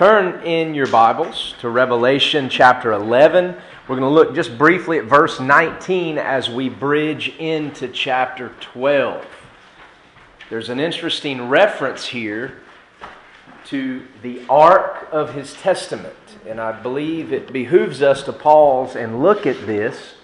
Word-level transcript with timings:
Turn 0.00 0.42
in 0.46 0.74
your 0.74 0.86
Bibles 0.86 1.54
to 1.60 1.68
Revelation 1.68 2.48
chapter 2.48 2.92
11. 2.92 3.54
We're 3.86 3.96
going 3.96 4.00
to 4.00 4.08
look 4.08 4.34
just 4.34 4.56
briefly 4.56 4.96
at 4.96 5.04
verse 5.04 5.38
19 5.40 6.16
as 6.16 6.48
we 6.48 6.70
bridge 6.70 7.36
into 7.38 7.86
chapter 7.86 8.50
12. 8.62 9.26
There's 10.48 10.70
an 10.70 10.80
interesting 10.80 11.50
reference 11.50 12.06
here 12.06 12.62
to 13.66 14.02
the 14.22 14.40
Ark 14.48 15.06
of 15.12 15.34
His 15.34 15.52
Testament, 15.52 16.16
and 16.48 16.58
I 16.58 16.72
believe 16.72 17.30
it 17.34 17.52
behooves 17.52 18.00
us 18.00 18.22
to 18.22 18.32
pause 18.32 18.96
and 18.96 19.22
look 19.22 19.44
at 19.44 19.66
this 19.66 20.14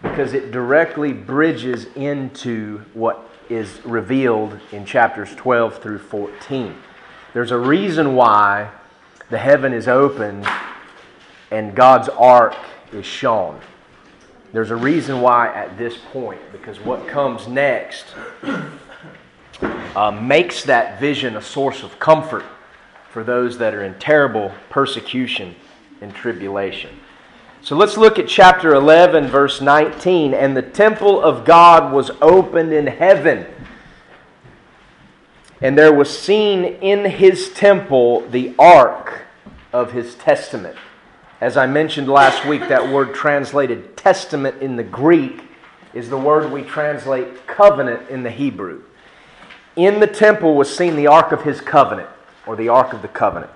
because 0.00 0.32
it 0.32 0.52
directly 0.52 1.12
bridges 1.12 1.84
into 1.96 2.78
what 2.94 3.28
is 3.50 3.84
revealed 3.84 4.58
in 4.72 4.86
chapters 4.86 5.34
12 5.34 5.82
through 5.82 5.98
14. 5.98 6.74
There's 7.34 7.50
a 7.50 7.58
reason 7.58 8.14
why 8.14 8.70
the 9.32 9.38
heaven 9.38 9.72
is 9.72 9.88
opened 9.88 10.46
and 11.50 11.74
God's 11.74 12.10
ark 12.10 12.54
is 12.92 13.06
shown. 13.06 13.58
There's 14.52 14.70
a 14.70 14.76
reason 14.76 15.22
why 15.22 15.48
at 15.54 15.78
this 15.78 15.96
point, 16.12 16.38
because 16.52 16.78
what 16.78 17.08
comes 17.08 17.48
next 17.48 18.04
uh, 19.96 20.10
makes 20.10 20.64
that 20.64 21.00
vision 21.00 21.36
a 21.36 21.40
source 21.40 21.82
of 21.82 21.98
comfort 21.98 22.44
for 23.08 23.24
those 23.24 23.56
that 23.56 23.72
are 23.72 23.82
in 23.82 23.98
terrible 23.98 24.52
persecution 24.68 25.54
and 26.02 26.14
tribulation. 26.14 26.90
So 27.62 27.74
let's 27.74 27.96
look 27.96 28.18
at 28.18 28.28
chapter 28.28 28.74
11, 28.74 29.28
verse 29.28 29.62
19. 29.62 30.34
And 30.34 30.54
the 30.54 30.60
temple 30.60 31.22
of 31.22 31.46
God 31.46 31.90
was 31.90 32.10
opened 32.20 32.74
in 32.74 32.86
heaven 32.86 33.46
and 35.62 35.78
there 35.78 35.92
was 35.92 36.16
seen 36.16 36.64
in 36.64 37.04
his 37.04 37.50
temple 37.50 38.28
the 38.28 38.52
ark 38.58 39.22
of 39.72 39.92
his 39.92 40.16
testament. 40.16 40.76
As 41.40 41.56
I 41.56 41.66
mentioned 41.66 42.08
last 42.08 42.44
week, 42.44 42.68
that 42.68 42.92
word 42.92 43.14
translated 43.14 43.96
testament 43.96 44.60
in 44.60 44.74
the 44.74 44.82
Greek 44.82 45.42
is 45.94 46.10
the 46.10 46.18
word 46.18 46.50
we 46.50 46.62
translate 46.62 47.46
covenant 47.46 48.08
in 48.10 48.24
the 48.24 48.30
Hebrew. 48.30 48.82
In 49.76 50.00
the 50.00 50.06
temple 50.08 50.56
was 50.56 50.76
seen 50.76 50.96
the 50.96 51.06
ark 51.06 51.30
of 51.30 51.42
his 51.42 51.60
covenant, 51.60 52.08
or 52.44 52.56
the 52.56 52.68
ark 52.68 52.92
of 52.92 53.00
the 53.00 53.08
covenant. 53.08 53.52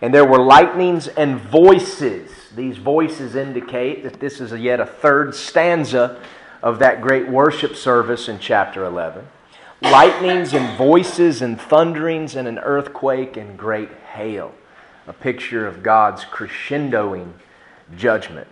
And 0.00 0.14
there 0.14 0.24
were 0.24 0.38
lightnings 0.38 1.08
and 1.08 1.40
voices. 1.40 2.30
These 2.54 2.78
voices 2.78 3.34
indicate 3.34 4.04
that 4.04 4.20
this 4.20 4.40
is 4.40 4.52
yet 4.52 4.78
a 4.78 4.86
third 4.86 5.34
stanza 5.34 6.22
of 6.62 6.78
that 6.78 7.00
great 7.00 7.28
worship 7.28 7.74
service 7.74 8.28
in 8.28 8.38
chapter 8.38 8.84
11 8.84 9.26
lightnings 9.84 10.54
and 10.54 10.76
voices 10.78 11.42
and 11.42 11.60
thunderings 11.60 12.34
and 12.36 12.48
an 12.48 12.58
earthquake 12.58 13.36
and 13.36 13.58
great 13.58 13.90
hail. 14.14 14.52
A 15.06 15.12
picture 15.12 15.66
of 15.66 15.82
God's 15.82 16.24
crescendoing 16.24 17.32
judgment. 17.96 18.48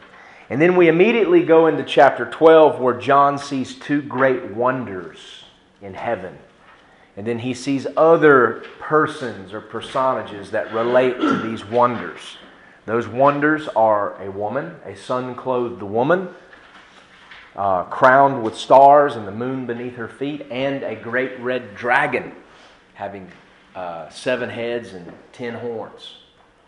And 0.50 0.60
then 0.60 0.76
we 0.76 0.88
immediately 0.88 1.42
go 1.42 1.66
into 1.66 1.82
chapter 1.82 2.26
12 2.26 2.78
where 2.78 2.98
John 2.98 3.38
sees 3.38 3.74
two 3.74 4.02
great 4.02 4.50
wonders 4.50 5.44
in 5.80 5.94
heaven. 5.94 6.38
And 7.16 7.26
then 7.26 7.38
he 7.38 7.54
sees 7.54 7.86
other 7.96 8.64
persons 8.78 9.54
or 9.54 9.62
personages 9.62 10.50
that 10.50 10.72
relate 10.74 11.18
to 11.18 11.38
these 11.38 11.64
wonders. 11.64 12.36
Those 12.84 13.08
wonders 13.08 13.68
are 13.68 14.20
a 14.22 14.30
woman, 14.30 14.76
a 14.84 14.94
sun 14.96 15.34
clothed 15.34 15.82
woman, 15.82 16.28
uh, 17.56 17.84
crowned 17.84 18.42
with 18.42 18.56
stars 18.56 19.16
and 19.16 19.26
the 19.26 19.32
moon 19.32 19.66
beneath 19.66 19.96
her 19.96 20.08
feet, 20.08 20.46
and 20.50 20.82
a 20.82 20.96
great 20.96 21.38
red 21.40 21.74
dragon 21.74 22.32
having 22.94 23.30
uh, 23.74 24.08
seven 24.08 24.48
heads 24.48 24.92
and 24.94 25.12
ten 25.32 25.54
horns. 25.54 26.16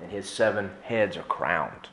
And 0.00 0.10
his 0.10 0.28
seven 0.28 0.70
heads 0.82 1.16
are 1.16 1.22
crowned. 1.22 1.88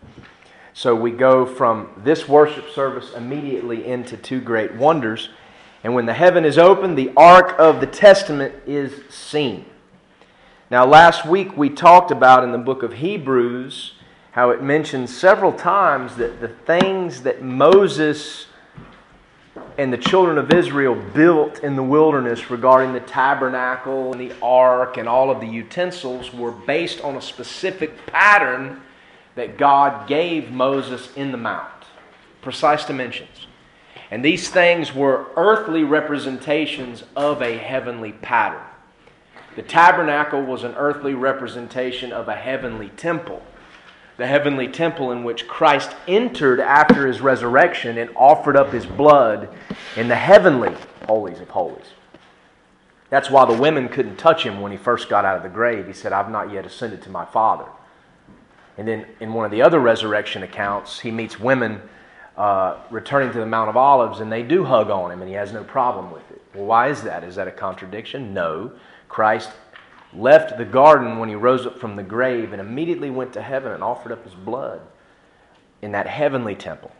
So 0.73 0.95
we 0.95 1.11
go 1.11 1.45
from 1.45 1.89
this 1.97 2.27
worship 2.27 2.69
service 2.69 3.13
immediately 3.13 3.85
into 3.85 4.17
two 4.17 4.41
great 4.41 4.73
wonders. 4.75 5.29
And 5.83 5.93
when 5.93 6.05
the 6.05 6.13
heaven 6.13 6.45
is 6.45 6.57
opened, 6.57 6.97
the 6.97 7.11
ark 7.15 7.55
of 7.59 7.79
the 7.79 7.87
testament 7.87 8.55
is 8.65 9.01
seen. 9.09 9.65
Now, 10.69 10.85
last 10.85 11.25
week 11.25 11.57
we 11.57 11.69
talked 11.69 12.11
about 12.11 12.43
in 12.43 12.51
the 12.51 12.57
book 12.57 12.83
of 12.83 12.93
Hebrews 12.93 13.93
how 14.31 14.51
it 14.51 14.63
mentions 14.63 15.15
several 15.15 15.51
times 15.51 16.15
that 16.15 16.39
the 16.39 16.47
things 16.47 17.23
that 17.23 17.43
Moses 17.43 18.47
and 19.77 19.91
the 19.91 19.97
children 19.97 20.37
of 20.37 20.51
Israel 20.51 20.95
built 20.95 21.59
in 21.59 21.75
the 21.75 21.83
wilderness 21.83 22.49
regarding 22.49 22.93
the 22.93 22.99
tabernacle 22.99 24.11
and 24.11 24.21
the 24.21 24.35
ark 24.41 24.97
and 24.97 25.07
all 25.07 25.31
of 25.31 25.39
the 25.39 25.47
utensils 25.47 26.33
were 26.33 26.51
based 26.51 27.01
on 27.01 27.15
a 27.15 27.21
specific 27.21 28.05
pattern 28.05 28.81
that 29.35 29.57
God 29.57 30.07
gave 30.07 30.51
Moses 30.51 31.09
in 31.15 31.31
the 31.31 31.37
mount, 31.37 31.85
precise 32.41 32.85
dimensions. 32.85 33.47
And 34.09 34.25
these 34.25 34.49
things 34.49 34.93
were 34.93 35.27
earthly 35.37 35.83
representations 35.83 37.03
of 37.15 37.41
a 37.41 37.57
heavenly 37.57 38.11
pattern. 38.11 38.63
The 39.55 39.61
tabernacle 39.61 40.43
was 40.43 40.63
an 40.63 40.75
earthly 40.75 41.13
representation 41.13 42.11
of 42.11 42.27
a 42.27 42.35
heavenly 42.35 42.89
temple 42.89 43.41
the 44.21 44.27
heavenly 44.27 44.67
temple 44.67 45.11
in 45.11 45.23
which 45.23 45.47
Christ 45.47 45.95
entered 46.07 46.59
after 46.59 47.07
his 47.07 47.21
resurrection 47.21 47.97
and 47.97 48.11
offered 48.15 48.55
up 48.55 48.71
his 48.71 48.85
blood 48.85 49.49
in 49.95 50.07
the 50.09 50.15
heavenly 50.15 50.75
holies 51.07 51.39
of 51.39 51.49
holies. 51.49 51.87
That's 53.09 53.31
why 53.31 53.45
the 53.45 53.59
women 53.59 53.89
couldn't 53.89 54.17
touch 54.17 54.45
him 54.45 54.61
when 54.61 54.71
he 54.71 54.77
first 54.77 55.09
got 55.09 55.25
out 55.25 55.37
of 55.37 55.43
the 55.43 55.49
grave. 55.49 55.87
He 55.87 55.93
said, 55.93 56.13
I've 56.13 56.29
not 56.29 56.51
yet 56.51 56.67
ascended 56.67 57.01
to 57.01 57.09
my 57.09 57.25
Father. 57.25 57.65
And 58.77 58.87
then 58.87 59.07
in 59.19 59.33
one 59.33 59.43
of 59.43 59.49
the 59.49 59.63
other 59.63 59.79
resurrection 59.79 60.43
accounts, 60.43 60.99
he 60.99 61.09
meets 61.09 61.39
women 61.39 61.81
uh, 62.37 62.77
returning 62.91 63.31
to 63.31 63.39
the 63.39 63.47
Mount 63.47 63.69
of 63.71 63.75
Olives, 63.75 64.19
and 64.19 64.31
they 64.31 64.43
do 64.43 64.65
hug 64.65 64.91
on 64.91 65.09
him, 65.09 65.21
and 65.21 65.29
he 65.29 65.35
has 65.35 65.51
no 65.51 65.63
problem 65.63 66.11
with 66.11 66.29
it. 66.29 66.43
Well, 66.53 66.65
why 66.65 66.89
is 66.89 67.01
that? 67.01 67.23
Is 67.23 67.35
that 67.37 67.47
a 67.47 67.51
contradiction? 67.51 68.35
No. 68.35 68.71
Christ 69.09 69.49
left 70.13 70.57
the 70.57 70.65
garden 70.65 71.19
when 71.19 71.29
he 71.29 71.35
rose 71.35 71.65
up 71.65 71.79
from 71.79 71.95
the 71.95 72.03
grave 72.03 72.51
and 72.51 72.61
immediately 72.61 73.09
went 73.09 73.33
to 73.33 73.41
heaven 73.41 73.71
and 73.71 73.83
offered 73.83 74.11
up 74.11 74.23
his 74.23 74.33
blood 74.33 74.81
in 75.81 75.91
that 75.93 76.07
heavenly 76.07 76.55
temple. 76.55 76.91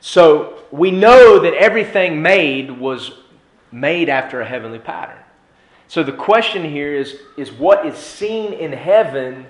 So 0.00 0.62
we 0.70 0.90
know 0.90 1.38
that 1.38 1.54
everything 1.54 2.20
made 2.20 2.70
was 2.70 3.12
made 3.72 4.08
after 4.08 4.40
a 4.40 4.46
heavenly 4.46 4.78
pattern. 4.78 5.18
So 5.88 6.02
the 6.02 6.12
question 6.12 6.68
here 6.68 6.94
is 6.94 7.20
is 7.36 7.52
what 7.52 7.86
is 7.86 7.96
seen 7.96 8.52
in 8.52 8.72
heaven 8.72 9.46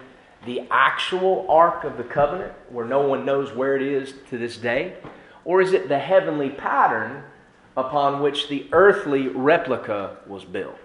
the 0.47 0.63
actual 0.71 1.47
Ark 1.49 1.85
of 1.85 1.97
the 1.97 2.05
Covenant, 2.05 2.53
where 2.69 2.85
no 2.85 3.01
one 3.01 3.25
knows 3.25 3.53
where 3.53 3.77
it 3.77 3.83
is 3.83 4.15
to 4.29 4.39
this 4.39 4.57
day? 4.57 4.95
Or 5.45 5.61
is 5.61 5.73
it 5.73 5.89
the 5.89 5.99
heavenly 5.99 6.51
pattern 6.51 7.25
upon 7.77 8.23
which 8.23 8.49
the 8.49 8.67
earthly 8.73 9.29
replica 9.29 10.19
was 10.27 10.45
built? 10.45 10.84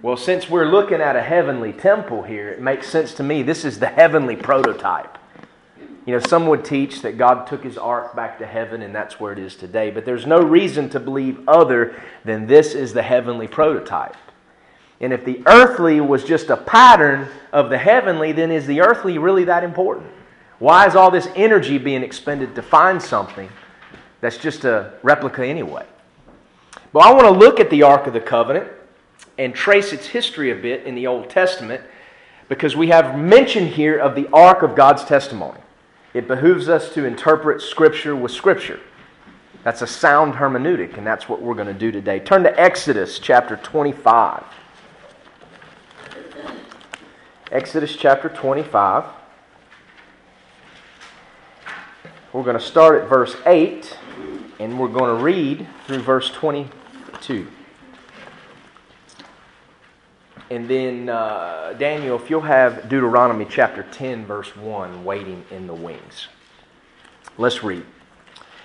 Well, 0.00 0.16
since 0.16 0.48
we're 0.48 0.70
looking 0.70 1.00
at 1.00 1.16
a 1.16 1.22
heavenly 1.22 1.72
temple 1.72 2.22
here, 2.22 2.50
it 2.50 2.60
makes 2.60 2.88
sense 2.88 3.14
to 3.14 3.24
me 3.24 3.42
this 3.42 3.64
is 3.64 3.80
the 3.80 3.88
heavenly 3.88 4.36
prototype. 4.36 5.18
You 6.06 6.14
know, 6.14 6.20
some 6.20 6.46
would 6.46 6.64
teach 6.64 7.02
that 7.02 7.18
God 7.18 7.48
took 7.48 7.64
his 7.64 7.76
ark 7.76 8.14
back 8.14 8.38
to 8.38 8.46
heaven 8.46 8.82
and 8.82 8.94
that's 8.94 9.18
where 9.18 9.32
it 9.32 9.40
is 9.40 9.56
today, 9.56 9.90
but 9.90 10.04
there's 10.04 10.24
no 10.24 10.40
reason 10.40 10.88
to 10.90 11.00
believe 11.00 11.40
other 11.48 12.00
than 12.24 12.46
this 12.46 12.74
is 12.74 12.92
the 12.92 13.02
heavenly 13.02 13.48
prototype. 13.48 14.14
And 15.00 15.12
if 15.12 15.24
the 15.24 15.42
earthly 15.46 16.00
was 16.00 16.22
just 16.22 16.48
a 16.48 16.56
pattern 16.56 17.26
of 17.52 17.68
the 17.68 17.78
heavenly, 17.78 18.30
then 18.30 18.52
is 18.52 18.68
the 18.68 18.80
earthly 18.80 19.18
really 19.18 19.44
that 19.44 19.64
important? 19.64 20.06
Why 20.60 20.86
is 20.86 20.94
all 20.94 21.10
this 21.10 21.28
energy 21.34 21.76
being 21.76 22.04
expended 22.04 22.54
to 22.54 22.62
find 22.62 23.02
something 23.02 23.48
that's 24.20 24.38
just 24.38 24.64
a 24.64 24.92
replica 25.02 25.44
anyway? 25.44 25.86
But 26.92 27.00
I 27.00 27.12
want 27.12 27.24
to 27.24 27.32
look 27.32 27.58
at 27.58 27.68
the 27.68 27.82
Ark 27.82 28.06
of 28.06 28.12
the 28.12 28.20
Covenant 28.20 28.77
and 29.38 29.54
trace 29.54 29.92
its 29.92 30.06
history 30.06 30.50
a 30.50 30.56
bit 30.56 30.84
in 30.84 30.94
the 30.94 31.06
Old 31.06 31.30
Testament 31.30 31.80
because 32.48 32.74
we 32.74 32.88
have 32.88 33.18
mention 33.18 33.66
here 33.66 33.96
of 33.96 34.14
the 34.14 34.28
ark 34.32 34.62
of 34.62 34.74
God's 34.74 35.04
testimony. 35.04 35.60
It 36.12 36.26
behooves 36.26 36.68
us 36.68 36.92
to 36.94 37.04
interpret 37.04 37.62
Scripture 37.62 38.16
with 38.16 38.32
Scripture. 38.32 38.80
That's 39.62 39.82
a 39.82 39.86
sound 39.86 40.34
hermeneutic, 40.34 40.96
and 40.96 41.06
that's 41.06 41.28
what 41.28 41.42
we're 41.42 41.54
going 41.54 41.68
to 41.68 41.74
do 41.74 41.92
today. 41.92 42.20
Turn 42.20 42.42
to 42.42 42.60
Exodus 42.60 43.18
chapter 43.18 43.56
25. 43.56 44.44
Exodus 47.52 47.96
chapter 47.96 48.28
25. 48.28 49.04
We're 52.32 52.42
going 52.42 52.58
to 52.58 52.64
start 52.64 53.02
at 53.02 53.08
verse 53.08 53.36
8, 53.46 53.96
and 54.58 54.78
we're 54.78 54.88
going 54.88 55.16
to 55.16 55.22
read 55.22 55.66
through 55.86 56.00
verse 56.00 56.30
22. 56.30 57.46
And 60.50 60.66
then, 60.66 61.10
uh, 61.10 61.74
Daniel, 61.78 62.16
if 62.16 62.30
you'll 62.30 62.40
have 62.40 62.88
Deuteronomy 62.88 63.46
chapter 63.48 63.82
10, 63.82 64.24
verse 64.24 64.56
1, 64.56 65.04
waiting 65.04 65.44
in 65.50 65.66
the 65.66 65.74
wings. 65.74 66.28
Let's 67.36 67.62
read. 67.62 67.84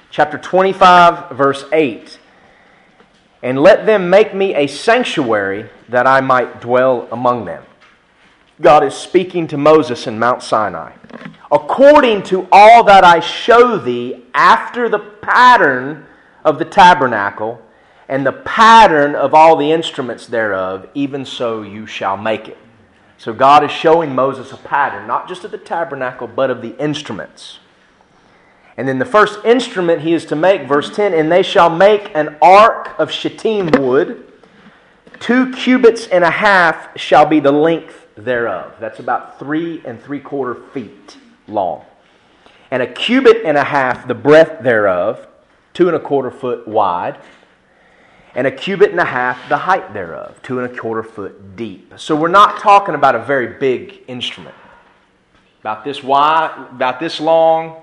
Chapter 0.10 0.38
25, 0.38 1.32
verse 1.32 1.66
8. 1.74 2.20
And 3.42 3.60
let 3.60 3.86
them 3.86 4.10
make 4.10 4.34
me 4.34 4.56
a 4.56 4.68
sanctuary 4.68 5.70
that 5.90 6.08
I 6.08 6.22
might 6.22 6.62
dwell 6.62 7.10
among 7.12 7.44
them. 7.44 7.66
God 8.62 8.86
is 8.86 8.94
speaking 8.94 9.48
to 9.48 9.58
Moses 9.58 10.08
in 10.08 10.18
Mount 10.18 10.42
Sinai. 10.42 10.94
According 11.52 12.24
to 12.24 12.48
all 12.50 12.86
that 12.86 13.04
I 13.04 13.20
show 13.20 13.78
thee 13.78 14.24
after 14.34 14.88
the 14.88 15.00
pattern 15.00 16.06
of 16.46 16.60
the 16.60 16.66
tabernacle 16.66 17.62
and 18.08 18.26
the 18.26 18.32
pattern 18.32 19.16
of 19.16 19.34
all 19.34 19.56
the 19.56 19.72
instruments 19.72 20.28
thereof, 20.28 20.90
even 20.94 21.26
so 21.26 21.62
you 21.62 21.86
shall 21.86 22.18
make 22.18 22.48
it. 22.48 22.58
So 23.18 23.34
God 23.34 23.64
is 23.64 23.72
showing 23.72 24.14
Moses 24.14 24.52
a 24.52 24.58
pattern, 24.58 25.08
not 25.08 25.28
just 25.28 25.44
of 25.44 25.52
the 25.52 25.58
tabernacle, 25.58 26.28
but 26.28 26.50
of 26.50 26.62
the 26.62 26.78
instruments. 26.78 27.60
And 28.76 28.88
then 28.88 29.00
the 29.00 29.06
first 29.06 29.46
instrument 29.46 30.02
he 30.02 30.14
is 30.14 30.26
to 30.26 30.36
make, 30.36 30.68
verse 30.68 30.94
10, 30.94 31.14
and 31.14 31.32
they 31.32 31.44
shall 31.44 31.70
make 31.70 32.12
an 32.16 32.36
ark 32.42 32.96
of 32.98 33.12
shittim 33.12 33.70
wood. 33.80 34.32
Two 35.20 35.52
cubits 35.52 36.08
and 36.08 36.24
a 36.24 36.32
half 36.32 37.00
shall 37.00 37.26
be 37.26 37.40
the 37.40 37.52
length 37.52 38.08
thereof. 38.16 38.74
That's 38.80 39.00
about 39.00 39.40
three 39.40 39.82
and 39.86 40.02
three 40.02 40.20
quarter 40.20 40.56
feet 40.74 41.18
long. 41.48 41.86
And 42.72 42.82
a 42.82 42.92
cubit 42.92 43.44
and 43.46 43.56
a 43.56 43.64
half 43.64 44.08
the 44.08 44.16
breadth 44.16 44.64
thereof, 44.64 45.28
two 45.74 45.88
and 45.88 45.96
a 45.96 46.00
quarter 46.00 46.32
foot 46.32 46.68
wide. 46.68 47.20
And 48.36 48.48
a 48.48 48.52
cubit 48.52 48.92
and 48.92 49.00
a 49.00 49.06
half 49.06 49.48
the 49.48 49.58
height 49.58 49.94
thereof, 49.94 50.42
two 50.42 50.60
and 50.60 50.72
a 50.72 50.80
quarter 50.80 51.04
foot 51.04 51.56
deep. 51.56 51.94
So 51.98 52.16
we're 52.16 52.30
not 52.30 52.60
talking 52.60 52.96
about 52.96 53.16
a 53.16 53.20
very 53.20 53.60
big 53.60 54.02
instrument. 54.08 54.56
About 55.62 55.84
this 55.84 56.04
wide, 56.04 56.68
about 56.72 57.00
this 57.00 57.20
long, 57.20 57.82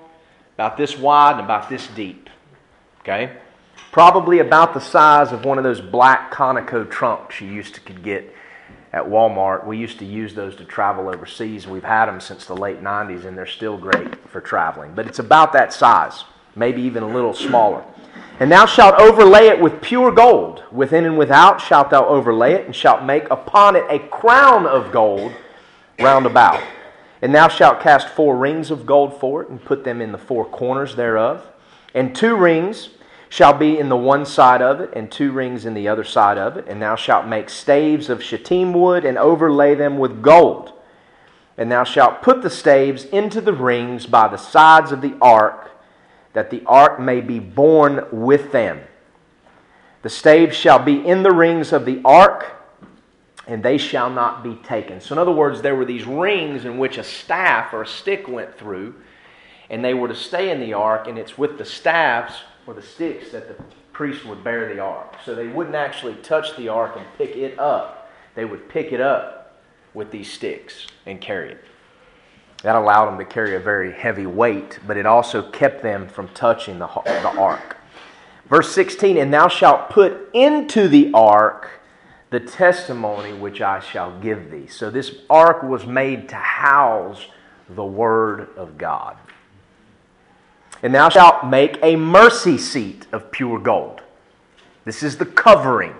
about 0.55 0.77
this 0.77 0.97
wide 0.97 1.33
and 1.33 1.41
about 1.41 1.69
this 1.69 1.87
deep. 1.87 2.29
Okay? 2.99 3.37
Probably 3.91 4.39
about 4.39 4.73
the 4.73 4.79
size 4.79 5.31
of 5.31 5.45
one 5.45 5.57
of 5.57 5.63
those 5.63 5.81
black 5.81 6.31
Conoco 6.33 6.89
trunks 6.89 7.41
you 7.41 7.47
used 7.47 7.75
to 7.75 7.81
could 7.81 8.03
get 8.03 8.33
at 8.93 9.03
Walmart. 9.03 9.65
We 9.65 9.77
used 9.77 9.99
to 9.99 10.05
use 10.05 10.33
those 10.33 10.55
to 10.57 10.65
travel 10.65 11.09
overseas. 11.09 11.67
We've 11.67 11.83
had 11.83 12.05
them 12.05 12.19
since 12.19 12.45
the 12.45 12.55
late 12.55 12.81
90s 12.81 13.25
and 13.25 13.37
they're 13.37 13.45
still 13.45 13.77
great 13.77 14.29
for 14.29 14.41
traveling. 14.41 14.93
But 14.93 15.07
it's 15.07 15.19
about 15.19 15.53
that 15.53 15.73
size, 15.73 16.25
maybe 16.55 16.81
even 16.83 17.03
a 17.03 17.07
little 17.07 17.33
smaller. 17.33 17.83
And 18.39 18.51
thou 18.51 18.65
shalt 18.65 18.99
overlay 18.99 19.47
it 19.47 19.59
with 19.59 19.81
pure 19.81 20.11
gold. 20.11 20.63
Within 20.71 21.05
and 21.05 21.17
without 21.17 21.61
shalt 21.61 21.91
thou 21.91 22.07
overlay 22.07 22.53
it, 22.53 22.65
and 22.65 22.75
shalt 22.75 23.03
make 23.03 23.29
upon 23.29 23.75
it 23.75 23.85
a 23.89 23.99
crown 23.99 24.65
of 24.65 24.91
gold 24.91 25.31
round 25.99 26.25
about. 26.25 26.61
And 27.21 27.35
thou 27.35 27.47
shalt 27.47 27.81
cast 27.81 28.09
four 28.09 28.35
rings 28.35 28.71
of 28.71 28.85
gold 28.85 29.19
for 29.19 29.43
it, 29.43 29.49
and 29.49 29.63
put 29.63 29.83
them 29.83 30.01
in 30.01 30.11
the 30.11 30.17
four 30.17 30.43
corners 30.43 30.95
thereof. 30.95 31.45
And 31.93 32.15
two 32.15 32.35
rings 32.35 32.89
shall 33.29 33.53
be 33.53 33.77
in 33.77 33.89
the 33.89 33.95
one 33.95 34.25
side 34.25 34.61
of 34.61 34.81
it, 34.81 34.91
and 34.93 35.11
two 35.11 35.31
rings 35.31 35.65
in 35.65 35.73
the 35.75 35.87
other 35.87 36.03
side 36.03 36.37
of 36.37 36.57
it. 36.57 36.65
And 36.67 36.81
thou 36.81 36.95
shalt 36.95 37.27
make 37.27 37.49
staves 37.49 38.09
of 38.09 38.23
shittim 38.23 38.73
wood, 38.73 39.05
and 39.05 39.17
overlay 39.19 39.75
them 39.75 39.99
with 39.99 40.23
gold. 40.23 40.73
And 41.57 41.71
thou 41.71 41.83
shalt 41.83 42.23
put 42.23 42.41
the 42.41 42.49
staves 42.49 43.05
into 43.05 43.39
the 43.39 43.53
rings 43.53 44.07
by 44.07 44.27
the 44.27 44.37
sides 44.37 44.91
of 44.91 45.01
the 45.01 45.15
ark, 45.21 45.70
that 46.33 46.49
the 46.49 46.63
ark 46.65 46.99
may 46.99 47.21
be 47.21 47.39
borne 47.39 48.05
with 48.11 48.51
them. 48.51 48.81
The 50.01 50.09
staves 50.09 50.55
shall 50.55 50.79
be 50.79 51.05
in 51.05 51.23
the 51.23 51.31
rings 51.31 51.73
of 51.73 51.85
the 51.85 52.01
ark 52.03 52.61
and 53.47 53.63
they 53.63 53.77
shall 53.77 54.09
not 54.09 54.43
be 54.43 54.55
taken. 54.55 55.01
So, 55.01 55.13
in 55.13 55.19
other 55.19 55.31
words, 55.31 55.61
there 55.61 55.75
were 55.75 55.85
these 55.85 56.05
rings 56.05 56.65
in 56.65 56.77
which 56.77 56.97
a 56.97 57.03
staff 57.03 57.73
or 57.73 57.81
a 57.81 57.87
stick 57.87 58.27
went 58.27 58.57
through, 58.57 58.95
and 59.69 59.83
they 59.83 59.93
were 59.93 60.07
to 60.07 60.15
stay 60.15 60.51
in 60.51 60.59
the 60.59 60.73
ark, 60.73 61.07
and 61.07 61.17
it's 61.17 61.37
with 61.37 61.57
the 61.57 61.65
staffs 61.65 62.41
or 62.67 62.73
the 62.73 62.81
sticks 62.81 63.31
that 63.31 63.47
the 63.47 63.63
priest 63.93 64.25
would 64.25 64.43
bear 64.43 64.73
the 64.73 64.79
ark. 64.79 65.15
So 65.25 65.33
they 65.35 65.47
wouldn't 65.47 65.75
actually 65.75 66.15
touch 66.15 66.55
the 66.55 66.69
ark 66.69 66.93
and 66.95 67.05
pick 67.17 67.35
it 67.35 67.57
up, 67.59 68.11
they 68.35 68.45
would 68.45 68.69
pick 68.69 68.91
it 68.91 69.01
up 69.01 69.61
with 69.93 70.11
these 70.11 70.31
sticks 70.31 70.87
and 71.05 71.19
carry 71.19 71.51
it. 71.51 71.65
That 72.63 72.75
allowed 72.75 73.07
them 73.07 73.17
to 73.17 73.25
carry 73.25 73.55
a 73.55 73.59
very 73.59 73.91
heavy 73.91 74.25
weight, 74.25 74.79
but 74.85 74.97
it 74.97 75.05
also 75.05 75.41
kept 75.41 75.81
them 75.81 76.07
from 76.07 76.27
touching 76.29 76.79
the, 76.79 76.87
the 76.87 77.33
ark. 77.39 77.77
Verse 78.47 78.71
16, 78.73 79.17
and 79.17 79.33
thou 79.33 79.47
shalt 79.47 79.89
put 79.89 80.29
into 80.33 80.87
the 80.87 81.11
ark 81.13 81.81
the 82.31 82.39
testimony 82.39 83.33
which 83.33 83.61
I 83.61 83.79
shall 83.79 84.17
give 84.19 84.51
thee. 84.51 84.67
So 84.67 84.89
this 84.89 85.15
ark 85.29 85.63
was 85.63 85.85
made 85.85 86.29
to 86.29 86.35
house 86.35 87.25
the 87.69 87.83
word 87.83 88.49
of 88.55 88.77
God. 88.77 89.17
And 90.83 90.95
thou 90.95 91.09
shalt 91.09 91.45
make 91.45 91.77
a 91.83 91.95
mercy 91.95 92.57
seat 92.57 93.05
of 93.11 93.31
pure 93.31 93.59
gold. 93.59 94.01
This 94.85 95.03
is 95.03 95.17
the 95.17 95.25
covering. 95.25 95.95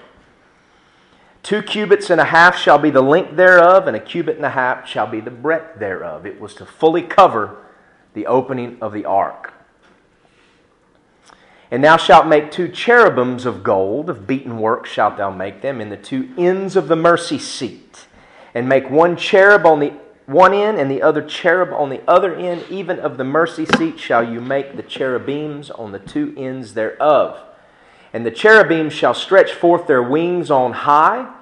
Two 1.44 1.64
cubits 1.64 2.10
and 2.10 2.22
a 2.22 2.26
half 2.26 2.56
shall 2.56 2.78
be 2.78 2.92
the 2.92 3.02
length 3.02 3.36
thereof, 3.36 3.88
and 3.88 3.96
a 3.96 4.00
cubit 4.00 4.36
and 4.36 4.46
a 4.46 4.52
half 4.52 4.88
shall 4.88 5.08
be 5.08 5.20
the 5.20 5.32
breadth 5.32 5.80
thereof. 5.80 6.26
It 6.26 6.40
was 6.40 6.54
to 6.56 6.66
fully 6.66 7.02
cover 7.02 7.58
the 8.14 8.28
opening 8.28 8.78
of 8.82 8.94
the 8.94 9.06
ark. 9.06 9.54
And 11.72 11.84
thou 11.84 11.98
shalt 11.98 12.28
make 12.28 12.52
two 12.52 12.68
cherubims 12.68 13.46
of 13.46 13.64
gold, 13.64 14.10
of 14.10 14.28
beaten 14.28 14.60
work 14.60 14.86
shalt 14.86 15.18
thou 15.18 15.32
make 15.32 15.62
them, 15.62 15.80
in 15.82 15.90
the 15.90 15.98
two 15.98 16.30
ends 16.38 16.76
of 16.76 16.90
the 16.90 16.98
mercy 16.98 17.40
seat. 17.40 18.08
And 18.54 18.68
make 18.68 18.90
one 18.90 19.16
cherub 19.16 19.66
on 19.66 19.80
the 19.80 19.94
one 20.26 20.54
end, 20.54 20.78
and 20.78 20.92
the 20.92 21.02
other 21.02 21.22
cherub 21.22 21.74
on 21.74 21.90
the 21.90 22.02
other 22.08 22.36
end, 22.36 22.66
even 22.70 23.00
of 23.00 23.18
the 23.18 23.24
mercy 23.24 23.66
seat 23.66 24.00
shall 24.00 24.24
you 24.24 24.42
make 24.42 24.76
the 24.76 24.84
cherubims 24.84 25.72
on 25.72 25.92
the 25.92 26.00
two 26.00 26.34
ends 26.38 26.74
thereof. 26.74 27.40
And 28.14 28.26
the 28.26 28.32
cherubims 28.32 28.94
shall 28.94 29.14
stretch 29.14 29.54
forth 29.54 29.88
their 29.88 30.04
wings 30.04 30.52
on 30.52 30.74
high, 30.74 31.34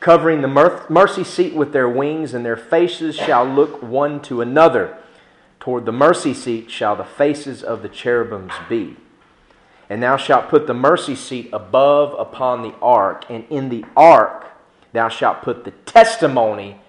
covering 0.00 0.42
the 0.42 0.84
mercy 0.88 1.24
seat 1.24 1.54
with 1.54 1.72
their 1.72 1.88
wings, 1.88 2.34
and 2.34 2.44
their 2.44 2.56
faces 2.56 3.16
shall 3.16 3.44
look 3.44 3.82
one 3.82 4.20
to 4.22 4.40
another. 4.40 4.98
Toward 5.60 5.86
the 5.86 5.92
mercy 5.92 6.34
seat 6.34 6.70
shall 6.70 6.96
the 6.96 7.04
faces 7.04 7.62
of 7.62 7.82
the 7.82 7.88
cherubims 7.88 8.52
be. 8.68 8.96
And 9.88 10.02
thou 10.02 10.16
shalt 10.16 10.48
put 10.48 10.66
the 10.66 10.74
mercy 10.74 11.14
seat 11.14 11.50
above 11.52 12.18
upon 12.18 12.62
the 12.62 12.74
ark, 12.82 13.24
and 13.28 13.44
in 13.48 13.68
the 13.68 13.84
ark 13.96 14.46
thou 14.92 15.08
shalt 15.08 15.42
put 15.42 15.64
the 15.64 15.70
testimony 15.70 16.80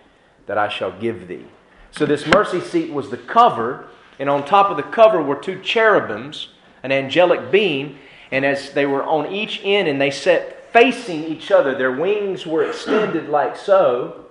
that 0.47 0.57
I 0.57 0.67
shall 0.67 0.91
give 0.91 1.27
thee. 1.27 1.45
So 1.91 2.05
this 2.05 2.25
mercy 2.25 2.59
seat 2.59 2.91
was 2.91 3.09
the 3.11 3.17
cover, 3.17 3.87
and 4.19 4.29
on 4.29 4.43
top 4.43 4.71
of 4.71 4.77
the 4.77 4.83
cover 4.83 5.21
were 5.21 5.35
two 5.35 5.61
cherubims, 5.61 6.49
an 6.81 6.91
angelic 6.91 7.51
being, 7.51 7.99
and 8.33 8.43
as 8.45 8.71
they 8.71 8.85
were 8.85 9.03
on 9.03 9.31
each 9.31 9.61
end 9.63 9.87
and 9.87 10.01
they 10.01 10.11
sat 10.11 10.73
facing 10.73 11.23
each 11.23 11.51
other, 11.51 11.73
their 11.75 11.91
wings 11.91 12.45
were 12.45 12.63
extended 12.63 13.29
like 13.29 13.55
so, 13.55 14.25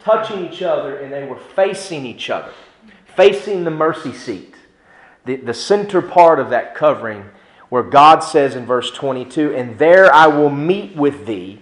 touching 0.00 0.46
each 0.46 0.62
other, 0.62 0.96
and 0.96 1.12
they 1.12 1.24
were 1.24 1.38
facing 1.38 2.04
each 2.04 2.28
other, 2.30 2.52
facing 3.14 3.62
the 3.62 3.70
mercy 3.70 4.12
seat 4.12 4.54
the, 5.24 5.36
the 5.36 5.54
center 5.54 6.02
part 6.02 6.38
of 6.38 6.50
that 6.50 6.74
covering, 6.74 7.24
where 7.68 7.82
God 7.82 8.20
says 8.20 8.54
in 8.54 8.66
verse 8.66 8.90
22, 8.90 9.54
And 9.54 9.78
there 9.78 10.12
I 10.12 10.26
will 10.26 10.50
meet 10.50 10.94
with 10.94 11.26
thee, 11.26 11.60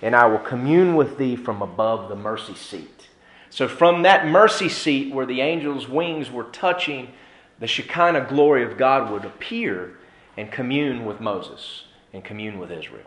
and 0.00 0.16
I 0.16 0.26
will 0.26 0.38
commune 0.38 0.96
with 0.96 1.18
thee 1.18 1.36
from 1.36 1.62
above 1.62 2.08
the 2.08 2.16
mercy 2.16 2.54
seat. 2.54 3.08
So, 3.50 3.68
from 3.68 4.02
that 4.02 4.26
mercy 4.26 4.68
seat 4.68 5.12
where 5.12 5.26
the 5.26 5.42
angel's 5.42 5.86
wings 5.86 6.30
were 6.30 6.44
touching, 6.44 7.12
the 7.58 7.66
Shekinah 7.66 8.26
glory 8.28 8.64
of 8.64 8.78
God 8.78 9.10
would 9.12 9.26
appear 9.26 9.98
and 10.36 10.50
commune 10.50 11.04
with 11.04 11.20
Moses 11.20 11.84
and 12.12 12.24
commune 12.24 12.58
with 12.58 12.70
Israel. 12.70 13.06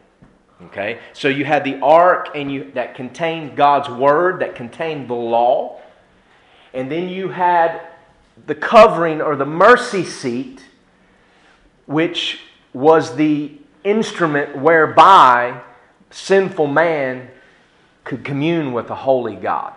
Okay? 0.63 0.99
So 1.13 1.27
you 1.27 1.45
had 1.45 1.63
the 1.63 1.79
ark 1.81 2.29
and 2.35 2.51
you 2.51 2.71
that 2.73 2.95
contained 2.95 3.57
God's 3.57 3.89
word, 3.89 4.41
that 4.41 4.55
contained 4.55 5.09
the 5.09 5.15
law. 5.15 5.81
And 6.73 6.91
then 6.91 7.09
you 7.09 7.29
had 7.29 7.81
the 8.47 8.55
covering 8.55 9.21
or 9.21 9.35
the 9.35 9.45
mercy 9.45 10.03
seat, 10.03 10.61
which 11.85 12.39
was 12.73 13.15
the 13.15 13.51
instrument 13.83 14.57
whereby 14.57 15.61
sinful 16.09 16.67
man 16.67 17.29
could 18.03 18.23
commune 18.23 18.73
with 18.73 18.87
the 18.87 18.95
holy 18.95 19.35
God. 19.35 19.73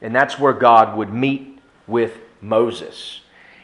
And 0.00 0.14
that's 0.14 0.38
where 0.38 0.52
God 0.52 0.96
would 0.96 1.12
meet 1.12 1.58
with 1.86 2.18
Moses. 2.40 3.20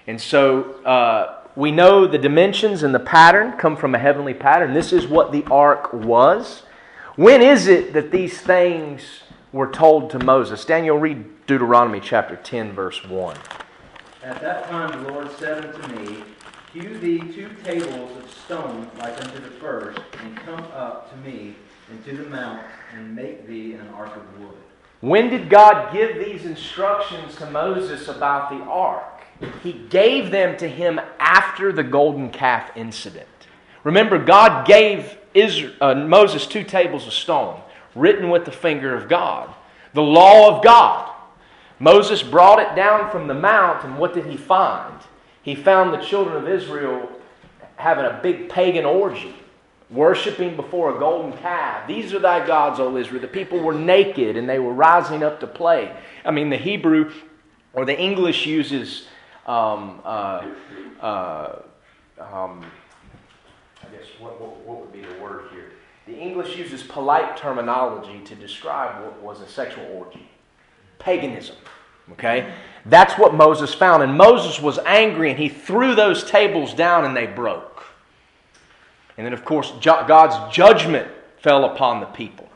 And 0.06 0.20
so 0.20 0.82
uh, 0.84 1.41
we 1.54 1.70
know 1.70 2.06
the 2.06 2.18
dimensions 2.18 2.82
and 2.82 2.94
the 2.94 3.00
pattern 3.00 3.52
come 3.58 3.76
from 3.76 3.94
a 3.94 3.98
heavenly 3.98 4.34
pattern. 4.34 4.72
This 4.72 4.92
is 4.92 5.06
what 5.06 5.32
the 5.32 5.44
ark 5.50 5.92
was. 5.92 6.62
When 7.16 7.42
is 7.42 7.66
it 7.66 7.92
that 7.92 8.10
these 8.10 8.40
things 8.40 9.22
were 9.52 9.70
told 9.70 10.10
to 10.10 10.18
Moses? 10.18 10.64
Daniel, 10.64 10.98
read 10.98 11.46
Deuteronomy 11.46 12.00
chapter 12.00 12.36
10, 12.36 12.72
verse 12.72 13.04
1. 13.04 13.36
At 14.22 14.40
that 14.40 14.68
time 14.68 15.04
the 15.04 15.12
Lord 15.12 15.30
said 15.38 15.64
unto 15.64 15.94
me, 15.96 16.22
Hew 16.72 16.96
thee 16.98 17.18
two 17.18 17.50
tables 17.64 18.16
of 18.16 18.30
stone 18.30 18.90
like 18.98 19.22
unto 19.22 19.38
the 19.40 19.50
first, 19.50 20.00
and 20.22 20.34
come 20.36 20.60
up 20.72 21.10
to 21.10 21.16
me 21.18 21.54
into 21.90 22.16
the 22.16 22.30
mount, 22.30 22.62
and 22.96 23.14
make 23.14 23.46
thee 23.46 23.74
an 23.74 23.86
ark 23.88 24.16
of 24.16 24.40
wood. 24.40 24.56
When 25.00 25.28
did 25.28 25.50
God 25.50 25.92
give 25.92 26.16
these 26.24 26.46
instructions 26.46 27.36
to 27.36 27.50
Moses 27.50 28.08
about 28.08 28.48
the 28.48 28.64
ark? 28.64 29.21
He 29.62 29.72
gave 29.72 30.30
them 30.30 30.56
to 30.58 30.68
him 30.68 31.00
after 31.18 31.72
the 31.72 31.82
golden 31.82 32.30
calf 32.30 32.70
incident. 32.76 33.26
Remember, 33.84 34.18
God 34.18 34.66
gave 34.66 35.16
Israel, 35.34 35.74
uh, 35.80 35.94
Moses 35.94 36.46
two 36.46 36.64
tables 36.64 37.06
of 37.06 37.12
stone 37.12 37.60
written 37.94 38.30
with 38.30 38.44
the 38.44 38.52
finger 38.52 38.94
of 38.94 39.08
God. 39.08 39.54
the 39.94 40.02
law 40.02 40.56
of 40.56 40.64
God. 40.64 41.10
Moses 41.78 42.22
brought 42.22 42.60
it 42.60 42.74
down 42.76 43.10
from 43.10 43.26
the 43.26 43.34
mount, 43.34 43.84
and 43.84 43.98
what 43.98 44.14
did 44.14 44.26
he 44.26 44.36
find? 44.36 44.98
He 45.42 45.54
found 45.54 45.92
the 45.92 45.98
children 45.98 46.36
of 46.36 46.48
Israel 46.48 47.10
having 47.76 48.04
a 48.04 48.20
big 48.22 48.48
pagan 48.48 48.84
orgy, 48.84 49.34
worshiping 49.90 50.54
before 50.54 50.94
a 50.94 50.98
golden 50.98 51.36
calf. 51.38 51.88
These 51.88 52.14
are 52.14 52.20
thy 52.20 52.46
gods, 52.46 52.78
O 52.78 52.96
Israel. 52.96 53.20
The 53.20 53.28
people 53.28 53.58
were 53.58 53.74
naked 53.74 54.36
and 54.36 54.48
they 54.48 54.60
were 54.60 54.72
rising 54.72 55.22
up 55.24 55.40
to 55.40 55.46
play. 55.46 55.94
I 56.24 56.30
mean, 56.30 56.50
the 56.50 56.56
Hebrew 56.56 57.12
or 57.72 57.84
the 57.84 57.98
English 57.98 58.46
uses. 58.46 59.08
Um, 59.46 60.00
uh, 60.04 60.46
uh, 61.00 61.62
um, 62.20 62.64
I 63.82 63.86
guess 63.90 64.06
what, 64.20 64.40
what, 64.40 64.56
what 64.58 64.80
would 64.80 64.92
be 64.92 65.00
the 65.00 65.20
word 65.20 65.44
here? 65.52 65.72
The 66.06 66.16
English 66.16 66.56
uses 66.56 66.82
polite 66.82 67.36
terminology 67.36 68.20
to 68.24 68.34
describe 68.34 69.02
what 69.02 69.20
was 69.20 69.40
a 69.40 69.48
sexual 69.48 69.84
orgy 69.94 70.28
paganism. 70.98 71.56
Okay? 72.12 72.52
That's 72.86 73.14
what 73.18 73.34
Moses 73.34 73.74
found. 73.74 74.02
And 74.02 74.16
Moses 74.16 74.60
was 74.60 74.78
angry 74.80 75.30
and 75.30 75.38
he 75.38 75.48
threw 75.48 75.94
those 75.94 76.24
tables 76.24 76.74
down 76.74 77.04
and 77.04 77.16
they 77.16 77.26
broke. 77.26 77.84
And 79.16 79.26
then, 79.26 79.32
of 79.32 79.44
course, 79.44 79.72
God's 79.82 80.54
judgment 80.54 81.08
fell 81.38 81.64
upon 81.64 82.00
the 82.00 82.06
people. 82.06 82.48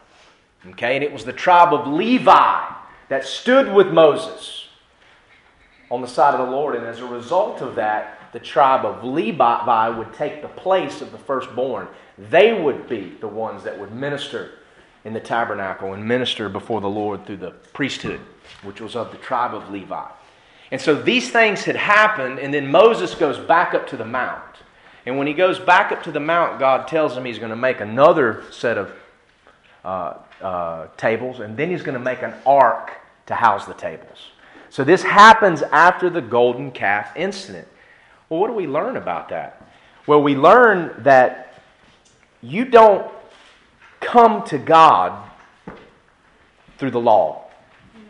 Okay? 0.71 0.95
And 0.95 1.05
it 1.05 1.13
was 1.13 1.25
the 1.25 1.33
tribe 1.33 1.73
of 1.73 1.87
Levi 1.87 2.65
that 3.09 3.25
stood 3.25 3.73
with 3.73 3.89
Moses 3.89 4.66
on 5.91 6.01
the 6.01 6.09
side 6.09 6.35
of 6.35 6.47
the 6.47 6.53
Lord. 6.53 6.75
And 6.75 6.87
as 6.87 7.01
a 7.01 7.07
result 7.07 7.61
of 7.61 7.75
that, 7.77 8.33
the 8.33 8.41
tribe 8.41 8.85
of 8.85 9.05
Levi 9.05 9.89
would 9.89 10.13
take 10.13 10.43
the 10.43 10.49
place 10.49 11.01
of 11.01 11.13
the 11.13 11.19
firstborn. 11.19 11.89
They 12.19 12.53
would 12.53 12.89
be 12.89 13.17
the 13.21 13.29
ones 13.29 13.65
that 13.65 13.79
would 13.79 13.93
minister 13.93 14.51
in 15.05 15.13
the 15.13 15.21
tabernacle 15.21 15.93
and 15.93 16.07
minister 16.07 16.49
before 16.49 16.81
the 16.81 16.89
Lord 16.89 17.25
through 17.25 17.37
the 17.37 17.53
priesthood, 17.73 18.21
which 18.63 18.81
was 18.81 18.97
of 18.97 19.13
the 19.13 19.19
tribe 19.19 19.55
of 19.55 19.71
Levi. 19.71 20.05
And 20.73 20.81
so 20.81 21.01
these 21.01 21.31
things 21.31 21.63
had 21.63 21.77
happened, 21.77 22.41
and 22.41 22.53
then 22.53 22.71
Moses 22.71 23.15
goes 23.15 23.39
back 23.39 23.73
up 23.73 23.87
to 23.89 23.97
the 23.97 24.05
mount. 24.05 24.43
And 25.07 25.17
when 25.17 25.29
he 25.29 25.33
goes 25.33 25.61
back 25.61 25.93
up 25.93 26.03
to 26.03 26.13
the 26.13 26.21
mount, 26.21 26.59
God 26.59 26.89
tells 26.89 27.17
him 27.17 27.25
he's 27.25 27.39
going 27.39 27.51
to 27.51 27.57
make 27.57 27.81
another 27.81 28.43
set 28.51 28.77
of 28.77 28.93
uh, 29.85 30.15
uh, 30.43 30.89
tables, 30.97 31.39
and 31.39 31.57
then 31.57 31.71
he's 31.71 31.83
going 31.83 31.97
to 31.97 32.05
make 32.05 32.23
an 32.23 32.35
ark 32.45 32.91
to 33.27 33.35
house 33.37 33.65
the 33.67 33.75
tables. 33.75 34.31
So 34.77 34.85
this 34.85 35.03
happens 35.03 35.63
after 35.63 36.11
the 36.11 36.21
golden 36.21 36.71
calf 36.71 37.17
incident. 37.17 37.67
Well, 38.29 38.41
what 38.41 38.49
do 38.49 38.53
we 38.53 38.67
learn 38.67 38.99
about 38.99 39.31
that? 39.31 39.67
Well, 40.07 40.23
we 40.23 40.37
learn 40.37 40.95
that 40.99 41.55
you 42.43 42.67
don't 42.67 43.11
come 44.01 44.45
to 44.49 44.59
God 44.59 45.31
through 46.77 46.91
the 46.91 47.01
law. 47.01 47.47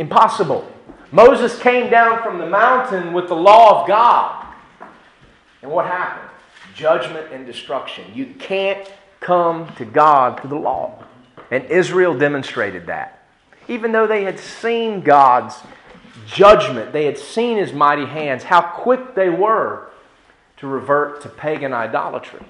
Impossible. 0.01 0.69
Moses 1.13 1.57
came 1.61 1.89
down 1.89 2.21
from 2.25 2.39
the 2.39 2.49
mountain 2.49 3.13
with 3.13 3.29
the 3.29 3.37
law 3.37 3.83
of 3.83 3.87
God. 3.87 4.53
And 5.63 5.71
what 5.71 5.87
happened? 5.87 6.29
Judgment 6.75 7.29
and 7.31 7.47
destruction. 7.47 8.07
You 8.13 8.35
can't 8.41 8.93
come 9.21 9.73
to 9.77 9.85
God 9.85 10.41
through 10.41 10.51
the 10.51 10.57
law. 10.57 11.01
And 11.53 11.65
Israel 11.67 12.19
demonstrated 12.19 12.87
that. 12.87 13.23
Even 13.69 13.93
though 13.93 14.09
they 14.09 14.25
had 14.25 14.41
seen 14.41 15.01
God's 15.01 15.55
judgment, 16.27 16.93
they 16.93 17.05
had 17.05 17.19
seen 17.19 17.59
his 17.59 17.73
mighty 17.73 18.07
hands, 18.07 18.45
how 18.45 18.61
quick 18.61 19.15
they 19.15 19.29
were 19.29 19.89
to 20.59 20.67
revert 20.67 21.21
to 21.23 21.29
pagan 21.29 21.73
idolatry. 21.73 22.45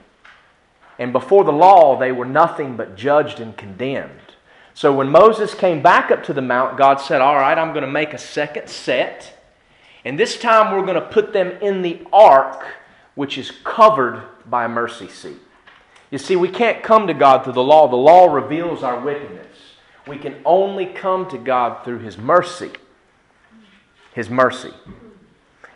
And 0.99 1.12
before 1.12 1.44
the 1.44 1.52
law, 1.52 1.99
they 1.99 2.12
were 2.12 2.25
nothing 2.25 2.76
but 2.76 2.96
judged 2.96 3.40
and 3.40 3.56
condemned. 3.56 4.35
So 4.75 4.92
when 4.92 5.08
Moses 5.08 5.54
came 5.54 5.82
back 5.82 6.11
up 6.11 6.23
to 6.25 6.32
the 6.32 6.42
mount, 6.42 6.76
God 6.76 6.96
said, 7.00 7.20
All 7.20 7.37
right, 7.37 7.56
I'm 7.56 7.73
going 7.73 7.85
to 7.85 7.90
make 7.90 8.12
a 8.12 8.18
second 8.18 8.68
set. 8.68 9.32
And 10.04 10.18
this 10.18 10.38
time 10.38 10.73
we're 10.73 10.87
going 10.87 11.00
to 11.00 11.08
put 11.08 11.32
them 11.32 11.52
in 11.61 11.82
the 11.82 12.06
ark, 12.12 12.64
which 13.14 13.38
is 13.38 13.52
covered 13.64 14.23
by 14.44 14.64
a 14.64 14.68
mercy 14.68 15.08
seat. 15.08 15.38
You 16.11 16.18
see, 16.18 16.37
we 16.37 16.49
can't 16.49 16.82
come 16.82 17.06
to 17.08 17.14
God 17.14 17.42
through 17.42 17.54
the 17.54 17.62
law. 17.62 17.88
The 17.88 17.96
law 17.96 18.32
reveals 18.32 18.82
our 18.82 19.00
wickedness. 19.00 19.56
We 20.06 20.18
can 20.18 20.37
only 20.44 20.87
come 20.87 21.28
to 21.30 21.38
God 21.38 21.85
through 21.85 21.99
His 21.99 22.16
mercy. 22.16 22.70
His 24.16 24.30
mercy. 24.30 24.73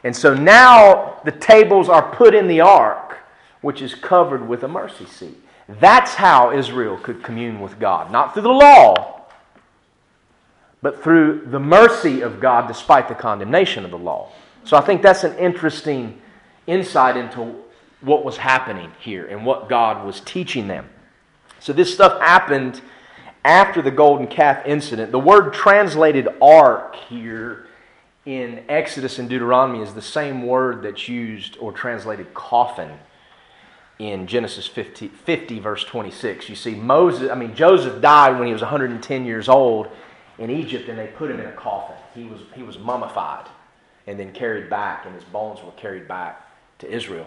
And 0.03 0.17
so 0.17 0.33
now 0.33 1.21
the 1.27 1.31
tables 1.31 1.91
are 1.91 2.11
put 2.17 2.35
in 2.35 2.49
the 2.49 2.63
ark, 2.63 3.19
which 3.61 3.83
is 3.83 3.95
covered 3.95 4.49
with 4.49 4.65
a 4.65 4.69
mercy 4.69 5.05
seat. 5.05 5.37
That's 5.69 6.15
how 6.15 6.51
Israel 6.51 6.97
could 6.97 7.23
commune 7.23 7.61
with 7.61 7.79
God. 7.79 8.11
Not 8.11 8.33
through 8.33 8.45
the 8.45 8.49
law, 8.49 9.27
but 10.81 11.05
through 11.05 11.49
the 11.51 11.61
mercy 11.61 12.23
of 12.23 12.41
God 12.41 12.67
despite 12.67 13.09
the 13.09 13.15
condemnation 13.15 13.85
of 13.85 13.91
the 13.91 13.99
law. 13.99 14.33
So 14.65 14.79
I 14.79 14.81
think 14.81 15.03
that's 15.03 15.23
an 15.23 15.37
interesting 15.37 16.19
insight 16.67 17.19
into 17.19 17.57
what 18.01 18.25
was 18.25 18.39
happening 18.39 18.91
here 19.01 19.27
and 19.27 19.45
what 19.45 19.69
God 19.69 20.07
was 20.07 20.23
teaching 20.23 20.67
them. 20.67 20.89
So 21.59 21.75
this 21.75 21.93
stuff 21.93 22.19
happened 22.23 22.81
after 23.45 23.83
the 23.83 23.91
golden 23.91 24.29
calf 24.29 24.67
incident. 24.67 25.13
The 25.13 25.19
word 25.19 25.53
translated 25.53 26.27
ark 26.41 26.97
here 26.97 27.67
in 28.27 28.65
Exodus 28.69 29.19
and 29.19 29.29
Deuteronomy 29.29 29.83
is 29.83 29.95
the 29.95 30.03
same 30.03 30.47
word 30.47 30.83
that's 30.83 31.09
used 31.09 31.57
or 31.59 31.73
translated 31.73 32.35
coffin 32.35 32.91
in 33.99 34.27
Genesis 34.27 34.67
50, 34.67 35.09
50, 35.09 35.59
verse 35.59 35.85
26. 35.85 36.49
You 36.49 36.55
see, 36.55 36.75
Moses, 36.75 37.31
I 37.31 37.35
mean, 37.35 37.55
Joseph 37.55 38.01
died 38.01 38.39
when 38.39 38.47
he 38.47 38.53
was 38.53 38.63
110 38.63 39.25
years 39.25 39.49
old 39.49 39.89
in 40.39 40.51
Egypt, 40.51 40.89
and 40.89 40.99
they 40.99 41.09
put 41.09 41.31
him 41.31 41.39
in 41.39 41.47
a 41.47 41.53
coffin. 41.53 41.97
He 42.15 42.25
was, 42.25 42.41
he 42.55 42.63
was 42.63 42.79
mummified 42.79 43.47
and 44.07 44.19
then 44.19 44.33
carried 44.33 44.71
back, 44.71 45.05
and 45.05 45.15
his 45.15 45.25
bones 45.25 45.63
were 45.63 45.73
carried 45.73 46.09
back 46.09 46.47
to 46.79 46.91
Israel. 46.91 47.27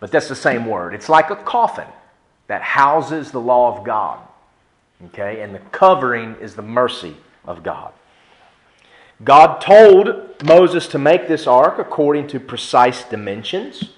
But 0.00 0.10
that's 0.10 0.28
the 0.28 0.36
same 0.36 0.66
word. 0.66 0.94
It's 0.94 1.08
like 1.08 1.30
a 1.30 1.36
coffin 1.36 1.86
that 2.48 2.62
houses 2.62 3.30
the 3.30 3.40
law 3.40 3.76
of 3.76 3.84
God. 3.84 4.20
Okay? 5.06 5.40
And 5.42 5.54
the 5.54 5.60
covering 5.70 6.34
is 6.40 6.54
the 6.54 6.62
mercy 6.62 7.16
of 7.44 7.62
God. 7.62 7.92
God 9.24 9.60
told 9.60 10.42
Moses 10.44 10.86
to 10.88 10.98
make 10.98 11.26
this 11.26 11.46
ark 11.46 11.78
according 11.78 12.28
to 12.28 12.40
precise 12.40 13.02
dimensions. 13.04 13.90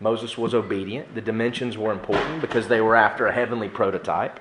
Moses 0.00 0.38
was 0.38 0.54
obedient. 0.54 1.14
The 1.14 1.20
dimensions 1.20 1.76
were 1.76 1.92
important 1.92 2.40
because 2.40 2.68
they 2.68 2.80
were 2.80 2.94
after 2.94 3.26
a 3.26 3.32
heavenly 3.32 3.68
prototype. 3.68 4.38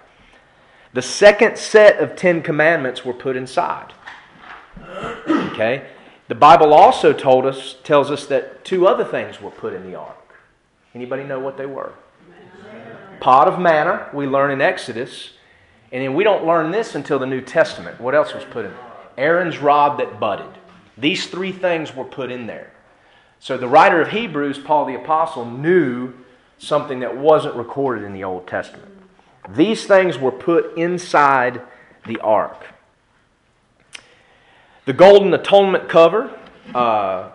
The 0.94 1.02
second 1.02 1.58
set 1.58 1.98
of 1.98 2.16
Ten 2.16 2.44
Commandments 2.44 3.04
were 3.04 3.14
put 3.14 3.36
inside. 3.36 3.94
Okay? 5.54 5.86
The 6.30 6.36
Bible 6.36 6.74
also 6.74 7.14
told 7.14 7.46
us, 7.46 7.76
tells 7.84 8.10
us 8.10 8.26
that 8.26 8.66
two 8.66 8.88
other 8.88 9.06
things 9.06 9.40
were 9.40 9.52
put 9.52 9.74
in 9.74 9.84
the 9.84 9.96
ark. 9.96 10.34
Anybody 10.96 11.24
know 11.24 11.40
what 11.40 11.58
they 11.58 11.68
were? 11.68 11.94
Pot 13.20 13.48
of 13.48 13.60
manna, 13.60 14.10
we 14.14 14.26
learn 14.26 14.50
in 14.50 14.60
Exodus. 14.60 15.32
And 15.92 16.02
then 16.02 16.16
we 16.16 16.24
don't 16.24 16.44
learn 16.44 16.72
this 16.72 16.96
until 16.96 17.20
the 17.20 17.28
New 17.28 17.42
Testament. 17.42 18.02
What 18.02 18.16
else 18.16 18.34
was 18.34 18.44
put 18.46 18.66
in? 18.66 18.74
Aaron's 19.18 19.60
rod 19.60 20.00
that 20.00 20.20
budded. 20.20 20.50
These 20.98 21.28
three 21.28 21.52
things 21.52 21.96
were 21.96 22.04
put 22.04 22.32
in 22.32 22.48
there. 22.48 22.72
So 23.40 23.58
the 23.58 23.68
writer 23.68 24.02
of 24.02 24.10
Hebrews, 24.10 24.60
Paul 24.60 24.86
the 24.86 24.96
Apostle, 24.96 25.46
knew 25.46 26.14
something 26.58 27.02
that 27.02 27.18
wasn't 27.18 27.56
recorded 27.56 28.06
in 28.06 28.14
the 28.14 28.24
Old 28.24 28.48
Testament. 28.48 28.92
These 29.50 29.86
things 29.86 30.18
were 30.18 30.32
put 30.32 30.78
inside 30.78 31.62
the 32.06 32.20
ark. 32.20 32.66
The 34.86 34.94
golden 34.94 35.34
atonement 35.34 35.90
cover 35.90 36.38
uh, 36.74 37.32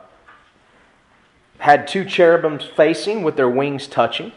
had 1.59 1.89
two 1.89 2.05
cherubims 2.05 2.65
facing 2.65 3.23
with 3.23 3.37
their 3.37 3.49
wings 3.49 3.87
touching. 3.87 4.33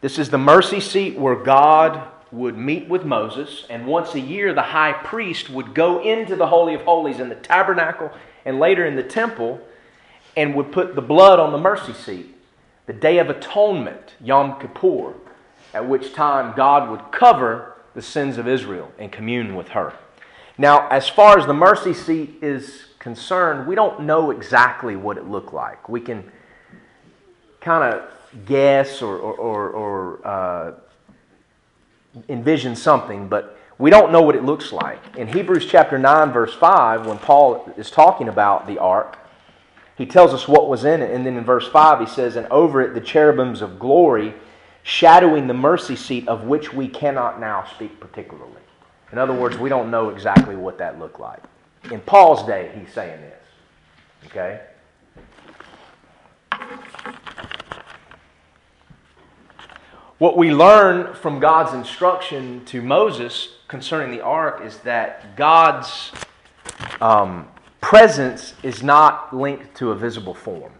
This 0.00 0.18
is 0.18 0.30
the 0.30 0.38
mercy 0.38 0.80
seat 0.80 1.18
where 1.18 1.36
God 1.36 2.08
would 2.32 2.56
meet 2.56 2.88
with 2.88 3.04
Moses, 3.04 3.66
and 3.68 3.86
once 3.86 4.14
a 4.14 4.20
year 4.20 4.54
the 4.54 4.62
high 4.62 4.92
priest 4.92 5.50
would 5.50 5.74
go 5.74 6.00
into 6.00 6.36
the 6.36 6.46
Holy 6.46 6.74
of 6.74 6.82
Holies 6.82 7.20
in 7.20 7.28
the 7.28 7.34
tabernacle 7.34 8.10
and 8.44 8.58
later 8.58 8.86
in 8.86 8.96
the 8.96 9.02
temple 9.02 9.60
and 10.36 10.54
would 10.54 10.72
put 10.72 10.94
the 10.94 11.02
blood 11.02 11.40
on 11.40 11.52
the 11.52 11.58
mercy 11.58 11.92
seat. 11.92 12.36
The 12.86 12.92
Day 12.92 13.18
of 13.18 13.30
Atonement, 13.30 14.14
Yom 14.20 14.60
Kippur, 14.60 15.14
at 15.74 15.88
which 15.88 16.12
time 16.12 16.54
God 16.56 16.90
would 16.90 17.12
cover 17.12 17.76
the 17.94 18.02
sins 18.02 18.38
of 18.38 18.46
Israel 18.46 18.90
and 18.98 19.10
commune 19.10 19.54
with 19.54 19.68
her. 19.68 19.94
Now, 20.56 20.88
as 20.88 21.08
far 21.08 21.38
as 21.38 21.46
the 21.46 21.54
mercy 21.54 21.94
seat 21.94 22.38
is 22.42 22.84
concerned, 22.98 23.66
we 23.66 23.74
don't 23.74 24.00
know 24.02 24.30
exactly 24.30 24.94
what 24.94 25.16
it 25.16 25.26
looked 25.26 25.52
like. 25.52 25.88
We 25.88 26.00
can 26.00 26.30
kind 27.60 27.94
of 27.94 28.08
guess 28.44 29.02
or, 29.02 29.16
or, 29.16 29.34
or, 29.34 29.70
or 29.70 30.26
uh, 30.26 30.72
envision 32.28 32.76
something, 32.76 33.28
but 33.28 33.56
we 33.78 33.90
don't 33.90 34.12
know 34.12 34.22
what 34.22 34.36
it 34.36 34.44
looks 34.44 34.72
like. 34.72 35.16
In 35.16 35.28
Hebrews 35.28 35.66
chapter 35.66 35.98
9, 35.98 36.32
verse 36.32 36.54
5, 36.54 37.06
when 37.06 37.18
Paul 37.18 37.72
is 37.76 37.90
talking 37.90 38.28
about 38.28 38.66
the 38.66 38.78
ark, 38.78 39.18
he 39.96 40.06
tells 40.06 40.32
us 40.32 40.48
what 40.48 40.68
was 40.68 40.84
in 40.84 41.02
it. 41.02 41.10
And 41.10 41.24
then 41.24 41.36
in 41.36 41.44
verse 41.44 41.68
5, 41.68 42.00
he 42.00 42.06
says, 42.06 42.36
And 42.36 42.46
over 42.48 42.80
it 42.82 42.94
the 42.94 43.00
cherubims 43.00 43.62
of 43.62 43.78
glory, 43.78 44.34
shadowing 44.82 45.46
the 45.46 45.54
mercy 45.54 45.96
seat 45.96 46.26
of 46.28 46.44
which 46.44 46.72
we 46.72 46.88
cannot 46.88 47.40
now 47.40 47.64
speak 47.74 48.00
particularly. 48.00 48.52
In 49.12 49.18
other 49.18 49.34
words, 49.34 49.58
we 49.58 49.68
don't 49.68 49.90
know 49.90 50.10
exactly 50.10 50.56
what 50.56 50.78
that 50.78 50.98
looked 50.98 51.20
like. 51.20 51.42
In 51.90 52.00
Paul's 52.00 52.46
day, 52.46 52.70
he's 52.78 52.92
saying 52.92 53.20
this. 53.20 53.44
Okay? 54.26 54.60
What 60.20 60.36
we 60.36 60.52
learn 60.52 61.14
from 61.14 61.40
God's 61.40 61.72
instruction 61.72 62.62
to 62.66 62.82
Moses 62.82 63.54
concerning 63.68 64.10
the 64.10 64.22
ark 64.22 64.60
is 64.62 64.76
that 64.80 65.34
God's 65.34 66.12
um, 67.00 67.48
presence 67.80 68.52
is 68.62 68.82
not 68.82 69.34
linked 69.34 69.74
to 69.76 69.92
a 69.92 69.94
visible 69.94 70.34
form. 70.34 70.74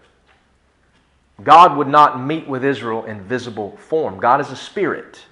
God 1.43 1.75
would 1.79 1.89
not 1.89 2.23
meet 2.23 2.47
with 2.47 2.63
Israel 2.63 3.07
in 3.07 3.23
visible 3.23 3.79
form. 3.79 4.21
God 4.21 4.43
is 4.43 4.51
a 4.51 4.57
spirit, 4.57 5.25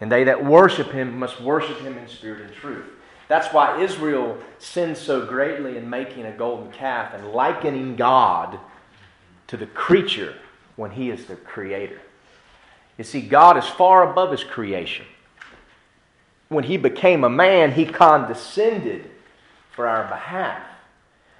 and 0.00 0.10
they 0.10 0.24
that 0.24 0.44
worship 0.44 0.90
him 0.90 1.16
must 1.16 1.40
worship 1.40 1.78
him 1.78 1.96
in 1.96 2.08
spirit 2.08 2.40
and 2.40 2.52
truth. 2.52 2.86
That's 3.28 3.54
why 3.54 3.80
Israel 3.80 4.36
sins 4.58 4.98
so 4.98 5.26
greatly 5.26 5.76
in 5.76 5.88
making 5.88 6.26
a 6.26 6.32
golden 6.32 6.72
calf 6.72 7.14
and 7.14 7.28
likening 7.28 7.94
God 7.94 8.58
to 9.46 9.56
the 9.56 9.66
creature 9.66 10.34
when 10.74 10.90
he 10.90 11.08
is 11.10 11.26
the 11.26 11.36
creator. 11.36 12.00
You 12.98 13.04
see, 13.04 13.20
God 13.20 13.56
is 13.56 13.66
far 13.66 14.08
above 14.08 14.30
his 14.30 14.44
creation. 14.44 15.06
When 16.48 16.64
he 16.64 16.76
became 16.76 17.24
a 17.24 17.30
man, 17.30 17.72
he 17.72 17.84
condescended 17.84 19.10
for 19.72 19.88
our 19.88 20.04
behalf. 20.04 20.62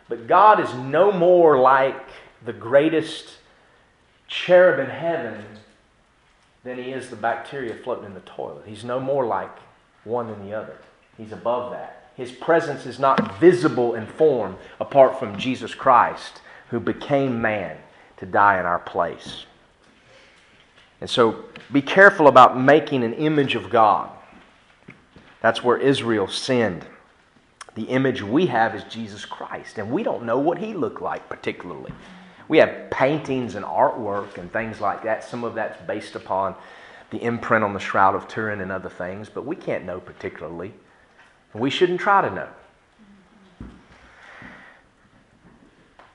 But 0.08 0.26
God 0.26 0.60
is 0.60 0.74
no 0.74 1.12
more 1.12 1.58
like 1.58 2.08
the 2.44 2.52
greatest 2.52 3.36
cherub 4.26 4.80
in 4.80 4.90
heaven 4.90 5.44
than 6.64 6.78
he 6.78 6.90
is 6.90 7.10
the 7.10 7.16
bacteria 7.16 7.74
floating 7.74 8.06
in 8.06 8.14
the 8.14 8.20
toilet. 8.20 8.64
He's 8.66 8.84
no 8.84 8.98
more 8.98 9.24
like 9.24 9.56
one 10.02 10.26
than 10.26 10.44
the 10.46 10.54
other. 10.54 10.76
He's 11.16 11.32
above 11.32 11.72
that. 11.72 12.10
His 12.16 12.32
presence 12.32 12.86
is 12.86 12.98
not 12.98 13.38
visible 13.38 13.94
in 13.94 14.06
form 14.06 14.56
apart 14.80 15.18
from 15.18 15.38
Jesus 15.38 15.74
Christ, 15.74 16.40
who 16.70 16.80
became 16.80 17.40
man 17.40 17.76
to 18.18 18.26
die 18.26 18.58
in 18.58 18.66
our 18.66 18.78
place. 18.78 19.46
And 21.04 21.10
so 21.10 21.44
be 21.70 21.82
careful 21.82 22.28
about 22.28 22.58
making 22.58 23.04
an 23.04 23.12
image 23.12 23.56
of 23.56 23.68
God. 23.68 24.08
That's 25.42 25.62
where 25.62 25.76
Israel 25.76 26.26
sinned. 26.26 26.86
The 27.74 27.82
image 27.82 28.22
we 28.22 28.46
have 28.46 28.74
is 28.74 28.84
Jesus 28.84 29.26
Christ, 29.26 29.76
and 29.76 29.90
we 29.90 30.02
don't 30.02 30.24
know 30.24 30.38
what 30.38 30.56
he 30.56 30.72
looked 30.72 31.02
like 31.02 31.28
particularly. 31.28 31.92
We 32.48 32.56
have 32.56 32.88
paintings 32.90 33.54
and 33.54 33.66
artwork 33.66 34.38
and 34.38 34.50
things 34.50 34.80
like 34.80 35.02
that. 35.02 35.22
Some 35.22 35.44
of 35.44 35.54
that's 35.54 35.78
based 35.86 36.14
upon 36.14 36.54
the 37.10 37.22
imprint 37.22 37.64
on 37.64 37.74
the 37.74 37.80
Shroud 37.80 38.14
of 38.14 38.26
Turin 38.26 38.62
and 38.62 38.72
other 38.72 38.88
things, 38.88 39.28
but 39.28 39.44
we 39.44 39.56
can't 39.56 39.84
know 39.84 40.00
particularly. 40.00 40.72
We 41.52 41.68
shouldn't 41.68 42.00
try 42.00 42.26
to 42.26 42.34
know. 42.34 42.48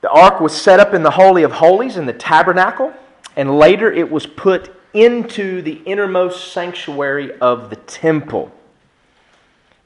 The 0.02 0.10
ark 0.10 0.42
was 0.42 0.60
set 0.60 0.80
up 0.80 0.96
in 0.96 1.04
the 1.04 1.12
Holy 1.12 1.44
of 1.44 1.52
Holies 1.52 1.96
in 1.96 2.08
the 2.08 2.14
tabernacle, 2.14 2.92
and 3.36 3.60
later 3.60 3.92
it 3.92 4.10
was 4.10 4.26
put 4.26 4.72
into 4.94 5.62
the 5.62 5.82
innermost 5.86 6.52
sanctuary 6.52 7.38
of 7.40 7.70
the 7.70 7.76
temple. 7.76 8.52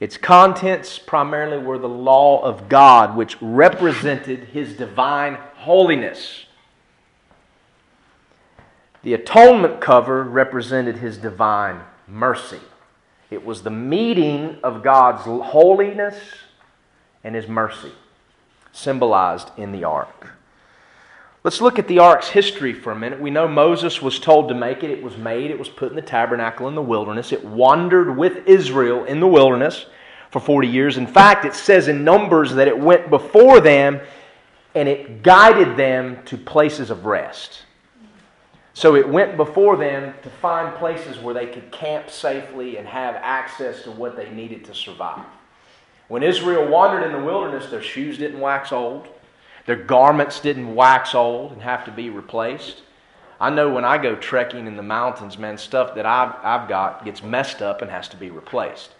Its 0.00 0.16
contents 0.16 0.98
primarily 0.98 1.58
were 1.58 1.78
the 1.78 1.88
law 1.88 2.42
of 2.42 2.68
God, 2.68 3.16
which 3.16 3.36
represented 3.40 4.44
his 4.44 4.76
divine 4.76 5.38
holiness. 5.54 6.46
The 9.02 9.14
atonement 9.14 9.80
cover 9.80 10.24
represented 10.24 10.96
his 10.96 11.18
divine 11.18 11.80
mercy. 12.08 12.60
It 13.30 13.44
was 13.44 13.62
the 13.62 13.70
meeting 13.70 14.58
of 14.62 14.82
God's 14.82 15.22
holiness 15.22 16.16
and 17.22 17.34
his 17.34 17.48
mercy, 17.48 17.92
symbolized 18.72 19.50
in 19.56 19.72
the 19.72 19.84
ark. 19.84 20.34
Let's 21.44 21.60
look 21.60 21.78
at 21.78 21.86
the 21.88 21.98
ark's 21.98 22.30
history 22.30 22.72
for 22.72 22.90
a 22.90 22.98
minute. 22.98 23.20
We 23.20 23.28
know 23.28 23.46
Moses 23.46 24.00
was 24.00 24.18
told 24.18 24.48
to 24.48 24.54
make 24.54 24.82
it. 24.82 24.90
It 24.90 25.02
was 25.02 25.18
made, 25.18 25.50
it 25.50 25.58
was 25.58 25.68
put 25.68 25.90
in 25.90 25.94
the 25.94 26.00
tabernacle 26.00 26.68
in 26.68 26.74
the 26.74 26.80
wilderness. 26.80 27.32
It 27.32 27.44
wandered 27.44 28.16
with 28.16 28.48
Israel 28.48 29.04
in 29.04 29.20
the 29.20 29.26
wilderness 29.26 29.84
for 30.30 30.40
40 30.40 30.66
years. 30.66 30.96
In 30.96 31.06
fact, 31.06 31.44
it 31.44 31.52
says 31.52 31.88
in 31.88 32.02
Numbers 32.02 32.54
that 32.54 32.66
it 32.66 32.78
went 32.78 33.10
before 33.10 33.60
them 33.60 34.00
and 34.74 34.88
it 34.88 35.22
guided 35.22 35.76
them 35.76 36.24
to 36.24 36.38
places 36.38 36.88
of 36.88 37.04
rest. 37.04 37.64
So 38.72 38.96
it 38.96 39.06
went 39.06 39.36
before 39.36 39.76
them 39.76 40.14
to 40.22 40.30
find 40.30 40.74
places 40.76 41.18
where 41.18 41.34
they 41.34 41.46
could 41.46 41.70
camp 41.70 42.08
safely 42.08 42.78
and 42.78 42.88
have 42.88 43.16
access 43.16 43.82
to 43.82 43.90
what 43.90 44.16
they 44.16 44.30
needed 44.30 44.64
to 44.64 44.74
survive. 44.74 45.26
When 46.08 46.22
Israel 46.22 46.66
wandered 46.66 47.04
in 47.04 47.12
the 47.12 47.22
wilderness, 47.22 47.70
their 47.70 47.82
shoes 47.82 48.16
didn't 48.16 48.40
wax 48.40 48.72
old. 48.72 49.08
Their 49.66 49.76
garments 49.76 50.40
didn't 50.40 50.74
wax 50.74 51.14
old 51.14 51.52
and 51.52 51.62
have 51.62 51.84
to 51.86 51.90
be 51.90 52.10
replaced. 52.10 52.82
I 53.40 53.50
know 53.50 53.72
when 53.72 53.84
I 53.84 53.98
go 53.98 54.14
trekking 54.14 54.66
in 54.66 54.76
the 54.76 54.82
mountains, 54.82 55.38
man, 55.38 55.58
stuff 55.58 55.94
that 55.94 56.06
I've, 56.06 56.34
I've 56.42 56.68
got 56.68 57.04
gets 57.04 57.22
messed 57.22 57.62
up 57.62 57.82
and 57.82 57.90
has 57.90 58.08
to 58.08 58.16
be 58.16 58.30
replaced. 58.30 58.90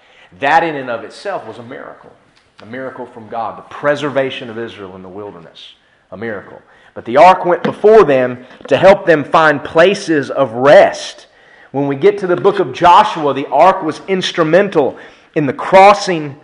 That, 0.40 0.64
in 0.64 0.74
and 0.74 0.90
of 0.90 1.05
itself, 1.05 1.46
was 1.46 1.59
a 1.59 1.62
miracle. 1.62 2.12
A 2.61 2.66
miracle 2.66 3.07
from 3.07 3.29
God. 3.29 3.59
The 3.59 3.74
preservation 3.74 4.50
of 4.50 4.59
Israel 4.59 4.96
in 4.96 5.03
the 5.03 5.09
wilderness. 5.09 5.74
A 6.11 6.16
miracle. 6.16 6.61
But 6.94 7.05
the 7.05 7.16
ark 7.16 7.44
went 7.44 7.62
before 7.62 8.05
them 8.05 8.46
to 8.68 8.77
help 8.77 9.07
them 9.07 9.24
find 9.24 9.62
places 9.62 10.31
of 10.31 10.53
rest. 10.53 11.27
When 11.72 11.88
we 11.88 11.96
get 11.96 12.18
to 12.18 12.27
the 12.27 12.37
book 12.37 12.61
of 12.61 12.72
Joshua, 12.72 13.35
the 13.35 13.48
ark 13.48 13.83
was 13.83 14.00
instrumental 14.07 14.98
in 15.35 15.46
the 15.46 15.53
crossing 15.53 16.40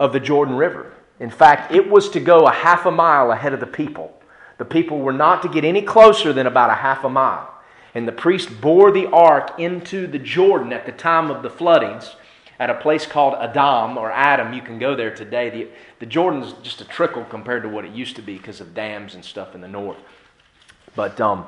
of 0.00 0.12
the 0.12 0.20
Jordan 0.20 0.56
River. 0.56 0.92
In 1.20 1.30
fact, 1.30 1.72
it 1.72 1.90
was 1.90 2.08
to 2.10 2.20
go 2.20 2.46
a 2.46 2.52
half 2.52 2.86
a 2.86 2.90
mile 2.90 3.32
ahead 3.32 3.52
of 3.52 3.60
the 3.60 3.66
people. 3.66 4.14
The 4.58 4.64
people 4.64 5.00
were 5.00 5.12
not 5.12 5.42
to 5.42 5.48
get 5.48 5.64
any 5.64 5.82
closer 5.82 6.32
than 6.32 6.46
about 6.46 6.70
a 6.70 6.74
half 6.74 7.04
a 7.04 7.08
mile. 7.08 7.54
And 7.94 8.06
the 8.06 8.12
priest 8.12 8.60
bore 8.60 8.92
the 8.92 9.06
ark 9.10 9.58
into 9.58 10.06
the 10.06 10.18
Jordan 10.18 10.72
at 10.72 10.86
the 10.86 10.92
time 10.92 11.30
of 11.30 11.42
the 11.42 11.50
floodings 11.50 12.14
at 12.58 12.70
a 12.70 12.74
place 12.74 13.06
called 13.06 13.34
Adam 13.34 13.96
or 13.96 14.10
Adam. 14.10 14.52
You 14.52 14.62
can 14.62 14.78
go 14.78 14.94
there 14.94 15.14
today. 15.14 15.50
The, 15.50 15.68
the 16.00 16.06
Jordan's 16.06 16.54
just 16.62 16.80
a 16.80 16.84
trickle 16.84 17.24
compared 17.24 17.62
to 17.62 17.68
what 17.68 17.84
it 17.84 17.92
used 17.92 18.16
to 18.16 18.22
be 18.22 18.36
because 18.36 18.60
of 18.60 18.74
dams 18.74 19.14
and 19.14 19.24
stuff 19.24 19.54
in 19.54 19.60
the 19.60 19.68
north. 19.68 19.98
But 20.94 21.20
um, 21.20 21.46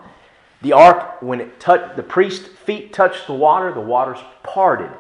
the 0.63 0.73
ark, 0.73 1.21
when 1.21 1.41
it 1.41 1.59
touched, 1.59 1.97
the 1.97 2.03
priest's 2.03 2.47
feet 2.47 2.93
touched 2.93 3.27
the 3.27 3.35
water, 3.35 3.73
the 3.73 3.81
waters 3.81 4.19
parted, 4.43 4.91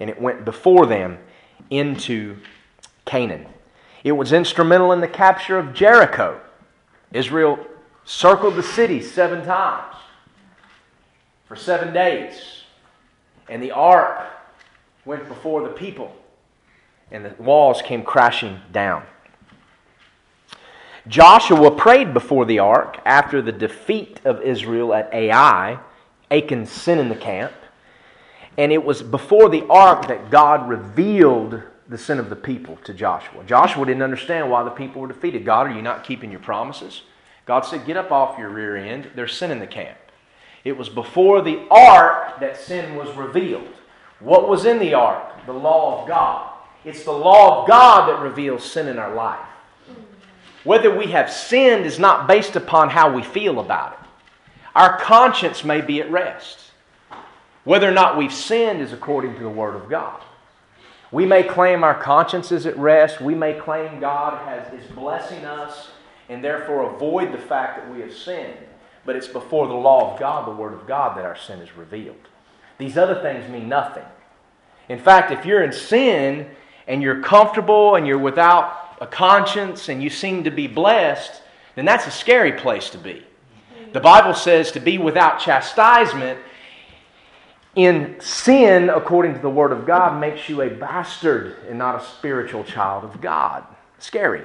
and 0.00 0.10
it 0.10 0.20
went 0.20 0.44
before 0.44 0.86
them 0.86 1.18
into 1.70 2.36
Canaan. 3.06 3.46
It 4.04 4.12
was 4.12 4.32
instrumental 4.32 4.92
in 4.92 5.00
the 5.00 5.08
capture 5.08 5.58
of 5.58 5.72
Jericho. 5.72 6.40
Israel 7.10 7.58
circled 8.04 8.54
the 8.54 8.62
city 8.62 9.00
seven 9.00 9.44
times 9.44 9.96
for 11.46 11.56
seven 11.56 11.92
days. 11.94 12.62
And 13.48 13.62
the 13.62 13.72
ark 13.72 14.26
went 15.04 15.26
before 15.26 15.62
the 15.62 15.70
people, 15.70 16.14
and 17.10 17.24
the 17.24 17.34
walls 17.42 17.82
came 17.82 18.02
crashing 18.02 18.60
down. 18.72 19.04
Joshua 21.06 21.70
prayed 21.70 22.14
before 22.14 22.46
the 22.46 22.58
ark 22.58 22.98
after 23.04 23.42
the 23.42 23.52
defeat 23.52 24.20
of 24.24 24.40
Israel 24.42 24.94
at 24.94 25.12
Ai, 25.12 25.78
Achan's 26.30 26.70
sin 26.70 26.98
in 26.98 27.08
the 27.08 27.16
camp. 27.16 27.52
And 28.56 28.72
it 28.72 28.82
was 28.82 29.02
before 29.02 29.48
the 29.48 29.66
ark 29.68 30.08
that 30.08 30.30
God 30.30 30.68
revealed 30.68 31.62
the 31.88 31.98
sin 31.98 32.18
of 32.18 32.30
the 32.30 32.36
people 32.36 32.76
to 32.84 32.94
Joshua. 32.94 33.44
Joshua 33.44 33.84
didn't 33.86 34.02
understand 34.02 34.50
why 34.50 34.62
the 34.62 34.70
people 34.70 35.02
were 35.02 35.08
defeated. 35.08 35.44
God, 35.44 35.66
are 35.66 35.74
you 35.74 35.82
not 35.82 36.04
keeping 36.04 36.30
your 36.30 36.40
promises? 36.40 37.02
God 37.46 37.60
said, 37.60 37.86
Get 37.86 37.96
up 37.96 38.10
off 38.10 38.38
your 38.38 38.50
rear 38.50 38.76
end. 38.76 39.10
There's 39.14 39.36
sin 39.36 39.50
in 39.50 39.58
the 39.58 39.66
camp. 39.66 39.98
It 40.64 40.76
was 40.76 40.88
before 40.88 41.42
the 41.42 41.66
ark 41.70 42.40
that 42.40 42.56
sin 42.56 42.96
was 42.96 43.14
revealed. 43.16 43.68
What 44.20 44.48
was 44.48 44.64
in 44.64 44.78
the 44.78 44.94
ark? 44.94 45.44
The 45.44 45.52
law 45.52 46.00
of 46.00 46.08
God. 46.08 46.50
It's 46.84 47.04
the 47.04 47.12
law 47.12 47.62
of 47.62 47.68
God 47.68 48.08
that 48.08 48.22
reveals 48.22 48.64
sin 48.64 48.88
in 48.88 48.98
our 48.98 49.14
life. 49.14 49.46
Whether 50.64 50.96
we 50.96 51.08
have 51.08 51.30
sinned 51.30 51.84
is 51.84 51.98
not 51.98 52.26
based 52.26 52.56
upon 52.56 52.88
how 52.88 53.14
we 53.14 53.22
feel 53.22 53.60
about 53.60 53.92
it. 53.92 53.98
Our 54.74 54.98
conscience 54.98 55.62
may 55.62 55.82
be 55.82 56.00
at 56.00 56.10
rest. 56.10 56.58
Whether 57.64 57.88
or 57.88 57.92
not 57.92 58.16
we've 58.16 58.32
sinned 58.32 58.80
is 58.80 58.92
according 58.92 59.34
to 59.34 59.42
the 59.42 59.48
Word 59.50 59.76
of 59.76 59.88
God. 59.88 60.22
We 61.14 61.26
may 61.26 61.44
claim 61.44 61.84
our 61.84 61.94
conscience 61.94 62.50
is 62.50 62.66
at 62.66 62.76
rest. 62.76 63.20
We 63.20 63.36
may 63.36 63.52
claim 63.52 64.00
God 64.00 64.36
has, 64.48 64.74
is 64.74 64.90
blessing 64.90 65.44
us 65.44 65.90
and 66.28 66.42
therefore 66.42 66.92
avoid 66.92 67.32
the 67.32 67.38
fact 67.38 67.78
that 67.78 67.94
we 67.94 68.00
have 68.00 68.12
sinned. 68.12 68.58
But 69.04 69.14
it's 69.14 69.28
before 69.28 69.68
the 69.68 69.74
law 69.74 70.12
of 70.12 70.18
God, 70.18 70.44
the 70.44 70.60
Word 70.60 70.74
of 70.74 70.88
God, 70.88 71.16
that 71.16 71.24
our 71.24 71.36
sin 71.36 71.60
is 71.60 71.76
revealed. 71.76 72.16
These 72.78 72.98
other 72.98 73.22
things 73.22 73.48
mean 73.48 73.68
nothing. 73.68 74.02
In 74.88 74.98
fact, 74.98 75.30
if 75.30 75.46
you're 75.46 75.62
in 75.62 75.70
sin 75.70 76.50
and 76.88 77.00
you're 77.00 77.22
comfortable 77.22 77.94
and 77.94 78.08
you're 78.08 78.18
without 78.18 78.96
a 79.00 79.06
conscience 79.06 79.88
and 79.88 80.02
you 80.02 80.10
seem 80.10 80.42
to 80.42 80.50
be 80.50 80.66
blessed, 80.66 81.42
then 81.76 81.84
that's 81.84 82.08
a 82.08 82.10
scary 82.10 82.54
place 82.54 82.90
to 82.90 82.98
be. 82.98 83.24
The 83.92 84.00
Bible 84.00 84.34
says 84.34 84.72
to 84.72 84.80
be 84.80 84.98
without 84.98 85.38
chastisement 85.38 86.40
in 87.76 88.16
sin, 88.20 88.88
according 88.88 89.34
to 89.34 89.40
the 89.40 89.50
Word 89.50 89.72
of 89.72 89.86
God, 89.86 90.20
makes 90.20 90.48
you 90.48 90.62
a 90.62 90.70
bastard 90.70 91.56
and 91.68 91.78
not 91.78 92.00
a 92.00 92.04
spiritual 92.04 92.64
child 92.64 93.04
of 93.04 93.20
God. 93.20 93.64
Scary. 93.98 94.44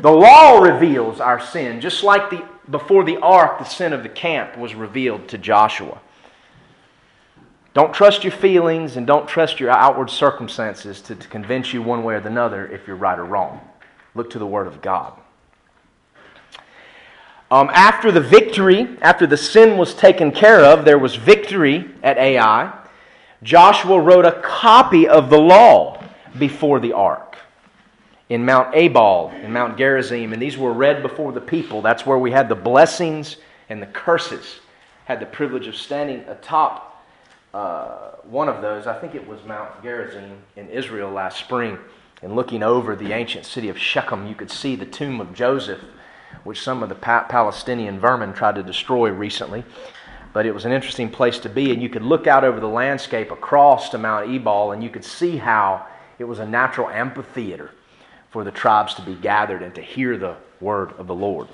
The 0.00 0.10
law 0.10 0.58
reveals 0.58 1.20
our 1.20 1.40
sin, 1.40 1.80
just 1.80 2.02
like 2.02 2.30
the, 2.30 2.46
before 2.70 3.04
the 3.04 3.16
ark, 3.18 3.58
the 3.58 3.64
sin 3.64 3.92
of 3.92 4.02
the 4.02 4.08
camp 4.08 4.58
was 4.58 4.74
revealed 4.74 5.28
to 5.28 5.38
Joshua. 5.38 6.00
Don't 7.72 7.94
trust 7.94 8.24
your 8.24 8.32
feelings 8.32 8.96
and 8.96 9.06
don't 9.06 9.28
trust 9.28 9.60
your 9.60 9.70
outward 9.70 10.10
circumstances 10.10 11.00
to, 11.02 11.14
to 11.14 11.28
convince 11.28 11.72
you 11.72 11.82
one 11.82 12.04
way 12.04 12.14
or 12.14 12.18
another 12.18 12.66
if 12.66 12.86
you're 12.86 12.96
right 12.96 13.18
or 13.18 13.24
wrong. 13.24 13.60
Look 14.14 14.30
to 14.30 14.38
the 14.38 14.46
Word 14.46 14.66
of 14.66 14.80
God. 14.80 15.12
Um, 17.50 17.70
after 17.72 18.10
the 18.10 18.20
victory, 18.20 18.96
after 19.02 19.26
the 19.26 19.36
sin 19.36 19.78
was 19.78 19.94
taken 19.94 20.32
care 20.32 20.64
of, 20.64 20.84
there 20.84 20.98
was 20.98 21.14
victory 21.14 21.90
at 22.02 22.18
Ai. 22.18 22.72
Joshua 23.42 24.00
wrote 24.00 24.24
a 24.24 24.40
copy 24.42 25.06
of 25.06 25.30
the 25.30 25.38
law 25.38 26.02
before 26.38 26.80
the 26.80 26.92
ark 26.92 27.36
in 28.28 28.44
Mount 28.44 28.74
Ebal, 28.74 29.32
in 29.42 29.52
Mount 29.52 29.78
Gerizim, 29.78 30.32
and 30.32 30.42
these 30.42 30.58
were 30.58 30.72
read 30.72 31.02
before 31.02 31.32
the 31.32 31.40
people. 31.40 31.80
That's 31.82 32.04
where 32.04 32.18
we 32.18 32.32
had 32.32 32.48
the 32.48 32.56
blessings 32.56 33.36
and 33.68 33.80
the 33.80 33.86
curses. 33.86 34.60
Had 35.04 35.20
the 35.20 35.26
privilege 35.26 35.68
of 35.68 35.76
standing 35.76 36.24
atop 36.26 37.04
uh, 37.54 38.10
one 38.24 38.48
of 38.48 38.60
those. 38.60 38.88
I 38.88 38.98
think 38.98 39.14
it 39.14 39.26
was 39.26 39.44
Mount 39.44 39.80
Gerizim 39.82 40.38
in 40.56 40.68
Israel 40.68 41.12
last 41.12 41.38
spring, 41.38 41.78
and 42.22 42.34
looking 42.34 42.64
over 42.64 42.96
the 42.96 43.12
ancient 43.12 43.46
city 43.46 43.68
of 43.68 43.78
Shechem, 43.78 44.26
you 44.26 44.34
could 44.34 44.50
see 44.50 44.74
the 44.74 44.86
tomb 44.86 45.20
of 45.20 45.32
Joseph 45.32 45.80
which 46.46 46.62
some 46.62 46.82
of 46.82 46.88
the 46.88 46.94
Palestinian 46.94 48.00
vermin 48.00 48.32
tried 48.32 48.54
to 48.54 48.62
destroy 48.62 49.10
recently. 49.10 49.64
But 50.32 50.46
it 50.46 50.54
was 50.54 50.64
an 50.64 50.72
interesting 50.72 51.10
place 51.10 51.38
to 51.40 51.48
be, 51.48 51.72
and 51.72 51.82
you 51.82 51.88
could 51.88 52.02
look 52.02 52.26
out 52.26 52.44
over 52.44 52.60
the 52.60 52.68
landscape 52.68 53.30
across 53.30 53.88
to 53.90 53.98
Mount 53.98 54.30
Ebal, 54.30 54.72
and 54.72 54.82
you 54.82 54.90
could 54.90 55.04
see 55.04 55.36
how 55.38 55.86
it 56.18 56.24
was 56.24 56.38
a 56.38 56.46
natural 56.46 56.88
amphitheater 56.88 57.70
for 58.30 58.44
the 58.44 58.50
tribes 58.50 58.94
to 58.94 59.02
be 59.02 59.14
gathered 59.14 59.62
and 59.62 59.74
to 59.74 59.82
hear 59.82 60.16
the 60.16 60.36
word 60.60 60.92
of 60.98 61.06
the 61.06 61.14
Lord. 61.14 61.48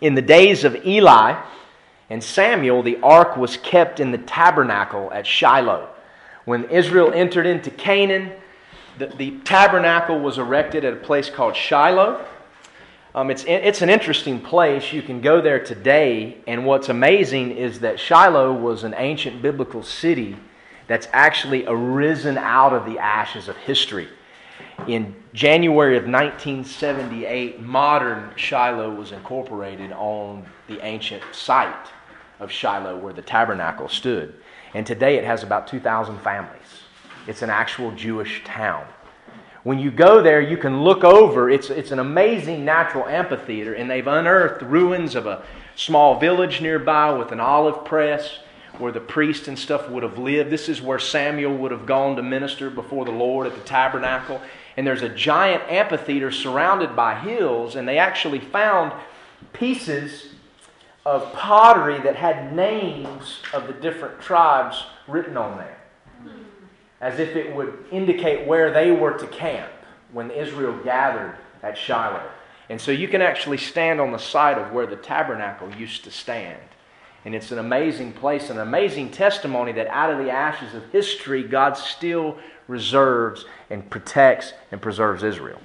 In 0.00 0.14
the 0.14 0.22
days 0.22 0.64
of 0.64 0.86
Eli 0.86 1.40
and 2.10 2.22
Samuel, 2.22 2.82
the 2.82 2.98
ark 3.02 3.36
was 3.36 3.56
kept 3.58 4.00
in 4.00 4.10
the 4.10 4.18
tabernacle 4.18 5.10
at 5.12 5.26
Shiloh. 5.26 5.88
When 6.44 6.64
Israel 6.64 7.12
entered 7.12 7.46
into 7.46 7.70
Canaan, 7.70 8.32
the, 8.98 9.06
the 9.06 9.38
tabernacle 9.40 10.18
was 10.18 10.38
erected 10.38 10.84
at 10.84 10.92
a 10.92 10.96
place 10.96 11.30
called 11.30 11.56
Shiloh. 11.56 12.24
Um, 13.14 13.30
it's, 13.30 13.44
it's 13.46 13.80
an 13.80 13.90
interesting 13.90 14.40
place. 14.40 14.92
You 14.92 15.00
can 15.00 15.20
go 15.20 15.40
there 15.40 15.62
today, 15.62 16.38
and 16.48 16.66
what's 16.66 16.88
amazing 16.88 17.56
is 17.56 17.78
that 17.80 18.00
Shiloh 18.00 18.52
was 18.52 18.82
an 18.82 18.92
ancient 18.96 19.40
biblical 19.40 19.84
city 19.84 20.36
that's 20.88 21.06
actually 21.12 21.64
arisen 21.66 22.36
out 22.36 22.72
of 22.72 22.84
the 22.86 22.98
ashes 22.98 23.48
of 23.48 23.56
history. 23.56 24.08
In 24.88 25.14
January 25.32 25.96
of 25.96 26.04
1978, 26.04 27.60
modern 27.60 28.32
Shiloh 28.34 28.92
was 28.92 29.12
incorporated 29.12 29.92
on 29.92 30.44
the 30.66 30.84
ancient 30.84 31.22
site 31.30 31.88
of 32.40 32.50
Shiloh 32.50 32.96
where 32.98 33.12
the 33.12 33.22
tabernacle 33.22 33.88
stood. 33.88 34.34
And 34.74 34.84
today 34.84 35.16
it 35.16 35.24
has 35.24 35.44
about 35.44 35.68
2,000 35.68 36.18
families. 36.18 36.82
It's 37.28 37.42
an 37.42 37.50
actual 37.50 37.92
Jewish 37.92 38.42
town. 38.44 38.84
When 39.64 39.78
you 39.78 39.90
go 39.90 40.20
there, 40.20 40.42
you 40.42 40.58
can 40.58 40.84
look 40.84 41.04
over. 41.04 41.48
It's, 41.48 41.70
it's 41.70 41.90
an 41.90 41.98
amazing 41.98 42.66
natural 42.66 43.06
amphitheater, 43.06 43.72
and 43.72 43.90
they've 43.90 44.06
unearthed 44.06 44.62
ruins 44.62 45.14
of 45.14 45.26
a 45.26 45.42
small 45.74 46.20
village 46.20 46.60
nearby 46.60 47.12
with 47.12 47.32
an 47.32 47.40
olive 47.40 47.82
press 47.86 48.40
where 48.76 48.92
the 48.92 49.00
priest 49.00 49.48
and 49.48 49.58
stuff 49.58 49.88
would 49.88 50.02
have 50.02 50.18
lived. 50.18 50.50
This 50.50 50.68
is 50.68 50.82
where 50.82 50.98
Samuel 50.98 51.56
would 51.56 51.70
have 51.70 51.86
gone 51.86 52.16
to 52.16 52.22
minister 52.22 52.68
before 52.68 53.06
the 53.06 53.10
Lord 53.10 53.46
at 53.46 53.54
the 53.54 53.62
tabernacle. 53.62 54.42
And 54.76 54.86
there's 54.86 55.02
a 55.02 55.08
giant 55.08 55.62
amphitheater 55.70 56.30
surrounded 56.30 56.94
by 56.94 57.18
hills, 57.18 57.74
and 57.74 57.88
they 57.88 57.96
actually 57.96 58.40
found 58.40 58.92
pieces 59.54 60.34
of 61.06 61.32
pottery 61.32 62.00
that 62.00 62.16
had 62.16 62.54
names 62.54 63.40
of 63.54 63.66
the 63.66 63.72
different 63.72 64.20
tribes 64.20 64.84
written 65.06 65.38
on 65.38 65.56
there 65.56 65.73
as 67.04 67.20
if 67.20 67.36
it 67.36 67.54
would 67.54 67.84
indicate 67.92 68.46
where 68.46 68.72
they 68.72 68.90
were 68.90 69.12
to 69.12 69.26
camp 69.26 69.70
when 70.12 70.30
Israel 70.30 70.74
gathered 70.82 71.36
at 71.62 71.76
Shiloh. 71.76 72.26
And 72.70 72.80
so 72.80 72.92
you 72.92 73.08
can 73.08 73.20
actually 73.20 73.58
stand 73.58 74.00
on 74.00 74.10
the 74.10 74.18
site 74.18 74.56
of 74.56 74.72
where 74.72 74.86
the 74.86 74.96
tabernacle 74.96 75.70
used 75.74 76.04
to 76.04 76.10
stand. 76.10 76.58
And 77.26 77.34
it's 77.34 77.52
an 77.52 77.58
amazing 77.58 78.14
place, 78.14 78.48
an 78.48 78.58
amazing 78.58 79.10
testimony 79.10 79.72
that 79.72 79.86
out 79.88 80.10
of 80.10 80.16
the 80.16 80.30
ashes 80.30 80.74
of 80.74 80.90
history, 80.92 81.42
God 81.42 81.76
still 81.76 82.38
reserves 82.68 83.44
and 83.68 83.88
protects 83.90 84.54
and 84.72 84.80
preserves 84.80 85.22
Israel. 85.22 85.60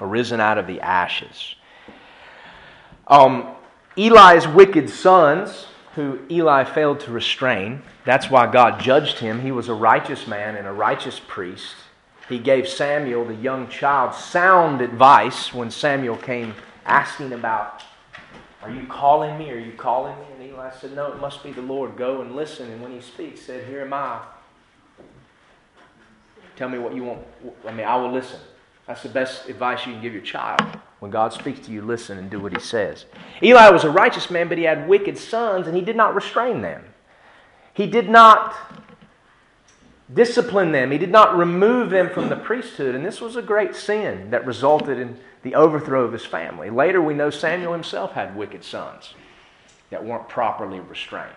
Arisen 0.00 0.40
out 0.40 0.56
of 0.56 0.66
the 0.66 0.80
ashes. 0.80 1.54
Um, 3.08 3.46
Eli's 3.98 4.48
wicked 4.48 4.88
sons 4.88 5.66
who 5.96 6.18
Eli 6.30 6.64
failed 6.64 7.00
to 7.00 7.10
restrain. 7.10 7.82
That's 8.04 8.30
why 8.30 8.50
God 8.50 8.80
judged 8.80 9.18
him. 9.18 9.40
He 9.40 9.52
was 9.52 9.68
a 9.68 9.74
righteous 9.74 10.26
man 10.26 10.56
and 10.56 10.66
a 10.66 10.72
righteous 10.72 11.20
priest. 11.20 11.74
He 12.28 12.38
gave 12.38 12.68
Samuel, 12.68 13.24
the 13.24 13.34
young 13.34 13.68
child, 13.68 14.14
sound 14.14 14.80
advice 14.80 15.52
when 15.52 15.70
Samuel 15.70 16.16
came 16.16 16.54
asking 16.84 17.32
about, 17.32 17.82
Are 18.62 18.70
you 18.70 18.86
calling 18.86 19.38
me? 19.38 19.50
Are 19.50 19.58
you 19.58 19.72
calling 19.72 20.16
me? 20.18 20.24
And 20.34 20.52
Eli 20.52 20.70
said, 20.70 20.94
No, 20.94 21.12
it 21.12 21.20
must 21.20 21.42
be 21.42 21.52
the 21.52 21.62
Lord. 21.62 21.96
Go 21.96 22.22
and 22.22 22.34
listen. 22.34 22.70
And 22.70 22.82
when 22.82 22.92
he 22.92 23.00
speaks, 23.00 23.42
said, 23.42 23.68
Here 23.68 23.82
am 23.82 23.92
I. 23.92 24.20
Tell 26.56 26.68
me 26.68 26.78
what 26.78 26.94
you 26.94 27.04
want. 27.04 27.20
I 27.66 27.72
mean, 27.72 27.86
I 27.86 27.96
will 27.96 28.12
listen. 28.12 28.40
That's 28.86 29.02
the 29.02 29.08
best 29.08 29.48
advice 29.48 29.86
you 29.86 29.92
can 29.92 30.02
give 30.02 30.12
your 30.12 30.22
child. 30.22 30.60
When 30.98 31.10
God 31.10 31.32
speaks 31.32 31.60
to 31.66 31.72
you, 31.72 31.82
listen 31.82 32.18
and 32.18 32.30
do 32.30 32.38
what 32.40 32.52
he 32.52 32.60
says. 32.60 33.06
Eli 33.42 33.70
was 33.70 33.84
a 33.84 33.90
righteous 33.90 34.30
man, 34.30 34.48
but 34.48 34.58
he 34.58 34.64
had 34.64 34.88
wicked 34.88 35.18
sons, 35.18 35.66
and 35.66 35.76
he 35.76 35.82
did 35.82 35.96
not 35.96 36.14
restrain 36.14 36.62
them. 36.62 36.84
He 37.74 37.86
did 37.86 38.08
not 38.08 38.54
discipline 40.12 40.72
them. 40.72 40.90
He 40.90 40.98
did 40.98 41.10
not 41.10 41.36
remove 41.36 41.90
them 41.90 42.10
from 42.10 42.28
the 42.28 42.36
priesthood. 42.36 42.94
And 42.94 43.04
this 43.04 43.20
was 43.20 43.36
a 43.36 43.42
great 43.42 43.74
sin 43.74 44.30
that 44.30 44.46
resulted 44.46 44.98
in 44.98 45.18
the 45.42 45.54
overthrow 45.54 46.04
of 46.04 46.12
his 46.12 46.24
family. 46.24 46.70
Later, 46.70 47.00
we 47.00 47.14
know 47.14 47.30
Samuel 47.30 47.72
himself 47.72 48.12
had 48.12 48.36
wicked 48.36 48.64
sons 48.64 49.14
that 49.90 50.04
weren't 50.04 50.28
properly 50.28 50.80
restrained. 50.80 51.30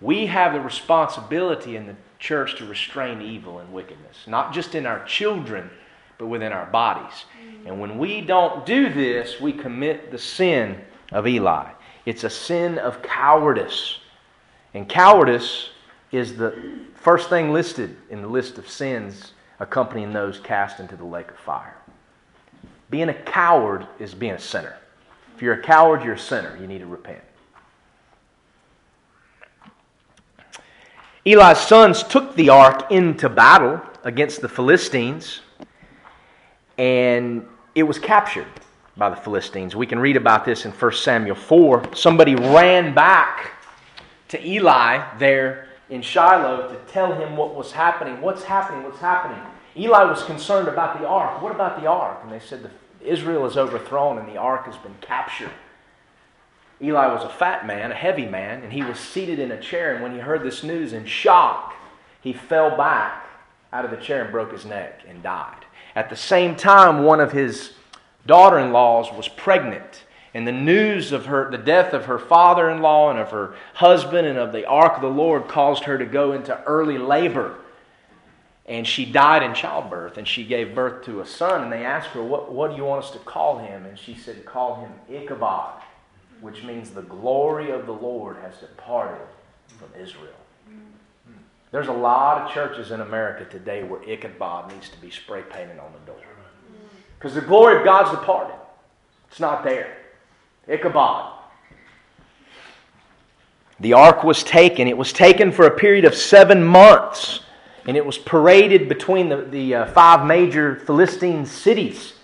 We 0.00 0.26
have 0.26 0.52
the 0.52 0.60
responsibility 0.60 1.76
in 1.76 1.86
the 1.86 1.96
church 2.18 2.56
to 2.58 2.66
restrain 2.66 3.20
evil 3.20 3.58
and 3.58 3.72
wickedness, 3.72 4.16
not 4.26 4.52
just 4.52 4.74
in 4.74 4.86
our 4.86 5.04
children 5.04 5.70
but 6.18 6.26
within 6.26 6.52
our 6.52 6.66
bodies. 6.66 7.24
And 7.64 7.80
when 7.80 7.96
we 7.96 8.20
don't 8.20 8.66
do 8.66 8.92
this, 8.92 9.40
we 9.40 9.52
commit 9.52 10.10
the 10.10 10.18
sin 10.18 10.80
of 11.12 11.26
Eli. 11.26 11.70
It's 12.06 12.24
a 12.24 12.30
sin 12.30 12.78
of 12.78 13.02
cowardice. 13.02 14.00
And 14.74 14.88
cowardice 14.88 15.70
is 16.12 16.36
the 16.36 16.80
first 16.94 17.28
thing 17.28 17.52
listed 17.52 17.96
in 18.10 18.22
the 18.22 18.28
list 18.28 18.58
of 18.58 18.68
sins 18.68 19.32
accompanying 19.60 20.12
those 20.12 20.38
cast 20.38 20.80
into 20.80 20.96
the 20.96 21.04
lake 21.04 21.30
of 21.30 21.38
fire. 21.38 21.76
Being 22.90 23.08
a 23.08 23.14
coward 23.14 23.86
is 23.98 24.14
being 24.14 24.32
a 24.32 24.38
sinner. 24.38 24.76
If 25.34 25.42
you're 25.42 25.54
a 25.54 25.62
coward, 25.62 26.02
you're 26.04 26.14
a 26.14 26.18
sinner. 26.18 26.56
You 26.60 26.66
need 26.66 26.78
to 26.78 26.86
repent. 26.86 27.22
Eli's 31.24 31.58
sons 31.58 32.02
took 32.02 32.34
the 32.36 32.48
ark 32.48 32.90
into 32.90 33.28
battle 33.28 33.80
against 34.04 34.40
the 34.40 34.48
Philistines 34.48 35.40
and 36.78 37.46
it 37.74 37.82
was 37.82 37.98
captured 37.98 38.46
by 38.96 39.10
the 39.10 39.16
Philistines. 39.16 39.76
We 39.76 39.86
can 39.86 39.98
read 39.98 40.16
about 40.16 40.44
this 40.44 40.64
in 40.64 40.72
1 40.72 40.92
Samuel 40.92 41.34
4. 41.34 41.94
Somebody 41.94 42.34
ran 42.34 42.94
back 42.94 43.52
to 44.28 44.46
Eli 44.46 45.16
there 45.18 45.68
in 45.90 46.02
Shiloh 46.02 46.68
to 46.68 46.92
tell 46.92 47.14
him 47.14 47.36
what 47.36 47.54
was 47.54 47.72
happening. 47.72 48.20
What's 48.20 48.42
happening? 48.42 48.84
What's 48.84 49.00
happening? 49.00 49.40
Eli 49.76 50.04
was 50.04 50.22
concerned 50.24 50.68
about 50.68 50.98
the 51.00 51.06
ark. 51.06 51.40
What 51.40 51.54
about 51.54 51.80
the 51.80 51.86
ark? 51.86 52.18
And 52.22 52.32
they 52.32 52.40
said, 52.40 52.70
Israel 53.00 53.46
is 53.46 53.56
overthrown 53.56 54.18
and 54.18 54.28
the 54.28 54.36
ark 54.36 54.66
has 54.66 54.76
been 54.76 54.96
captured. 55.00 55.52
Eli 56.80 57.06
was 57.12 57.24
a 57.24 57.28
fat 57.28 57.66
man, 57.66 57.90
a 57.90 57.94
heavy 57.94 58.26
man, 58.26 58.62
and 58.62 58.72
he 58.72 58.82
was 58.82 58.98
seated 58.98 59.38
in 59.38 59.50
a 59.50 59.60
chair. 59.60 59.94
And 59.94 60.02
when 60.02 60.12
he 60.12 60.18
heard 60.18 60.42
this 60.42 60.62
news 60.62 60.92
in 60.92 61.06
shock, 61.06 61.74
he 62.20 62.32
fell 62.32 62.76
back 62.76 63.26
out 63.72 63.84
of 63.84 63.90
the 63.90 63.96
chair 63.96 64.22
and 64.22 64.32
broke 64.32 64.52
his 64.52 64.64
neck 64.64 65.00
and 65.08 65.22
died. 65.22 65.64
At 65.94 66.10
the 66.10 66.16
same 66.16 66.54
time, 66.54 67.02
one 67.02 67.20
of 67.20 67.32
his 67.32 67.72
daughter 68.26 68.58
in 68.58 68.72
laws 68.72 69.12
was 69.12 69.26
pregnant. 69.28 70.04
And 70.38 70.46
the 70.46 70.52
news 70.52 71.10
of 71.10 71.26
her, 71.26 71.50
the 71.50 71.58
death 71.58 71.92
of 71.92 72.04
her 72.04 72.16
father 72.16 72.70
in 72.70 72.80
law 72.80 73.10
and 73.10 73.18
of 73.18 73.32
her 73.32 73.56
husband 73.74 74.24
and 74.24 74.38
of 74.38 74.52
the 74.52 74.66
ark 74.66 74.94
of 74.94 75.02
the 75.02 75.08
Lord 75.08 75.48
caused 75.48 75.82
her 75.82 75.98
to 75.98 76.06
go 76.06 76.30
into 76.30 76.62
early 76.62 76.96
labor. 76.96 77.56
And 78.64 78.86
she 78.86 79.04
died 79.04 79.42
in 79.42 79.52
childbirth. 79.52 80.16
And 80.16 80.28
she 80.28 80.44
gave 80.44 80.76
birth 80.76 81.04
to 81.06 81.22
a 81.22 81.26
son. 81.26 81.64
And 81.64 81.72
they 81.72 81.84
asked 81.84 82.10
her, 82.10 82.22
What, 82.22 82.52
what 82.52 82.70
do 82.70 82.76
you 82.76 82.84
want 82.84 83.02
us 83.02 83.10
to 83.10 83.18
call 83.18 83.58
him? 83.58 83.84
And 83.84 83.98
she 83.98 84.14
said, 84.14 84.44
Call 84.44 84.76
him 84.76 84.92
Ichabod, 85.12 85.82
which 86.40 86.62
means 86.62 86.90
the 86.90 87.02
glory 87.02 87.72
of 87.72 87.86
the 87.86 87.92
Lord 87.92 88.36
has 88.36 88.58
departed 88.58 89.26
from 89.66 89.88
Israel. 90.00 90.38
There's 91.72 91.88
a 91.88 91.92
lot 91.92 92.42
of 92.42 92.52
churches 92.52 92.92
in 92.92 93.00
America 93.00 93.44
today 93.44 93.82
where 93.82 94.04
Ichabod 94.04 94.72
needs 94.72 94.88
to 94.90 95.00
be 95.00 95.10
spray 95.10 95.42
painted 95.42 95.80
on 95.80 95.92
the 95.92 96.12
door. 96.12 96.22
Because 97.18 97.34
the 97.34 97.40
glory 97.40 97.78
of 97.78 97.84
God's 97.84 98.12
departed. 98.12 98.54
It's 99.28 99.40
not 99.40 99.64
there. 99.64 99.96
Ichabod. 100.68 101.34
The 103.80 103.92
ark 103.92 104.24
was 104.24 104.42
taken. 104.42 104.88
It 104.88 104.96
was 104.96 105.12
taken 105.12 105.52
for 105.52 105.66
a 105.66 105.70
period 105.70 106.04
of 106.04 106.14
seven 106.14 106.62
months. 106.62 107.40
And 107.86 107.96
it 107.96 108.04
was 108.04 108.18
paraded 108.18 108.88
between 108.88 109.28
the, 109.28 109.42
the 109.42 109.74
uh, 109.74 109.86
five 109.92 110.26
major 110.26 110.76
Philistine 110.76 111.46
cities, 111.46 112.14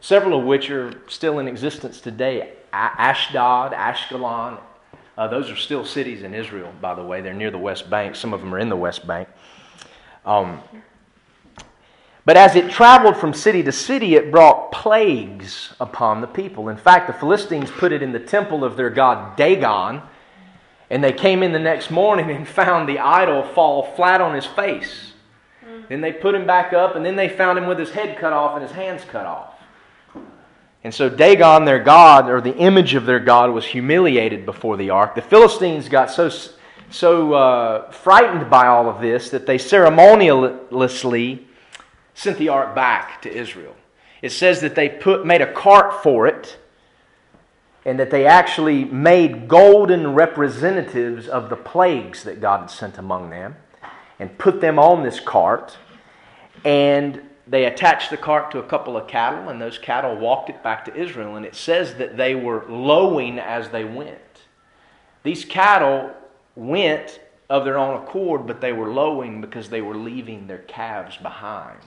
several 0.00 0.38
of 0.38 0.46
which 0.46 0.70
are 0.70 0.94
still 1.08 1.40
in 1.40 1.48
existence 1.48 2.00
today 2.00 2.54
Ashdod, 2.72 3.72
Ashkelon. 3.72 4.58
Uh, 5.16 5.28
those 5.28 5.50
are 5.50 5.56
still 5.56 5.84
cities 5.84 6.22
in 6.22 6.34
Israel, 6.34 6.72
by 6.80 6.94
the 6.94 7.02
way. 7.02 7.20
They're 7.20 7.34
near 7.34 7.50
the 7.50 7.58
West 7.58 7.88
Bank. 7.88 8.16
Some 8.16 8.32
of 8.32 8.40
them 8.40 8.52
are 8.54 8.58
in 8.58 8.68
the 8.68 8.76
West 8.76 9.06
Bank. 9.06 9.28
Um, 10.26 10.60
but 12.24 12.36
as 12.36 12.56
it 12.56 12.70
traveled 12.70 13.16
from 13.18 13.34
city 13.34 13.62
to 13.62 13.72
city, 13.72 14.14
it 14.14 14.30
brought 14.30 14.72
plagues 14.72 15.74
upon 15.78 16.22
the 16.22 16.26
people. 16.26 16.68
In 16.68 16.76
fact, 16.76 17.06
the 17.06 17.12
Philistines 17.12 17.70
put 17.70 17.92
it 17.92 18.02
in 18.02 18.12
the 18.12 18.20
temple 18.20 18.64
of 18.64 18.76
their 18.76 18.88
god 18.88 19.36
Dagon, 19.36 20.00
and 20.88 21.04
they 21.04 21.12
came 21.12 21.42
in 21.42 21.52
the 21.52 21.58
next 21.58 21.90
morning 21.90 22.30
and 22.30 22.48
found 22.62 22.88
the 22.88 22.98
idol 22.98 23.42
fall 23.42 23.94
flat 23.94 24.20
on 24.20 24.34
his 24.34 24.46
face. 24.46 25.12
Then 25.88 26.00
they 26.00 26.12
put 26.12 26.34
him 26.34 26.46
back 26.46 26.72
up, 26.72 26.96
and 26.96 27.04
then 27.04 27.16
they 27.16 27.28
found 27.28 27.58
him 27.58 27.66
with 27.66 27.78
his 27.78 27.90
head 27.90 28.16
cut 28.18 28.32
off 28.32 28.54
and 28.54 28.62
his 28.62 28.72
hands 28.72 29.04
cut 29.04 29.26
off. 29.26 29.54
And 30.82 30.94
so 30.94 31.08
Dagon, 31.08 31.64
their 31.64 31.82
god, 31.82 32.28
or 32.28 32.40
the 32.40 32.56
image 32.56 32.94
of 32.94 33.06
their 33.06 33.20
god, 33.20 33.50
was 33.50 33.64
humiliated 33.64 34.46
before 34.46 34.76
the 34.76 34.90
ark. 34.90 35.14
The 35.14 35.22
Philistines 35.22 35.88
got 35.88 36.10
so, 36.10 36.30
so 36.90 37.32
uh, 37.32 37.90
frightened 37.90 38.50
by 38.50 38.66
all 38.66 38.88
of 38.88 39.00
this 39.00 39.30
that 39.30 39.46
they 39.46 39.58
ceremoniously 39.58 41.46
sent 42.14 42.38
the 42.38 42.48
ark 42.48 42.74
back 42.74 43.20
to 43.22 43.32
Israel. 43.32 43.74
It 44.22 44.32
says 44.32 44.60
that 44.62 44.74
they 44.74 44.88
put, 44.88 45.26
made 45.26 45.42
a 45.42 45.52
cart 45.52 46.02
for 46.02 46.26
it 46.26 46.56
and 47.84 48.00
that 48.00 48.10
they 48.10 48.24
actually 48.24 48.84
made 48.84 49.46
golden 49.46 50.14
representatives 50.14 51.28
of 51.28 51.50
the 51.50 51.56
plagues 51.56 52.24
that 52.24 52.40
God 52.40 52.60
had 52.60 52.70
sent 52.70 52.96
among 52.96 53.30
them 53.30 53.56
and 54.18 54.38
put 54.38 54.60
them 54.60 54.78
on 54.78 55.02
this 55.02 55.20
cart. 55.20 55.76
And 56.64 57.20
they 57.46 57.66
attached 57.66 58.08
the 58.08 58.16
cart 58.16 58.50
to 58.52 58.58
a 58.58 58.62
couple 58.62 58.96
of 58.96 59.06
cattle, 59.06 59.50
and 59.50 59.60
those 59.60 59.76
cattle 59.76 60.16
walked 60.16 60.48
it 60.48 60.62
back 60.62 60.86
to 60.86 60.96
Israel. 60.96 61.36
And 61.36 61.44
it 61.44 61.54
says 61.54 61.96
that 61.96 62.16
they 62.16 62.34
were 62.34 62.64
lowing 62.70 63.38
as 63.38 63.68
they 63.68 63.84
went. 63.84 64.18
These 65.22 65.44
cattle 65.44 66.14
went 66.56 67.20
of 67.50 67.66
their 67.66 67.76
own 67.76 68.02
accord, 68.02 68.46
but 68.46 68.62
they 68.62 68.72
were 68.72 68.90
lowing 68.90 69.42
because 69.42 69.68
they 69.68 69.82
were 69.82 69.96
leaving 69.96 70.46
their 70.46 70.58
calves 70.58 71.18
behind 71.18 71.80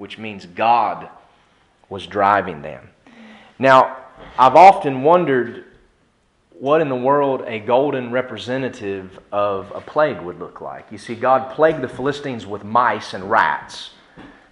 which 0.00 0.16
means 0.16 0.46
God 0.46 1.10
was 1.90 2.06
driving 2.06 2.62
them. 2.62 2.88
Now, 3.58 3.98
I've 4.38 4.56
often 4.56 5.02
wondered 5.02 5.66
what 6.58 6.80
in 6.80 6.88
the 6.88 6.96
world 6.96 7.42
a 7.46 7.58
golden 7.58 8.10
representative 8.10 9.18
of 9.30 9.70
a 9.74 9.80
plague 9.82 10.22
would 10.22 10.38
look 10.38 10.62
like. 10.62 10.86
You 10.90 10.96
see, 10.96 11.14
God 11.14 11.54
plagued 11.54 11.82
the 11.82 11.88
Philistines 11.88 12.46
with 12.46 12.64
mice 12.64 13.12
and 13.12 13.30
rats. 13.30 13.90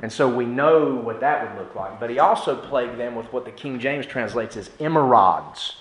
And 0.03 0.13
so 0.13 0.29
we 0.29 0.45
know 0.45 0.95
what 0.97 1.21
that 1.21 1.49
would 1.49 1.59
look 1.59 1.75
like. 1.75 1.99
But 1.99 2.11
he 2.11 2.19
also 2.19 2.55
plagued 2.55 2.99
them 2.99 3.15
with 3.15 3.33
what 3.33 3.47
the 3.47 3.51
King 3.51 3.81
James 3.81 4.05
translates 4.05 4.55
as 4.55 4.69
emerods. 4.81 5.77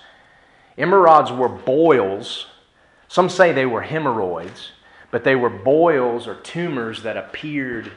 Emerods 0.78 1.36
were 1.36 1.50
boils. 1.50 2.46
Some 3.08 3.28
say 3.28 3.52
they 3.52 3.66
were 3.66 3.82
hemorrhoids, 3.82 4.72
but 5.10 5.24
they 5.24 5.36
were 5.36 5.50
boils 5.50 6.26
or 6.26 6.36
tumors 6.36 7.02
that 7.02 7.18
appeared 7.18 7.92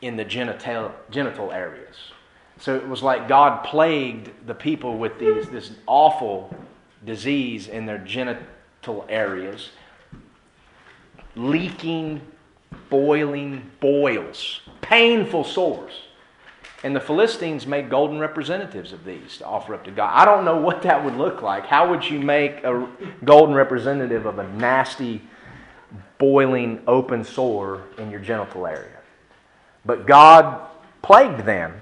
in 0.00 0.16
the 0.16 0.24
genital, 0.24 0.92
genital 1.10 1.52
areas. 1.52 1.96
So 2.60 2.74
it 2.74 2.88
was 2.88 3.02
like 3.02 3.28
God 3.28 3.64
plagued 3.64 4.30
the 4.46 4.54
people 4.54 4.98
with 4.98 5.18
these, 5.18 5.48
this 5.48 5.72
awful 5.86 6.54
disease 7.04 7.68
in 7.68 7.86
their 7.86 7.98
genital 7.98 9.06
areas, 9.08 9.70
leaking, 11.36 12.20
boiling 12.90 13.70
boils, 13.80 14.60
painful 14.80 15.44
sores. 15.44 15.92
And 16.84 16.94
the 16.94 17.00
Philistines 17.00 17.66
made 17.66 17.90
golden 17.90 18.20
representatives 18.20 18.92
of 18.92 19.04
these 19.04 19.38
to 19.38 19.46
offer 19.46 19.74
up 19.74 19.84
to 19.84 19.90
God. 19.90 20.12
I 20.14 20.24
don't 20.24 20.44
know 20.44 20.60
what 20.60 20.82
that 20.82 21.04
would 21.04 21.16
look 21.16 21.42
like. 21.42 21.66
How 21.66 21.90
would 21.90 22.08
you 22.08 22.20
make 22.20 22.62
a 22.62 22.88
golden 23.24 23.54
representative 23.54 24.26
of 24.26 24.38
a 24.38 24.48
nasty, 24.52 25.22
boiling, 26.18 26.80
open 26.86 27.24
sore 27.24 27.82
in 27.98 28.12
your 28.12 28.20
genital 28.20 28.64
area? 28.66 28.97
But 29.88 30.06
God 30.06 30.60
plagued 31.00 31.46
them, 31.46 31.80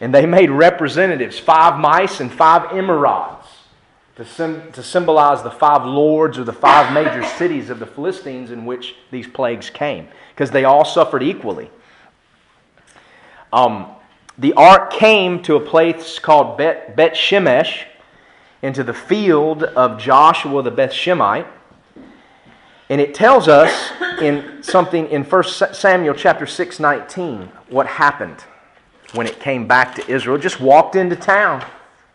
and 0.00 0.14
they 0.14 0.26
made 0.26 0.48
representatives 0.48 1.40
five 1.40 1.80
mice 1.80 2.20
and 2.20 2.32
five 2.32 2.70
emerods 2.70 3.46
to, 4.14 4.24
sim- 4.24 4.70
to 4.70 4.80
symbolize 4.80 5.42
the 5.42 5.50
five 5.50 5.84
lords 5.84 6.38
or 6.38 6.44
the 6.44 6.52
five 6.52 6.92
major 6.94 7.24
cities 7.36 7.68
of 7.68 7.80
the 7.80 7.86
Philistines 7.86 8.52
in 8.52 8.64
which 8.64 8.94
these 9.10 9.26
plagues 9.26 9.70
came, 9.70 10.06
because 10.30 10.52
they 10.52 10.62
all 10.62 10.84
suffered 10.84 11.24
equally. 11.24 11.68
Um, 13.52 13.88
the 14.38 14.52
ark 14.52 14.92
came 14.92 15.42
to 15.42 15.56
a 15.56 15.60
place 15.60 16.20
called 16.20 16.58
Bet, 16.58 16.94
Bet 16.94 17.14
Shemesh, 17.14 17.86
into 18.62 18.84
the 18.84 18.94
field 18.94 19.64
of 19.64 19.98
Joshua 19.98 20.62
the 20.62 20.70
Beth 20.70 20.92
Shemite. 20.92 21.48
And 22.90 23.00
it 23.00 23.14
tells 23.14 23.48
us 23.48 23.92
in 24.20 24.62
something 24.62 25.08
in 25.10 25.24
1 25.24 25.44
Samuel 25.74 26.14
chapter 26.14 26.46
6, 26.46 26.80
19, 26.80 27.50
what 27.68 27.86
happened 27.86 28.44
when 29.12 29.26
it 29.26 29.40
came 29.40 29.66
back 29.66 29.94
to 29.96 30.10
Israel. 30.10 30.38
Just 30.38 30.60
walked 30.60 30.96
into 30.96 31.16
town 31.16 31.64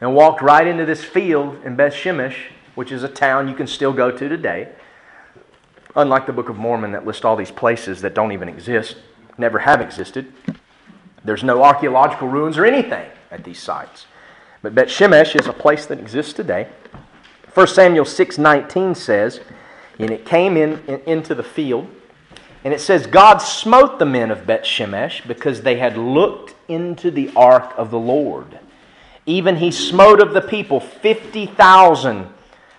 and 0.01 0.15
walked 0.15 0.41
right 0.41 0.65
into 0.65 0.85
this 0.85 1.03
field 1.03 1.63
in 1.63 1.75
Beth 1.75 1.93
Shemesh, 1.93 2.35
which 2.75 2.91
is 2.91 3.03
a 3.03 3.07
town 3.07 3.47
you 3.47 3.55
can 3.55 3.67
still 3.67 3.93
go 3.93 4.11
to 4.11 4.29
today. 4.29 4.69
Unlike 5.95 6.25
the 6.25 6.33
Book 6.33 6.49
of 6.49 6.57
Mormon 6.57 6.91
that 6.93 7.05
lists 7.05 7.23
all 7.23 7.35
these 7.35 7.51
places 7.51 8.01
that 8.01 8.15
don't 8.15 8.31
even 8.31 8.49
exist, 8.49 8.97
never 9.37 9.59
have 9.59 9.79
existed. 9.79 10.33
There's 11.23 11.43
no 11.43 11.63
archaeological 11.63 12.27
ruins 12.27 12.57
or 12.57 12.65
anything 12.65 13.09
at 13.31 13.43
these 13.43 13.59
sites. 13.59 14.07
But 14.63 14.73
Beth 14.73 14.87
Shemesh 14.87 15.39
is 15.39 15.47
a 15.47 15.53
place 15.53 15.85
that 15.85 15.99
exists 15.99 16.33
today. 16.33 16.67
1 17.53 17.67
Samuel 17.67 18.05
6:19 18.05 18.95
says, 18.95 19.39
and 20.03 20.11
it 20.11 20.25
came 20.25 20.57
in, 20.57 20.83
in, 20.87 20.99
into 21.01 21.33
the 21.33 21.43
field. 21.43 21.87
And 22.63 22.73
it 22.73 22.79
says, 22.79 23.07
God 23.07 23.37
smote 23.37 23.99
the 23.99 24.05
men 24.05 24.31
of 24.31 24.45
Beth 24.45 24.63
Shemesh 24.63 25.27
because 25.27 25.61
they 25.61 25.77
had 25.77 25.97
looked 25.97 26.55
into 26.67 27.11
the 27.11 27.31
ark 27.35 27.73
of 27.77 27.91
the 27.91 27.99
Lord. 27.99 28.59
Even 29.25 29.57
he 29.57 29.71
smote 29.71 30.21
of 30.21 30.33
the 30.33 30.41
people 30.41 30.79
50,000, 30.79 32.27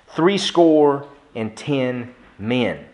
threescore 0.09 1.07
and 1.35 1.57
ten 1.57 2.15
men. 2.39 2.87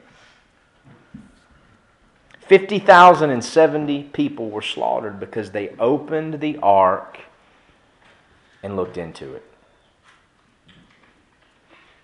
50,070 2.40 4.04
people 4.04 4.50
were 4.50 4.62
slaughtered 4.62 5.20
because 5.20 5.52
they 5.52 5.68
opened 5.78 6.40
the 6.40 6.58
ark 6.58 7.18
and 8.62 8.74
looked 8.74 8.98
into 8.98 9.34
it. 9.34 9.44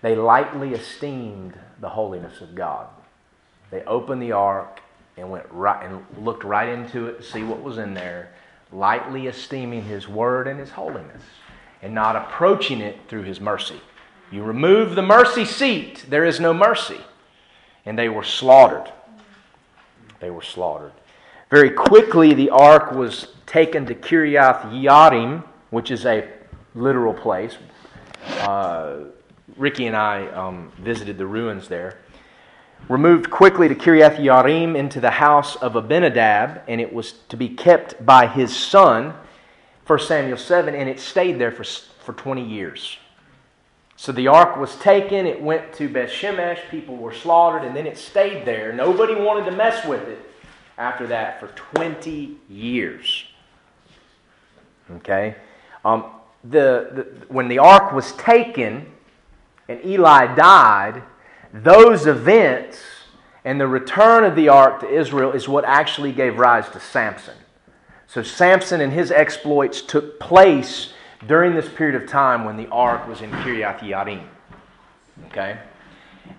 They 0.01 0.15
lightly 0.15 0.73
esteemed 0.73 1.59
the 1.79 1.89
holiness 1.89 2.41
of 2.41 2.55
God. 2.55 2.87
They 3.71 3.83
opened 3.83 4.21
the 4.21 4.31
ark 4.31 4.79
and 5.17 5.29
went 5.29 5.45
right 5.51 5.83
and 5.85 6.05
looked 6.23 6.43
right 6.43 6.69
into 6.69 7.07
it 7.07 7.17
to 7.17 7.23
see 7.23 7.43
what 7.43 7.61
was 7.61 7.77
in 7.77 7.93
there, 7.93 8.31
lightly 8.71 9.27
esteeming 9.27 9.83
his 9.83 10.07
word 10.07 10.47
and 10.47 10.59
his 10.59 10.69
holiness, 10.69 11.23
and 11.81 11.93
not 11.93 12.15
approaching 12.15 12.81
it 12.81 12.99
through 13.07 13.23
his 13.23 13.39
mercy. 13.39 13.81
You 14.31 14.43
remove 14.43 14.95
the 14.95 15.01
mercy 15.01 15.45
seat, 15.45 16.05
there 16.09 16.25
is 16.25 16.39
no 16.39 16.53
mercy. 16.53 16.99
And 17.85 17.97
they 17.97 18.09
were 18.09 18.23
slaughtered. 18.23 18.91
They 20.19 20.29
were 20.29 20.41
slaughtered. 20.41 20.91
Very 21.49 21.69
quickly, 21.69 22.33
the 22.33 22.49
ark 22.49 22.91
was 22.91 23.27
taken 23.45 23.85
to 23.85 23.95
Kiriath 23.95 24.63
Yarim, 24.71 25.43
which 25.69 25.91
is 25.91 26.05
a 26.05 26.27
literal 26.75 27.13
place. 27.13 27.57
Uh, 28.39 29.05
Ricky 29.55 29.87
and 29.87 29.95
I 29.95 30.27
um, 30.27 30.71
visited 30.79 31.17
the 31.17 31.25
ruins 31.25 31.67
there. 31.67 31.97
Removed 32.89 33.31
quickly 33.31 33.67
to 33.67 33.75
Kiriath 33.75 34.17
Yarim 34.17 34.75
into 34.75 34.99
the 34.99 35.09
house 35.09 35.55
of 35.57 35.75
Abinadab, 35.75 36.61
and 36.67 36.79
it 36.79 36.93
was 36.93 37.13
to 37.29 37.37
be 37.37 37.49
kept 37.49 38.05
by 38.05 38.27
his 38.27 38.55
son, 38.55 39.13
1 39.85 39.99
Samuel 39.99 40.37
7, 40.37 40.75
and 40.75 40.89
it 40.89 40.99
stayed 40.99 41.39
there 41.39 41.51
for, 41.51 41.63
for 41.63 42.13
20 42.13 42.43
years. 42.43 42.97
So 43.95 44.11
the 44.11 44.27
ark 44.27 44.57
was 44.57 44.75
taken, 44.75 45.25
it 45.25 45.41
went 45.41 45.73
to 45.73 45.89
Beth 45.89 46.11
Shemesh, 46.11 46.69
people 46.69 46.95
were 46.95 47.13
slaughtered, 47.13 47.63
and 47.63 47.75
then 47.75 47.87
it 47.87 47.97
stayed 47.97 48.45
there. 48.45 48.71
Nobody 48.71 49.15
wanted 49.15 49.49
to 49.49 49.57
mess 49.57 49.85
with 49.87 50.07
it 50.07 50.19
after 50.77 51.07
that 51.07 51.39
for 51.39 51.47
20 51.47 52.37
years. 52.47 53.25
Okay? 54.91 55.35
Um, 55.83 56.05
the, 56.43 56.89
the, 56.93 57.25
when 57.33 57.47
the 57.47 57.57
ark 57.57 57.91
was 57.91 58.11
taken, 58.13 58.85
and 59.67 59.83
Eli 59.85 60.35
died, 60.35 61.03
those 61.53 62.07
events 62.07 62.79
And 63.47 63.61
the 63.61 63.67
return 63.67 64.25
of 64.25 64.35
the 64.35 64.49
ark 64.49 64.81
to 64.81 64.89
Israel 64.89 65.31
is 65.31 65.47
what 65.47 65.63
actually 65.63 66.11
gave 66.11 66.37
rise 66.37 66.67
to 66.71 66.81
Samson. 66.81 67.37
So 68.05 68.21
Samson 68.21 68.81
and 68.81 68.91
his 68.91 69.09
exploits 69.09 69.81
took 69.81 70.19
place 70.19 70.91
during 71.25 71.55
this 71.55 71.69
period 71.69 71.95
of 72.01 72.09
time 72.09 72.43
when 72.43 72.57
the 72.57 72.67
ark 72.67 73.07
was 73.07 73.21
in 73.21 73.31
Kiriath 73.31 73.79
Yarim. 73.79 74.27
Okay? 75.27 75.59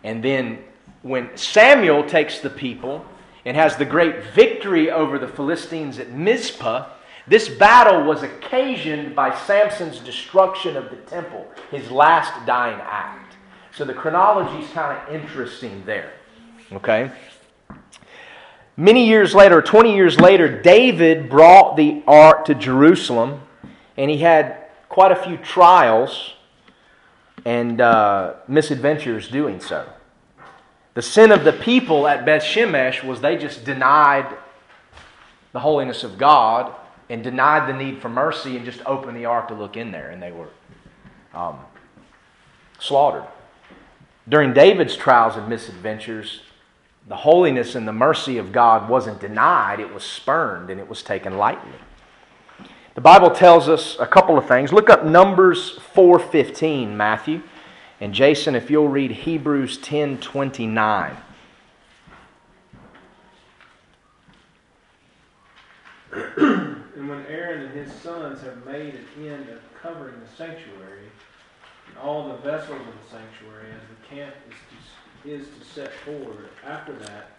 And 0.04 0.22
then 0.22 0.58
when 1.00 1.34
Samuel 1.34 2.04
takes 2.04 2.40
the 2.40 2.50
people 2.50 3.06
and 3.46 3.56
has 3.56 3.78
the 3.78 3.86
great 3.86 4.22
victory 4.34 4.90
over 4.90 5.18
the 5.18 5.28
Philistines 5.28 5.98
at 5.98 6.10
Mizpah, 6.10 6.90
this 7.28 7.48
battle 7.48 8.04
was 8.04 8.22
occasioned 8.22 9.14
by 9.14 9.36
Samson's 9.36 9.98
destruction 10.00 10.76
of 10.76 10.90
the 10.90 10.96
temple, 10.96 11.46
his 11.70 11.90
last 11.90 12.46
dying 12.46 12.80
act. 12.80 13.36
So 13.72 13.84
the 13.84 13.94
chronology 13.94 14.64
is 14.64 14.70
kind 14.72 14.98
of 14.98 15.14
interesting 15.14 15.82
there. 15.84 16.12
Okay? 16.72 17.10
Many 18.76 19.06
years 19.06 19.34
later, 19.34 19.60
20 19.60 19.94
years 19.94 20.18
later, 20.18 20.62
David 20.62 21.28
brought 21.28 21.76
the 21.76 22.02
ark 22.06 22.44
to 22.46 22.54
Jerusalem, 22.54 23.42
and 23.96 24.10
he 24.10 24.18
had 24.18 24.68
quite 24.88 25.12
a 25.12 25.16
few 25.16 25.36
trials 25.36 26.34
and 27.44 27.80
uh, 27.80 28.34
misadventures 28.46 29.28
doing 29.28 29.60
so. 29.60 29.88
The 30.94 31.02
sin 31.02 31.30
of 31.30 31.44
the 31.44 31.52
people 31.52 32.06
at 32.08 32.24
Beth 32.24 32.42
Shemesh 32.42 33.04
was 33.04 33.20
they 33.20 33.36
just 33.36 33.64
denied 33.64 34.34
the 35.52 35.60
holiness 35.60 36.04
of 36.04 36.18
God 36.18 36.74
and 37.10 37.22
denied 37.22 37.68
the 37.68 37.72
need 37.72 38.00
for 38.00 38.08
mercy 38.08 38.56
and 38.56 38.64
just 38.64 38.80
opened 38.86 39.16
the 39.16 39.24
ark 39.24 39.48
to 39.48 39.54
look 39.54 39.76
in 39.76 39.90
there, 39.90 40.10
and 40.10 40.22
they 40.22 40.32
were 40.32 40.48
um, 41.34 41.58
slaughtered. 42.78 43.24
During 44.28 44.52
David's 44.52 44.94
trials 44.96 45.36
and 45.36 45.48
misadventures, 45.48 46.42
the 47.06 47.16
holiness 47.16 47.74
and 47.74 47.88
the 47.88 47.92
mercy 47.92 48.36
of 48.36 48.52
God 48.52 48.88
wasn't 48.88 49.20
denied, 49.20 49.80
it 49.80 49.92
was 49.92 50.04
spurned 50.04 50.68
and 50.68 50.78
it 50.78 50.88
was 50.88 51.02
taken 51.02 51.38
lightly. 51.38 51.72
The 52.94 53.00
Bible 53.00 53.30
tells 53.30 53.68
us 53.68 53.96
a 53.98 54.06
couple 54.06 54.36
of 54.36 54.46
things. 54.46 54.72
Look 54.72 54.90
up 54.90 55.04
Numbers 55.04 55.78
4:15, 55.94 56.96
Matthew. 56.96 57.42
And 58.00 58.12
Jason, 58.12 58.54
if 58.54 58.70
you'll 58.70 58.88
read 58.88 59.10
Hebrews 59.10 59.78
10:29. 59.78 61.16
and 67.08 67.24
when 67.24 67.26
Aaron 67.26 67.66
and 67.66 67.74
his 67.74 67.92
sons 67.92 68.42
have 68.42 68.64
made 68.66 68.94
an 68.94 69.26
end 69.26 69.48
of 69.48 69.60
covering 69.80 70.14
the 70.20 70.36
sanctuary 70.36 71.06
and 71.88 71.98
all 71.98 72.28
the 72.28 72.36
vessels 72.38 72.80
of 72.80 72.86
the 72.86 73.16
sanctuary 73.16 73.68
as 73.70 73.82
the 73.88 74.14
camp 74.14 74.34
is 74.48 74.56
to, 75.24 75.30
is 75.30 75.48
to 75.58 75.64
set 75.64 75.92
forward, 76.04 76.48
after 76.66 76.92
that 76.92 77.30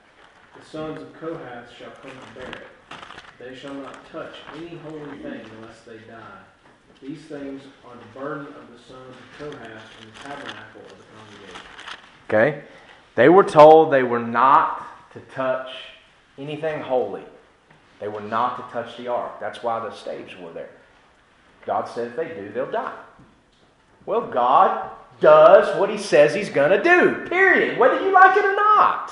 the 0.58 0.66
sons 0.66 1.02
of 1.02 1.14
Kohath 1.14 1.72
shall 1.78 1.92
come 1.92 2.12
and 2.12 2.36
bear 2.36 2.62
it. 2.62 2.68
They 3.38 3.56
shall 3.56 3.74
not 3.76 4.10
touch 4.12 4.36
any 4.56 4.78
holy 4.78 5.18
thing 5.20 5.42
unless 5.58 5.82
they 5.86 5.98
die. 6.00 6.42
These 7.02 7.22
things 7.22 7.62
are 7.86 7.96
the 7.96 8.20
burden 8.20 8.48
of 8.48 8.72
the 8.74 8.80
sons 8.80 9.16
of 9.16 9.38
Kohath 9.38 9.84
in 10.02 10.08
the 10.10 10.20
tabernacle 10.20 10.82
of 10.82 10.98
the 10.98 11.06
congregation. 11.16 11.62
Okay? 12.28 12.64
They 13.16 13.30
were 13.30 13.44
told 13.44 13.94
they 13.94 14.04
were 14.04 14.20
not 14.20 14.86
to 15.14 15.20
touch 15.20 15.70
anything 16.38 16.82
holy. 16.82 17.24
They 18.00 18.08
were 18.08 18.22
not 18.22 18.58
to 18.58 18.74
touch 18.74 18.98
the 18.98 19.08
ark. 19.08 19.40
That's 19.40 19.62
why 19.62 19.80
the 19.80 19.92
staves 19.92 20.36
were 20.38 20.54
there. 20.54 20.70
God 21.66 21.86
said 21.86 22.08
if 22.08 22.16
they 22.16 22.30
do, 22.30 22.50
they'll 22.54 22.72
die. 22.72 22.98
Well, 24.06 24.22
God 24.22 24.90
does 25.20 25.78
what 25.80 25.90
He 25.90 25.98
says 25.98 26.34
He's 26.34 26.50
going 26.50 26.72
to 26.72 26.82
do, 26.82 27.28
period. 27.28 27.78
Whether 27.78 28.00
you 28.02 28.14
like 28.14 28.38
it 28.38 28.46
or 28.46 28.56
not. 28.56 29.12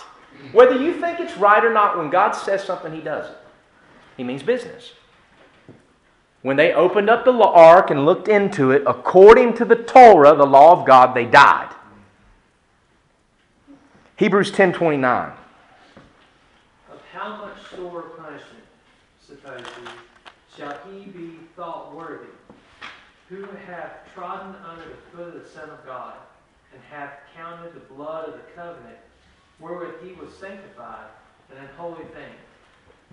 Whether 0.51 0.81
you 0.81 0.93
think 0.93 1.19
it's 1.19 1.37
right 1.37 1.63
or 1.63 1.73
not, 1.73 1.97
when 1.97 2.09
God 2.09 2.31
says 2.31 2.63
something, 2.63 2.93
He 2.93 3.01
does 3.01 3.29
it. 3.29 3.37
He 4.15 4.23
means 4.23 4.43
business. 4.43 4.93
When 6.41 6.55
they 6.55 6.73
opened 6.73 7.09
up 7.09 7.25
the 7.25 7.33
ark 7.33 7.91
and 7.91 8.05
looked 8.05 8.27
into 8.27 8.71
it, 8.71 8.83
according 8.87 9.55
to 9.55 9.65
the 9.65 9.75
Torah, 9.75 10.35
the 10.35 10.45
law 10.45 10.79
of 10.79 10.85
God, 10.85 11.13
they 11.13 11.25
died. 11.25 11.73
Hebrews 14.15 14.51
10:29. 14.51 15.33
Of 16.91 17.01
how 17.13 17.37
much 17.37 17.57
ye, 17.77 17.85
shall 20.57 20.77
he 20.91 21.05
be 21.05 21.39
thought 21.55 21.95
worthy, 21.95 22.33
who 23.29 23.45
hath 23.67 23.91
trodden 24.13 24.55
under 24.65 24.83
the 24.83 25.17
foot 25.17 25.35
of 25.35 25.43
the 25.43 25.49
Son 25.49 25.69
of 25.69 25.85
God, 25.85 26.15
and 26.73 26.81
hath 26.89 27.13
counted 27.35 27.73
the 27.73 27.93
blood 27.93 28.29
of 28.29 28.33
the 28.33 28.51
covenant, 28.55 28.97
wherewith 29.59 29.95
he 30.03 30.13
was 30.13 30.33
sanctified, 30.33 31.07
an 31.51 31.57
unholy 31.63 32.05
thing, 32.05 32.33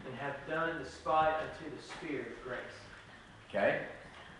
and 0.06 0.14
hath 0.16 0.36
done 0.48 0.82
despite 0.82 1.34
unto 1.34 1.76
the 1.76 1.82
Spirit 1.82 2.26
of 2.28 2.48
grace. 2.48 2.60
Okay? 3.50 3.80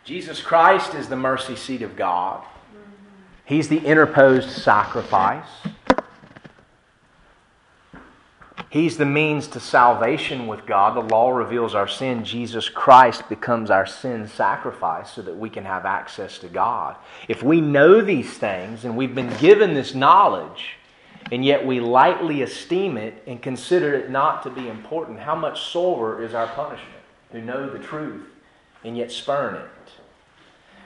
Jesus 0.05 0.41
Christ 0.41 0.95
is 0.95 1.09
the 1.09 1.17
mercy 1.17 1.57
seat 1.57 1.83
of 1.83 1.97
God. 1.97 2.43
Mm-hmm. 2.43 2.81
He's 3.45 3.69
the 3.69 3.79
interposed 3.79 4.51
sacrifice. 4.51 5.49
He's 8.75 8.97
the 8.97 9.07
means 9.07 9.47
to 9.47 9.61
salvation 9.61 10.49
with 10.49 10.67
God. 10.67 10.97
The 10.97 11.15
law 11.15 11.31
reveals 11.31 11.77
our 11.77 11.87
sin. 11.87 12.25
Jesus 12.25 12.69
Christ 12.69 13.29
becomes 13.29 13.71
our 13.71 13.87
sin 13.87 14.27
sacrifice 14.27 15.13
so 15.13 15.23
that 15.23 15.39
we 15.39 15.49
can 15.49 15.65
have 15.65 15.87
access 15.87 16.39
to 16.39 16.49
God. 16.49 16.97
If 17.29 17.41
we 17.41 17.61
know 17.61 18.01
these 18.01 18.37
things 18.37 18.85
and 18.85 18.97
we've 18.97 19.15
been 19.15 19.33
given 19.37 19.75
this 19.75 19.95
knowledge, 19.95 20.79
and 21.31 21.45
yet 21.45 21.65
we 21.65 21.79
lightly 21.79 22.43
esteem 22.43 22.97
it 22.97 23.23
and 23.29 23.41
consider 23.41 23.95
it 23.95 24.11
not 24.11 24.43
to 24.43 24.51
be 24.51 24.67
important, 24.67 25.21
how 25.21 25.37
much 25.37 25.71
sorer 25.71 26.21
is 26.21 26.35
our 26.35 26.49
punishment 26.49 26.91
who 27.31 27.43
know 27.43 27.71
the 27.71 27.79
truth 27.79 28.27
and 28.83 28.97
yet 28.97 29.13
spurn 29.13 29.55
it? 29.55 29.93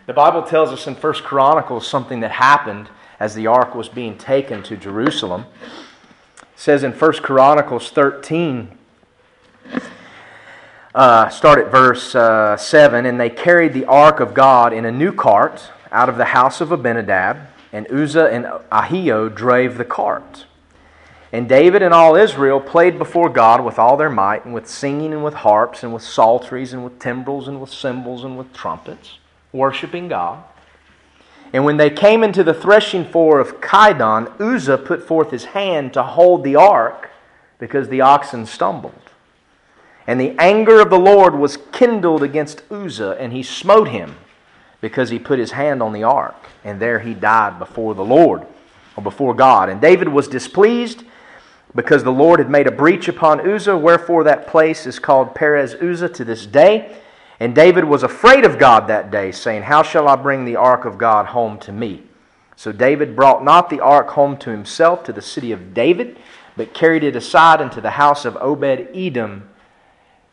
The 0.05 0.12
Bible 0.12 0.42
tells 0.42 0.68
us 0.72 0.87
in 0.87 0.94
1 0.94 1.14
Chronicles 1.14 1.87
something 1.87 2.20
that 2.20 2.33
happened 2.33 2.90
as 3.18 3.35
the 3.35 3.46
ark 3.46 3.74
was 3.74 3.88
being 3.88 4.18
taken 4.18 4.62
to 4.64 4.77
Jerusalem. 4.77 5.46
Says 6.59 6.83
in 6.83 6.90
1 6.90 7.12
Chronicles 7.23 7.90
13, 7.90 8.77
uh, 10.92 11.29
start 11.29 11.61
at 11.61 11.71
verse 11.71 12.16
uh, 12.16 12.57
7 12.57 13.07
And 13.07 13.21
they 13.21 13.31
carried 13.31 13.73
the 13.75 13.85
ark 13.85 14.18
of 14.18 14.35
God 14.35 14.73
in 14.73 14.85
a 14.85 14.90
new 14.90 15.12
cart 15.12 15.71
out 15.92 16.09
of 16.09 16.16
the 16.16 16.25
house 16.25 16.61
of 16.61 16.73
Abinadab 16.73 17.47
and 17.73 17.88
Uzzah 17.92 18.27
and 18.33 18.47
Ahio 18.73 19.33
drave 19.33 19.79
the 19.79 19.85
cart. 19.85 20.47
And 21.33 21.49
David 21.49 21.81
and 21.81 21.94
all 21.94 22.16
Israel 22.16 22.61
played 22.61 22.99
before 22.99 23.29
God 23.29 23.64
with 23.64 23.79
all 23.79 23.97
their 23.97 24.11
might, 24.11 24.44
and 24.44 24.53
with 24.53 24.66
singing, 24.66 25.12
and 25.12 25.23
with 25.23 25.35
harps, 25.35 25.85
and 25.85 25.94
with 25.94 26.03
psalteries, 26.03 26.73
and 26.73 26.83
with 26.83 26.99
timbrels, 26.99 27.47
and 27.47 27.61
with 27.61 27.71
cymbals, 27.71 28.25
and 28.25 28.37
with 28.37 28.53
trumpets, 28.53 29.18
worshiping 29.53 30.09
God. 30.09 30.42
And 31.53 31.65
when 31.65 31.77
they 31.79 31.91
came 31.91 32.23
into 32.23 32.45
the 32.45 32.55
threshing 32.55 33.05
floor 33.05 33.41
of 33.41 33.61
Chidon, 33.61 34.39
Uzzah 34.41 34.79
put 34.79 35.03
forth 35.03 35.31
his 35.31 35.47
hand 35.47 35.93
to 35.95 36.03
hold 36.03 36.45
the 36.45 36.57
ark, 36.57 37.11
because 37.59 37.89
the 37.89 38.01
oxen 38.01 38.47
stumbled. 38.47 38.93
And 40.07 40.21
the 40.21 40.35
anger 40.39 40.81
of 40.81 40.91
the 40.91 40.99
Lord 40.99 41.35
was 41.35 41.59
kindled 41.73 42.23
against 42.23 42.63
Uzzah, 42.71 43.17
and 43.19 43.33
he 43.33 43.43
smote 43.43 43.89
him 43.89 44.17
because 44.81 45.11
he 45.11 45.19
put 45.19 45.39
his 45.39 45.51
hand 45.53 45.83
on 45.83 45.93
the 45.93 46.05
ark, 46.05 46.37
and 46.65 46.81
there 46.81 47.01
he 47.01 47.15
died 47.15 47.59
before 47.59 47.95
the 47.95 48.05
Lord, 48.05 48.47
or 48.97 49.03
before 49.03 49.35
God. 49.35 49.69
And 49.69 49.81
David 49.81 50.09
was 50.09 50.29
displeased 50.29 51.03
because 51.75 52.05
the 52.05 52.13
Lord 52.13 52.39
had 52.39 52.49
made 52.49 52.67
a 52.67 52.73
breach 52.73 53.09
upon 53.09 53.47
Uzzah, 53.47 53.77
wherefore 53.77 54.25
that 54.25 54.47
place 54.47 54.87
is 54.87 54.99
called 54.99 55.35
Perez 55.35 55.75
Uzzah 55.75 56.09
to 56.11 56.25
this 56.25 56.47
day. 56.47 56.97
And 57.40 57.55
David 57.55 57.85
was 57.85 58.03
afraid 58.03 58.44
of 58.44 58.59
God 58.59 58.88
that 58.88 59.11
day, 59.11 59.31
saying, 59.31 59.62
How 59.62 59.83
shall 59.83 60.09
I 60.09 60.16
bring 60.16 60.44
the 60.44 60.57
ark 60.57 60.85
of 60.85 60.98
God 60.98 61.27
home 61.27 61.59
to 61.61 61.72
me? 61.72 62.03
So 62.57 62.72
David 62.72 63.14
brought 63.14 63.44
not 63.44 63.70
the 63.70 63.81
ark 63.81 64.09
home 64.09 64.37
to 64.38 64.51
himself 64.51 65.05
to 65.05 65.12
the 65.12 65.22
city 65.22 65.53
of 65.53 65.72
David, 65.72 66.18
but 66.57 66.74
carried 66.74 67.05
it 67.05 67.14
aside 67.14 67.61
into 67.61 67.81
the 67.81 67.90
house 67.90 68.24
of 68.24 68.37
Obed 68.37 68.88
Edom 68.92 69.49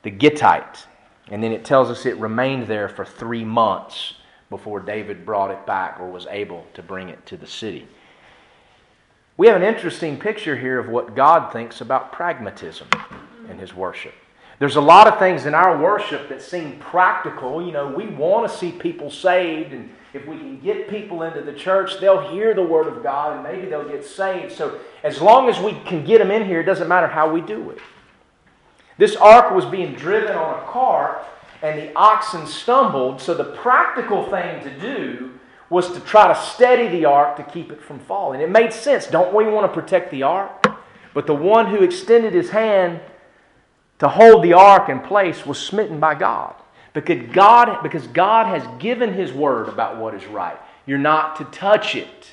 the 0.01 0.09
Gittite. 0.09 0.85
And 1.29 1.43
then 1.43 1.51
it 1.51 1.65
tells 1.65 1.89
us 1.89 2.05
it 2.05 2.17
remained 2.17 2.67
there 2.67 2.89
for 2.89 3.05
three 3.05 3.43
months 3.43 4.13
before 4.49 4.79
David 4.79 5.25
brought 5.25 5.51
it 5.51 5.65
back 5.65 5.99
or 5.99 6.09
was 6.09 6.27
able 6.29 6.65
to 6.75 6.83
bring 6.83 7.09
it 7.09 7.25
to 7.25 7.37
the 7.37 7.47
city. 7.47 7.87
We 9.37 9.47
have 9.47 9.55
an 9.55 9.63
interesting 9.63 10.17
picture 10.17 10.55
here 10.55 10.79
of 10.79 10.87
what 10.87 11.15
God 11.15 11.51
thinks 11.51 11.81
about 11.81 12.11
pragmatism 12.11 12.87
in 13.49 13.57
his 13.57 13.73
worship. 13.75 14.13
There's 14.59 14.77
a 14.77 14.81
lot 14.81 15.07
of 15.07 15.19
things 15.19 15.45
in 15.45 15.53
our 15.53 15.77
worship 15.81 16.29
that 16.29 16.41
seem 16.41 16.79
practical. 16.79 17.65
You 17.65 17.73
know, 17.73 17.87
we 17.87 18.07
want 18.07 18.49
to 18.49 18.57
see 18.57 18.71
people 18.71 19.11
saved, 19.11 19.73
and 19.73 19.89
if 20.13 20.25
we 20.25 20.37
can 20.37 20.59
get 20.59 20.89
people 20.89 21.23
into 21.23 21.41
the 21.41 21.53
church, 21.53 21.99
they'll 21.99 22.31
hear 22.31 22.53
the 22.53 22.63
Word 22.63 22.87
of 22.87 23.03
God 23.03 23.33
and 23.33 23.43
maybe 23.43 23.69
they'll 23.69 23.87
get 23.87 24.05
saved. 24.05 24.53
So, 24.53 24.79
as 25.03 25.21
long 25.21 25.49
as 25.49 25.59
we 25.59 25.73
can 25.85 26.05
get 26.05 26.19
them 26.19 26.31
in 26.31 26.45
here, 26.45 26.61
it 26.61 26.65
doesn't 26.65 26.87
matter 26.87 27.07
how 27.07 27.29
we 27.29 27.41
do 27.41 27.69
it. 27.71 27.79
This 28.97 29.15
ark 29.17 29.53
was 29.53 29.65
being 29.65 29.93
driven 29.95 30.35
on 30.37 30.63
a 30.63 30.65
cart 30.67 31.25
and 31.61 31.79
the 31.79 31.93
oxen 31.95 32.47
stumbled. 32.47 33.19
So 33.19 33.33
the 33.33 33.43
practical 33.43 34.23
thing 34.29 34.63
to 34.63 34.79
do 34.79 35.31
was 35.69 35.91
to 35.91 35.99
try 35.99 36.27
to 36.27 36.39
steady 36.39 36.87
the 36.87 37.05
ark 37.05 37.35
to 37.37 37.43
keep 37.43 37.71
it 37.71 37.81
from 37.81 37.99
falling. 37.99 38.39
It 38.39 38.49
made 38.49 38.71
sense. 38.71 39.07
Don't 39.07 39.33
we 39.33 39.45
want 39.45 39.71
to 39.71 39.81
protect 39.81 40.11
the 40.11 40.23
ark? 40.23 40.65
But 41.13 41.27
the 41.27 41.33
one 41.33 41.67
who 41.67 41.83
extended 41.83 42.33
his 42.33 42.51
hand 42.51 43.01
to 43.99 44.07
hold 44.07 44.43
the 44.43 44.53
ark 44.53 44.89
in 44.89 44.99
place 44.99 45.45
was 45.45 45.57
smitten 45.57 45.99
by 45.99 46.15
God. 46.15 46.55
Because 46.93 47.29
God, 47.33 47.83
because 47.83 48.07
God 48.07 48.47
has 48.47 48.65
given 48.79 49.13
his 49.13 49.33
word 49.33 49.67
about 49.67 49.97
what 49.97 50.13
is 50.13 50.25
right. 50.27 50.57
You're 50.85 50.97
not 50.97 51.35
to 51.37 51.45
touch 51.45 51.95
it. 51.95 52.31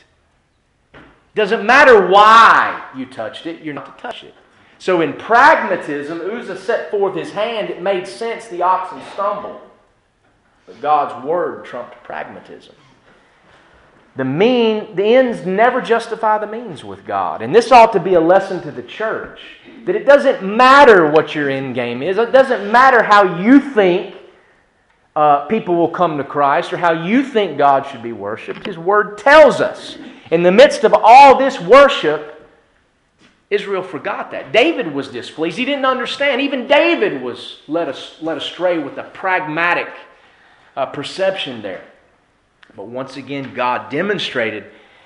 Doesn't 1.34 1.64
matter 1.64 2.08
why 2.08 2.88
you 2.96 3.06
touched 3.06 3.46
it, 3.46 3.62
you're 3.62 3.74
not 3.74 3.96
to 3.96 4.02
touch 4.02 4.22
it. 4.22 4.34
So 4.78 5.00
in 5.00 5.14
pragmatism, 5.14 6.20
Uzzah 6.20 6.58
set 6.58 6.90
forth 6.90 7.16
his 7.16 7.30
hand. 7.30 7.70
It 7.70 7.80
made 7.80 8.06
sense 8.06 8.48
the 8.48 8.62
oxen 8.62 9.00
stumbled. 9.12 9.60
But 10.66 10.80
God's 10.80 11.24
word 11.24 11.64
trumped 11.64 12.02
pragmatism. 12.02 12.74
The 14.14 14.24
mean, 14.24 14.94
the 14.94 15.04
ends 15.04 15.46
never 15.46 15.80
justify 15.80 16.38
the 16.38 16.46
means 16.46 16.84
with 16.84 17.06
God. 17.06 17.40
And 17.40 17.54
this 17.54 17.72
ought 17.72 17.92
to 17.94 18.00
be 18.00 18.14
a 18.14 18.20
lesson 18.20 18.60
to 18.62 18.70
the 18.70 18.82
church. 18.82 19.40
That 19.86 19.96
it 19.96 20.04
doesn't 20.04 20.42
matter 20.42 21.10
what 21.10 21.34
your 21.34 21.48
end 21.48 21.74
game 21.74 22.02
is. 22.02 22.18
It 22.18 22.30
doesn't 22.30 22.70
matter 22.70 23.02
how 23.02 23.40
you 23.40 23.58
think 23.58 24.14
uh, 25.16 25.46
people 25.46 25.76
will 25.76 25.90
come 25.90 26.18
to 26.18 26.24
Christ 26.24 26.72
or 26.72 26.76
how 26.76 27.04
you 27.04 27.22
think 27.24 27.56
God 27.56 27.86
should 27.86 28.02
be 28.02 28.12
worshiped. 28.12 28.66
His 28.66 28.78
word 28.78 29.18
tells 29.18 29.60
us. 29.60 29.96
In 30.30 30.42
the 30.42 30.52
midst 30.52 30.84
of 30.84 30.94
all 30.94 31.38
this 31.38 31.60
worship, 31.60 32.48
Israel 33.50 33.82
forgot 33.82 34.30
that. 34.30 34.52
David 34.52 34.92
was 34.92 35.08
displeased. 35.08 35.58
He 35.58 35.66
didn't 35.66 35.84
understand. 35.84 36.40
Even 36.40 36.66
David 36.66 37.20
was 37.20 37.60
led, 37.68 37.94
led 38.22 38.38
astray 38.38 38.78
with 38.78 38.96
a 38.96 39.04
pragmatic 39.04 39.88
uh, 40.74 40.86
perception 40.86 41.60
there. 41.60 41.84
But 42.76 42.86
once 42.86 43.16
again, 43.16 43.54
God 43.54 43.90
demonstrated 43.90 44.64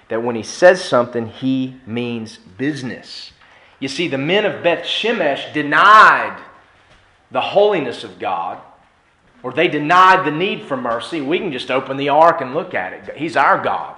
that 0.09 0.23
when 0.23 0.37
He 0.37 0.43
says 0.43 0.85
something, 0.85 1.27
He 1.27 1.77
means 1.87 2.39
business. 2.39 3.33
You 3.81 3.89
see, 3.89 4.09
the 4.09 4.19
men 4.19 4.45
of 4.45 4.63
Beth 4.63 4.85
Shemesh 4.85 5.53
denied 5.53 6.41
the 7.31 7.41
holiness 7.41 8.05
of 8.05 8.19
God, 8.19 8.61
or 9.43 9.53
they 9.53 9.69
denied 9.69 10.27
the 10.27 10.31
need 10.31 10.63
for 10.63 10.77
mercy. 10.77 11.21
We 11.21 11.39
can 11.39 11.53
just 11.53 11.71
open 11.71 11.97
the 11.97 12.09
ark 12.09 12.41
and 12.41 12.55
look 12.55 12.73
at 12.75 12.93
it. 12.93 13.17
He's 13.17 13.37
our 13.37 13.63
God. 13.63 13.97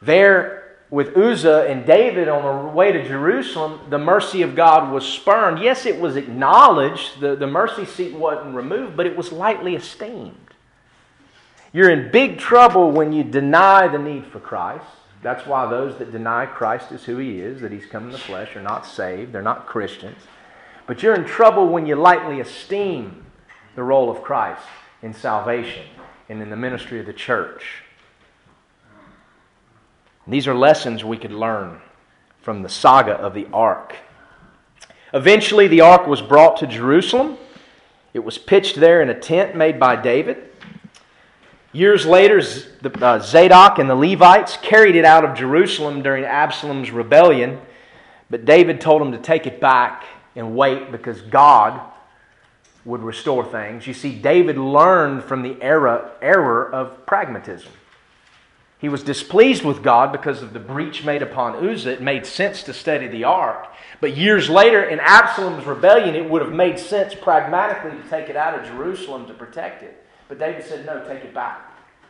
There, 0.00 0.76
with 0.90 1.16
Uzzah 1.16 1.66
and 1.68 1.84
David 1.84 2.28
on 2.28 2.66
the 2.66 2.72
way 2.72 2.92
to 2.92 3.06
Jerusalem, 3.06 3.80
the 3.90 3.98
mercy 3.98 4.42
of 4.42 4.54
God 4.54 4.92
was 4.92 5.04
spurned. 5.04 5.58
Yes, 5.58 5.84
it 5.84 5.98
was 5.98 6.14
acknowledged, 6.16 7.20
the, 7.20 7.34
the 7.34 7.46
mercy 7.46 7.84
seat 7.84 8.14
wasn't 8.14 8.54
removed, 8.54 8.96
but 8.96 9.06
it 9.06 9.16
was 9.16 9.32
lightly 9.32 9.74
esteemed. 9.74 10.36
You're 11.72 11.90
in 11.90 12.10
big 12.10 12.38
trouble 12.38 12.90
when 12.90 13.12
you 13.12 13.24
deny 13.24 13.88
the 13.88 13.98
need 13.98 14.26
for 14.26 14.40
Christ. 14.40 14.86
That's 15.22 15.46
why 15.46 15.68
those 15.68 15.98
that 15.98 16.12
deny 16.12 16.46
Christ 16.46 16.92
is 16.92 17.04
who 17.04 17.18
He 17.18 17.40
is, 17.40 17.60
that 17.60 17.72
He's 17.72 17.86
come 17.86 18.06
in 18.06 18.12
the 18.12 18.18
flesh, 18.18 18.56
are 18.56 18.62
not 18.62 18.86
saved. 18.86 19.32
They're 19.32 19.42
not 19.42 19.66
Christians. 19.66 20.18
But 20.86 21.02
you're 21.02 21.14
in 21.14 21.24
trouble 21.24 21.68
when 21.68 21.86
you 21.86 21.96
lightly 21.96 22.40
esteem 22.40 23.26
the 23.74 23.82
role 23.82 24.10
of 24.10 24.22
Christ 24.22 24.62
in 25.02 25.12
salvation 25.12 25.86
and 26.28 26.40
in 26.40 26.50
the 26.50 26.56
ministry 26.56 27.00
of 27.00 27.06
the 27.06 27.12
church. 27.12 27.82
These 30.26 30.46
are 30.46 30.54
lessons 30.54 31.04
we 31.04 31.16
could 31.16 31.32
learn 31.32 31.80
from 32.42 32.62
the 32.62 32.68
saga 32.68 33.12
of 33.12 33.34
the 33.34 33.46
ark. 33.52 33.96
Eventually, 35.12 35.68
the 35.68 35.80
ark 35.80 36.06
was 36.06 36.20
brought 36.20 36.58
to 36.58 36.66
Jerusalem. 36.66 37.38
It 38.14 38.20
was 38.20 38.38
pitched 38.38 38.76
there 38.76 39.00
in 39.00 39.10
a 39.10 39.18
tent 39.18 39.56
made 39.56 39.80
by 39.80 39.96
David. 39.96 40.47
Years 41.78 42.04
later, 42.04 42.42
uh, 43.00 43.20
Zadok 43.20 43.78
and 43.78 43.88
the 43.88 43.94
Levites 43.94 44.56
carried 44.56 44.96
it 44.96 45.04
out 45.04 45.24
of 45.24 45.36
Jerusalem 45.36 46.02
during 46.02 46.24
Absalom's 46.24 46.90
rebellion, 46.90 47.60
but 48.28 48.44
David 48.44 48.80
told 48.80 49.00
them 49.00 49.12
to 49.12 49.18
take 49.18 49.46
it 49.46 49.60
back 49.60 50.02
and 50.34 50.56
wait 50.56 50.90
because 50.90 51.20
God 51.22 51.80
would 52.84 53.00
restore 53.04 53.44
things. 53.44 53.86
You 53.86 53.94
see, 53.94 54.12
David 54.12 54.58
learned 54.58 55.22
from 55.22 55.42
the 55.42 55.56
era, 55.62 56.10
error 56.20 56.68
of 56.68 57.06
pragmatism. 57.06 57.70
He 58.80 58.88
was 58.88 59.04
displeased 59.04 59.64
with 59.64 59.80
God 59.80 60.10
because 60.10 60.42
of 60.42 60.52
the 60.52 60.58
breach 60.58 61.04
made 61.04 61.22
upon 61.22 61.64
Uzzah. 61.64 61.92
It 61.92 62.02
made 62.02 62.26
sense 62.26 62.64
to 62.64 62.74
study 62.74 63.06
the 63.06 63.22
ark. 63.22 63.68
But 64.00 64.16
years 64.16 64.50
later, 64.50 64.82
in 64.82 64.98
Absalom's 64.98 65.64
rebellion, 65.64 66.16
it 66.16 66.28
would 66.28 66.42
have 66.42 66.52
made 66.52 66.80
sense 66.80 67.14
pragmatically 67.14 67.92
to 68.02 68.08
take 68.10 68.28
it 68.28 68.34
out 68.34 68.58
of 68.58 68.66
Jerusalem 68.66 69.28
to 69.28 69.34
protect 69.34 69.84
it. 69.84 70.04
But 70.26 70.40
David 70.40 70.64
said, 70.64 70.84
No, 70.84 71.04
take 71.06 71.22
it 71.22 71.32
back. 71.32 71.67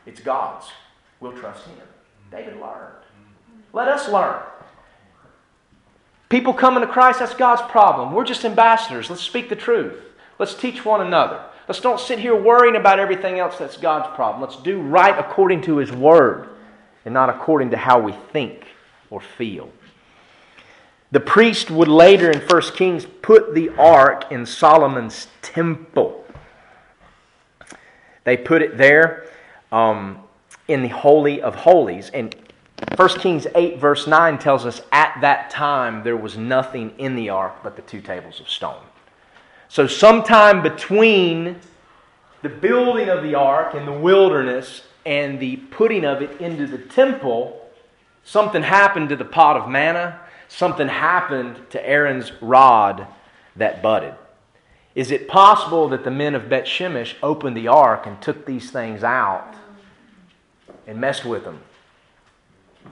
It's 0.09 0.21
God's. 0.21 0.67
We'll 1.21 1.37
trust 1.37 1.67
Him. 1.67 1.77
David 2.31 2.55
learned. 2.55 3.05
Let 3.75 3.89
us 3.89 4.09
learn. 4.09 4.41
People 6.31 6.55
coming 6.55 6.81
to 6.81 6.87
Christ, 6.87 7.19
that's 7.19 7.35
God's 7.35 7.63
problem. 7.71 8.13
We're 8.13 8.25
just 8.25 8.45
ambassadors. 8.47 9.11
Let's 9.11 9.23
speak 9.23 9.51
the 9.51 9.57
truth. 9.57 10.03
Let's 10.39 10.55
teach 10.55 10.83
one 10.85 11.03
another. 11.03 11.45
Let's 11.69 11.81
don't 11.81 12.01
sit 12.01 12.19
here 12.19 12.35
worrying 12.35 12.77
about 12.77 12.99
everything 12.99 13.39
else 13.39 13.59
that's 13.59 13.77
God's 13.77 14.15
problem. 14.17 14.41
Let's 14.41 14.61
do 14.63 14.81
right 14.81 15.19
according 15.19 15.61
to 15.63 15.77
His 15.77 15.93
Word 15.93 16.49
and 17.05 17.13
not 17.13 17.29
according 17.29 17.71
to 17.73 17.77
how 17.77 18.01
we 18.01 18.13
think 18.33 18.65
or 19.11 19.21
feel. 19.21 19.71
The 21.11 21.21
priest 21.21 21.71
would 21.71 21.89
later 21.89 22.31
in 22.31 22.41
1 22.41 22.63
Kings 22.75 23.07
put 23.21 23.55
the 23.55 23.69
ark 23.77 24.33
in 24.33 24.47
Solomon's 24.47 25.29
temple. 25.43 26.25
They 28.25 28.39
put 28.39 28.63
it 28.63 28.79
there 28.79 29.28
um, 29.73 30.19
in 30.69 30.83
the 30.83 30.89
Holy 30.89 31.41
of 31.41 31.55
Holies. 31.55 32.11
And 32.11 32.35
1 32.97 33.09
Kings 33.21 33.47
8, 33.55 33.79
verse 33.79 34.07
9 34.07 34.39
tells 34.39 34.65
us 34.65 34.81
at 34.93 35.19
that 35.21 35.51
time 35.51 36.05
there 36.05 36.17
was 36.17 36.37
nothing 36.37 36.95
in 36.99 37.17
the 37.17 37.31
ark 37.31 37.57
but 37.63 37.77
the 37.77 37.83
two 37.83 38.01
tables 38.01 38.41
of 38.41 38.49
stone. 38.49 38.83
So, 39.69 39.87
sometime 39.87 40.63
between 40.63 41.57
the 42.43 42.49
building 42.49 43.09
of 43.09 43.23
the 43.23 43.35
ark 43.35 43.75
in 43.75 43.85
the 43.85 43.93
wilderness 43.93 44.83
and 45.05 45.41
the 45.41 45.57
putting 45.57 46.05
of 46.05 46.23
it 46.23 46.41
into 46.41 46.67
the 46.67 46.79
temple, 46.79 47.69
something 48.25 48.63
happened 48.63 49.09
to 49.11 49.17
the 49.17 49.25
pot 49.25 49.57
of 49.57 49.69
manna, 49.69 50.21
something 50.49 50.89
happened 50.89 51.59
to 51.71 51.87
Aaron's 51.87 52.33
rod 52.41 53.07
that 53.57 53.83
budded. 53.83 54.15
Is 54.99 55.13
it 55.13 55.29
possible 55.29 55.89
that 55.91 56.03
the 56.03 56.11
men 56.11 56.35
of 56.35 56.49
Beth 56.49 56.65
Shemesh 56.65 57.15
opened 57.23 57.57
the 57.57 57.69
ark 57.69 58.05
and 58.05 58.21
took 58.21 58.45
these 58.47 58.73
things 58.73 59.05
out 59.05 59.55
and 60.89 61.01
messed 61.01 61.25
with 61.25 61.45
them? 61.45 61.61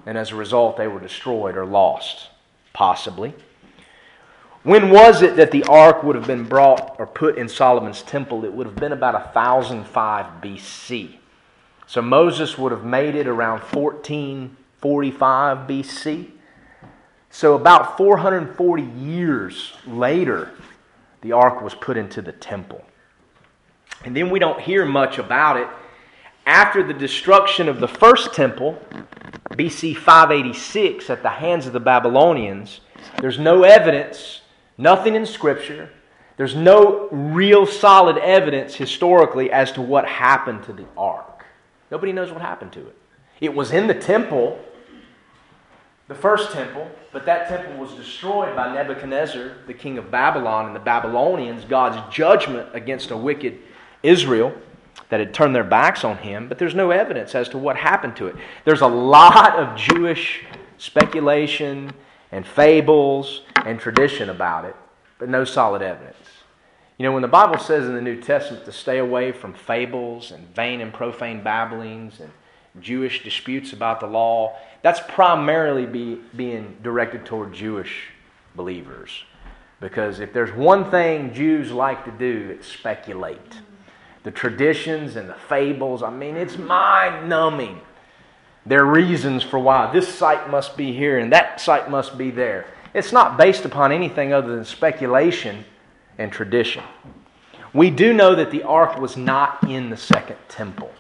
And 0.07 0.17
as 0.17 0.31
a 0.31 0.37
result, 0.37 0.77
they 0.77 0.87
were 0.87 1.01
destroyed 1.01 1.57
or 1.57 1.67
lost? 1.67 2.29
Possibly. 2.73 3.35
When 4.63 4.91
was 4.91 5.21
it 5.21 5.35
that 5.35 5.51
the 5.51 5.65
ark 5.65 6.05
would 6.05 6.15
have 6.15 6.29
been 6.29 6.45
brought 6.45 6.95
or 7.01 7.09
put 7.09 7.39
in 7.39 7.49
Solomon's 7.49 8.03
temple? 8.03 8.45
It 8.45 8.53
would 8.53 8.69
have 8.69 8.77
been 8.77 8.93
about 8.93 9.35
1005 9.35 10.41
BC. 10.41 11.17
So 11.89 12.03
Moses 12.03 12.57
would 12.57 12.71
have 12.71 12.85
made 12.85 13.17
it 13.17 13.27
around 13.27 13.63
1445 13.63 15.59
BC. 15.67 16.31
So 17.31 17.57
about 17.57 17.97
440 17.97 18.85
years 18.85 19.73
later, 19.89 20.53
the 21.23 21.33
ark 21.33 21.63
was 21.63 21.75
put 21.75 21.97
into 21.97 22.23
the 22.23 22.33
temple. 22.33 22.85
And 24.05 24.17
then 24.17 24.31
we 24.31 24.39
don't 24.39 24.61
hear 24.61 24.85
much 24.85 25.19
about 25.19 25.57
it. 25.57 25.69
After 26.47 26.83
the 26.83 26.95
destruction 26.95 27.69
of 27.69 27.81
the 27.81 27.89
first 27.89 28.33
temple, 28.33 28.79
BC 29.51 29.97
586, 29.97 31.11
at 31.11 31.23
the 31.23 31.31
hands 31.31 31.67
of 31.67 31.73
the 31.73 31.81
Babylonians, 31.81 32.81
there's 33.21 33.39
no 33.39 33.65
evidence, 33.65 34.43
nothing 34.79 35.15
in 35.15 35.27
Scripture, 35.27 35.91
there's 36.37 36.55
no 36.55 37.09
real 37.11 37.67
solid 37.67 38.19
evidence 38.19 38.75
historically 38.75 39.51
as 39.51 39.73
to 39.73 39.83
what 39.83 40.07
happened 40.07 40.65
to 40.65 40.73
the 40.73 40.85
ark. 40.97 41.47
Nobody 41.91 42.13
knows 42.13 42.31
what 42.31 42.43
happened 42.43 42.73
to 42.73 42.81
it. 42.81 42.97
It 43.41 43.55
was 43.55 43.73
in 43.73 43.87
the 43.87 43.95
temple, 43.95 44.59
the 46.09 46.15
first 46.15 46.53
temple, 46.53 46.89
but 47.13 47.27
that 47.27 47.49
temple 47.49 47.77
was 47.79 47.93
destroyed 47.95 48.55
by 48.55 48.73
Nebuchadnezzar, 48.73 49.53
the 49.67 49.75
king 49.75 49.99
of 49.99 50.11
Babylon, 50.11 50.67
and 50.67 50.77
the 50.77 50.81
Babylonians, 50.81 51.65
God's 51.65 52.15
judgment 52.15 52.69
against 52.73 53.11
a 53.11 53.17
wicked 53.17 53.59
Israel 54.03 54.55
that 55.09 55.21
had 55.21 55.35
turned 55.35 55.55
their 55.55 55.65
backs 55.65 56.05
on 56.05 56.19
him, 56.19 56.49
but 56.49 56.59
there's 56.59 56.75
no 56.75 56.91
evidence 56.91 57.35
as 57.35 57.49
to 57.51 57.59
what 57.59 57.77
happened 57.77 58.17
to 58.17 58.27
it. 58.27 58.37
There's 58.65 58.81
a 58.81 58.87
lot 58.87 59.59
of 59.59 59.77
Jewish 59.77 60.45
speculation 60.79 61.93
and 62.33 62.47
fables 62.47 63.43
and 63.65 63.79
tradition 63.79 64.31
about 64.31 64.65
it, 64.65 64.77
but 65.19 65.29
no 65.29 65.45
solid 65.45 65.83
evidence. 65.83 66.17
You 66.99 67.05
know, 67.05 67.13
when 67.13 67.23
the 67.23 67.29
Bible 67.29 67.59
says 67.59 67.87
in 67.87 67.95
the 67.95 68.01
New 68.01 68.21
Testament 68.21 68.65
to 68.65 68.73
stay 68.73 68.99
away 68.99 69.33
from 69.33 69.53
fables 69.55 70.31
and 70.31 70.55
vain 70.55 70.81
and 70.81 70.93
profane 70.93 71.43
babblings 71.43 72.21
and 72.21 72.31
Jewish 72.81 73.23
disputes 73.23 73.73
about 73.73 74.01
the 74.01 74.07
law, 74.07 74.57
that's 74.83 75.01
primarily 75.09 75.87
be, 75.87 76.21
being 76.37 76.77
directed 76.83 77.25
toward 77.25 77.53
Jewish 77.53 78.09
believers. 78.55 79.25
Because 79.81 80.21
if 80.21 80.33
there's 80.33 80.53
one 80.53 80.91
thing 80.91 81.35
Jews 81.35 81.71
like 81.71 82.05
to 82.05 82.11
do, 82.11 82.51
it's 82.51 82.67
speculate. 82.67 83.61
The 84.23 84.31
traditions 84.31 85.17
and 85.17 85.29
the 85.29 85.35
fables, 85.49 86.03
I 86.03 86.11
mean, 86.11 86.37
it's 86.37 86.57
mind 86.57 87.29
numbing. 87.29 87.81
There 88.65 88.81
are 88.83 88.91
reasons 88.91 89.43
for 89.43 89.59
why 89.59 89.93
this 89.93 90.09
site 90.09 90.51
must 90.51 90.77
be 90.77 90.93
here 90.93 91.19
and 91.19 91.33
that 91.33 91.61
site 91.61 91.91
must 91.91 92.19
be 92.19 92.31
there. 92.31 92.67
It's 92.95 93.13
not 93.13 93.37
based 93.37 93.65
upon 93.65 93.93
anything 93.93 94.33
other 94.33 94.55
than 94.57 94.65
speculation 94.65 95.65
and 96.19 96.33
tradition. 96.33 96.83
We 97.73 97.91
do 97.91 98.13
know 98.13 98.35
that 98.35 98.51
the 98.51 98.63
ark 98.63 98.99
was 98.99 99.17
not 99.17 99.63
in 99.69 99.91
the 99.91 99.97
second 99.97 100.39
temple. 100.49 100.91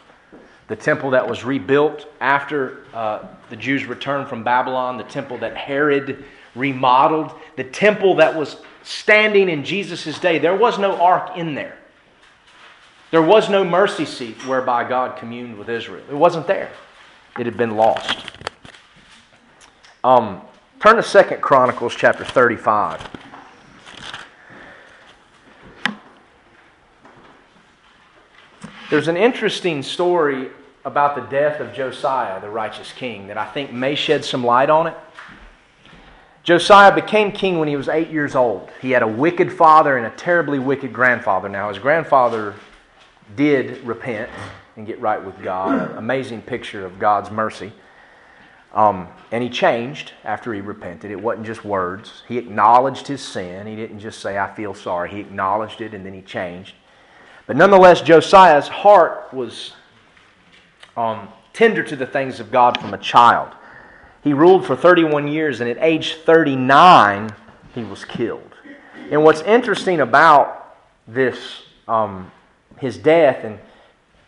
The 0.69 0.77
temple 0.77 1.11
that 1.11 1.29
was 1.29 1.45
rebuilt 1.45 2.07
after 2.21 2.85
uh, 2.93 3.27
the 3.51 3.57
Jews 3.57 3.85
returned 3.85 4.29
from 4.29 4.43
Babylon, 4.43 4.97
the 4.97 5.05
temple 5.05 5.39
that 5.39 5.57
Herod 5.57 6.25
remodeled, 6.55 7.33
the 7.57 7.65
temple 7.65 8.17
that 8.17 8.35
was 8.35 8.57
standing 8.83 9.49
in 9.49 9.65
Jesus' 9.65 10.19
day, 10.19 10.39
there 10.39 10.57
was 10.57 10.79
no 10.79 11.01
ark 11.01 11.37
in 11.37 11.55
there. 11.55 11.79
There 13.11 13.23
was 13.23 13.49
no 13.49 13.65
mercy 13.65 14.05
seat 14.05 14.45
whereby 14.47 14.89
God 14.89 15.17
communed 15.17 15.57
with 15.57 15.69
Israel. 15.69 16.03
It 16.11 16.15
wasn't 16.15 16.47
there. 16.47 16.71
It 17.39 17.47
had 17.47 17.57
been 17.57 17.77
lost. 17.77 18.27
Um, 20.03 20.41
turn 20.81 20.97
to 20.97 21.03
Second 21.03 21.41
Chronicles 21.41 21.95
chapter 21.95 22.25
35. 22.25 23.09
There's 28.89 29.09
an 29.09 29.17
interesting 29.17 29.83
story 29.83 30.51
about 30.85 31.17
the 31.17 31.23
death 31.23 31.59
of 31.61 31.75
Josiah, 31.75 32.41
the 32.41 32.49
righteous 32.49 32.93
king, 32.93 33.27
that 33.27 33.37
I 33.37 33.45
think 33.45 33.73
may 33.73 33.97
shed 33.97 34.25
some 34.25 34.45
light 34.45 34.71
on 34.71 34.87
it. 34.87 34.97
Josiah 36.45 36.95
became 36.95 37.33
king 37.33 37.59
when 37.59 37.67
he 37.67 37.75
was 37.75 37.89
eight 37.89 38.11
years 38.11 38.37
old. 38.37 38.71
He 38.81 38.93
had 38.93 39.03
a 39.03 39.09
wicked 39.09 39.53
father 39.53 39.97
and 39.97 40.07
a 40.07 40.11
terribly 40.11 40.61
wicked 40.61 40.93
grandfather. 40.93 41.49
Now, 41.49 41.69
his 41.69 41.81
grandfather 41.81 42.55
did 43.35 43.83
repent 43.85 44.31
and 44.77 44.87
get 44.87 45.01
right 45.01 45.23
with 45.23 45.43
God. 45.43 45.97
Amazing 45.97 46.43
picture 46.43 46.87
of 46.87 47.01
God's 47.01 47.33
mercy. 47.33 47.73
Um, 48.73 49.09
and 49.33 49.43
he 49.43 49.51
changed 49.51 50.13
after 50.23 50.55
he 50.55 50.61
repented. 50.61 51.11
It 51.11 51.21
wasn't 51.21 51.47
just 51.47 51.65
words. 51.65 52.23
He 52.29 52.39
acknowledged 52.39 53.09
his 53.09 53.21
sin. 53.21 53.67
He 53.67 53.75
didn't 53.75 53.99
just 53.99 54.21
say, 54.21 54.39
I 54.39 54.55
feel 54.55 54.75
sorry. 54.75 55.11
He 55.11 55.19
acknowledged 55.19 55.81
it 55.81 55.93
and 55.93 56.07
then 56.07 56.15
he 56.15 56.23
changed. 56.23 56.75
But 57.47 57.57
nonetheless, 57.57 58.01
Josiah's 58.01 58.69
heart 58.69 59.33
was 59.33 59.73
um, 60.97 61.29
tender 61.53 61.83
to 61.85 61.97
the 61.97 62.07
things 62.07 62.41
of 62.41 62.51
God 62.51 62.81
from 62.81 62.93
a 62.93 62.99
child. 62.99 63.53
He 64.23 64.33
ruled 64.33 64.67
for 64.67 64.75
31 64.75 65.29
years, 65.29 65.61
and 65.61 65.71
at 65.71 65.79
age 65.81 66.15
39, 66.15 67.31
he 67.75 67.85
was 67.85 68.05
killed. 68.05 68.55
And 69.11 69.23
what's 69.23 69.43
interesting 69.43 70.01
about 70.01 70.77
this, 71.07 71.63
um, 71.87 72.33
his 72.79 72.99
death, 72.99 73.45
in 73.45 73.61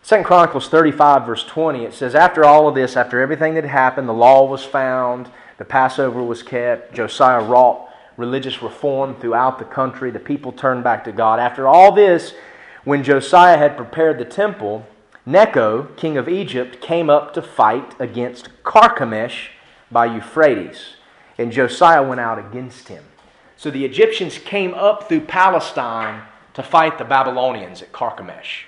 2 0.05 0.23
Chronicles 0.23 0.69
35, 0.69 1.25
verse 1.25 1.43
20, 1.43 1.83
it 1.83 1.93
says, 1.93 2.15
After 2.15 2.45
all 2.45 2.69
of 2.69 2.75
this, 2.75 2.95
after 2.95 3.19
everything 3.19 3.55
that 3.55 3.65
happened, 3.65 4.07
the 4.07 4.13
law 4.13 4.45
was 4.45 4.63
found, 4.63 5.29
the 5.57 5.65
Passover 5.65 6.23
was 6.23 6.41
kept, 6.41 6.93
Josiah 6.93 7.43
wrought 7.43 7.89
religious 8.15 8.61
reform 8.61 9.15
throughout 9.15 9.59
the 9.59 9.65
country, 9.65 10.11
the 10.11 10.19
people 10.19 10.51
turned 10.51 10.83
back 10.83 11.03
to 11.05 11.11
God. 11.11 11.39
After 11.39 11.67
all 11.67 11.91
this, 11.91 12.33
when 12.83 13.03
Josiah 13.03 13.57
had 13.57 13.77
prepared 13.77 14.17
the 14.17 14.25
temple, 14.25 14.87
Necho, 15.25 15.83
king 15.95 16.17
of 16.17 16.29
Egypt, 16.29 16.81
came 16.81 17.09
up 17.09 17.33
to 17.33 17.41
fight 17.41 17.99
against 17.99 18.49
Carchemish 18.63 19.49
by 19.91 20.05
Euphrates, 20.05 20.95
and 21.37 21.51
Josiah 21.51 22.07
went 22.07 22.21
out 22.21 22.39
against 22.39 22.87
him. 22.87 23.03
So 23.57 23.69
the 23.69 23.85
Egyptians 23.85 24.37
came 24.37 24.73
up 24.73 25.09
through 25.09 25.21
Palestine 25.21 26.23
to 26.53 26.63
fight 26.63 26.97
the 26.97 27.03
Babylonians 27.03 27.81
at 27.81 27.91
Carchemish, 27.91 28.65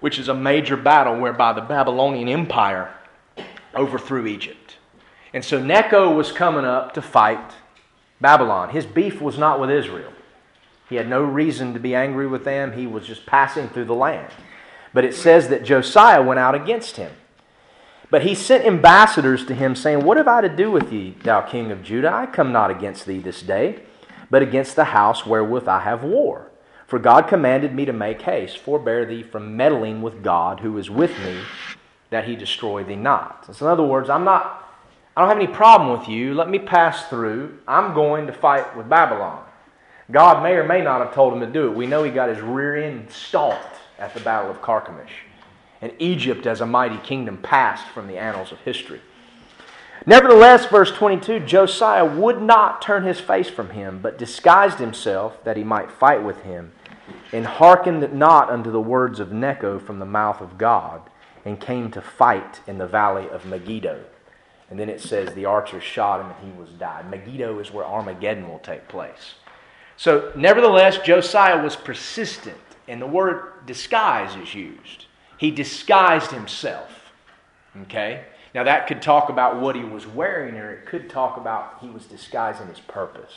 which 0.00 0.18
is 0.18 0.28
a 0.28 0.34
major 0.34 0.76
battle 0.76 1.18
whereby 1.18 1.52
the 1.52 1.60
Babylonian 1.60 2.28
Empire 2.28 2.92
overthrew 3.74 4.26
Egypt. 4.26 4.76
And 5.32 5.44
so 5.44 5.62
Necho 5.62 6.12
was 6.12 6.32
coming 6.32 6.64
up 6.64 6.94
to 6.94 7.02
fight 7.02 7.52
Babylon. 8.20 8.70
His 8.70 8.86
beef 8.86 9.20
was 9.20 9.38
not 9.38 9.60
with 9.60 9.70
Israel. 9.70 10.12
He 10.88 10.96
had 10.96 11.08
no 11.08 11.22
reason 11.22 11.74
to 11.74 11.80
be 11.80 11.94
angry 11.94 12.26
with 12.26 12.44
them. 12.44 12.72
He 12.72 12.86
was 12.86 13.06
just 13.06 13.26
passing 13.26 13.68
through 13.68 13.86
the 13.86 13.94
land. 13.94 14.32
But 14.92 15.04
it 15.04 15.14
says 15.14 15.48
that 15.48 15.64
Josiah 15.64 16.22
went 16.22 16.40
out 16.40 16.54
against 16.54 16.96
him. 16.96 17.12
But 18.08 18.22
he 18.22 18.34
sent 18.34 18.64
ambassadors 18.64 19.44
to 19.46 19.54
him, 19.54 19.74
saying, 19.74 20.04
What 20.04 20.16
have 20.16 20.28
I 20.28 20.40
to 20.40 20.48
do 20.48 20.70
with 20.70 20.90
thee, 20.90 21.16
thou 21.24 21.40
king 21.40 21.72
of 21.72 21.82
Judah? 21.82 22.12
I 22.12 22.26
come 22.26 22.52
not 22.52 22.70
against 22.70 23.04
thee 23.04 23.18
this 23.18 23.42
day, 23.42 23.82
but 24.30 24.42
against 24.42 24.76
the 24.76 24.84
house 24.84 25.26
wherewith 25.26 25.66
I 25.66 25.80
have 25.80 26.04
war. 26.04 26.50
For 26.86 27.00
God 27.00 27.26
commanded 27.26 27.74
me 27.74 27.84
to 27.84 27.92
make 27.92 28.22
haste, 28.22 28.58
forbear 28.58 29.04
thee 29.04 29.24
from 29.24 29.56
meddling 29.56 30.02
with 30.02 30.22
God 30.22 30.60
who 30.60 30.78
is 30.78 30.88
with 30.88 31.18
me, 31.18 31.40
that 32.10 32.26
he 32.26 32.36
destroy 32.36 32.84
thee 32.84 32.94
not. 32.94 33.52
So 33.52 33.66
in 33.66 33.72
other 33.72 33.82
words, 33.82 34.08
I'm 34.08 34.24
not 34.24 34.66
I 35.16 35.22
don't 35.22 35.30
have 35.30 35.38
any 35.38 35.46
problem 35.46 35.98
with 35.98 36.10
you. 36.10 36.34
Let 36.34 36.50
me 36.50 36.58
pass 36.58 37.06
through. 37.06 37.58
I'm 37.66 37.94
going 37.94 38.26
to 38.26 38.34
fight 38.34 38.76
with 38.76 38.86
Babylon. 38.86 39.45
God 40.10 40.42
may 40.42 40.52
or 40.52 40.64
may 40.64 40.82
not 40.82 41.00
have 41.00 41.14
told 41.14 41.32
him 41.32 41.40
to 41.40 41.46
do 41.46 41.68
it. 41.68 41.76
We 41.76 41.86
know 41.86 42.04
he 42.04 42.10
got 42.10 42.28
his 42.28 42.40
rear 42.40 42.76
end 42.76 43.10
stomped 43.10 43.76
at 43.98 44.14
the 44.14 44.20
Battle 44.20 44.50
of 44.50 44.62
Carchemish. 44.62 45.10
And 45.82 45.92
Egypt, 45.98 46.46
as 46.46 46.60
a 46.60 46.66
mighty 46.66 46.98
kingdom, 46.98 47.38
passed 47.38 47.86
from 47.88 48.06
the 48.06 48.16
annals 48.16 48.52
of 48.52 48.60
history. 48.60 49.00
Nevertheless, 50.06 50.66
verse 50.66 50.92
22 50.92 51.40
Josiah 51.40 52.04
would 52.04 52.40
not 52.40 52.80
turn 52.80 53.04
his 53.04 53.20
face 53.20 53.50
from 53.50 53.70
him, 53.70 53.98
but 54.00 54.18
disguised 54.18 54.78
himself 54.78 55.42
that 55.44 55.56
he 55.56 55.64
might 55.64 55.90
fight 55.90 56.22
with 56.22 56.42
him, 56.42 56.72
and 57.32 57.44
hearkened 57.44 58.12
not 58.12 58.48
unto 58.48 58.70
the 58.70 58.80
words 58.80 59.18
of 59.18 59.32
Necho 59.32 59.78
from 59.78 59.98
the 59.98 60.06
mouth 60.06 60.40
of 60.40 60.56
God, 60.56 61.02
and 61.44 61.60
came 61.60 61.90
to 61.90 62.00
fight 62.00 62.60
in 62.66 62.78
the 62.78 62.86
valley 62.86 63.28
of 63.28 63.44
Megiddo. 63.44 64.04
And 64.70 64.78
then 64.78 64.88
it 64.88 65.00
says 65.00 65.34
the 65.34 65.44
archers 65.44 65.82
shot 65.82 66.20
him 66.20 66.30
and 66.30 66.52
he 66.52 66.60
was 66.60 66.70
died. 66.70 67.08
Megiddo 67.08 67.58
is 67.60 67.72
where 67.72 67.86
Armageddon 67.86 68.48
will 68.48 68.58
take 68.58 68.88
place. 68.88 69.34
So, 69.96 70.32
nevertheless, 70.36 70.98
Josiah 70.98 71.62
was 71.62 71.74
persistent, 71.74 72.58
and 72.86 73.00
the 73.00 73.06
word 73.06 73.66
disguise 73.66 74.36
is 74.36 74.54
used. 74.54 75.06
He 75.38 75.50
disguised 75.50 76.30
himself. 76.30 76.90
Okay? 77.82 78.24
Now, 78.54 78.64
that 78.64 78.86
could 78.86 79.02
talk 79.02 79.28
about 79.28 79.60
what 79.60 79.74
he 79.74 79.84
was 79.84 80.06
wearing, 80.06 80.56
or 80.56 80.70
it 80.70 80.86
could 80.86 81.10
talk 81.10 81.36
about 81.36 81.78
he 81.80 81.88
was 81.88 82.06
disguising 82.06 82.68
his 82.68 82.80
purpose. 82.80 83.32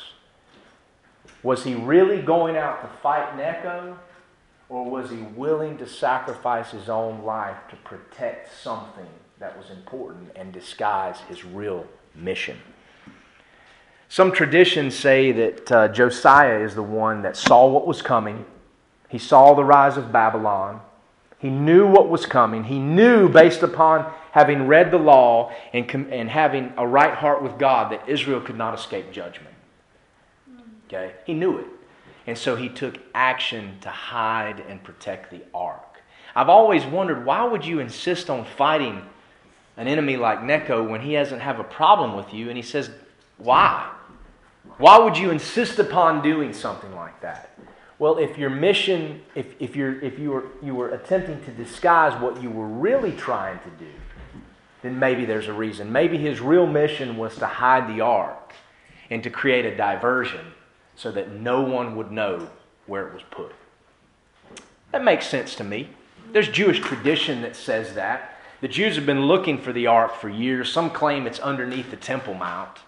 Was 1.44 1.64
he 1.64 1.76
really 1.76 2.22
going 2.22 2.58
out 2.58 2.82
to 2.82 2.98
fight 3.02 3.38
Necho, 3.38 3.98
or 4.68 4.90
was 4.90 5.10
he 5.10 5.18
willing 5.18 5.78
to 5.78 5.88
sacrifice 5.88 6.72
his 6.72 6.90
own 6.90 7.24
life 7.24 7.58
to 7.70 7.76
protect 7.78 8.54
something 8.62 9.08
that 9.40 9.58
was 9.58 9.70
important 9.70 10.30
and 10.36 10.52
disguise 10.52 11.20
his 11.22 11.46
real 11.46 11.88
mission? 12.14 12.58
Some 14.12 14.32
traditions 14.32 14.96
say 14.96 15.32
that 15.32 15.72
uh, 15.72 15.88
Josiah 15.90 16.60
is 16.62 16.74
the 16.74 16.82
one 16.82 17.22
that 17.22 17.38
saw 17.38 17.68
what 17.68 17.86
was 17.86 18.02
coming. 18.02 18.44
He 19.08 19.20
saw 19.20 19.54
the 19.54 19.64
rise 19.64 19.98
of 19.98 20.12
Babylon. 20.12 20.82
He 21.38 21.50
knew 21.50 21.88
what 21.88 22.10
was 22.10 22.26
coming. 22.26 22.64
He 22.64 22.80
knew, 22.80 23.30
based 23.30 23.62
upon 23.62 24.12
having 24.32 24.66
read 24.66 24.90
the 24.90 24.98
law 24.98 25.52
and, 25.74 25.88
com- 25.88 26.08
and 26.12 26.28
having 26.28 26.74
a 26.76 26.88
right 26.88 27.14
heart 27.14 27.44
with 27.44 27.60
God, 27.60 27.92
that 27.92 28.10
Israel 28.10 28.42
could 28.42 28.58
not 28.58 28.74
escape 28.74 29.12
judgment. 29.12 29.54
Okay? 30.88 31.14
He 31.26 31.36
knew 31.36 31.60
it. 31.60 31.68
And 32.26 32.36
so 32.36 32.56
he 32.56 32.68
took 32.68 32.98
action 33.14 33.78
to 33.82 33.90
hide 33.90 34.60
and 34.68 34.84
protect 34.84 35.30
the 35.30 35.42
ark. 35.54 36.02
I've 36.36 36.50
always 36.50 36.84
wondered 36.84 37.26
why 37.26 37.44
would 37.44 37.64
you 37.64 37.80
insist 37.80 38.28
on 38.30 38.46
fighting 38.58 39.04
an 39.78 39.88
enemy 39.88 40.18
like 40.18 40.44
Necho 40.44 40.84
when 40.84 41.02
he 41.02 41.14
doesn't 41.14 41.42
have 41.42 41.60
a 41.60 41.64
problem 41.64 42.18
with 42.18 42.34
you? 42.34 42.50
And 42.50 42.58
he 42.58 42.64
says, 42.64 42.90
why? 43.38 43.92
Why 44.80 44.98
would 44.98 45.18
you 45.18 45.30
insist 45.30 45.78
upon 45.78 46.22
doing 46.22 46.54
something 46.54 46.96
like 46.96 47.20
that? 47.20 47.50
Well, 48.00 48.18
if 48.18 48.38
your 48.38 48.50
mission, 48.50 49.22
if, 49.36 49.54
if, 49.60 49.76
you're, 49.76 50.00
if 50.02 50.18
you, 50.18 50.32
were, 50.32 50.46
you 50.64 50.74
were 50.74 50.90
attempting 50.92 51.44
to 51.44 51.52
disguise 51.52 52.20
what 52.22 52.42
you 52.42 52.50
were 52.50 52.66
really 52.66 53.12
trying 53.12 53.60
to 53.60 53.70
do, 53.72 53.92
then 54.82 54.98
maybe 54.98 55.26
there's 55.26 55.50
a 55.50 55.54
reason. 55.54 55.92
Maybe 55.92 56.18
his 56.18 56.40
real 56.40 56.66
mission 56.66 57.18
was 57.18 57.36
to 57.40 57.46
hide 57.46 57.94
the 57.94 58.00
ark 58.00 58.54
and 59.10 59.22
to 59.22 59.30
create 59.30 59.66
a 59.66 59.76
diversion 59.76 60.54
so 60.96 61.12
that 61.12 61.34
no 61.34 61.62
one 61.62 61.98
would 61.98 62.10
know 62.10 62.50
where 62.86 63.06
it 63.06 63.14
was 63.14 63.24
put. 63.30 63.52
That 64.94 65.04
makes 65.04 65.28
sense 65.28 65.56
to 65.56 65.66
me. 65.66 65.90
There's 66.32 66.48
Jewish 66.48 66.80
tradition 66.80 67.42
that 67.42 67.58
says 67.58 67.96
that. 67.96 68.40
The 68.62 68.70
Jews 68.70 68.96
have 68.96 69.06
been 69.06 69.26
looking 69.26 69.58
for 69.58 69.74
the 69.74 69.88
ark 69.88 70.16
for 70.16 70.30
years. 70.30 70.72
Some 70.72 70.90
claim 70.90 71.28
it's 71.28 71.40
underneath 71.40 71.92
the 71.92 71.98
Temple 71.98 72.34
Mount. 72.34 72.80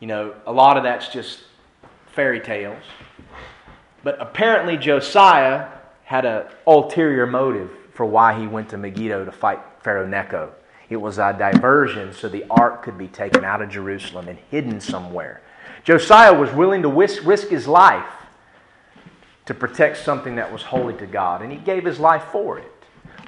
You 0.00 0.06
know, 0.06 0.34
a 0.46 0.52
lot 0.52 0.76
of 0.76 0.84
that's 0.84 1.08
just 1.08 1.40
fairy 2.12 2.40
tales. 2.40 2.82
But 4.04 4.20
apparently, 4.20 4.76
Josiah 4.76 5.68
had 6.04 6.24
an 6.24 6.46
ulterior 6.66 7.26
motive 7.26 7.70
for 7.92 8.06
why 8.06 8.38
he 8.38 8.46
went 8.46 8.68
to 8.70 8.78
Megiddo 8.78 9.24
to 9.24 9.32
fight 9.32 9.58
Pharaoh 9.82 10.06
Necho. 10.06 10.52
It 10.88 10.96
was 10.96 11.18
a 11.18 11.34
diversion 11.38 12.12
so 12.12 12.28
the 12.28 12.44
ark 12.48 12.82
could 12.82 12.96
be 12.96 13.08
taken 13.08 13.44
out 13.44 13.60
of 13.60 13.68
Jerusalem 13.68 14.28
and 14.28 14.38
hidden 14.50 14.80
somewhere. 14.80 15.42
Josiah 15.84 16.32
was 16.32 16.52
willing 16.52 16.82
to 16.82 16.88
risk 16.88 17.48
his 17.48 17.66
life 17.66 18.10
to 19.46 19.54
protect 19.54 19.96
something 19.96 20.36
that 20.36 20.52
was 20.52 20.62
holy 20.62 20.94
to 20.94 21.06
God, 21.06 21.42
and 21.42 21.50
he 21.50 21.58
gave 21.58 21.84
his 21.84 21.98
life 21.98 22.24
for 22.30 22.58
it. 22.58 22.72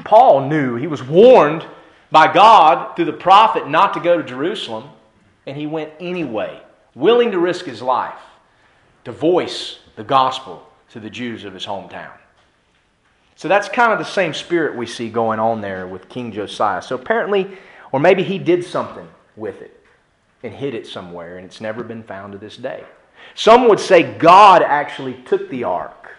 Paul 0.05 0.49
knew, 0.49 0.77
he 0.77 0.87
was 0.87 1.03
warned 1.03 1.67
by 2.11 2.33
God 2.33 2.95
through 2.95 3.07
the 3.07 3.13
prophet 3.13 3.69
not 3.69 3.95
to 3.95 4.01
go 4.01 4.17
to 4.17 4.23
Jerusalem, 4.23 4.91
and 5.51 5.59
he 5.59 5.67
went 5.67 5.91
anyway, 5.99 6.63
willing 6.95 7.33
to 7.33 7.39
risk 7.41 7.65
his 7.65 7.83
life 7.83 8.21
to 9.03 9.11
voice 9.11 9.81
the 9.97 10.05
gospel 10.05 10.65
to 10.91 11.01
the 11.01 11.11
Jews 11.11 11.43
of 11.43 11.53
his 11.53 11.67
hometown. 11.67 12.13
So 13.35 13.49
that's 13.49 13.69
kind 13.69 13.93
of 13.93 13.99
the 13.99 14.05
same 14.05 14.33
spirit 14.33 14.77
we 14.77 14.87
see 14.87 15.09
going 15.09 15.41
on 15.41 15.61
there 15.61 15.89
with 15.89 16.09
King 16.09 16.31
Josiah. 16.31 16.81
So 16.83 16.95
apparently, 16.95 17.59
or 17.91 17.99
maybe 17.99 18.23
he 18.23 18.39
did 18.39 18.63
something 18.63 19.09
with 19.35 19.61
it 19.61 19.85
and 20.45 20.55
hid 20.55 20.73
it 20.73 20.87
somewhere, 20.87 21.37
and 21.37 21.45
it's 21.45 21.61
never 21.61 21.83
been 21.83 22.05
found 22.05 22.31
to 22.31 22.39
this 22.39 22.57
day. 22.57 22.85
Some 23.35 23.67
would 23.67 23.81
say 23.81 24.05
God 24.05 24.63
actually 24.63 25.15
took 25.25 25.51
the 25.51 25.65
ark 25.65 26.13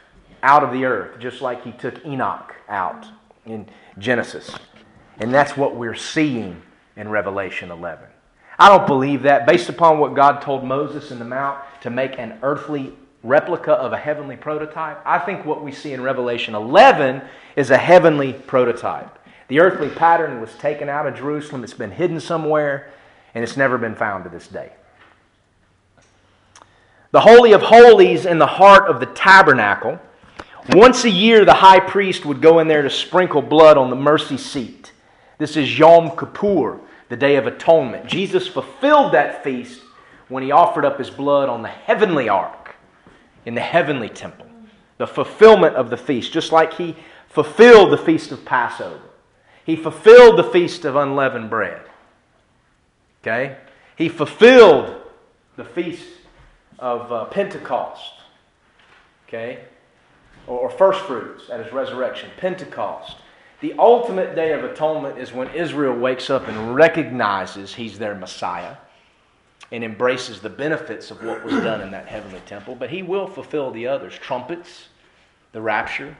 out 0.43 0.61
of 0.61 0.73
the 0.73 0.83
earth, 0.83 1.21
just 1.21 1.41
like 1.41 1.63
he 1.63 1.71
took 1.71 2.05
Enoch 2.05 2.53
out 2.67 3.05
in 3.45 3.65
Genesis. 3.97 4.53
And 5.19 5.33
that's 5.33 5.55
what 5.55 5.77
we're 5.77 5.95
seeing 5.95 6.61
in 6.97 7.07
Revelation 7.07 7.71
11. 7.71 8.10
I 8.61 8.69
don't 8.69 8.85
believe 8.85 9.23
that. 9.23 9.47
Based 9.47 9.69
upon 9.69 9.97
what 9.97 10.13
God 10.13 10.39
told 10.43 10.63
Moses 10.63 11.09
in 11.09 11.17
the 11.17 11.25
Mount 11.25 11.59
to 11.81 11.89
make 11.89 12.19
an 12.19 12.37
earthly 12.43 12.93
replica 13.23 13.71
of 13.71 13.91
a 13.91 13.97
heavenly 13.97 14.35
prototype, 14.35 15.01
I 15.03 15.17
think 15.17 15.47
what 15.47 15.63
we 15.63 15.71
see 15.71 15.93
in 15.93 16.03
Revelation 16.03 16.53
11 16.53 17.23
is 17.55 17.71
a 17.71 17.77
heavenly 17.77 18.33
prototype. 18.33 19.17
The 19.47 19.61
earthly 19.61 19.89
pattern 19.89 20.39
was 20.39 20.53
taken 20.59 20.89
out 20.89 21.07
of 21.07 21.15
Jerusalem, 21.15 21.63
it's 21.63 21.73
been 21.73 21.89
hidden 21.89 22.19
somewhere, 22.19 22.91
and 23.33 23.43
it's 23.43 23.57
never 23.57 23.79
been 23.79 23.95
found 23.95 24.25
to 24.25 24.29
this 24.29 24.47
day. 24.47 24.73
The 27.09 27.21
Holy 27.21 27.53
of 27.53 27.63
Holies 27.63 28.27
in 28.27 28.37
the 28.37 28.45
heart 28.45 28.87
of 28.87 28.99
the 28.99 29.07
tabernacle. 29.07 29.99
Once 30.69 31.03
a 31.03 31.09
year, 31.09 31.45
the 31.45 31.55
high 31.55 31.79
priest 31.79 32.27
would 32.27 32.43
go 32.43 32.59
in 32.59 32.67
there 32.67 32.83
to 32.83 32.91
sprinkle 32.91 33.41
blood 33.41 33.75
on 33.75 33.89
the 33.89 33.95
mercy 33.95 34.37
seat. 34.37 34.91
This 35.39 35.57
is 35.57 35.79
Yom 35.79 36.15
Kippur, 36.15 36.79
the 37.11 37.17
Day 37.17 37.35
of 37.35 37.45
Atonement. 37.45 38.07
Jesus 38.07 38.47
fulfilled 38.47 39.11
that 39.11 39.43
feast 39.43 39.81
when 40.29 40.43
he 40.43 40.51
offered 40.51 40.85
up 40.85 40.97
his 40.97 41.09
blood 41.09 41.49
on 41.49 41.61
the 41.61 41.67
heavenly 41.67 42.29
ark 42.29 42.73
in 43.45 43.53
the 43.53 43.59
heavenly 43.59 44.07
temple. 44.07 44.47
The 44.97 45.07
fulfillment 45.07 45.75
of 45.75 45.89
the 45.89 45.97
feast, 45.97 46.31
just 46.31 46.53
like 46.53 46.75
he 46.75 46.95
fulfilled 47.27 47.91
the 47.91 47.97
feast 47.97 48.31
of 48.31 48.45
Passover. 48.45 49.01
He 49.65 49.75
fulfilled 49.75 50.39
the 50.39 50.45
feast 50.45 50.85
of 50.85 50.95
unleavened 50.95 51.49
bread. 51.49 51.81
Okay? 53.21 53.57
He 53.97 54.07
fulfilled 54.07 54.95
the 55.57 55.65
feast 55.65 56.07
of 56.79 57.11
uh, 57.11 57.25
Pentecost. 57.25 58.13
Okay? 59.27 59.65
Or, 60.47 60.59
or 60.59 60.69
first 60.69 61.01
fruits 61.01 61.49
at 61.49 61.61
his 61.61 61.73
resurrection. 61.73 62.29
Pentecost. 62.37 63.17
The 63.61 63.75
ultimate 63.77 64.35
day 64.35 64.53
of 64.53 64.63
atonement 64.63 65.19
is 65.19 65.31
when 65.31 65.47
Israel 65.53 65.95
wakes 65.95 66.31
up 66.31 66.47
and 66.47 66.75
recognizes 66.75 67.75
he's 67.75 67.99
their 67.99 68.15
Messiah 68.15 68.75
and 69.71 69.83
embraces 69.83 70.41
the 70.41 70.49
benefits 70.49 71.11
of 71.11 71.23
what 71.23 71.43
was 71.45 71.53
done 71.53 71.79
in 71.81 71.91
that 71.91 72.07
heavenly 72.07 72.41
temple. 72.47 72.75
But 72.75 72.89
he 72.89 73.03
will 73.03 73.27
fulfill 73.27 73.69
the 73.69 73.85
others 73.85 74.17
trumpets, 74.17 74.87
the 75.51 75.61
rapture, 75.61 76.17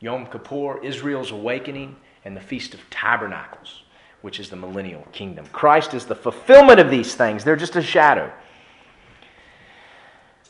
Yom 0.00 0.26
Kippur, 0.26 0.84
Israel's 0.84 1.30
awakening, 1.30 1.96
and 2.26 2.36
the 2.36 2.40
Feast 2.40 2.74
of 2.74 2.80
Tabernacles, 2.90 3.84
which 4.20 4.38
is 4.38 4.50
the 4.50 4.56
millennial 4.56 5.06
kingdom. 5.12 5.46
Christ 5.46 5.94
is 5.94 6.04
the 6.04 6.14
fulfillment 6.14 6.78
of 6.78 6.90
these 6.90 7.14
things, 7.14 7.42
they're 7.42 7.56
just 7.56 7.74
a 7.76 7.82
shadow. 7.82 8.30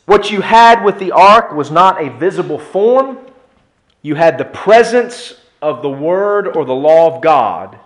What 0.06 0.32
you 0.32 0.40
had 0.40 0.84
with 0.84 0.98
the 0.98 1.12
ark 1.12 1.52
was 1.52 1.70
not 1.70 2.04
a 2.04 2.10
visible 2.10 2.58
form. 2.58 3.18
You 4.02 4.16
had 4.16 4.36
the 4.36 4.44
presence 4.44 5.34
of 5.62 5.80
the 5.80 5.88
Word 5.88 6.56
or 6.56 6.64
the 6.64 6.74
law 6.74 7.14
of 7.14 7.22
God 7.22 7.78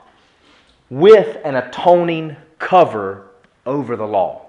with 0.89 1.39
an 1.45 1.55
atoning 1.55 2.37
cover 2.59 3.29
over 3.67 3.97
the 3.97 4.07
law. 4.07 4.47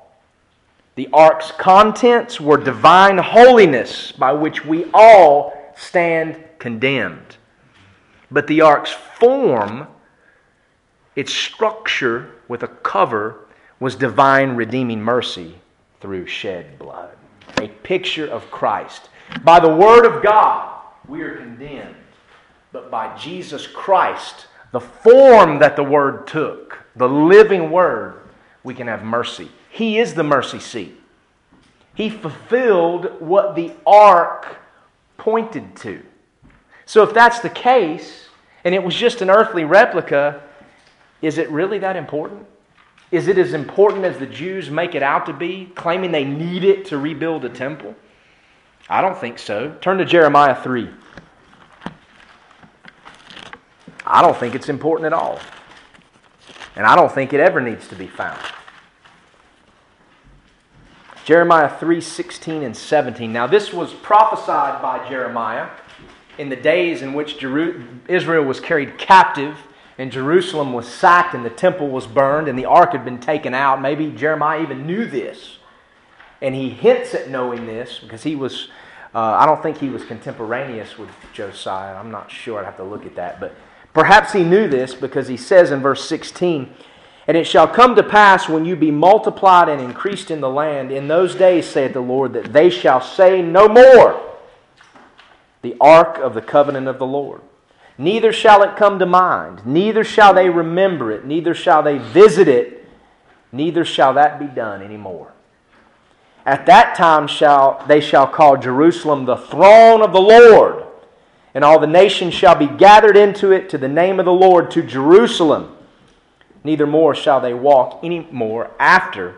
The 0.95 1.09
ark's 1.13 1.51
contents 1.51 2.39
were 2.39 2.57
divine 2.57 3.17
holiness 3.17 4.11
by 4.13 4.31
which 4.31 4.65
we 4.65 4.85
all 4.93 5.53
stand 5.75 6.41
condemned. 6.57 7.37
But 8.31 8.47
the 8.47 8.61
ark's 8.61 8.91
form, 8.91 9.87
its 11.15 11.33
structure 11.33 12.31
with 12.47 12.63
a 12.63 12.67
cover, 12.67 13.45
was 13.79 13.95
divine 13.95 14.55
redeeming 14.55 15.01
mercy 15.01 15.55
through 15.99 16.25
shed 16.25 16.79
blood. 16.79 17.15
A 17.59 17.67
picture 17.67 18.27
of 18.27 18.49
Christ. 18.49 19.09
By 19.43 19.59
the 19.59 19.73
Word 19.73 20.05
of 20.05 20.23
God, 20.23 20.81
we 21.07 21.21
are 21.21 21.37
condemned 21.37 21.95
but 22.77 22.91
by 22.91 23.17
Jesus 23.17 23.65
Christ, 23.65 24.45
the 24.71 24.79
form 24.79 25.57
that 25.57 25.75
the 25.75 25.83
Word 25.83 26.27
took, 26.27 26.77
the 26.95 27.09
living 27.09 27.71
Word, 27.71 28.21
we 28.63 28.75
can 28.75 28.85
have 28.85 29.03
mercy. 29.03 29.49
He 29.71 29.97
is 29.97 30.13
the 30.13 30.23
mercy 30.23 30.59
seat. 30.59 30.95
He 31.95 32.11
fulfilled 32.11 33.19
what 33.19 33.55
the 33.55 33.73
ark 33.87 34.57
pointed 35.17 35.75
to. 35.77 36.03
So, 36.85 37.01
if 37.01 37.15
that's 37.15 37.39
the 37.39 37.49
case, 37.49 38.27
and 38.63 38.75
it 38.75 38.83
was 38.83 38.93
just 38.93 39.23
an 39.23 39.31
earthly 39.31 39.63
replica, 39.63 40.43
is 41.23 41.39
it 41.39 41.49
really 41.49 41.79
that 41.79 41.95
important? 41.95 42.45
Is 43.09 43.27
it 43.27 43.39
as 43.39 43.53
important 43.53 44.05
as 44.05 44.19
the 44.19 44.27
Jews 44.27 44.69
make 44.69 44.93
it 44.93 45.01
out 45.01 45.25
to 45.25 45.33
be, 45.33 45.71
claiming 45.73 46.11
they 46.11 46.25
need 46.25 46.63
it 46.63 46.85
to 46.85 46.99
rebuild 46.99 47.43
a 47.43 47.49
temple? 47.49 47.95
I 48.87 49.01
don't 49.01 49.17
think 49.17 49.39
so. 49.39 49.75
Turn 49.81 49.97
to 49.97 50.05
Jeremiah 50.05 50.61
3. 50.61 50.87
I 54.09 54.21
don't 54.21 54.37
think 54.37 54.55
it's 54.55 54.69
important 54.69 55.05
at 55.07 55.13
all. 55.13 55.39
And 56.75 56.85
I 56.85 56.95
don't 56.95 57.11
think 57.11 57.33
it 57.33 57.39
ever 57.39 57.59
needs 57.59 57.87
to 57.89 57.95
be 57.95 58.07
found. 58.07 58.39
Jeremiah 61.25 61.69
3:16 61.69 62.63
and 62.63 62.77
17. 62.77 63.33
Now, 63.33 63.47
this 63.47 63.73
was 63.73 63.93
prophesied 63.93 64.81
by 64.81 65.09
Jeremiah 65.09 65.67
in 66.37 66.47
the 66.47 66.55
days 66.55 67.01
in 67.01 67.13
which 67.13 67.43
Israel 68.07 68.45
was 68.45 68.59
carried 68.61 68.97
captive 68.97 69.57
and 69.97 70.11
Jerusalem 70.11 70.71
was 70.71 70.87
sacked 70.87 71.33
and 71.33 71.43
the 71.43 71.49
temple 71.49 71.89
was 71.89 72.07
burned 72.07 72.47
and 72.47 72.57
the 72.57 72.65
ark 72.65 72.93
had 72.93 73.03
been 73.03 73.19
taken 73.19 73.53
out. 73.53 73.81
Maybe 73.81 74.11
Jeremiah 74.11 74.61
even 74.61 74.85
knew 74.85 75.05
this. 75.05 75.57
And 76.41 76.53
he 76.53 76.69
hints 76.69 77.15
at 77.15 77.29
knowing 77.29 77.65
this 77.65 77.99
because 77.99 78.23
he 78.23 78.35
was, 78.35 78.69
uh, 79.15 79.19
I 79.19 79.45
don't 79.45 79.61
think 79.61 79.79
he 79.79 79.89
was 79.89 80.05
contemporaneous 80.05 80.97
with 80.97 81.09
Josiah. 81.33 81.95
I'm 81.95 82.11
not 82.11 82.31
sure. 82.31 82.59
I'd 82.59 82.65
have 82.65 82.77
to 82.77 82.83
look 82.83 83.05
at 83.05 83.15
that. 83.15 83.39
But 83.39 83.55
Perhaps 83.97 84.31
he 84.31 84.43
knew 84.43 84.67
this 84.67 84.93
because 84.93 85.27
he 85.27 85.37
says 85.37 85.71
in 85.71 85.79
verse 85.79 86.07
16, 86.07 86.69
And 87.25 87.35
it 87.35 87.45
shall 87.45 87.67
come 87.67 87.95
to 87.95 88.03
pass 88.03 88.47
when 88.47 88.63
you 88.63 88.75
be 88.75 88.91
multiplied 88.91 89.69
and 89.69 89.81
increased 89.81 90.29
in 90.29 90.39
the 90.39 90.51
land, 90.51 90.91
in 90.91 91.07
those 91.07 91.33
days, 91.33 91.65
saith 91.65 91.93
the 91.93 91.99
Lord, 91.99 92.33
that 92.33 92.53
they 92.53 92.69
shall 92.69 93.01
say 93.01 93.41
no 93.41 93.67
more, 93.67 94.23
the 95.63 95.75
ark 95.81 96.19
of 96.19 96.35
the 96.35 96.43
covenant 96.43 96.87
of 96.87 96.99
the 96.99 97.07
Lord. 97.07 97.41
Neither 97.97 98.31
shall 98.31 98.61
it 98.61 98.77
come 98.77 98.99
to 98.99 99.07
mind, 99.07 99.65
neither 99.65 100.03
shall 100.03 100.31
they 100.31 100.51
remember 100.51 101.11
it, 101.11 101.25
neither 101.25 101.55
shall 101.55 101.81
they 101.81 101.97
visit 101.97 102.47
it, 102.47 102.87
neither 103.51 103.83
shall 103.83 104.13
that 104.13 104.37
be 104.37 104.45
done 104.45 104.83
any 104.83 104.97
more. 104.97 105.33
At 106.45 106.67
that 106.67 106.93
time 106.93 107.25
shall 107.25 107.83
they 107.87 107.99
shall 107.99 108.27
call 108.27 108.57
Jerusalem 108.57 109.25
the 109.25 109.37
throne 109.37 110.03
of 110.03 110.13
the 110.13 110.21
Lord 110.21 110.86
and 111.57 111.65
all 111.65 111.79
the 111.79 111.87
nations 111.87 112.35
shall 112.35 112.53
be 112.53 112.67
gathered 112.67 113.17
into 113.17 113.51
it 113.51 113.67
to 113.67 113.79
the 113.79 113.87
name 113.87 114.19
of 114.19 114.25
the 114.25 114.31
Lord, 114.31 114.69
to 114.69 114.83
Jerusalem. 114.83 115.75
Neither 116.63 116.85
more 116.85 117.15
shall 117.15 117.41
they 117.41 117.55
walk 117.55 118.01
any 118.03 118.27
more 118.31 118.69
after 118.79 119.33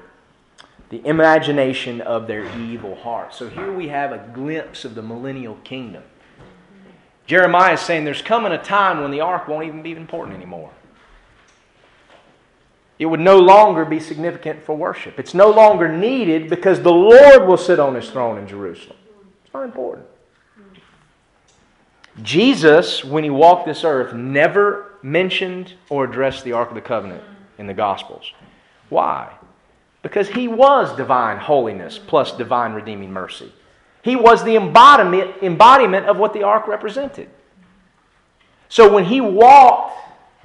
the 0.89 1.01
imagination 1.07 2.01
of 2.01 2.27
their 2.27 2.43
evil 2.59 2.95
heart. 2.95 3.33
So 3.33 3.47
here 3.47 3.71
we 3.71 3.87
have 3.87 4.11
a 4.11 4.17
glimpse 4.33 4.83
of 4.83 4.95
the 4.95 5.01
millennial 5.01 5.55
kingdom. 5.63 6.03
Jeremiah 7.25 7.75
is 7.75 7.79
saying 7.79 8.03
there's 8.03 8.21
coming 8.21 8.51
a 8.51 8.61
time 8.61 8.99
when 8.99 9.11
the 9.11 9.21
ark 9.21 9.47
won't 9.47 9.67
even 9.67 9.81
be 9.81 9.93
important 9.93 10.35
anymore. 10.35 10.71
It 12.97 13.05
would 13.05 13.21
no 13.21 13.37
longer 13.37 13.85
be 13.85 14.01
significant 14.01 14.65
for 14.65 14.75
worship. 14.75 15.19
It's 15.19 15.33
no 15.33 15.49
longer 15.49 15.87
needed 15.87 16.49
because 16.49 16.81
the 16.81 16.91
Lord 16.91 17.47
will 17.47 17.55
sit 17.55 17.79
on 17.79 17.95
his 17.95 18.09
throne 18.09 18.37
in 18.37 18.45
Jerusalem. 18.45 18.97
It's 19.45 19.53
not 19.53 19.63
important. 19.63 20.05
Jesus, 22.21 23.03
when 23.03 23.23
he 23.23 23.29
walked 23.29 23.65
this 23.65 23.83
earth, 23.83 24.13
never 24.13 24.93
mentioned 25.01 25.73
or 25.89 26.03
addressed 26.03 26.43
the 26.43 26.53
Ark 26.53 26.69
of 26.69 26.75
the 26.75 26.81
Covenant 26.81 27.23
in 27.57 27.67
the 27.67 27.73
Gospels. 27.73 28.31
Why? 28.89 29.33
Because 30.01 30.29
he 30.29 30.47
was 30.47 30.95
divine 30.95 31.37
holiness 31.37 31.99
plus 31.99 32.31
divine 32.31 32.73
redeeming 32.73 33.11
mercy. 33.11 33.51
He 34.01 34.15
was 34.15 34.43
the 34.43 34.55
embodiment, 34.55 35.43
embodiment 35.43 36.05
of 36.05 36.17
what 36.17 36.33
the 36.33 36.43
ark 36.43 36.67
represented. 36.67 37.29
So 38.69 38.91
when 38.91 39.05
he 39.05 39.19
walked 39.19 39.97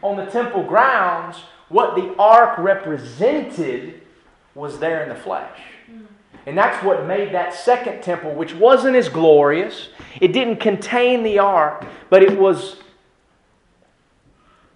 on 0.03 0.17
the 0.17 0.27
temple 0.27 0.65
grounds, 0.65 1.37
what 1.69 1.95
the 1.95 2.15
ark 2.19 2.59
represented 2.59 4.03
was 4.55 4.79
there 4.79 5.03
in 5.03 5.09
the 5.09 5.15
flesh. 5.15 5.59
And 6.47 6.59
that's 6.59 6.85
what 6.85 7.07
made 7.07 7.33
that 7.33 7.55
second 7.55 8.03
temple, 8.03 8.35
which 8.35 8.55
wasn't 8.55 8.97
as 8.97 9.09
glorious, 9.09 9.89
it 10.21 10.33
didn't 10.33 10.57
contain 10.57 11.23
the 11.23 11.39
ark, 11.39 11.87
but 12.11 12.23
it 12.23 12.39
was 12.39 12.77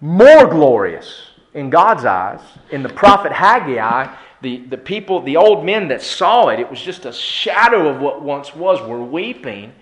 more 0.01 0.47
glorious 0.47 1.29
in 1.53 1.69
God's 1.69 2.05
eyes. 2.05 2.39
In 2.71 2.81
the 2.81 2.89
prophet 2.89 3.31
Haggai, 3.31 4.15
the, 4.41 4.57
the 4.57 4.77
people, 4.77 5.21
the 5.21 5.37
old 5.37 5.63
men 5.63 5.89
that 5.89 6.01
saw 6.01 6.47
it, 6.47 6.59
it 6.59 6.69
was 6.69 6.81
just 6.81 7.05
a 7.05 7.13
shadow 7.13 7.87
of 7.89 8.01
what 8.01 8.21
once 8.21 8.55
was, 8.55 8.81
were 8.81 9.03
weeping. 9.03 9.73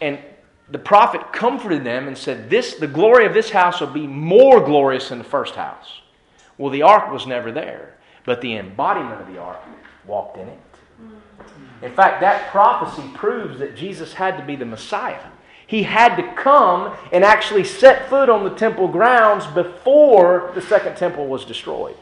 And 0.00 0.18
the 0.70 0.78
prophet 0.78 1.32
comforted 1.32 1.84
them 1.84 2.08
and 2.08 2.16
said, 2.16 2.48
This 2.48 2.76
the 2.76 2.86
glory 2.86 3.26
of 3.26 3.34
this 3.34 3.50
house 3.50 3.80
will 3.80 3.88
be 3.88 4.06
more 4.06 4.64
glorious 4.64 5.10
than 5.10 5.18
the 5.18 5.24
first 5.24 5.54
house. 5.54 6.00
Well, 6.56 6.70
the 6.70 6.82
ark 6.82 7.12
was 7.12 7.26
never 7.26 7.52
there, 7.52 7.96
but 8.24 8.40
the 8.40 8.56
embodiment 8.56 9.20
of 9.20 9.26
the 9.26 9.38
ark 9.38 9.60
walked 10.06 10.36
in 10.38 10.48
it. 10.48 10.58
In 11.82 11.92
fact, 11.94 12.20
that 12.20 12.50
prophecy 12.50 13.08
proves 13.14 13.58
that 13.58 13.76
Jesus 13.76 14.12
had 14.12 14.36
to 14.36 14.44
be 14.44 14.54
the 14.56 14.64
Messiah. 14.64 15.20
He 15.66 15.82
had 15.82 16.16
to 16.16 16.32
come 16.34 16.94
and 17.12 17.24
actually 17.24 17.64
set 17.64 18.08
foot 18.08 18.28
on 18.28 18.44
the 18.44 18.54
temple 18.54 18.88
grounds 18.88 19.46
before 19.46 20.52
the 20.54 20.60
second 20.60 20.96
temple 20.96 21.26
was 21.26 21.44
destroyed. 21.44 21.96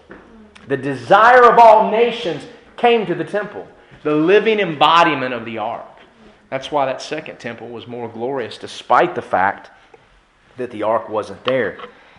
The 0.69 0.77
desire 0.77 1.45
of 1.45 1.59
all 1.59 1.91
nations 1.91 2.45
came 2.77 3.07
to 3.07 3.15
the 3.15 3.25
temple, 3.25 3.67
the 4.03 4.15
living 4.15 4.61
embodiment 4.61 5.35
of 5.35 5.45
the 5.45 5.59
ark. 5.59 5.87
That's 6.51 6.73
why 6.73 6.87
that 6.87 7.01
second 7.01 7.39
temple 7.39 7.69
was 7.69 7.87
more 7.87 8.09
glorious, 8.09 8.59
despite 8.59 9.15
the 9.15 9.23
fact 9.23 9.71
that 10.57 10.71
the 10.71 10.83
ark 10.83 11.09
wasn't 11.09 11.45
there. 11.45 11.79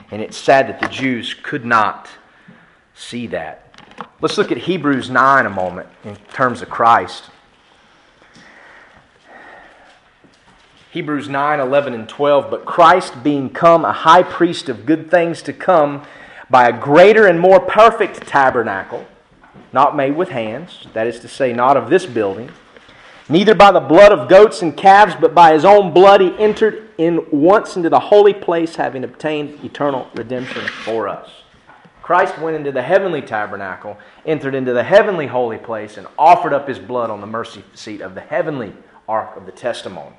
And 0.09 0.21
it's 0.21 0.37
sad 0.37 0.67
that 0.69 0.79
the 0.79 0.87
Jews 0.87 1.33
could 1.33 1.65
not 1.65 2.09
see 2.95 3.27
that. 3.27 3.70
Let's 4.21 4.37
look 4.37 4.51
at 4.51 4.59
Hebrews 4.59 5.09
9 5.09 5.45
a 5.45 5.49
moment 5.49 5.89
in 6.03 6.15
terms 6.33 6.61
of 6.61 6.69
Christ. 6.69 7.29
Hebrews 10.91 11.29
9, 11.29 11.59
11, 11.59 11.93
and 11.93 12.07
12. 12.07 12.51
But 12.51 12.65
Christ, 12.65 13.23
being 13.23 13.49
come 13.49 13.85
a 13.85 13.93
high 13.93 14.23
priest 14.23 14.67
of 14.69 14.85
good 14.85 15.09
things 15.09 15.41
to 15.43 15.53
come, 15.53 16.03
by 16.49 16.67
a 16.67 16.77
greater 16.77 17.25
and 17.25 17.39
more 17.39 17.61
perfect 17.61 18.27
tabernacle, 18.27 19.07
not 19.71 19.95
made 19.95 20.17
with 20.17 20.29
hands, 20.29 20.85
that 20.93 21.07
is 21.07 21.19
to 21.21 21.29
say, 21.29 21.53
not 21.53 21.77
of 21.77 21.89
this 21.89 22.05
building, 22.05 22.51
neither 23.29 23.55
by 23.55 23.71
the 23.71 23.79
blood 23.79 24.11
of 24.11 24.27
goats 24.27 24.61
and 24.61 24.75
calves, 24.75 25.15
but 25.19 25.33
by 25.33 25.53
his 25.53 25.63
own 25.63 25.93
blood 25.93 26.19
he 26.19 26.37
entered 26.37 26.89
in 26.97 27.25
once 27.31 27.77
into 27.77 27.89
the 27.89 27.99
holy 27.99 28.33
place, 28.33 28.75
having 28.75 29.05
obtained 29.05 29.63
eternal 29.63 30.09
redemption 30.13 30.67
for 30.67 31.07
us. 31.07 31.29
Christ 32.01 32.37
went 32.39 32.55
into 32.55 32.71
the 32.71 32.81
heavenly 32.81 33.21
tabernacle, 33.21 33.97
entered 34.25 34.55
into 34.55 34.73
the 34.73 34.83
heavenly 34.83 35.27
holy 35.27 35.57
place, 35.57 35.97
and 35.97 36.07
offered 36.17 36.53
up 36.53 36.67
his 36.67 36.79
blood 36.79 37.09
on 37.09 37.21
the 37.21 37.27
mercy 37.27 37.63
seat 37.73 38.01
of 38.01 38.15
the 38.15 38.21
heavenly 38.21 38.73
ark 39.07 39.37
of 39.37 39.45
the 39.45 39.51
testimony. 39.51 40.15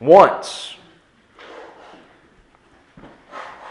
Once, 0.00 0.76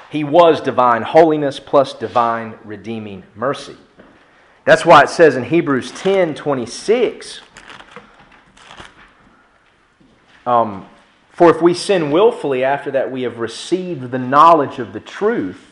he 0.09 0.23
was 0.23 0.61
divine 0.61 1.01
holiness 1.01 1.59
plus 1.59 1.93
divine 1.93 2.57
redeeming 2.63 3.23
mercy. 3.35 3.77
That's 4.65 4.85
why 4.85 5.03
it 5.03 5.09
says 5.09 5.35
in 5.35 5.43
Hebrews 5.43 5.91
10 5.91 6.35
26, 6.35 7.41
um, 10.45 10.87
For 11.39 11.49
if 11.49 11.61
we 11.61 11.73
sin 11.73 12.11
willfully 12.11 12.65
after 12.65 12.91
that 12.91 13.13
we 13.13 13.21
have 13.21 13.39
received 13.39 14.11
the 14.11 14.19
knowledge 14.19 14.77
of 14.77 14.91
the 14.91 14.99
truth, 14.99 15.71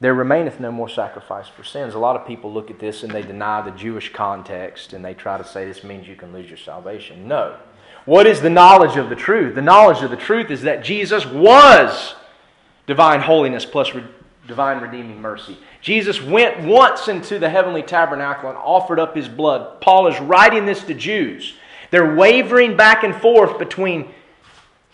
there 0.00 0.14
remaineth 0.14 0.58
no 0.58 0.72
more 0.72 0.88
sacrifice 0.88 1.46
for 1.46 1.62
sins. 1.62 1.94
A 1.94 1.98
lot 2.00 2.16
of 2.16 2.26
people 2.26 2.52
look 2.52 2.72
at 2.72 2.80
this 2.80 3.04
and 3.04 3.12
they 3.12 3.22
deny 3.22 3.62
the 3.62 3.70
Jewish 3.70 4.12
context 4.12 4.92
and 4.92 5.04
they 5.04 5.14
try 5.14 5.38
to 5.38 5.44
say 5.44 5.64
this 5.64 5.84
means 5.84 6.08
you 6.08 6.16
can 6.16 6.32
lose 6.32 6.48
your 6.48 6.58
salvation. 6.58 7.28
No. 7.28 7.56
What 8.04 8.26
is 8.26 8.40
the 8.40 8.50
knowledge 8.50 8.96
of 8.96 9.10
the 9.10 9.14
truth? 9.14 9.54
The 9.54 9.62
knowledge 9.62 10.02
of 10.02 10.10
the 10.10 10.16
truth 10.16 10.50
is 10.50 10.62
that 10.62 10.82
Jesus 10.82 11.24
was 11.24 12.16
divine 12.88 13.20
holiness 13.20 13.64
plus 13.64 13.94
re- 13.94 14.02
divine 14.48 14.82
redeeming 14.82 15.20
mercy. 15.20 15.56
Jesus 15.80 16.20
went 16.20 16.64
once 16.64 17.06
into 17.06 17.38
the 17.38 17.48
heavenly 17.48 17.84
tabernacle 17.84 18.48
and 18.48 18.58
offered 18.58 18.98
up 18.98 19.14
his 19.14 19.28
blood. 19.28 19.80
Paul 19.80 20.08
is 20.08 20.18
writing 20.18 20.66
this 20.66 20.82
to 20.82 20.94
Jews. 20.94 21.54
They're 21.92 22.16
wavering 22.16 22.76
back 22.76 23.04
and 23.04 23.14
forth 23.14 23.56
between 23.56 24.12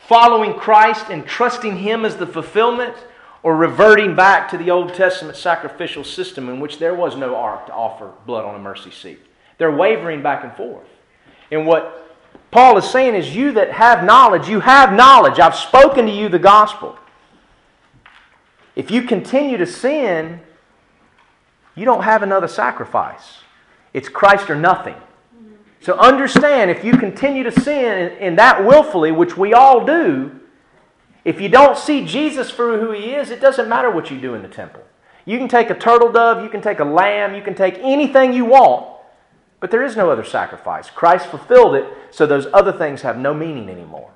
following 0.09 0.55
Christ 0.55 1.07
and 1.11 1.27
trusting 1.27 1.79
him 1.79 2.05
as 2.05 2.17
the 2.17 2.27
fulfillment 2.27 2.95
or 3.43 3.57
reverting 3.57 4.15
back 4.15 4.49
to 4.51 4.59
the 4.59 4.71
Old 4.71 4.95
Testament 4.95 5.37
sacrificial 5.37 6.05
system 6.05 6.49
in 6.49 6.61
which 6.61 6.79
there 6.79 6.95
was 6.95 7.17
no 7.17 7.37
ark 7.37 7.67
to 7.67 7.73
offer 7.73 8.13
blood 8.25 8.45
on 8.45 8.55
a 8.55 8.59
mercy 8.59 8.91
seat. 8.91 9.21
They're 9.59 9.75
wavering 9.75 10.23
back 10.23 10.45
and 10.45 10.53
forth. 10.55 10.89
And 11.51 11.67
what 11.67 12.15
Paul 12.51 12.77
is 12.79 12.89
saying 12.89 13.15
is, 13.15 13.35
You 13.35 13.53
that 13.53 13.73
have 13.73 14.05
knowledge, 14.05 14.49
you 14.49 14.61
have 14.61 14.93
knowledge. 14.93 15.39
I've 15.39 15.55
spoken 15.55 16.07
to 16.07 16.13
you 16.13 16.29
the 16.29 16.39
gospel. 16.39 16.99
If 18.75 18.91
you 18.91 19.03
continue 19.03 19.57
to 19.57 19.67
sin, 19.67 20.41
you 21.75 21.85
don't 21.85 22.03
have 22.03 22.23
another 22.23 22.49
sacrifice. 22.49 23.39
It's 23.95 24.09
Christ 24.09 24.51
or 24.51 24.57
nothing. 24.57 24.97
So 25.87 25.95
understand 25.99 26.69
if 26.69 26.83
you 26.85 26.95
continue 26.97 27.45
to 27.45 27.53
sin 27.53 28.11
in 28.19 28.35
that 28.35 28.65
willfully, 28.65 29.13
which 29.13 29.37
we 29.37 29.55
all 29.55 29.87
do, 29.87 30.33
if 31.25 31.41
you 31.41 31.49
don't 31.49 31.79
see 31.79 32.05
Jesus 32.05 32.51
for 32.51 32.77
who 32.77 32.91
he 32.91 33.15
is, 33.15 33.31
it 33.31 33.41
doesn't 33.41 33.69
matter 33.69 33.89
what 33.89 34.11
you 34.11 34.21
do 34.21 34.35
in 34.35 34.43
the 34.43 34.49
temple. 34.49 34.83
You 35.27 35.39
can 35.39 35.47
take 35.47 35.71
a 35.71 35.77
turtle 35.77 36.11
dove, 36.11 36.43
you 36.43 36.49
can 36.49 36.61
take 36.61 36.81
a 36.81 36.85
lamb, 36.85 37.37
you 37.37 37.41
can 37.43 37.55
take 37.55 37.79
anything 37.79 38.33
you 38.33 38.47
want, 38.47 38.99
but 39.61 39.71
there 39.71 39.85
is 39.85 39.97
no 39.97 40.11
other 40.11 40.25
sacrifice. 40.25 40.91
Christ 40.91 41.29
fulfilled 41.29 41.77
it, 41.77 41.87
so 42.11 42.27
those 42.27 42.49
other 42.53 42.73
things 42.73 43.03
have 43.03 43.17
no 43.17 43.33
meaning 43.33 43.69
anymore. 43.69 44.11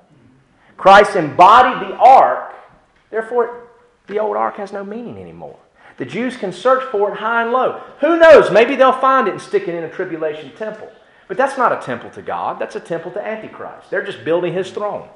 Christ 0.75 1.15
embodied 1.15 1.87
the 1.87 1.95
ark, 1.95 2.53
therefore 3.11 3.69
the 4.07 4.19
old 4.19 4.35
ark 4.35 4.57
has 4.57 4.73
no 4.73 4.83
meaning 4.83 5.17
anymore. 5.17 5.57
The 5.99 6.05
Jews 6.05 6.35
can 6.35 6.51
search 6.51 6.83
for 6.91 7.13
it 7.13 7.19
high 7.19 7.43
and 7.43 7.53
low. 7.53 7.81
Who 8.01 8.19
knows? 8.19 8.51
Maybe 8.51 8.75
they'll 8.75 8.91
find 8.91 9.29
it 9.29 9.31
and 9.31 9.41
stick 9.41 9.69
it 9.69 9.73
in 9.73 9.85
a 9.85 9.89
tribulation 9.89 10.53
temple. 10.57 10.91
But 11.31 11.37
that's 11.37 11.57
not 11.57 11.71
a 11.71 11.77
temple 11.77 12.09
to 12.09 12.21
God, 12.21 12.59
that's 12.59 12.75
a 12.75 12.79
temple 12.81 13.09
to 13.11 13.25
Antichrist. 13.25 13.89
They're 13.89 14.03
just 14.03 14.25
building 14.25 14.51
his 14.51 14.69
throne. 14.69 15.07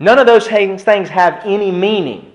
None 0.00 0.18
of 0.18 0.26
those 0.26 0.48
things 0.48 0.82
have 0.82 1.40
any 1.44 1.70
meaning. 1.70 2.32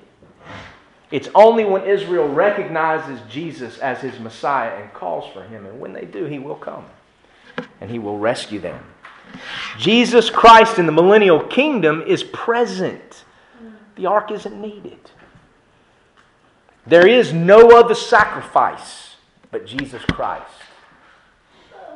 It's 1.11 1.27
only 1.35 1.65
when 1.65 1.83
Israel 1.83 2.29
recognizes 2.29 3.19
Jesus 3.29 3.79
as 3.79 3.99
his 3.99 4.17
Messiah 4.17 4.81
and 4.81 4.93
calls 4.93 5.29
for 5.33 5.43
him. 5.43 5.65
And 5.65 5.81
when 5.81 5.91
they 5.91 6.05
do, 6.05 6.23
he 6.23 6.39
will 6.39 6.55
come 6.55 6.85
and 7.81 7.91
he 7.91 7.99
will 7.99 8.17
rescue 8.17 8.61
them. 8.61 8.81
Jesus 9.77 10.29
Christ 10.29 10.79
in 10.79 10.85
the 10.85 10.93
millennial 10.93 11.41
kingdom 11.41 12.01
is 12.07 12.23
present. 12.23 13.25
The 13.97 14.05
ark 14.05 14.31
isn't 14.31 14.61
needed. 14.61 15.11
There 16.87 17.05
is 17.05 17.33
no 17.33 17.77
other 17.77 17.93
sacrifice 17.93 19.17
but 19.51 19.65
Jesus 19.65 20.01
Christ. 20.05 20.47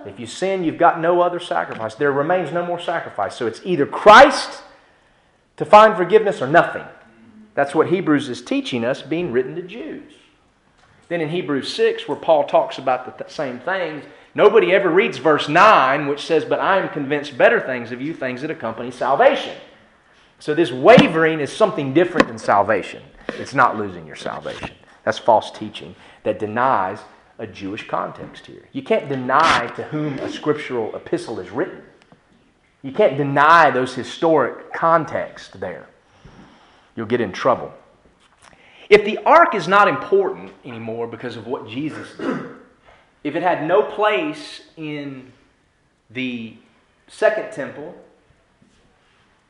If 0.08 0.20
you 0.20 0.28
sin, 0.28 0.64
you've 0.64 0.78
got 0.78 0.99
no 0.99 1.22
other 1.22 1.39
sacrifice. 1.39 1.95
There 1.95 2.12
remains 2.12 2.51
no 2.51 2.66
more 2.66 2.80
sacrifice. 2.80 3.36
So 3.36 3.47
it's 3.47 3.62
either 3.64 3.86
Christ 3.86 4.62
to 5.58 5.66
find 5.66 5.95
forgiveness 5.95 6.41
or 6.41 6.47
nothing. 6.47 6.86
That's 7.53 7.74
what 7.74 7.88
Hebrews 7.88 8.30
is 8.30 8.41
teaching 8.41 8.84
us, 8.84 9.01
being 9.01 9.32
written 9.32 9.56
to 9.56 9.62
Jews. 9.62 10.14
Then 11.08 11.22
in 11.22 11.30
Hebrews 11.30 11.74
6, 11.74 12.08
where 12.08 12.18
Paul 12.18 12.45
talks 12.45 12.78
about 12.78 13.06
the 13.06 13.24
th- 13.24 13.34
same 13.34 13.60
things, 13.60 14.03
nobody 14.34 14.74
ever 14.74 14.89
reads 14.89 15.18
verse 15.18 15.47
9, 15.47 16.08
which 16.08 16.26
says, 16.26 16.43
But 16.43 16.60
I 16.60 16.80
am 16.80 16.89
convinced 16.89 17.38
better 17.38 17.62
things 17.62 17.91
of 17.91 18.01
you, 18.01 18.14
things 18.14 18.41
that 18.41 18.51
accompany 18.51 18.91
salvation. 18.91 19.56
So 20.39 20.53
this 20.53 20.72
wavering 20.72 21.39
is 21.39 21.51
something 21.51 21.93
different 21.93 22.28
than 22.28 22.38
salvation. 22.38 23.03
It's 23.30 23.53
not 23.53 23.78
losing 23.78 24.06
your 24.06 24.16
salvation. 24.16 24.72
That's 25.03 25.20
false 25.20 25.51
teaching 25.51 25.95
that 26.24 26.39
denies 26.39 26.99
a 27.38 27.48
Jewish 27.48 27.88
context 27.88 28.46
here. 28.46 28.68
You 28.72 28.82
can't 28.82 29.10
deny 29.10 29.68
to 29.76 29.84
whom 29.84 30.20
a 30.20 30.30
scriptural 30.30 30.96
epistle 30.96 31.40
is 31.40 31.52
written. 31.52 31.82
You 32.82 32.92
can't 32.92 33.18
deny 33.18 33.72
those 33.72 33.96
historic 33.96 34.72
context 34.72 35.60
there. 35.60 35.88
You'll 36.96 37.08
get 37.08 37.22
in 37.22 37.32
trouble. 37.32 37.74
If 38.90 39.04
the 39.04 39.18
ark 39.26 39.56
is 39.56 39.68
not 39.68 39.88
important 39.88 40.52
anymore 40.64 41.08
because 41.08 41.36
of 41.36 41.48
what 41.48 41.68
Jesus 41.68 42.08
did, 42.18 42.46
if 43.24 43.36
it 43.36 43.42
had 43.42 43.68
no 43.68 43.82
place 43.82 44.62
in 44.78 45.32
the 46.12 46.56
second 47.08 47.52
temple, 47.52 47.96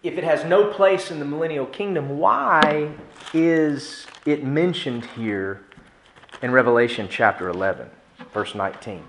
if 0.01 0.17
it 0.17 0.23
has 0.23 0.45
no 0.45 0.71
place 0.71 1.11
in 1.11 1.19
the 1.19 1.25
millennial 1.25 1.65
kingdom, 1.65 2.17
why 2.17 2.91
is 3.33 4.07
it 4.25 4.45
mentioned 4.45 5.05
here 5.17 5.64
in 6.41 6.51
Revelation 6.51 7.07
chapter 7.09 7.49
11, 7.49 7.89
verse 8.33 8.55
19? 8.55 9.03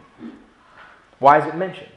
Why 1.19 1.39
is 1.41 1.47
it 1.47 1.57
mentioned? 1.57 1.89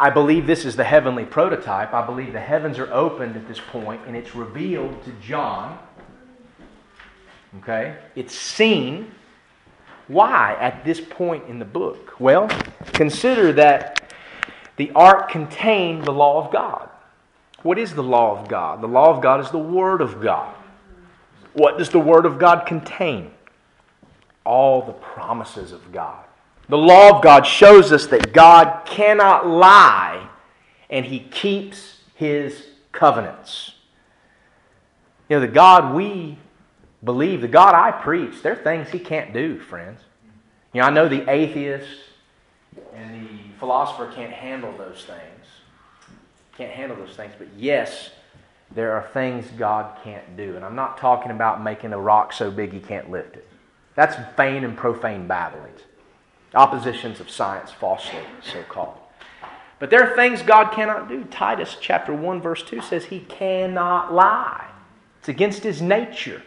I 0.00 0.10
believe 0.10 0.46
this 0.46 0.64
is 0.64 0.76
the 0.76 0.84
heavenly 0.84 1.24
prototype. 1.24 1.92
I 1.92 2.06
believe 2.06 2.32
the 2.32 2.40
heavens 2.40 2.78
are 2.78 2.92
opened 2.92 3.36
at 3.36 3.48
this 3.48 3.60
point 3.60 4.00
and 4.06 4.16
it's 4.16 4.34
revealed 4.34 5.02
to 5.04 5.12
John 5.20 5.78
Okay? 7.56 7.96
It's 8.14 8.34
seen. 8.34 9.12
Why 10.06 10.56
at 10.58 10.84
this 10.84 11.00
point 11.00 11.48
in 11.48 11.58
the 11.58 11.64
book? 11.64 12.18
Well, 12.18 12.48
consider 12.92 13.52
that 13.54 14.12
the 14.76 14.90
ark 14.92 15.30
contained 15.30 16.04
the 16.04 16.12
law 16.12 16.44
of 16.44 16.52
God. 16.52 16.88
What 17.62 17.78
is 17.78 17.94
the 17.94 18.02
law 18.02 18.38
of 18.38 18.48
God? 18.48 18.80
The 18.80 18.88
law 18.88 19.14
of 19.14 19.22
God 19.22 19.40
is 19.40 19.50
the 19.50 19.58
Word 19.58 20.00
of 20.00 20.22
God. 20.22 20.54
What 21.52 21.76
does 21.76 21.90
the 21.90 21.98
Word 21.98 22.24
of 22.24 22.38
God 22.38 22.66
contain? 22.66 23.32
All 24.48 24.80
the 24.80 24.94
promises 24.94 25.72
of 25.72 25.92
God. 25.92 26.24
The 26.70 26.78
law 26.78 27.16
of 27.16 27.22
God 27.22 27.46
shows 27.46 27.92
us 27.92 28.06
that 28.06 28.32
God 28.32 28.86
cannot 28.86 29.46
lie 29.46 30.26
and 30.88 31.04
He 31.04 31.20
keeps 31.20 31.98
His 32.14 32.66
covenants. 32.90 33.74
You 35.28 35.36
know, 35.36 35.40
the 35.40 35.48
God 35.48 35.94
we 35.94 36.38
believe, 37.04 37.42
the 37.42 37.48
God 37.48 37.74
I 37.74 37.90
preach, 37.90 38.42
there 38.42 38.52
are 38.52 38.62
things 38.62 38.88
He 38.88 38.98
can't 38.98 39.34
do, 39.34 39.58
friends. 39.58 40.00
You 40.72 40.80
know, 40.80 40.86
I 40.86 40.90
know 40.90 41.08
the 41.10 41.30
atheist 41.30 41.88
and 42.94 43.28
the 43.28 43.58
philosopher 43.58 44.10
can't 44.14 44.32
handle 44.32 44.72
those 44.78 45.04
things. 45.04 45.46
Can't 46.56 46.72
handle 46.72 46.96
those 46.96 47.16
things, 47.16 47.34
but 47.38 47.48
yes, 47.54 48.12
there 48.70 48.92
are 48.92 49.08
things 49.12 49.46
God 49.58 49.98
can't 50.02 50.38
do. 50.38 50.56
And 50.56 50.64
I'm 50.64 50.74
not 50.74 50.96
talking 50.96 51.32
about 51.32 51.62
making 51.62 51.92
a 51.92 51.98
rock 51.98 52.32
so 52.32 52.50
big 52.50 52.72
he 52.72 52.80
can't 52.80 53.10
lift 53.10 53.36
it. 53.36 53.47
That's 53.98 54.14
vain 54.36 54.62
and 54.62 54.76
profane 54.76 55.26
babblings. 55.26 55.80
Oppositions 56.54 57.18
of 57.18 57.28
science, 57.28 57.72
falsely 57.72 58.20
so 58.40 58.62
called. 58.68 58.96
But 59.80 59.90
there 59.90 60.08
are 60.08 60.14
things 60.14 60.40
God 60.40 60.70
cannot 60.70 61.08
do. 61.08 61.24
Titus 61.24 61.76
chapter 61.80 62.14
1, 62.14 62.40
verse 62.40 62.62
2 62.62 62.80
says 62.80 63.06
he 63.06 63.18
cannot 63.18 64.14
lie. 64.14 64.70
It's 65.18 65.28
against 65.28 65.64
his 65.64 65.82
nature. 65.82 66.44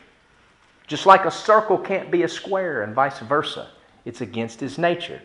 Just 0.88 1.06
like 1.06 1.26
a 1.26 1.32
circle 1.32 1.78
can't 1.78 2.10
be 2.10 2.24
a 2.24 2.30
square 2.30 2.84
and 2.84 2.96
vice 2.96 3.20
versa. 3.20 3.68
It's 4.06 4.22
against 4.22 4.62
his 4.62 4.78
nature. 4.78 5.22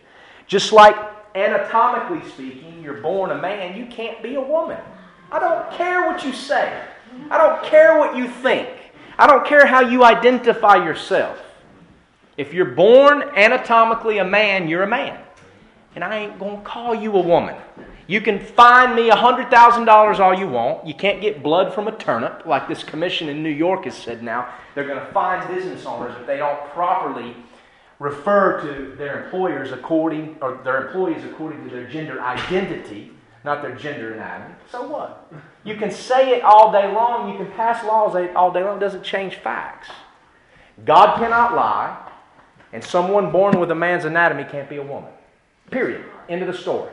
Just 0.49 0.73
like 0.73 0.97
anatomically 1.37 2.29
speaking, 2.31 2.83
you're 2.83 3.03
born 3.03 3.31
a 3.31 3.41
man, 3.41 3.77
you 3.77 3.87
can't 3.87 4.21
be 4.21 4.35
a 4.35 4.41
woman. 4.41 4.81
I 5.31 5.39
don't 5.39 5.71
care 5.71 6.09
what 6.09 6.25
you 6.25 6.33
say. 6.33 6.83
I 7.31 7.39
don't 7.39 7.63
care 7.63 8.01
what 8.01 8.17
you 8.17 8.29
think. 8.29 8.69
I 9.17 9.29
don't 9.29 9.47
care 9.47 9.65
how 9.65 9.83
you 9.83 10.03
identify 10.03 10.75
yourself. 10.85 11.45
If 12.37 12.53
you're 12.53 12.67
born 12.67 13.23
anatomically 13.23 14.19
a 14.19 14.25
man, 14.25 14.69
you're 14.69 14.83
a 14.83 14.89
man. 14.89 15.19
And 15.95 16.05
I 16.05 16.17
ain't 16.19 16.39
going 16.39 16.59
to 16.59 16.63
call 16.63 16.95
you 16.95 17.17
a 17.17 17.21
woman. 17.21 17.57
You 18.07 18.21
can 18.21 18.39
fine 18.39 18.95
me 18.95 19.09
$100,000 19.09 20.19
all 20.21 20.35
you 20.35 20.47
want. 20.47 20.87
You 20.87 20.95
can't 20.95 21.21
get 21.21 21.43
blood 21.43 21.75
from 21.75 21.89
a 21.89 21.93
turnip, 21.93 22.45
like 22.47 22.69
this 22.69 22.85
commission 22.85 23.29
in 23.29 23.43
New 23.43 23.51
York 23.51 23.85
has 23.85 23.97
said 23.97 24.23
now. 24.23 24.53
They're 24.75 24.87
going 24.87 25.01
to 25.01 25.13
fine 25.13 25.47
business 25.53 25.87
owners 25.87 26.15
if 26.21 26.27
they 26.27 26.37
don't 26.37 26.63
properly 26.71 27.35
refer 27.99 28.61
to 28.61 28.95
their 28.97 29.25
employers 29.25 29.73
according, 29.73 30.37
or 30.43 30.61
their 30.63 30.87
employees 30.87 31.25
according 31.25 31.65
to 31.65 31.75
their 31.75 31.89
gender 31.89 32.21
identity 32.21 33.13
not 33.47 33.63
their 33.63 33.77
gender 33.77 34.13
anatomy. 34.13 34.55
So 34.71 34.87
what? 34.87 35.33
You 35.65 35.77
can 35.77 35.93
say 35.93 36.37
it 36.37 36.43
all 36.43 36.73
day 36.73 36.93
long, 36.93 37.31
you 37.31 37.39
can 37.39 37.51
pass 37.53 37.83
laws 37.85 38.17
all 38.35 38.51
day 38.51 38.63
long, 38.63 38.77
it 38.79 38.81
doesn't 38.81 39.05
change 39.05 39.37
facts. 39.37 39.89
God 40.85 41.17
cannot 41.17 41.55
lie, 41.55 42.11
and 42.73 42.83
someone 42.83 43.31
born 43.31 43.59
with 43.59 43.71
a 43.71 43.75
man's 43.75 44.05
anatomy 44.05 44.45
can't 44.45 44.69
be 44.69 44.77
a 44.77 44.83
woman. 44.83 45.11
Period. 45.71 46.05
End 46.29 46.43
of 46.43 46.49
the 46.49 46.55
story. 46.55 46.93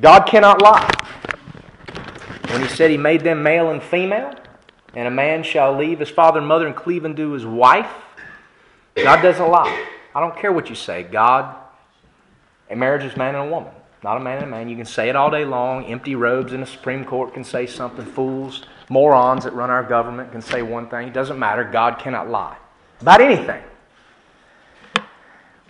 God 0.00 0.22
cannot 0.24 0.60
lie. 0.62 0.90
When 2.48 2.62
he 2.62 2.68
said 2.68 2.90
he 2.90 2.96
made 2.96 3.22
them 3.22 3.42
male 3.42 3.70
and 3.70 3.82
female, 3.82 4.34
and 4.94 5.08
a 5.08 5.10
man 5.10 5.42
shall 5.42 5.76
leave 5.76 6.00
his 6.00 6.10
father 6.10 6.38
and 6.38 6.46
mother 6.46 6.66
and 6.66 6.76
cleave 6.76 7.04
unto 7.04 7.30
his 7.30 7.46
wife, 7.46 7.90
God 8.96 9.22
doesn't 9.22 9.48
lie. 9.48 9.86
I 10.14 10.20
don't 10.20 10.36
care 10.36 10.52
what 10.52 10.68
you 10.68 10.74
say. 10.74 11.02
God, 11.02 11.56
a 12.68 12.76
marriage 12.76 13.04
is 13.04 13.16
man 13.16 13.34
and 13.34 13.48
a 13.48 13.50
woman 13.50 13.72
not 14.02 14.16
a 14.16 14.20
man 14.20 14.38
and 14.38 14.46
a 14.46 14.48
man. 14.48 14.68
You 14.68 14.76
can 14.76 14.84
say 14.84 15.08
it 15.08 15.16
all 15.16 15.30
day 15.30 15.44
long. 15.44 15.84
Empty 15.84 16.16
robes 16.16 16.52
in 16.52 16.60
the 16.60 16.66
Supreme 16.66 17.04
Court 17.04 17.32
can 17.32 17.44
say 17.44 17.66
something. 17.66 18.04
Fools, 18.04 18.64
morons 18.88 19.44
that 19.44 19.52
run 19.52 19.70
our 19.70 19.84
government 19.84 20.32
can 20.32 20.42
say 20.42 20.62
one 20.62 20.88
thing. 20.88 21.08
It 21.08 21.14
doesn't 21.14 21.38
matter. 21.38 21.64
God 21.64 21.98
cannot 21.98 22.28
lie 22.28 22.56
about 23.00 23.20
anything. 23.20 23.62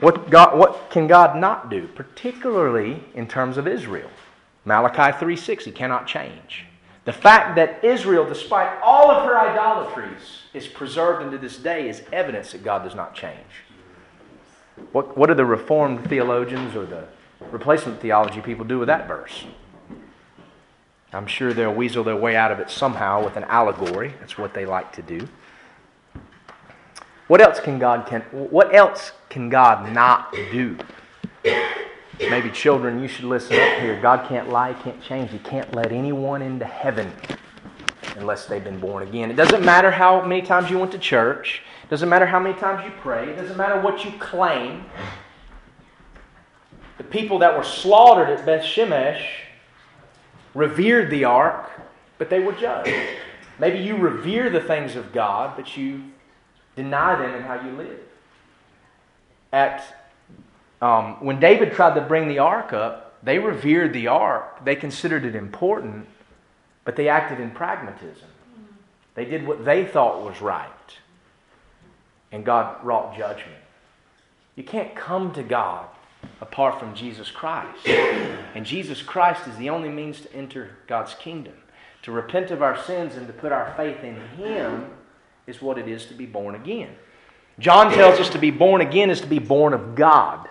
What, 0.02 0.30
God, 0.30 0.58
what 0.58 0.90
can 0.90 1.06
God 1.06 1.36
not 1.36 1.70
do, 1.70 1.86
particularly 1.86 3.04
in 3.14 3.28
terms 3.28 3.56
of 3.56 3.68
Israel? 3.68 4.10
Malachi 4.64 5.16
3:6, 5.16 5.64
he 5.64 5.70
cannot 5.70 6.08
change. 6.08 6.66
The 7.04 7.12
fact 7.12 7.54
that 7.54 7.84
Israel, 7.84 8.24
despite 8.28 8.80
all 8.82 9.12
of 9.12 9.24
her 9.24 9.38
idolatries, 9.38 10.42
is 10.52 10.66
preserved 10.66 11.22
unto 11.22 11.38
this 11.38 11.56
day 11.56 11.88
is 11.88 12.02
evidence 12.12 12.50
that 12.50 12.64
God 12.64 12.82
does 12.82 12.96
not 12.96 13.14
change. 13.14 13.64
What, 14.90 15.16
what 15.16 15.28
do 15.28 15.34
the 15.34 15.44
Reformed 15.44 16.08
theologians 16.08 16.74
or 16.74 16.84
the 16.84 17.04
replacement 17.50 18.00
theology 18.00 18.40
people 18.40 18.64
do 18.64 18.78
with 18.78 18.88
that 18.88 19.06
verse. 19.06 19.44
I'm 21.12 21.26
sure 21.26 21.52
they'll 21.52 21.74
weasel 21.74 22.02
their 22.02 22.16
way 22.16 22.36
out 22.36 22.50
of 22.50 22.58
it 22.58 22.70
somehow 22.70 23.22
with 23.22 23.36
an 23.36 23.44
allegory. 23.44 24.14
That's 24.18 24.38
what 24.38 24.54
they 24.54 24.64
like 24.64 24.92
to 24.94 25.02
do. 25.02 25.28
What 27.32 27.40
else 27.40 27.60
can 27.60 27.78
God 27.78 28.04
can 28.06 28.20
what 28.30 28.74
else 28.74 29.12
can 29.30 29.48
God 29.48 29.90
not 29.90 30.34
do? 30.34 30.76
Maybe 32.20 32.50
children, 32.50 33.00
you 33.00 33.08
should 33.08 33.24
listen 33.24 33.58
up 33.58 33.78
here. 33.78 33.98
God 34.02 34.28
can't 34.28 34.50
lie, 34.50 34.74
can't 34.74 35.02
change. 35.02 35.30
He 35.30 35.38
can't 35.38 35.74
let 35.74 35.92
anyone 35.92 36.42
into 36.42 36.66
heaven 36.66 37.10
unless 38.18 38.44
they've 38.44 38.62
been 38.62 38.78
born 38.78 39.02
again. 39.08 39.30
It 39.30 39.36
doesn't 39.36 39.64
matter 39.64 39.90
how 39.90 40.22
many 40.26 40.42
times 40.42 40.68
you 40.68 40.78
went 40.78 40.92
to 40.92 40.98
church. 40.98 41.62
It 41.82 41.88
doesn't 41.88 42.10
matter 42.10 42.26
how 42.26 42.38
many 42.38 42.54
times 42.60 42.84
you 42.84 42.92
pray. 43.00 43.30
It 43.30 43.36
doesn't 43.36 43.56
matter 43.56 43.80
what 43.80 44.04
you 44.04 44.12
claim 44.18 44.84
the 46.98 47.04
people 47.04 47.38
that 47.38 47.56
were 47.56 47.64
slaughtered 47.64 48.28
at 48.28 48.44
Beth 48.44 48.62
Shemesh 48.62 49.24
revered 50.54 51.08
the 51.08 51.24
ark, 51.24 51.70
but 52.18 52.28
they 52.28 52.40
were 52.40 52.52
judged. 52.52 52.92
Maybe 53.58 53.78
you 53.78 53.96
revere 53.96 54.50
the 54.50 54.60
things 54.60 54.96
of 54.96 55.14
God, 55.14 55.56
but 55.56 55.78
you 55.78 56.11
deny 56.76 57.16
them 57.16 57.34
in 57.34 57.42
how 57.42 57.64
you 57.64 57.72
live. 57.72 58.00
At 59.52 59.84
um, 60.80 61.24
when 61.24 61.38
David 61.38 61.72
tried 61.72 61.94
to 61.94 62.00
bring 62.00 62.28
the 62.28 62.40
ark 62.40 62.72
up, 62.72 63.14
they 63.22 63.38
revered 63.38 63.92
the 63.92 64.08
ark. 64.08 64.64
They 64.64 64.74
considered 64.74 65.24
it 65.24 65.36
important, 65.36 66.06
but 66.84 66.96
they 66.96 67.08
acted 67.08 67.38
in 67.38 67.52
pragmatism. 67.52 68.28
They 69.14 69.24
did 69.24 69.46
what 69.46 69.64
they 69.64 69.84
thought 69.84 70.24
was 70.24 70.40
right, 70.40 70.68
and 72.32 72.44
God 72.44 72.82
wrought 72.84 73.16
judgment. 73.16 73.58
You 74.56 74.64
can't 74.64 74.94
come 74.94 75.32
to 75.34 75.42
God 75.42 75.86
apart 76.40 76.78
from 76.78 76.94
Jesus 76.94 77.30
Christ. 77.30 77.86
And 77.86 78.66
Jesus 78.66 79.02
Christ 79.02 79.46
is 79.46 79.56
the 79.56 79.70
only 79.70 79.88
means 79.88 80.20
to 80.22 80.32
enter 80.34 80.76
God's 80.86 81.14
kingdom. 81.14 81.54
To 82.02 82.12
repent 82.12 82.50
of 82.50 82.62
our 82.62 82.76
sins 82.82 83.14
and 83.14 83.26
to 83.28 83.32
put 83.32 83.52
our 83.52 83.72
faith 83.76 84.02
in 84.02 84.16
Him 84.36 84.90
is 85.46 85.60
what 85.60 85.78
it 85.78 85.88
is 85.88 86.06
to 86.06 86.14
be 86.14 86.26
born 86.26 86.54
again. 86.54 86.90
John 87.58 87.92
tells 87.92 88.18
us 88.18 88.30
to 88.30 88.38
be 88.38 88.50
born 88.50 88.80
again 88.80 89.10
is 89.10 89.20
to 89.20 89.26
be 89.26 89.38
born 89.38 89.74
of 89.74 89.94
God. 89.94 90.48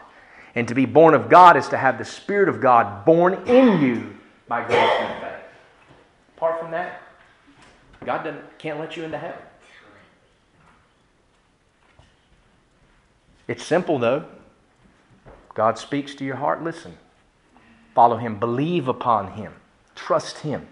And 0.54 0.68
to 0.68 0.76
be 0.76 0.86
born 0.86 1.14
of 1.14 1.30
God 1.30 1.56
is 1.56 1.70
to 1.70 1.78
have 1.78 1.98
the 1.98 2.06
Spirit 2.06 2.50
of 2.50 2.60
God 2.60 3.06
born 3.06 3.48
in 3.48 3.82
you 3.82 4.16
by 4.48 4.66
grace 4.66 4.80
and 4.80 5.22
faith. 5.22 5.46
Apart 6.36 6.60
from 6.60 6.72
that, 6.72 7.02
God 8.06 8.44
can't 8.58 8.80
let 8.80 8.98
you 8.98 9.04
into 9.04 9.18
heaven. 9.18 9.42
It's 13.48 13.64
simple, 13.64 13.98
though. 13.98 14.26
God 15.54 15.78
speaks 15.78 16.16
to 16.16 16.26
your 16.26 16.38
heart, 16.38 16.64
listen. 16.64 16.98
Follow 17.94 18.18
Him. 18.18 18.40
Believe 18.40 18.88
upon 18.88 19.34
Him. 19.34 19.54
Trust 19.96 20.40
Him. 20.40 20.68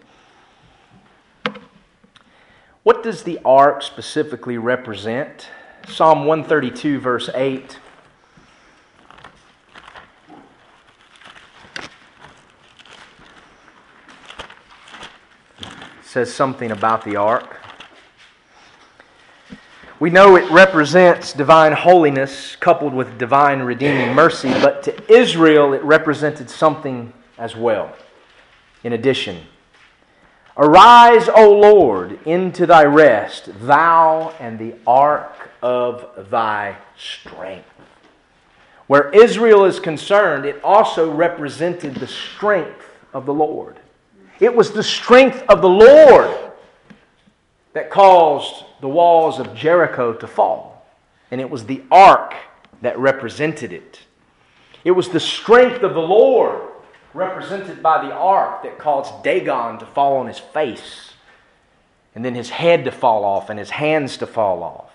What 2.84 3.04
does 3.04 3.24
the 3.24 3.40
ark 3.44 3.82
specifically 3.82 4.58
represent? 4.58 5.50
Psalm 5.88 6.26
132, 6.26 7.00
verse 7.00 7.30
8. 7.34 7.80
says 16.02 16.34
something 16.34 16.72
about 16.72 17.04
the 17.04 17.16
ark. 17.16 17.60
We 20.00 20.10
know 20.10 20.38
it 20.38 20.50
represents 20.50 21.34
divine 21.34 21.74
holiness 21.74 22.56
coupled 22.56 22.96
with 22.96 23.20
divine 23.20 23.60
redeeming 23.60 24.16
mercy, 24.16 24.50
but 24.50 24.82
to 24.84 25.14
Israel 25.14 25.74
it 25.74 25.84
represented 25.84 26.50
something 26.50 27.14
as 27.38 27.56
well. 27.56 27.96
In 28.84 28.94
addition, 28.94 29.42
Arise, 30.62 31.30
O 31.34 31.54
Lord, 31.54 32.20
into 32.28 32.66
thy 32.66 32.84
rest, 32.84 33.50
thou 33.62 34.36
and 34.42 34.60
the 34.60 34.76
ark 34.86 35.50
of 35.62 36.30
thy 36.30 36.76
strength. 36.98 37.66
Where 38.88 39.10
Israel 39.12 39.64
is 39.64 39.80
concerned, 39.80 40.44
it 40.44 40.62
also 40.62 41.10
represented 41.10 41.96
the 41.96 42.08
strength 42.08 42.86
of 43.14 43.26
the 43.26 43.34
Lord. 43.34 43.80
It 44.42 44.54
was 44.54 44.72
the 44.72 44.84
strength 44.84 45.42
of 45.48 45.62
the 45.62 45.70
Lord 45.70 46.36
that 47.72 47.90
caused 47.90 48.66
the 48.82 48.90
walls 48.90 49.40
of 49.40 49.56
Jericho 49.56 50.12
to 50.12 50.28
fall. 50.28 50.86
And 51.32 51.40
it 51.40 51.50
was 51.50 51.68
the 51.68 51.84
ark 51.90 52.34
that 52.82 53.00
represented 53.00 53.72
it. 53.72 54.02
It 54.84 54.92
was 54.92 55.08
the 55.08 55.22
strength 55.22 55.84
of 55.84 55.94
the 55.94 56.02
Lord, 56.02 56.70
represented 57.14 57.82
by 57.82 58.06
the 58.06 58.14
ark, 58.14 58.64
that 58.64 58.78
caused 58.78 59.24
Dagon 59.24 59.80
to 59.80 59.86
fall 59.86 60.18
on 60.18 60.28
his 60.28 60.40
face. 60.40 61.14
and 62.16 62.26
then 62.26 62.36
his 62.36 62.50
head 62.50 62.86
to 62.86 62.92
fall 62.92 63.24
off 63.24 63.50
and 63.50 63.60
his 63.60 63.70
hands 63.70 64.18
to 64.18 64.28
fall 64.28 64.64
off. 64.64 64.92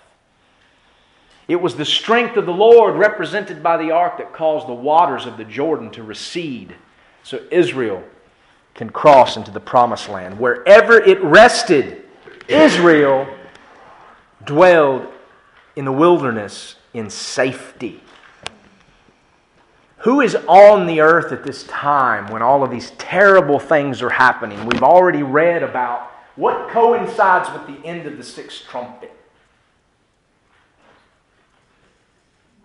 It 1.47 1.55
was 1.55 1.75
the 1.75 1.85
strength 1.85 2.37
of 2.37 2.45
the 2.45 2.51
Lord 2.51 2.95
represented 2.95 3.63
by 3.63 3.77
the 3.77 3.91
ark 3.91 4.17
that 4.17 4.33
caused 4.33 4.67
the 4.67 4.73
waters 4.73 5.25
of 5.25 5.37
the 5.37 5.45
Jordan 5.45 5.91
to 5.91 6.03
recede 6.03 6.75
so 7.23 7.39
Israel 7.51 8.03
can 8.73 8.89
cross 8.89 9.37
into 9.37 9.51
the 9.51 9.59
promised 9.59 10.09
land. 10.09 10.37
Wherever 10.39 11.01
it 11.01 11.21
rested, 11.23 12.03
Israel 12.47 13.27
dwelled 14.43 15.07
in 15.75 15.85
the 15.85 15.91
wilderness 15.91 16.75
in 16.93 17.09
safety. 17.09 18.01
Who 20.05 20.21
is 20.21 20.35
on 20.47 20.85
the 20.85 21.01
earth 21.01 21.31
at 21.31 21.43
this 21.43 21.63
time 21.63 22.27
when 22.27 22.43
all 22.43 22.63
of 22.63 22.69
these 22.69 22.91
terrible 22.91 23.57
things 23.57 24.03
are 24.03 24.09
happening? 24.11 24.63
We've 24.67 24.83
already 24.83 25.23
read 25.23 25.63
about 25.63 26.11
what 26.35 26.69
coincides 26.69 27.49
with 27.51 27.65
the 27.65 27.83
end 27.83 28.05
of 28.05 28.17
the 28.17 28.23
sixth 28.23 28.65
trumpet. 28.67 29.11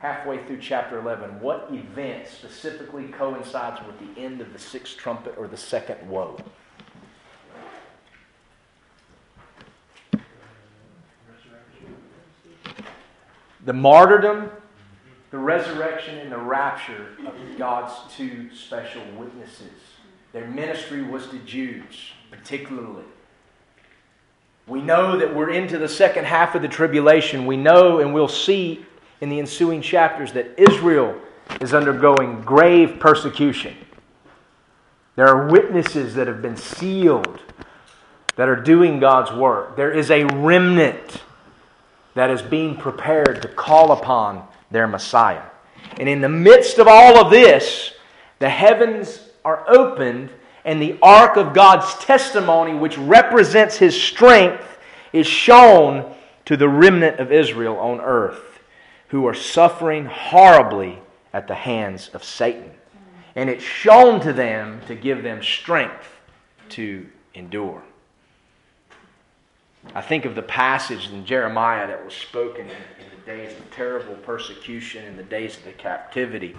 halfway 0.00 0.42
through 0.44 0.58
chapter 0.58 0.98
11, 0.98 1.40
what 1.40 1.68
event 1.70 2.26
specifically 2.26 3.04
coincides 3.08 3.80
with 3.86 3.98
the 3.98 4.20
end 4.20 4.40
of 4.40 4.52
the 4.52 4.58
sixth 4.58 4.96
trumpet 4.96 5.34
or 5.36 5.46
the 5.46 5.56
second 5.56 5.96
woe? 6.08 6.38
The 13.64 13.72
martyrdom, 13.74 14.50
the 15.30 15.38
resurrection, 15.38 16.18
and 16.18 16.32
the 16.32 16.38
rapture 16.38 17.08
of 17.26 17.34
God's 17.56 17.94
two 18.14 18.48
special 18.54 19.02
witnesses. 19.16 19.70
Their 20.32 20.48
ministry 20.48 21.02
was 21.02 21.28
to 21.28 21.38
Jews, 21.38 22.12
particularly. 22.30 23.04
We 24.66 24.82
know 24.82 25.16
that 25.18 25.34
we're 25.34 25.50
into 25.50 25.78
the 25.78 25.88
second 25.88 26.26
half 26.26 26.54
of 26.54 26.62
the 26.62 26.68
tribulation. 26.68 27.46
We 27.46 27.56
know 27.56 27.98
and 27.98 28.14
we'll 28.14 28.28
see 28.28 28.84
in 29.20 29.28
the 29.28 29.38
ensuing 29.38 29.82
chapters 29.82 30.32
that 30.32 30.54
Israel 30.56 31.20
is 31.60 31.74
undergoing 31.74 32.42
grave 32.42 32.98
persecution. 33.00 33.76
There 35.16 35.26
are 35.26 35.48
witnesses 35.48 36.14
that 36.14 36.28
have 36.28 36.40
been 36.40 36.56
sealed 36.56 37.40
that 38.36 38.48
are 38.48 38.56
doing 38.56 39.00
God's 39.00 39.32
work. 39.32 39.76
There 39.76 39.90
is 39.90 40.10
a 40.10 40.24
remnant 40.24 41.22
that 42.14 42.30
is 42.30 42.42
being 42.42 42.76
prepared 42.76 43.42
to 43.42 43.48
call 43.48 43.92
upon 43.92 44.46
their 44.70 44.86
Messiah. 44.86 45.42
And 45.98 46.08
in 46.08 46.20
the 46.20 46.28
midst 46.28 46.78
of 46.78 46.86
all 46.88 47.18
of 47.18 47.30
this, 47.30 47.92
the 48.38 48.48
heavens 48.48 49.28
are 49.44 49.64
opened, 49.68 50.30
and 50.64 50.80
the 50.80 50.98
ark 51.02 51.36
of 51.36 51.54
God's 51.54 51.94
testimony, 52.04 52.74
which 52.74 52.98
represents 52.98 53.76
his 53.76 54.00
strength, 54.00 54.78
is 55.12 55.26
shown 55.26 56.14
to 56.44 56.56
the 56.56 56.68
remnant 56.68 57.18
of 57.18 57.32
Israel 57.32 57.76
on 57.78 58.00
earth 58.00 58.60
who 59.08 59.26
are 59.26 59.34
suffering 59.34 60.06
horribly 60.06 60.98
at 61.32 61.48
the 61.48 61.54
hands 61.54 62.10
of 62.14 62.22
Satan. 62.22 62.70
And 63.34 63.50
it's 63.50 63.64
shown 63.64 64.20
to 64.20 64.32
them 64.32 64.80
to 64.86 64.94
give 64.94 65.22
them 65.22 65.42
strength 65.42 66.06
to 66.70 67.06
endure. 67.34 67.82
I 69.94 70.00
think 70.00 70.24
of 70.24 70.34
the 70.34 70.42
passage 70.42 71.10
in 71.10 71.24
Jeremiah 71.24 71.86
that 71.86 72.04
was 72.04 72.14
spoken 72.14 72.68
in, 72.68 72.76
the 73.24 73.32
days 73.32 73.58
of 73.58 73.70
terrible 73.70 74.14
persecution, 74.16 75.04
in 75.04 75.16
the 75.16 75.22
days 75.22 75.56
of 75.56 75.64
the 75.64 75.72
captivity. 75.72 76.56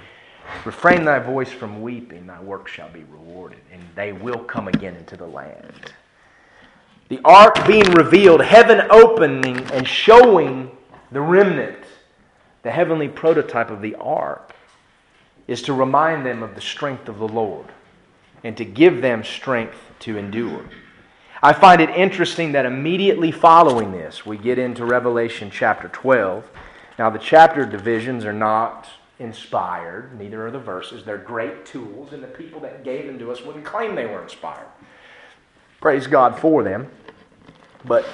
Refrain 0.66 1.06
thy 1.06 1.20
voice 1.20 1.52
from 1.52 1.82
weeping, 1.82 2.28
thy 2.28 2.42
work 2.42 2.68
shall 2.68 2.90
be 2.90 3.04
rewarded, 3.04 3.60
and 3.72 3.82
they 3.96 4.12
will 4.12 4.40
come 4.40 4.68
again 4.68 4.96
into 4.96 5.16
the 5.16 5.28
land. 5.28 5.94
The 7.10 7.20
ark 7.26 7.68
being 7.68 7.92
revealed, 7.92 8.42
heaven 8.42 8.88
opening 8.90 9.60
and 9.72 9.88
showing 9.88 10.72
the 11.12 11.22
remnant 11.22 11.78
the 12.64 12.72
heavenly 12.72 13.08
prototype 13.08 13.70
of 13.70 13.82
the 13.82 13.96
ark, 13.96 14.56
is 15.48 15.62
to 15.64 15.74
remind 15.74 16.26
them 16.26 16.44
of 16.44 16.56
the 16.56 16.62
strength 16.62 17.10
of 17.10 17.18
the 17.18 17.28
Lord 17.28 17.68
and 18.44 18.56
to 18.58 18.66
give 18.66 19.02
them 19.02 19.24
strength 19.24 19.78
to 20.00 20.18
endure. 20.18 20.64
I 21.44 21.54
find 21.54 21.82
it 21.82 21.90
interesting 21.90 22.52
that 22.52 22.66
immediately 22.66 23.32
following 23.32 23.92
this, 23.92 24.26
we 24.26 24.38
get 24.38 24.60
into 24.60 24.86
Revelation 24.86 25.50
chapter 25.52 25.88
12. 25.88 26.50
Now, 27.00 27.10
the 27.10 27.20
chapter 27.20 27.66
divisions 27.66 28.26
are 28.26 28.34
not 28.34 28.88
inspired, 29.18 30.18
neither 30.20 30.46
are 30.46 30.52
the 30.52 30.60
verses. 30.60 31.04
They're 31.04 31.18
great 31.18 31.66
tools, 31.66 32.14
and 32.14 32.22
the 32.24 32.28
people 32.28 32.60
that 32.62 32.84
gave 32.84 33.08
them 33.08 33.18
to 33.20 33.32
us 33.32 33.42
wouldn't 33.42 33.66
claim 33.66 33.96
they 33.96 34.06
were 34.06 34.22
inspired. 34.22 34.68
Praise 35.80 36.06
God 36.06 36.38
for 36.38 36.64
them. 36.64 36.88
But 37.86 38.06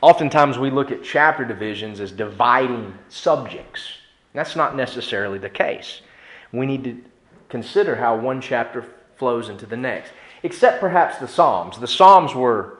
Oftentimes 0.00 0.58
we 0.58 0.70
look 0.70 0.92
at 0.92 1.02
chapter 1.02 1.44
divisions 1.44 1.98
as 1.98 2.12
dividing 2.12 2.96
subjects. 3.08 3.88
That's 4.32 4.54
not 4.54 4.76
necessarily 4.76 5.38
the 5.38 5.50
case. 5.50 6.02
We 6.52 6.66
need 6.66 6.84
to 6.84 7.02
consider 7.48 7.96
how 7.96 8.16
one 8.16 8.40
chapter 8.40 8.84
flows 9.16 9.48
into 9.48 9.66
the 9.66 9.76
next, 9.76 10.12
except 10.42 10.80
perhaps 10.80 11.18
the 11.18 11.28
Psalms. 11.28 11.78
The 11.78 11.88
Psalms 11.88 12.34
were 12.34 12.78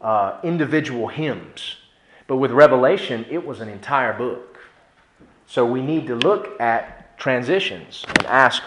uh, 0.00 0.38
individual 0.42 1.08
hymns, 1.08 1.76
but 2.26 2.36
with 2.36 2.50
Revelation, 2.50 3.24
it 3.30 3.44
was 3.44 3.60
an 3.60 3.68
entire 3.68 4.12
book. 4.12 4.58
So 5.46 5.64
we 5.64 5.80
need 5.80 6.06
to 6.08 6.16
look 6.16 6.60
at 6.60 7.18
transitions 7.18 8.04
and 8.08 8.26
ask 8.26 8.62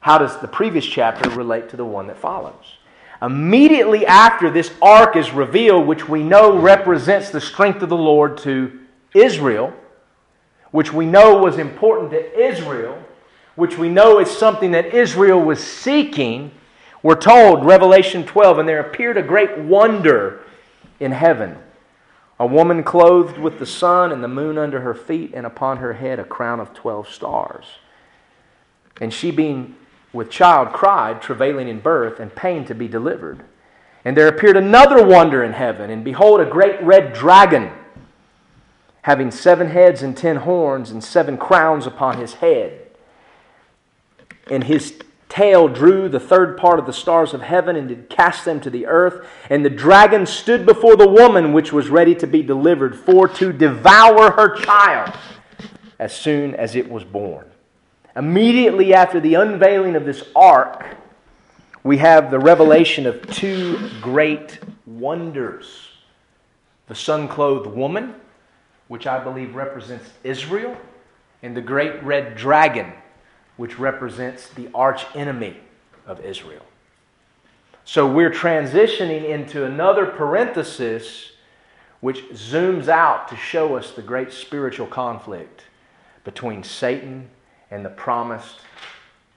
how 0.00 0.16
does 0.16 0.38
the 0.38 0.48
previous 0.48 0.84
chapter 0.86 1.28
relate 1.30 1.68
to 1.70 1.76
the 1.76 1.84
one 1.84 2.06
that 2.06 2.18
follows? 2.18 2.78
Immediately 3.22 4.06
after 4.06 4.50
this 4.50 4.72
ark 4.80 5.14
is 5.14 5.30
revealed, 5.30 5.86
which 5.86 6.08
we 6.08 6.22
know 6.22 6.58
represents 6.58 7.28
the 7.28 7.40
strength 7.40 7.82
of 7.82 7.90
the 7.90 7.96
Lord 7.96 8.38
to 8.38 8.80
Israel, 9.14 9.74
which 10.70 10.92
we 10.92 11.04
know 11.04 11.36
was 11.36 11.58
important 11.58 12.10
to 12.12 12.40
Israel, 12.40 13.02
which 13.56 13.76
we 13.76 13.90
know 13.90 14.20
is 14.20 14.30
something 14.30 14.70
that 14.70 14.94
Israel 14.94 15.40
was 15.40 15.62
seeking, 15.62 16.50
we're 17.02 17.16
told, 17.16 17.64
Revelation 17.64 18.24
12, 18.24 18.58
and 18.58 18.68
there 18.68 18.80
appeared 18.80 19.16
a 19.16 19.22
great 19.22 19.58
wonder 19.58 20.40
in 20.98 21.12
heaven. 21.12 21.56
A 22.38 22.46
woman 22.46 22.82
clothed 22.82 23.38
with 23.38 23.58
the 23.58 23.66
sun 23.66 24.12
and 24.12 24.22
the 24.22 24.28
moon 24.28 24.58
under 24.58 24.80
her 24.80 24.94
feet, 24.94 25.32
and 25.34 25.46
upon 25.46 25.78
her 25.78 25.94
head 25.94 26.18
a 26.18 26.24
crown 26.24 26.60
of 26.60 26.74
twelve 26.74 27.08
stars. 27.08 27.66
And 29.00 29.12
she, 29.12 29.30
being 29.30 29.76
with 30.12 30.30
child 30.30 30.72
cried, 30.72 31.22
travailing 31.22 31.68
in 31.68 31.80
birth, 31.80 32.20
and 32.20 32.34
pain 32.34 32.64
to 32.66 32.74
be 32.74 32.88
delivered. 32.88 33.44
And 34.04 34.16
there 34.16 34.28
appeared 34.28 34.56
another 34.56 35.04
wonder 35.04 35.44
in 35.44 35.52
heaven, 35.52 35.90
and 35.90 36.04
behold, 36.04 36.40
a 36.40 36.46
great 36.46 36.82
red 36.82 37.12
dragon, 37.12 37.70
having 39.02 39.30
seven 39.30 39.68
heads 39.68 40.02
and 40.02 40.16
ten 40.16 40.36
horns, 40.36 40.90
and 40.90 41.04
seven 41.04 41.36
crowns 41.36 41.86
upon 41.86 42.18
his 42.18 42.34
head. 42.34 42.88
And 44.50 44.64
his 44.64 44.98
tail 45.30 45.68
drew 45.68 46.08
the 46.08 46.20
third 46.20 46.58
part 46.58 46.78
of 46.78 46.84
the 46.84 46.92
stars 46.92 47.32
of 47.32 47.40
heaven, 47.40 47.76
and 47.76 47.88
did 47.88 48.10
cast 48.10 48.44
them 48.44 48.60
to 48.60 48.68
the 48.68 48.86
earth. 48.86 49.26
And 49.48 49.64
the 49.64 49.70
dragon 49.70 50.26
stood 50.26 50.66
before 50.66 50.96
the 50.96 51.08
woman 51.08 51.54
which 51.54 51.72
was 51.72 51.88
ready 51.88 52.14
to 52.16 52.26
be 52.26 52.42
delivered, 52.42 52.94
for 52.94 53.26
to 53.28 53.52
devour 53.52 54.32
her 54.32 54.56
child 54.56 55.16
as 55.98 56.14
soon 56.14 56.54
as 56.54 56.74
it 56.76 56.90
was 56.90 57.04
born. 57.04 57.46
Immediately 58.16 58.92
after 58.92 59.20
the 59.20 59.34
unveiling 59.34 59.96
of 59.96 60.04
this 60.04 60.24
ark, 60.34 60.84
we 61.82 61.98
have 61.98 62.30
the 62.30 62.38
revelation 62.38 63.06
of 63.06 63.26
two 63.30 63.88
great 64.02 64.58
wonders 64.84 65.86
the 66.90 66.94
sun 66.96 67.28
clothed 67.28 67.68
woman, 67.68 68.16
which 68.88 69.06
I 69.06 69.22
believe 69.22 69.54
represents 69.54 70.10
Israel, 70.24 70.76
and 71.40 71.56
the 71.56 71.60
great 71.60 72.02
red 72.02 72.34
dragon, 72.34 72.92
which 73.60 73.78
represents 73.78 74.48
the 74.48 74.70
arch 74.74 75.04
enemy 75.14 75.54
of 76.06 76.18
Israel. 76.24 76.64
So 77.84 78.10
we're 78.10 78.30
transitioning 78.30 79.28
into 79.28 79.66
another 79.66 80.06
parenthesis 80.06 81.32
which 82.00 82.22
zooms 82.30 82.88
out 82.88 83.28
to 83.28 83.36
show 83.36 83.76
us 83.76 83.90
the 83.90 84.00
great 84.00 84.32
spiritual 84.32 84.86
conflict 84.86 85.64
between 86.24 86.62
Satan 86.62 87.28
and 87.70 87.84
the 87.84 87.90
promised 87.90 88.60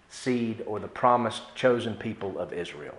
seed 0.10 0.64
or 0.66 0.80
the 0.80 0.88
promised 0.88 1.54
chosen 1.54 1.94
people 1.94 2.40
of 2.40 2.54
Israel. 2.54 2.96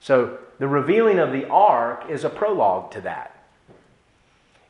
So 0.00 0.38
the 0.58 0.66
revealing 0.66 1.20
of 1.20 1.30
the 1.30 1.46
ark 1.46 2.06
is 2.08 2.24
a 2.24 2.28
prologue 2.28 2.90
to 2.90 3.00
that. 3.02 3.44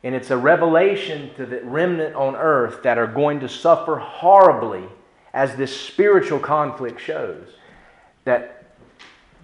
And 0.03 0.13
it's 0.13 0.29
a 0.29 0.37
revelation 0.37 1.33
to 1.33 1.47
the 1.47 1.61
remnant 1.63 2.13
on 2.13 2.35
earth 2.35 2.83
that 2.83 2.99
are 2.99 3.07
going 3.07 3.39
to 3.39 3.49
suffer 3.49 3.95
horribly 3.95 4.87
as 5.33 5.55
this 5.55 5.75
spiritual 5.75 6.39
conflict 6.39 7.01
shows 7.01 7.47
that 8.23 8.65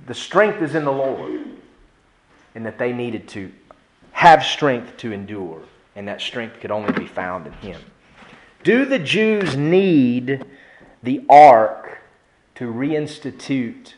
the 0.06 0.14
strength 0.14 0.62
is 0.62 0.76
in 0.76 0.86
the 0.86 0.92
Lord 0.92 1.46
and 2.56 2.66
that 2.66 2.78
they 2.78 2.94
needed 2.94 3.28
to 3.30 3.52
have 4.12 4.44
strength 4.44 4.98
to 4.98 5.12
endure, 5.12 5.62
and 5.96 6.08
that 6.08 6.22
strength 6.22 6.60
could 6.60 6.72
only 6.72 6.92
be 6.94 7.08
found 7.08 7.48
in 7.48 7.54
Him. 7.54 7.82
Do 8.64 8.86
the 8.86 9.00
Jews 9.00 9.56
need 9.56 10.46
the 11.02 11.26
ark 11.30 12.00
to 12.56 12.66
reinstitute 12.66 13.94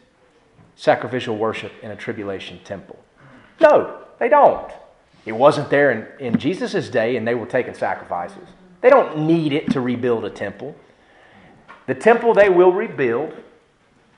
sacrificial 0.76 1.38
worship 1.38 1.72
in 1.82 1.92
a 1.92 1.96
tribulation 1.96 2.60
temple? 2.64 3.00
No, 3.60 4.04
they 4.20 4.30
don't. 4.30 4.72
It 5.26 5.32
wasn't 5.34 5.70
there 5.70 5.92
in, 5.92 6.08
in 6.34 6.38
Jesus' 6.38 6.90
day, 6.90 7.16
and 7.16 7.28
they 7.28 7.36
were 7.36 7.46
taking 7.46 7.74
sacrifices. 7.74 8.48
They 8.82 8.90
don't 8.90 9.26
need 9.26 9.54
it 9.54 9.72
to 9.72 9.82
rebuild 9.82 10.26
a 10.26 10.30
temple. 10.30 10.76
The 11.88 11.96
temple 11.96 12.34
they 12.34 12.50
will 12.50 12.72
rebuild, 12.72 13.34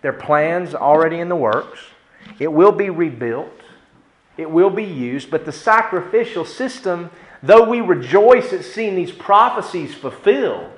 their 0.01 0.14
plans 0.14 0.76
already 0.76 1.20
in 1.20 1.30
the 1.30 1.36
works. 1.36 1.80
It 2.39 2.51
will 2.51 2.72
be 2.72 2.89
rebuilt, 2.89 3.61
it 4.38 4.49
will 4.49 4.70
be 4.70 4.84
used, 4.84 5.30
but 5.30 5.45
the 5.45 5.51
sacrificial 5.51 6.45
system, 6.45 7.09
though 7.41 7.70
we 7.70 7.82
rejoice 7.82 8.51
at 8.53 8.64
seeing 8.64 8.95
these 8.95 9.11
prophecies 9.11 9.93
fulfilled, 9.93 10.70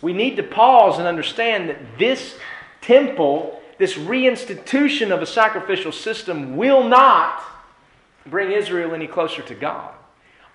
we 0.00 0.12
need 0.12 0.36
to 0.36 0.42
pause 0.42 0.98
and 0.98 1.08
understand 1.08 1.68
that 1.68 1.98
this 1.98 2.36
temple, 2.80 3.60
this 3.78 3.94
reinstitution 3.94 5.10
of 5.10 5.22
a 5.22 5.26
sacrificial 5.26 5.92
system, 5.92 6.56
will 6.56 6.84
not 6.84 7.42
bring 8.26 8.52
Israel 8.52 8.94
any 8.94 9.06
closer 9.06 9.42
to 9.42 9.54
God. 9.54 9.92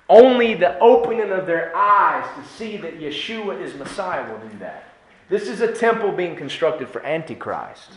Only 0.07 0.53
the 0.53 0.77
opening 0.79 1.31
of 1.31 1.45
their 1.45 1.75
eyes 1.75 2.25
to 2.37 2.53
see 2.53 2.77
that 2.77 2.99
Yeshua 2.99 3.61
is 3.61 3.73
Messiah 3.73 4.29
will 4.31 4.47
do 4.47 4.57
that. 4.59 4.92
This 5.29 5.47
is 5.47 5.61
a 5.61 5.71
temple 5.71 6.11
being 6.11 6.35
constructed 6.35 6.89
for 6.89 7.03
Antichrist. 7.05 7.91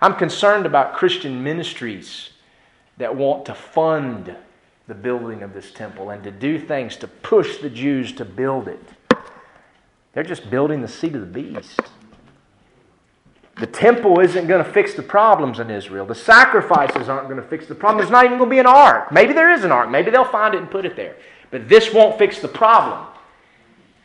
I'm 0.00 0.16
concerned 0.16 0.66
about 0.66 0.94
Christian 0.94 1.44
ministries 1.44 2.30
that 2.98 3.14
want 3.14 3.46
to 3.46 3.54
fund 3.54 4.34
the 4.88 4.94
building 4.94 5.42
of 5.42 5.54
this 5.54 5.70
temple 5.70 6.10
and 6.10 6.24
to 6.24 6.30
do 6.30 6.58
things 6.58 6.96
to 6.96 7.06
push 7.06 7.58
the 7.58 7.70
Jews 7.70 8.12
to 8.12 8.24
build 8.24 8.68
it. 8.68 8.82
They're 10.12 10.22
just 10.22 10.50
building 10.50 10.82
the 10.82 10.88
seat 10.88 11.14
of 11.14 11.20
the 11.20 11.26
beast. 11.26 11.80
The 13.56 13.66
temple 13.66 14.18
isn't 14.20 14.46
going 14.46 14.64
to 14.64 14.70
fix 14.70 14.94
the 14.94 15.02
problems 15.02 15.60
in 15.60 15.70
Israel. 15.70 16.06
The 16.06 16.14
sacrifices 16.14 17.08
aren't 17.08 17.28
going 17.28 17.40
to 17.40 17.46
fix 17.46 17.66
the 17.66 17.74
problem. 17.74 17.98
There's 17.98 18.10
not 18.10 18.24
even 18.24 18.38
going 18.38 18.50
to 18.50 18.54
be 18.54 18.58
an 18.58 18.66
ark. 18.66 19.12
Maybe 19.12 19.32
there 19.32 19.52
is 19.52 19.62
an 19.62 19.70
ark. 19.70 19.90
Maybe 19.90 20.10
they'll 20.10 20.24
find 20.24 20.54
it 20.54 20.58
and 20.58 20.70
put 20.70 20.84
it 20.84 20.96
there. 20.96 21.16
But 21.50 21.68
this 21.68 21.92
won't 21.92 22.18
fix 22.18 22.40
the 22.40 22.48
problem. 22.48 23.06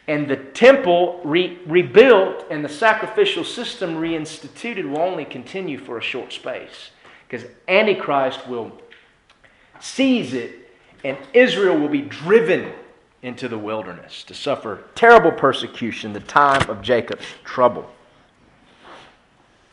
And 0.07 0.27
the 0.27 0.37
temple 0.37 1.19
re- 1.23 1.59
rebuilt 1.65 2.45
and 2.49 2.63
the 2.63 2.69
sacrificial 2.69 3.43
system 3.43 3.95
reinstituted 3.95 4.89
will 4.89 4.99
only 4.99 5.25
continue 5.25 5.77
for 5.77 5.97
a 5.97 6.01
short 6.01 6.31
space. 6.31 6.91
Because 7.27 7.45
Antichrist 7.67 8.47
will 8.47 8.71
seize 9.79 10.33
it 10.33 10.69
and 11.03 11.17
Israel 11.33 11.77
will 11.77 11.89
be 11.89 12.01
driven 12.01 12.71
into 13.21 13.47
the 13.47 13.57
wilderness 13.57 14.23
to 14.23 14.33
suffer 14.33 14.83
terrible 14.95 15.31
persecution, 15.31 16.13
the 16.13 16.19
time 16.19 16.69
of 16.69 16.81
Jacob's 16.81 17.25
trouble. 17.43 17.89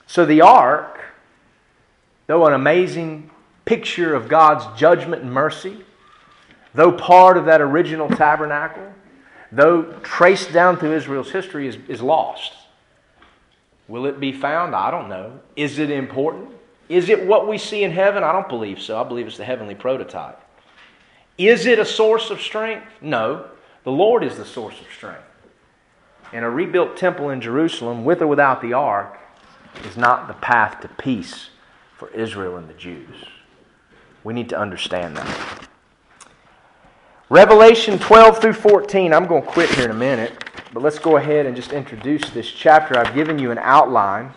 So 0.07 0.24
the 0.24 0.41
ark, 0.41 1.01
though 2.26 2.47
an 2.47 2.53
amazing 2.53 3.30
picture 3.64 4.14
of 4.14 4.28
God's 4.28 4.78
judgment 4.78 5.22
and 5.22 5.32
mercy, 5.32 5.85
though 6.74 6.93
part 6.93 7.37
of 7.37 7.47
that 7.47 7.61
original 7.61 8.09
tabernacle, 8.09 8.93
though 9.57 9.83
traced 10.03 10.53
down 10.53 10.77
through 10.77 10.95
Israel's 10.95 11.31
history, 11.31 11.69
is, 11.69 11.79
is 11.89 12.03
lost. 12.03 12.53
Will 13.89 14.07
it 14.07 14.19
be 14.19 14.33
found? 14.33 14.75
I 14.75 14.91
don't 14.91 15.09
know. 15.09 15.41
Is 15.57 15.79
it 15.79 15.91
important? 15.91 16.51
Is 16.89 17.09
it 17.09 17.27
what 17.27 17.49
we 17.49 17.59
see 17.59 17.83
in 17.83 17.91
heaven? 17.91 18.23
I 18.23 18.33
don't 18.33 18.49
believe 18.49 18.81
so. 18.81 19.01
I 19.01 19.05
believe 19.05 19.27
it's 19.27 19.37
the 19.37 19.45
heavenly 19.45 19.75
prototype. 19.75 20.41
Is 21.37 21.67
it 21.67 21.79
a 21.79 21.85
source 21.85 22.31
of 22.31 22.41
strength? 22.41 22.87
No. 23.01 23.47
The 23.85 23.91
Lord 23.91 24.25
is 24.25 24.37
the 24.37 24.45
source 24.45 24.81
of 24.81 24.87
strength. 24.95 25.23
And 26.33 26.45
a 26.45 26.51
rebuilt 26.51 26.97
temple 26.97 27.31
in 27.31 27.41
Jerusalem, 27.41 28.05
with 28.05 28.23
or 28.23 28.27
without 28.27 28.63
the 28.63 28.73
ark, 28.73 29.19
is 29.85 29.97
not 29.97 30.29
the 30.29 30.35
path 30.35 30.81
to 30.81 30.89
peace 30.89 31.51
for 31.97 32.09
Israel 32.11 32.57
and 32.57 32.69
the 32.69 32.75
Jews. 32.75 33.15
We 34.23 34.33
need 34.33 34.49
to 34.49 34.59
understand 34.59 35.17
that. 35.17 35.69
Revelation 37.31 37.99
12 37.99 38.39
through 38.39 38.53
14, 38.53 39.14
I'm 39.14 39.27
going 39.27 39.43
to 39.43 39.49
quit 39.49 39.70
here 39.70 39.87
in 39.87 39.91
a 39.91 39.95
minute, 39.95 40.45
but 40.75 40.83
let's 40.83 40.99
go 40.99 41.16
ahead 41.16 41.47
and 41.47 41.57
just 41.57 41.72
introduce 41.72 42.29
this 42.31 42.51
chapter. 42.51 42.99
I've 42.99 43.14
given 43.14 43.39
you 43.39 43.51
an 43.51 43.57
outline. 43.57 44.35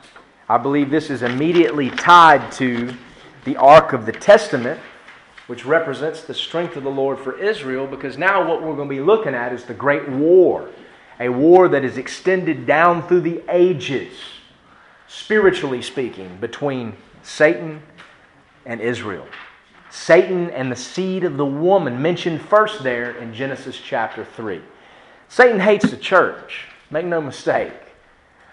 I 0.47 0.57
believe 0.57 0.89
this 0.89 1.09
is 1.09 1.21
immediately 1.21 1.89
tied 1.89 2.49
to 2.53 2.95
the 3.43 3.57
Ark 3.57 3.91
of 3.91 4.05
the 4.05 4.13
Testament, 4.13 4.79
which 5.47 5.65
represents 5.65 6.23
the 6.23 6.33
strength 6.33 6.77
of 6.77 6.83
the 6.83 6.89
Lord 6.89 7.19
for 7.19 7.37
Israel, 7.37 7.87
because 7.87 8.17
now 8.17 8.47
what 8.47 8.63
we're 8.63 8.77
going 8.77 8.87
to 8.87 8.95
be 8.95 9.01
looking 9.01 9.35
at 9.35 9.51
is 9.51 9.65
the 9.65 9.73
Great 9.73 10.07
War, 10.07 10.69
a 11.19 11.27
war 11.27 11.67
that 11.67 11.83
is 11.83 11.97
extended 11.97 12.65
down 12.65 13.05
through 13.05 13.21
the 13.21 13.43
ages 13.49 14.13
spiritually 15.09 15.81
speaking, 15.81 16.37
between 16.37 16.95
Satan 17.21 17.81
and 18.65 18.79
Israel. 18.79 19.27
Satan 19.89 20.49
and 20.49 20.71
the 20.71 20.75
seed 20.75 21.23
of 21.23 21.37
the 21.37 21.45
woman, 21.45 22.01
mentioned 22.01 22.41
first 22.41 22.83
there 22.83 23.11
in 23.17 23.33
Genesis 23.33 23.79
chapter 23.79 24.25
3. 24.25 24.61
Satan 25.29 25.59
hates 25.59 25.89
the 25.89 25.97
church, 25.97 26.67
make 26.89 27.05
no 27.05 27.21
mistake, 27.21 27.73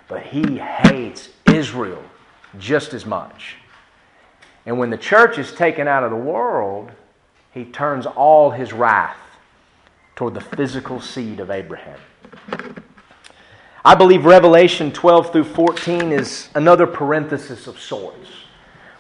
but 0.09 0.23
he 0.23 0.59
hates 0.59 1.31
Israel 1.53 2.03
just 2.59 2.95
as 2.95 3.05
much. 3.07 3.57
And 4.67 4.79
when 4.79 4.91
the 4.91 4.97
church 4.97 5.39
is 5.39 5.53
taken 5.53 5.89
out 5.89 6.05
of 6.05 6.11
the 6.11 6.17
world, 6.17 6.91
he 7.53 7.65
turns 7.65 8.07
all 8.07 8.51
his 8.51 8.73
wrath 8.73 9.17
toward 10.17 10.35
the 10.35 10.41
physical 10.41 11.01
seed 11.01 11.41
of 11.41 11.51
Abraham. 11.51 11.99
I 13.85 13.95
believe 13.95 14.25
Revelation 14.25 14.91
12 14.93 15.33
through 15.33 15.45
14 15.45 16.11
is 16.11 16.49
another 16.55 16.87
parenthesis 16.87 17.67
of 17.67 17.79
sorts. 17.79 18.29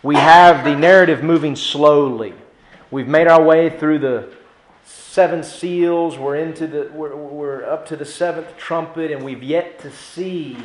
We 0.05 0.16
have 0.16 0.66
the 0.66 0.76
narrative 0.76 1.22
moving 1.22 1.57
slowly. 1.57 2.34
We've 2.90 3.09
made 3.09 3.26
our 3.26 3.42
way 3.42 3.70
through 3.70 4.00
the 4.00 4.28
seven 4.84 5.42
seals. 5.42 6.18
We're 6.18 6.36
into 6.36 6.66
the 6.66 6.90
we're, 6.92 7.16
we're 7.16 7.64
up 7.64 7.86
to 7.86 7.96
the 7.96 8.05
seventh 8.05 8.55
trumpet, 8.59 9.11
and 9.11 9.24
we've 9.24 9.42
yet 9.42 9.78
to 9.78 9.90
see 9.90 10.59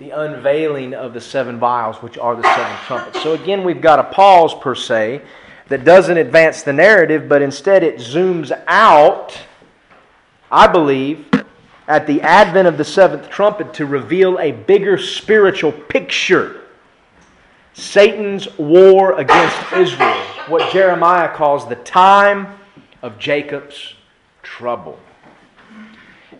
the 0.00 0.10
unveiling 0.10 0.94
of 0.94 1.14
the 1.14 1.20
seven 1.20 1.60
vials, 1.60 2.02
which 2.02 2.18
are 2.18 2.34
the 2.34 2.42
seven 2.42 2.76
trumpets. 2.86 3.22
So 3.22 3.34
again, 3.34 3.62
we've 3.62 3.80
got 3.80 4.00
a 4.00 4.04
pause 4.04 4.52
per 4.52 4.74
se 4.74 5.22
that 5.68 5.84
doesn't 5.84 6.16
advance 6.16 6.64
the 6.64 6.72
narrative, 6.72 7.28
but 7.28 7.42
instead 7.42 7.84
it 7.84 7.98
zooms 7.98 8.50
out. 8.66 9.38
I 10.50 10.66
believe 10.66 11.24
at 11.86 12.08
the 12.08 12.20
advent 12.20 12.66
of 12.66 12.78
the 12.78 12.84
seventh 12.84 13.30
trumpet 13.30 13.74
to 13.74 13.86
reveal 13.86 14.40
a 14.40 14.50
bigger 14.50 14.98
spiritual 14.98 15.70
picture. 15.70 16.65
Satan's 17.76 18.48
war 18.58 19.18
against 19.18 19.72
Israel, 19.72 20.14
what 20.48 20.72
Jeremiah 20.72 21.28
calls 21.28 21.68
the 21.68 21.76
time 21.76 22.58
of 23.02 23.18
Jacob's 23.18 23.94
trouble. 24.42 24.98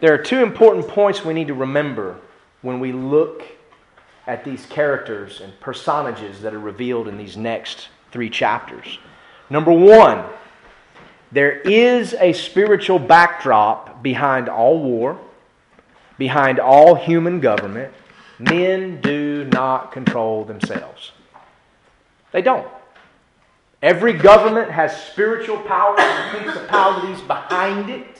There 0.00 0.12
are 0.14 0.18
two 0.18 0.42
important 0.42 0.88
points 0.88 1.24
we 1.24 1.34
need 1.34 1.48
to 1.48 1.54
remember 1.54 2.16
when 2.62 2.80
we 2.80 2.92
look 2.92 3.42
at 4.26 4.44
these 4.44 4.66
characters 4.66 5.40
and 5.40 5.58
personages 5.60 6.40
that 6.40 6.54
are 6.54 6.58
revealed 6.58 7.06
in 7.06 7.16
these 7.16 7.36
next 7.36 7.88
three 8.12 8.30
chapters. 8.30 8.98
Number 9.50 9.72
one, 9.72 10.24
there 11.30 11.60
is 11.60 12.14
a 12.14 12.32
spiritual 12.32 12.98
backdrop 12.98 14.02
behind 14.02 14.48
all 14.48 14.82
war 14.82 15.18
behind 16.18 16.58
all 16.58 16.94
human 16.94 17.40
government, 17.40 17.92
men 18.38 19.00
do 19.00 19.44
not 19.52 19.92
control 19.92 20.44
themselves. 20.44 21.12
They 22.36 22.42
don't. 22.42 22.68
Every 23.80 24.12
government 24.12 24.70
has 24.70 24.94
spiritual 25.06 25.56
powers 25.56 26.00
and 26.00 26.36
principalities 26.36 27.18
behind 27.22 27.88
it. 27.88 28.18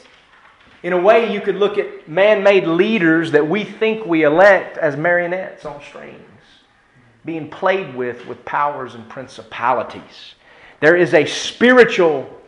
In 0.82 0.94
a 0.94 0.98
way, 0.98 1.30
you 1.30 1.43
could 1.43 1.56
look 1.56 1.76
at 1.76 2.09
man 2.09 2.43
made 2.43 2.66
leaders 2.66 3.30
that 3.32 3.47
we 3.47 3.62
think 3.62 4.06
we 4.06 4.22
elect 4.22 4.78
as 4.78 4.97
marionettes 4.97 5.66
on 5.66 5.82
strings, 5.82 6.40
being 7.26 7.51
played 7.51 7.94
with 7.94 8.26
with 8.26 8.43
powers 8.47 8.94
and 8.94 9.06
principalities. 9.06 10.34
There 10.80 10.97
is 10.97 11.12
a 11.12 11.26
spiritual 11.26 12.40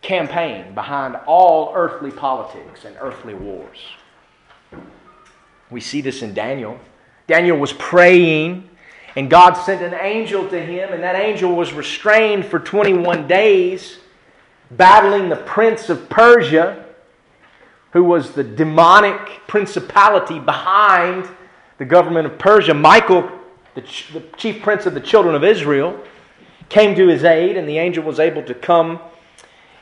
campaign 0.00 0.74
behind 0.74 1.16
all 1.26 1.74
earthly 1.74 2.10
politics 2.10 2.86
and 2.86 2.96
earthly 2.98 3.34
wars. 3.34 3.76
We 5.68 5.82
see 5.82 6.00
this 6.00 6.22
in 6.22 6.32
Daniel. 6.32 6.80
Daniel 7.26 7.58
was 7.58 7.74
praying, 7.74 8.70
and 9.14 9.28
God 9.28 9.54
sent 9.54 9.82
an 9.82 9.94
angel 9.94 10.48
to 10.48 10.58
him, 10.58 10.92
and 10.92 11.02
that 11.02 11.16
angel 11.16 11.54
was 11.54 11.72
restrained 11.72 12.46
for 12.46 12.58
21 12.58 13.26
days, 13.28 13.98
battling 14.70 15.28
the 15.28 15.36
prince 15.36 15.90
of 15.90 16.08
Persia, 16.08 16.84
who 17.92 18.04
was 18.04 18.32
the 18.32 18.44
demonic 18.44 19.46
principality 19.46 20.38
behind 20.38 21.28
the 21.76 21.84
government 21.84 22.26
of 22.26 22.38
Persia. 22.38 22.72
Michael, 22.72 23.30
the, 23.74 23.82
the 24.12 24.22
chief 24.38 24.62
prince 24.62 24.86
of 24.86 24.94
the 24.94 25.00
children 25.00 25.34
of 25.34 25.44
Israel, 25.44 26.02
came 26.70 26.94
to 26.94 27.06
his 27.06 27.22
aid, 27.22 27.58
and 27.58 27.68
the 27.68 27.76
angel 27.76 28.02
was 28.02 28.18
able 28.18 28.42
to 28.44 28.54
come 28.54 28.98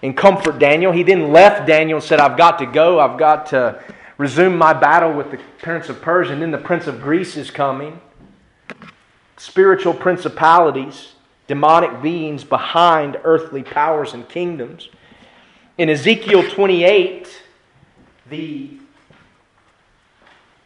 and 0.03 0.17
comfort 0.17 0.59
Daniel. 0.59 0.91
He 0.91 1.05
then 1.05 1.33
left 1.33 1.69
Daniel 1.69 1.99
and 1.99 2.05
said, 2.05 2.19
I've 2.19 2.37
got 2.37 2.59
to 2.59 2.67
go. 2.67 2.99
I've 2.99 3.19
got 3.19 3.47
to 3.47 3.81
resume 4.19 4.59
my 4.59 4.73
battle 4.73 5.13
with 5.13 5.31
the 5.31 5.39
prince 5.63 5.89
of 5.89 6.03
Persia, 6.03 6.33
and 6.33 6.43
then 6.43 6.51
the 6.51 6.59
prince 6.59 6.89
of 6.89 7.01
Greece 7.01 7.37
is 7.37 7.51
coming. 7.51 8.01
Spiritual 9.41 9.95
principalities 9.95 11.15
demonic 11.47 12.03
beings 12.03 12.45
behind 12.45 13.19
earthly 13.25 13.63
powers 13.63 14.13
and 14.13 14.29
kingdoms. 14.29 14.91
In 15.79 15.89
Ezekiel 15.89 16.49
28, 16.49 17.43
the 18.29 18.71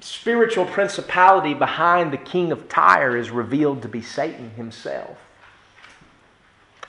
spiritual 0.00 0.66
principality 0.66 1.54
behind 1.54 2.12
the 2.12 2.16
king 2.16 2.50
of 2.50 2.68
Tyre 2.68 3.16
is 3.16 3.30
revealed 3.30 3.80
to 3.82 3.88
be 3.88 4.02
Satan 4.02 4.50
himself. 4.50 5.18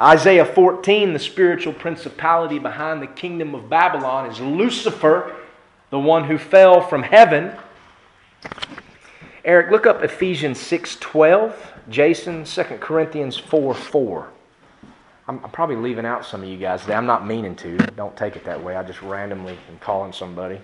Isaiah 0.01 0.43
14, 0.43 1.13
the 1.13 1.19
spiritual 1.19 1.71
principality 1.71 2.57
behind 2.57 2.99
the 2.99 3.07
kingdom 3.07 3.53
of 3.53 3.69
Babylon 3.69 4.29
is 4.29 4.39
Lucifer, 4.39 5.35
the 5.91 5.99
one 5.99 6.23
who 6.23 6.39
fell 6.39 6.81
from 6.81 7.03
heaven. 7.03 7.53
Eric, 9.45 9.69
look 9.69 9.85
up 9.85 10.03
Ephesians 10.03 10.57
6:12, 10.57 11.53
Jason 11.87 12.45
2 12.45 12.63
Corinthians 12.79 13.37
4 13.37 13.75
4. 13.75 14.27
I'm, 15.27 15.39
I'm 15.43 15.51
probably 15.51 15.75
leaving 15.75 16.03
out 16.03 16.25
some 16.25 16.41
of 16.41 16.49
you 16.49 16.57
guys 16.57 16.81
today. 16.81 16.95
I'm 16.95 17.05
not 17.05 17.27
meaning 17.27 17.55
to. 17.57 17.77
Don't 17.95 18.17
take 18.17 18.35
it 18.35 18.43
that 18.45 18.63
way. 18.63 18.75
I 18.75 18.81
just 18.81 19.03
randomly 19.03 19.55
am 19.69 19.77
calling 19.77 20.13
somebody. 20.13 20.59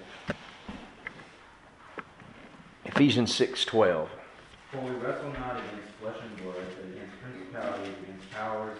Ephesians 2.85 3.31
6:12. 3.31 4.07
For 4.71 4.81
we 4.81 4.89
wrestle 4.95 5.31
not 5.33 5.57
against 5.57 5.93
flesh 6.01 6.17
and 6.19 6.37
blood, 6.41 6.55
but 6.75 6.85
against 6.85 7.13
principalities, 7.21 7.93
against 8.01 8.31
powers, 8.31 8.77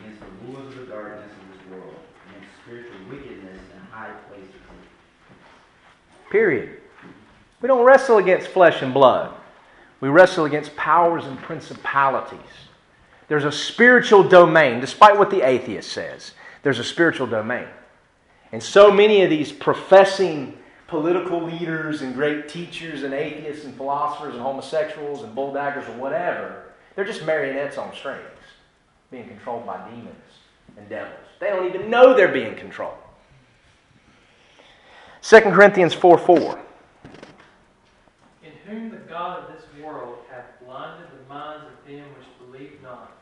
against 0.00 0.20
the 0.20 0.46
rulers 0.46 0.78
of 0.78 0.80
the 0.80 0.86
darkness 0.86 1.30
of 1.30 1.58
this 1.58 1.70
world, 1.70 1.94
against 2.30 2.48
spiritual 2.64 2.96
wickedness 3.10 3.58
in 3.74 3.80
high 3.90 4.14
places. 4.30 4.48
Period. 6.30 6.78
We 7.60 7.68
don't 7.68 7.84
wrestle 7.84 8.16
against 8.16 8.48
flesh 8.48 8.80
and 8.80 8.94
blood. 8.94 9.34
We 10.02 10.08
wrestle 10.08 10.46
against 10.46 10.74
powers 10.74 11.26
and 11.26 11.38
principalities. 11.38 12.40
There's 13.28 13.44
a 13.44 13.52
spiritual 13.52 14.24
domain, 14.24 14.80
despite 14.80 15.16
what 15.16 15.30
the 15.30 15.42
atheist 15.42 15.92
says. 15.92 16.32
There's 16.64 16.80
a 16.80 16.84
spiritual 16.84 17.28
domain. 17.28 17.68
And 18.50 18.60
so 18.60 18.90
many 18.90 19.22
of 19.22 19.30
these 19.30 19.52
professing 19.52 20.58
political 20.88 21.40
leaders 21.40 22.02
and 22.02 22.16
great 22.16 22.48
teachers 22.48 23.04
and 23.04 23.14
atheists 23.14 23.64
and 23.64 23.76
philosophers 23.76 24.34
and 24.34 24.42
homosexuals 24.42 25.22
and 25.22 25.36
bulldaggers 25.36 25.88
or 25.88 25.96
whatever, 25.98 26.64
they're 26.96 27.04
just 27.04 27.24
marionettes 27.24 27.78
on 27.78 27.94
strings, 27.94 28.26
being 29.12 29.28
controlled 29.28 29.64
by 29.64 29.88
demons 29.88 30.16
and 30.76 30.88
devils. 30.88 31.14
They 31.38 31.46
don't 31.46 31.72
even 31.72 31.88
know 31.88 32.12
they're 32.12 32.26
being 32.26 32.56
controlled. 32.56 32.98
2 35.22 35.40
Corinthians 35.42 35.94
4 35.94 36.18
4. 36.18 36.60
In 39.12 39.18
whom 39.18 39.24
the 39.24 39.34
God 39.34 39.50
of 39.50 39.54
this 39.54 39.84
world 39.84 40.18
hath 40.30 40.44
blinded 40.64 41.06
the 41.08 41.34
minds 41.34 41.64
of 41.66 41.86
them 41.86 42.04
which 42.16 42.50
believe 42.50 42.82
not, 42.82 43.12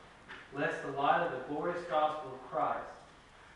lest 0.56 0.82
the 0.82 0.92
light 0.92 1.22
of 1.22 1.32
the 1.32 1.54
glorious 1.54 1.82
gospel 1.90 2.32
of 2.32 2.50
Christ, 2.50 2.90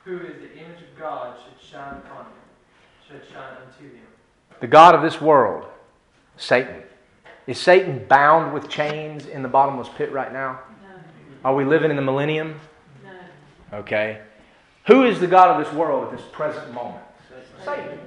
who 0.05 0.19
is 0.19 0.35
the 0.41 0.53
image 0.53 0.83
of 0.83 0.99
God, 0.99 1.37
should 1.39 1.71
shine 1.71 1.97
upon 1.97 2.25
them, 2.25 3.07
should 3.07 3.23
shine 3.33 3.57
unto 3.65 3.89
them. 3.89 4.07
The 4.61 4.67
God 4.67 4.95
of 4.95 5.03
this 5.03 5.21
world, 5.21 5.67
Satan. 6.37 6.83
Is 7.47 7.59
Satan 7.59 8.05
bound 8.09 8.55
with 8.55 8.69
chains 8.69 9.27
in 9.27 9.43
the 9.43 9.49
bottomless 9.49 9.89
pit 9.97 10.11
right 10.13 10.33
now? 10.33 10.61
Are 11.45 11.55
we 11.55 11.65
living 11.65 11.91
in 11.91 11.97
the 11.97 12.03
millennium? 12.03 12.59
Okay. 13.73 14.21
Who 14.87 15.05
is 15.05 15.21
the 15.21 15.27
God 15.27 15.51
of 15.51 15.65
this 15.65 15.75
world 15.75 16.05
at 16.05 16.19
this 16.19 16.27
present 16.33 16.73
moment? 16.73 17.05
Satan. 17.65 17.99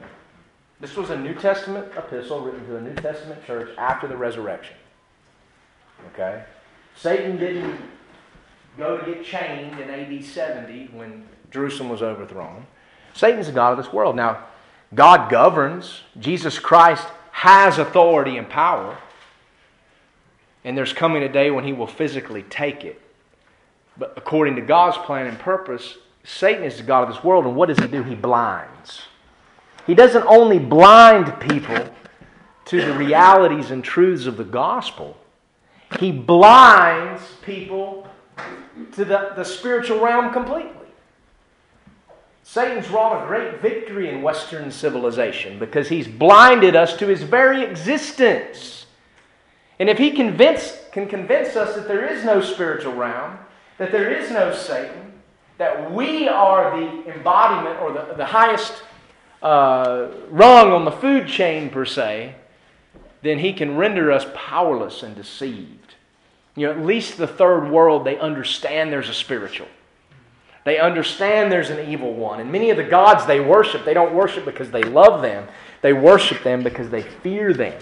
This 0.80 0.96
was 0.96 1.10
a 1.10 1.18
New 1.18 1.34
Testament 1.34 1.88
epistle 1.98 2.42
written 2.42 2.66
to 2.68 2.76
a 2.78 2.82
New 2.82 2.94
Testament 2.96 3.44
church 3.46 3.70
after 3.78 4.08
the 4.08 4.16
resurrection. 4.16 4.76
Okay? 6.14 6.44
Satan 6.96 7.38
didn't 7.38 7.80
go 8.78 8.98
to 8.98 9.14
get 9.14 9.26
chained 9.26 9.80
in 9.80 9.90
AD 9.90 10.24
70 10.24 10.90
when 10.94 11.28
Jerusalem 11.50 11.90
was 11.90 12.04
overthrown. 12.04 12.68
Satan's 13.14 13.48
the 13.48 13.54
God 13.54 13.72
of 13.72 13.84
this 13.84 13.92
world. 13.92 14.16
Now, 14.16 14.46
God 14.94 15.32
governs. 15.32 16.02
Jesus 16.20 16.60
Christ 16.60 17.08
has 17.32 17.80
authority 17.80 18.38
and 18.38 18.48
power. 18.48 18.98
And 20.64 20.78
there's 20.78 20.94
coming 20.94 21.24
a 21.24 21.30
day 21.30 21.50
when 21.50 21.64
he 21.64 21.74
will 21.74 21.88
physically 21.88 22.44
take 22.44 22.84
it. 22.84 23.02
But 23.98 24.14
according 24.16 24.56
to 24.58 24.62
God's 24.62 24.98
plan 24.98 25.26
and 25.26 25.40
purpose, 25.40 25.98
Satan 26.24 26.64
is 26.64 26.78
the 26.78 26.84
God 26.84 27.08
of 27.08 27.16
this 27.16 27.24
world. 27.24 27.46
And 27.46 27.56
what 27.56 27.70
does 27.70 27.80
he 27.80 27.88
do? 27.88 28.04
He 28.04 28.14
blinds. 28.14 28.77
He 29.88 29.96
doesn't 29.96 30.26
only 30.28 30.60
blind 30.60 31.40
people 31.40 31.90
to 32.66 32.86
the 32.86 32.94
realities 32.94 33.72
and 33.72 33.82
truths 33.82 34.26
of 34.26 34.36
the 34.36 34.44
gospel, 34.44 35.18
he 36.00 36.12
blinds 36.12 37.22
people 37.42 38.06
to 38.92 39.06
the, 39.06 39.32
the 39.38 39.46
spiritual 39.46 40.02
realm 40.02 40.34
completely. 40.34 40.74
Satan's 42.44 42.90
wrought 42.90 43.24
a 43.24 43.28
great 43.28 43.62
victory 43.62 44.10
in 44.10 44.22
Western 44.22 44.72
civilization 44.72 45.60
because 45.60 45.88
he's 45.88 46.08
blinded 46.08 46.76
us 46.76 46.98
to 46.98 47.08
his 47.08 47.24
very 47.24 47.64
existence. 47.64 48.86
And 49.80 49.90
if 49.90 49.98
he 49.98 50.12
convince, 50.12 50.78
can 50.92 51.08
convince 51.08 51.56
us 51.56 51.76
that 51.76 51.88
there 51.88 52.06
is 52.06 52.26
no 52.26 52.42
spiritual 52.42 52.94
realm, 52.94 53.38
that 53.78 53.92
there 53.92 54.12
is 54.12 54.32
no 54.32 54.54
Satan, 54.54 55.14
that 55.58 55.92
we 55.92 56.28
are 56.28 56.80
the 56.80 57.14
embodiment 57.14 57.80
or 57.82 57.94
the, 57.94 58.14
the 58.16 58.26
highest 58.26 58.82
uh, 59.42 60.08
rung 60.30 60.72
on 60.72 60.86
the 60.86 60.92
food 60.92 61.28
chain, 61.28 61.70
per 61.70 61.86
se, 61.86 62.36
then 63.22 63.40
he 63.40 63.54
can 63.54 63.78
render 63.78 64.12
us 64.12 64.26
powerless 64.36 65.04
and 65.04 65.16
deceived. 65.16 65.96
You 66.56 66.68
know, 66.68 66.74
at 66.74 66.86
least 66.86 67.18
the 67.18 67.28
third 67.28 67.70
world, 67.70 68.06
they 68.06 68.18
understand 68.18 68.92
there's 68.92 69.10
a 69.10 69.14
spiritual. 69.14 69.68
They 70.66 70.80
understand 70.80 71.52
there's 71.52 71.70
an 71.70 71.90
evil 71.90 72.14
one. 72.14 72.40
And 72.40 72.52
many 72.52 72.72
of 72.72 72.78
the 72.78 72.84
gods 72.84 73.26
they 73.26 73.40
worship, 73.40 73.86
they 73.86 73.94
don't 73.94 74.14
worship 74.14 74.44
because 74.44 74.70
they 74.72 74.84
love 74.84 75.22
them, 75.22 75.48
they 75.82 75.94
worship 75.94 76.44
them 76.44 76.64
because 76.64 76.90
they 76.90 77.04
fear 77.04 77.54
them. 77.54 77.80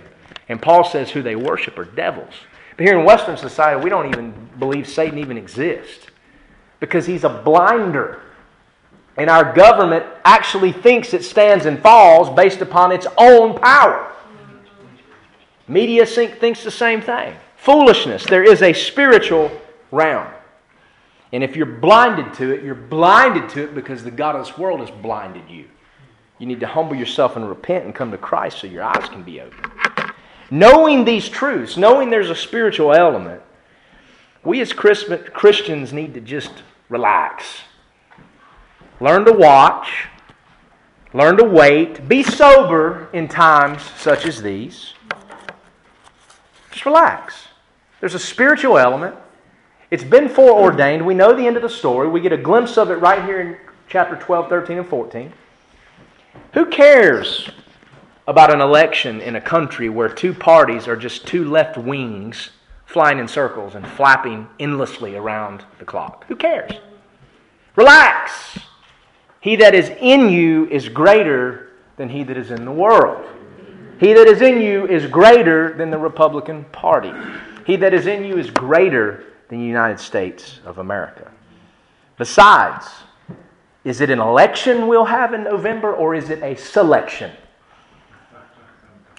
And 0.49 0.61
Paul 0.61 0.83
says 0.83 1.09
who 1.09 1.23
they 1.23 1.35
worship 1.35 1.79
are 1.79 1.85
devils. 1.85 2.33
But 2.77 2.85
here 2.85 2.99
in 2.99 3.05
Western 3.05 3.37
society, 3.37 3.81
we 3.81 3.89
don't 3.89 4.07
even 4.07 4.49
believe 4.59 4.87
Satan 4.87 5.17
even 5.17 5.37
exists 5.37 6.07
because 6.79 7.05
he's 7.05 7.23
a 7.23 7.29
blinder. 7.29 8.21
And 9.17 9.29
our 9.29 9.53
government 9.53 10.05
actually 10.25 10.71
thinks 10.71 11.13
it 11.13 11.23
stands 11.23 11.65
and 11.65 11.81
falls 11.81 12.29
based 12.29 12.61
upon 12.61 12.91
its 12.91 13.07
own 13.17 13.57
power. 13.57 14.11
Media 15.67 16.05
thinks 16.05 16.63
the 16.63 16.71
same 16.71 17.01
thing. 17.01 17.35
Foolishness. 17.55 18.25
There 18.25 18.43
is 18.43 18.61
a 18.61 18.73
spiritual 18.73 19.51
realm. 19.91 20.27
And 21.31 21.43
if 21.43 21.55
you're 21.55 21.65
blinded 21.65 22.33
to 22.35 22.51
it, 22.51 22.63
you're 22.63 22.75
blinded 22.75 23.49
to 23.51 23.63
it 23.63 23.73
because 23.73 24.03
the 24.03 24.11
God 24.11 24.35
of 24.35 24.45
this 24.45 24.57
world 24.57 24.81
has 24.81 24.91
blinded 24.91 25.49
you. 25.49 25.65
You 26.37 26.45
need 26.45 26.59
to 26.59 26.67
humble 26.67 26.95
yourself 26.95 27.35
and 27.35 27.47
repent 27.47 27.85
and 27.85 27.95
come 27.95 28.11
to 28.11 28.17
Christ 28.17 28.59
so 28.59 28.67
your 28.67 28.83
eyes 28.83 29.09
can 29.09 29.23
be 29.23 29.41
opened. 29.41 29.71
Knowing 30.51 31.05
these 31.05 31.27
truths, 31.27 31.77
knowing 31.77 32.09
there's 32.09 32.29
a 32.29 32.35
spiritual 32.35 32.93
element, 32.93 33.41
we 34.43 34.61
as 34.61 34.71
Christians 34.73 35.91
need 35.91 36.13
to 36.13 36.21
just 36.21 36.51
relax. 36.89 37.61
Learn 38.99 39.25
to 39.25 39.33
watch. 39.33 40.07
Learn 41.13 41.37
to 41.37 41.43
wait. 41.43 42.07
Be 42.07 42.23
sober 42.23 43.09
in 43.13 43.27
times 43.27 43.81
such 43.97 44.25
as 44.25 44.41
these. 44.41 44.93
Just 46.71 46.85
relax. 46.85 47.47
There's 47.99 48.15
a 48.15 48.19
spiritual 48.19 48.77
element. 48.77 49.15
It's 49.91 50.03
been 50.03 50.27
foreordained. 50.27 51.05
We 51.05 51.13
know 51.13 51.33
the 51.33 51.45
end 51.45 51.55
of 51.55 51.61
the 51.61 51.69
story. 51.69 52.07
We 52.07 52.19
get 52.19 52.33
a 52.33 52.37
glimpse 52.37 52.77
of 52.77 52.91
it 52.91 52.95
right 52.95 53.23
here 53.23 53.39
in 53.39 53.57
chapter 53.87 54.15
12, 54.15 54.49
13, 54.49 54.79
and 54.79 54.87
14. 54.87 55.31
Who 56.53 56.65
cares 56.65 57.49
about 58.27 58.53
an 58.53 58.61
election 58.61 59.21
in 59.21 59.35
a 59.35 59.41
country 59.41 59.89
where 59.89 60.09
two 60.09 60.33
parties 60.33 60.87
are 60.87 60.95
just 60.95 61.27
two 61.27 61.49
left 61.49 61.77
wings 61.77 62.49
flying 62.85 63.19
in 63.19 63.27
circles 63.27 63.75
and 63.75 63.85
flapping 63.87 64.47
endlessly 64.59 65.15
around 65.15 65.63
the 65.79 65.85
clock? 65.85 66.25
Who 66.27 66.35
cares? 66.35 66.71
Relax. 67.75 68.59
He 69.45 69.55
that 69.57 69.75
is 69.75 69.91
in 70.01 70.29
you 70.29 70.67
is 70.69 70.89
greater 70.89 71.69
than 71.97 72.09
he 72.09 72.23
that 72.23 72.35
is 72.35 72.49
in 72.49 72.65
the 72.65 72.71
world. 72.71 73.29
He 73.99 74.11
that 74.11 74.25
is 74.25 74.41
in 74.41 74.59
you 74.59 74.87
is 74.87 75.05
greater 75.05 75.71
than 75.77 75.91
the 75.91 75.99
Republican 75.99 76.63
Party. 76.71 77.11
He 77.63 77.75
that 77.75 77.93
is 77.93 78.07
in 78.07 78.25
you 78.25 78.39
is 78.39 78.49
greater 78.49 79.25
than 79.47 79.59
the 79.59 79.65
United 79.67 79.99
States 79.99 80.61
of 80.65 80.79
America. 80.79 81.31
Besides, 82.17 82.87
is 83.83 84.01
it 84.01 84.09
an 84.09 84.19
election 84.19 84.87
we'll 84.87 85.05
have 85.05 85.35
in 85.35 85.43
November 85.43 85.93
or 85.93 86.15
is 86.15 86.31
it 86.31 86.41
a 86.41 86.55
selection? 86.55 87.29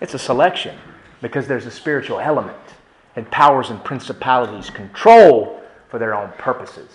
It's 0.02 0.14
a 0.14 0.18
selection 0.18 0.76
because 1.22 1.46
there's 1.46 1.66
a 1.66 1.70
spiritual 1.70 2.18
element 2.18 2.58
and 3.14 3.30
powers 3.30 3.70
and 3.70 3.82
principalities 3.84 4.70
control 4.70 5.62
for 5.88 6.00
their 6.00 6.16
own 6.16 6.32
purposes. 6.36 6.90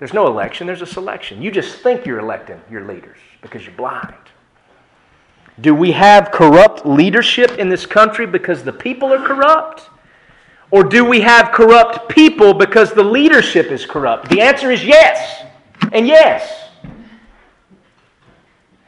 There's 0.00 0.14
no 0.14 0.26
election, 0.26 0.66
there's 0.66 0.80
a 0.80 0.86
selection. 0.86 1.42
You 1.42 1.50
just 1.50 1.76
think 1.80 2.06
you're 2.06 2.18
electing 2.18 2.58
your 2.70 2.86
leaders 2.86 3.18
because 3.42 3.66
you're 3.66 3.74
blind. 3.74 4.14
Do 5.60 5.74
we 5.74 5.92
have 5.92 6.30
corrupt 6.30 6.86
leadership 6.86 7.58
in 7.58 7.68
this 7.68 7.84
country 7.84 8.26
because 8.26 8.64
the 8.64 8.72
people 8.72 9.12
are 9.12 9.22
corrupt? 9.22 9.90
Or 10.70 10.84
do 10.84 11.04
we 11.04 11.20
have 11.20 11.52
corrupt 11.52 12.08
people 12.08 12.54
because 12.54 12.94
the 12.94 13.04
leadership 13.04 13.66
is 13.66 13.84
corrupt? 13.84 14.30
The 14.30 14.40
answer 14.40 14.70
is 14.70 14.82
yes, 14.82 15.44
and 15.92 16.06
yes. 16.06 16.70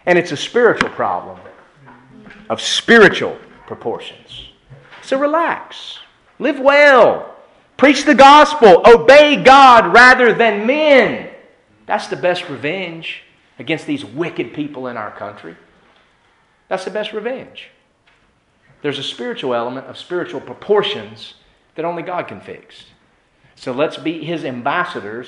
And 0.06 0.18
it's 0.18 0.32
a 0.32 0.36
spiritual 0.36 0.88
problem 0.90 1.38
of 2.48 2.58
spiritual 2.58 3.36
proportions. 3.66 4.48
So 5.02 5.18
relax, 5.18 5.98
live 6.38 6.58
well, 6.58 7.31
preach 7.82 8.04
the 8.04 8.14
gospel, 8.14 8.80
obey 8.86 9.34
God 9.42 9.92
rather 9.92 10.32
than 10.32 10.68
men. 10.68 11.28
That's 11.84 12.06
the 12.06 12.14
best 12.14 12.48
revenge 12.48 13.24
against 13.58 13.88
these 13.88 14.04
wicked 14.04 14.54
people 14.54 14.86
in 14.86 14.96
our 14.96 15.10
country. 15.10 15.56
That's 16.68 16.84
the 16.84 16.92
best 16.92 17.12
revenge. 17.12 17.70
There's 18.82 19.00
a 19.00 19.02
spiritual 19.02 19.52
element 19.52 19.88
of 19.88 19.98
spiritual 19.98 20.40
proportions 20.40 21.34
that 21.74 21.84
only 21.84 22.04
God 22.04 22.28
can 22.28 22.40
fix. 22.40 22.84
So 23.56 23.72
let's 23.72 23.96
be 23.96 24.24
His 24.24 24.44
ambassadors 24.44 25.26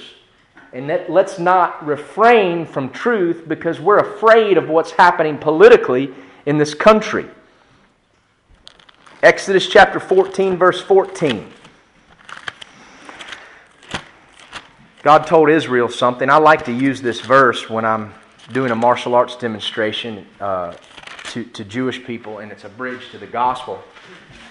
and 0.72 0.86
let, 0.86 1.10
let's 1.10 1.40
not 1.40 1.84
refrain 1.84 2.66
from 2.66 2.90
truth 2.90 3.48
because 3.48 3.80
we're 3.80 3.98
afraid 3.98 4.58
of 4.58 4.68
what's 4.68 4.92
happening 4.92 5.38
politically 5.38 6.14
in 6.46 6.58
this 6.58 6.72
country. 6.72 7.26
Exodus 9.24 9.66
chapter 9.66 9.98
14, 9.98 10.56
verse 10.56 10.80
14. 10.80 11.50
God 15.04 15.26
told 15.26 15.50
Israel 15.50 15.90
something. 15.90 16.30
I 16.30 16.38
like 16.38 16.64
to 16.64 16.72
use 16.72 17.02
this 17.02 17.20
verse 17.20 17.68
when 17.68 17.84
I'm 17.84 18.14
doing 18.52 18.70
a 18.70 18.74
martial 18.74 19.14
arts 19.14 19.36
demonstration 19.36 20.26
uh, 20.40 20.72
to, 21.24 21.44
to 21.44 21.62
Jewish 21.62 22.02
people, 22.02 22.38
and 22.38 22.50
it's 22.50 22.64
a 22.64 22.70
bridge 22.70 23.10
to 23.10 23.18
the 23.18 23.26
gospel. 23.26 23.84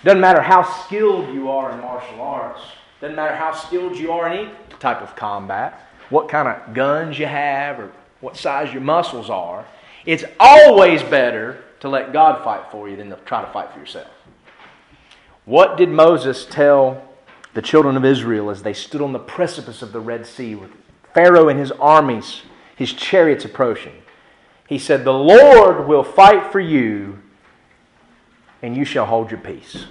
Doesn't 0.04 0.22
matter 0.22 0.44
how 0.44 0.62
skilled 0.62 1.34
you 1.34 1.50
are 1.50 1.72
in 1.72 1.80
martial 1.82 2.22
arts, 2.22 2.62
doesn't 3.02 3.16
matter 3.16 3.36
how 3.36 3.52
skilled 3.52 3.98
you 3.98 4.12
are 4.12 4.32
in 4.32 4.46
any 4.46 4.52
type 4.80 5.02
of 5.02 5.16
combat, 5.16 5.88
what 6.12 6.30
kind 6.30 6.48
of 6.48 6.76
guns 6.76 7.18
you 7.18 7.26
have, 7.26 7.80
or 7.80 7.92
what 8.22 8.38
size 8.38 8.72
your 8.72 8.84
muscles 8.84 9.32
are. 9.32 9.66
It's 10.06 10.24
always 10.40 11.02
better 11.02 11.64
to 11.80 11.90
let 11.90 12.14
God 12.14 12.44
fight 12.44 12.70
for 12.72 12.88
you 12.88 12.96
than 12.96 13.10
to 13.10 13.16
try 13.26 13.44
to 13.44 13.52
fight 13.52 13.74
for 13.74 13.80
yourself. 13.80 14.12
What 15.46 15.78
did 15.78 15.90
Moses 15.90 16.46
tell 16.46 17.10
the 17.54 17.62
children 17.62 17.98
of 17.98 18.06
Israel 18.06 18.50
as 18.50 18.64
they 18.64 18.74
stood 18.74 19.02
on 19.02 19.14
the 19.14 19.20
precipice 19.20 19.82
of 19.82 19.92
the 19.92 20.00
Red 20.00 20.26
Sea 20.26 20.56
with 20.56 20.72
Pharaoh 21.14 21.50
and 21.50 21.60
his 21.60 21.72
armies, 21.72 22.42
his 22.76 22.94
chariots 22.94 23.46
approaching? 23.46 23.94
He 24.68 24.80
said, 24.80 25.04
The 25.04 25.14
Lord 25.14 25.88
will 25.88 26.04
fight 26.04 26.52
for 26.52 26.60
you, 26.60 27.20
and 28.62 28.76
you 28.76 28.86
shall 28.86 29.06
hold 29.06 29.30
your 29.30 29.40
peace. 29.40 29.86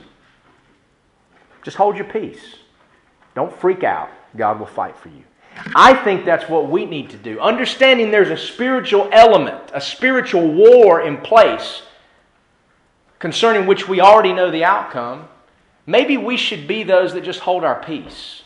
Just 1.62 1.76
hold 1.76 1.97
your 1.97 2.06
peace. 2.06 2.56
Don't 3.34 3.55
freak 3.60 3.84
out. 3.84 4.10
God 4.36 4.59
will 4.59 4.66
fight 4.66 4.97
for 4.97 5.09
you. 5.09 5.22
I 5.76 5.94
think 5.94 6.24
that's 6.24 6.48
what 6.48 6.68
we 6.68 6.86
need 6.86 7.10
to 7.10 7.16
do. 7.16 7.39
Understanding 7.39 8.10
there's 8.10 8.30
a 8.30 8.36
spiritual 8.36 9.09
element, 9.12 9.70
a 9.74 9.80
spiritual 9.80 10.52
war 10.52 11.02
in 11.02 11.18
place 11.18 11.82
concerning 13.18 13.66
which 13.66 13.86
we 13.86 14.01
already 14.01 14.32
know 14.32 14.51
the 14.51 14.64
outcome, 14.64 15.28
maybe 15.86 16.16
we 16.16 16.36
should 16.36 16.66
be 16.66 16.82
those 16.82 17.12
that 17.14 17.24
just 17.24 17.40
hold 17.40 17.64
our 17.64 17.82
peace 17.82 18.42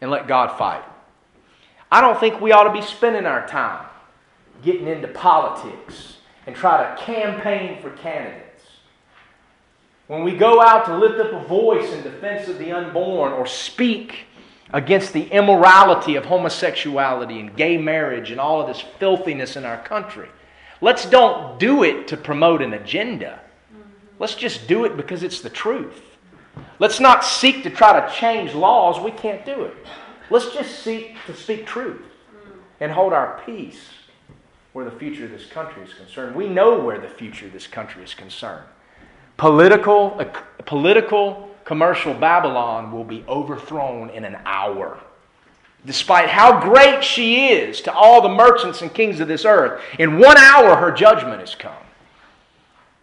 and 0.00 0.10
let 0.10 0.26
God 0.26 0.56
fight. 0.58 0.84
I 1.90 2.00
don't 2.00 2.18
think 2.18 2.40
we 2.40 2.52
ought 2.52 2.64
to 2.64 2.72
be 2.72 2.82
spending 2.82 3.26
our 3.26 3.46
time 3.46 3.86
getting 4.62 4.86
into 4.88 5.08
politics 5.08 6.18
and 6.46 6.54
try 6.54 6.82
to 6.82 7.02
campaign 7.02 7.80
for 7.80 7.90
candidates. 7.90 8.64
When 10.06 10.24
we 10.24 10.36
go 10.36 10.62
out 10.62 10.86
to 10.86 10.96
lift 10.96 11.20
up 11.20 11.32
a 11.32 11.46
voice 11.46 11.92
in 11.92 12.02
defense 12.02 12.48
of 12.48 12.58
the 12.58 12.72
unborn 12.72 13.32
or 13.32 13.46
speak 13.46 14.26
against 14.72 15.12
the 15.12 15.24
immorality 15.24 16.16
of 16.16 16.24
homosexuality 16.24 17.40
and 17.40 17.54
gay 17.56 17.76
marriage 17.76 18.30
and 18.30 18.40
all 18.40 18.60
of 18.60 18.66
this 18.66 18.82
filthiness 18.98 19.56
in 19.56 19.64
our 19.64 19.82
country. 19.82 20.28
Let's 20.80 21.06
don't 21.06 21.58
do 21.58 21.82
it 21.82 22.08
to 22.08 22.16
promote 22.16 22.62
an 22.62 22.72
agenda. 22.72 23.40
Let's 24.18 24.34
just 24.34 24.66
do 24.66 24.84
it 24.84 24.96
because 24.96 25.22
it's 25.22 25.40
the 25.40 25.50
truth. 25.50 26.02
Let's 26.78 27.00
not 27.00 27.24
seek 27.24 27.62
to 27.64 27.70
try 27.70 28.00
to 28.00 28.14
change 28.14 28.54
laws. 28.54 29.00
We 29.00 29.10
can't 29.10 29.44
do 29.44 29.64
it. 29.64 29.74
Let's 30.30 30.52
just 30.52 30.80
seek 30.80 31.16
to 31.26 31.34
speak 31.34 31.66
truth 31.66 32.02
and 32.80 32.92
hold 32.92 33.12
our 33.12 33.40
peace 33.44 33.80
where 34.72 34.84
the 34.84 34.90
future 34.92 35.24
of 35.24 35.30
this 35.30 35.46
country 35.46 35.82
is 35.82 35.94
concerned. 35.94 36.36
We 36.36 36.48
know 36.48 36.78
where 36.78 37.00
the 37.00 37.08
future 37.08 37.46
of 37.46 37.52
this 37.52 37.66
country 37.66 38.04
is 38.04 38.14
concerned. 38.14 38.64
Political, 39.36 40.20
uh, 40.20 40.24
political 40.66 41.50
commercial 41.64 42.14
Babylon 42.14 42.92
will 42.92 43.04
be 43.04 43.24
overthrown 43.28 44.10
in 44.10 44.24
an 44.24 44.38
hour. 44.44 45.00
Despite 45.84 46.28
how 46.28 46.60
great 46.60 47.02
she 47.02 47.48
is 47.48 47.80
to 47.82 47.92
all 47.92 48.20
the 48.20 48.28
merchants 48.28 48.82
and 48.82 48.92
kings 48.92 49.20
of 49.20 49.28
this 49.28 49.44
earth, 49.44 49.82
in 49.98 50.18
one 50.18 50.36
hour 50.36 50.76
her 50.76 50.92
judgment 50.92 51.40
has 51.40 51.54
come. 51.54 51.72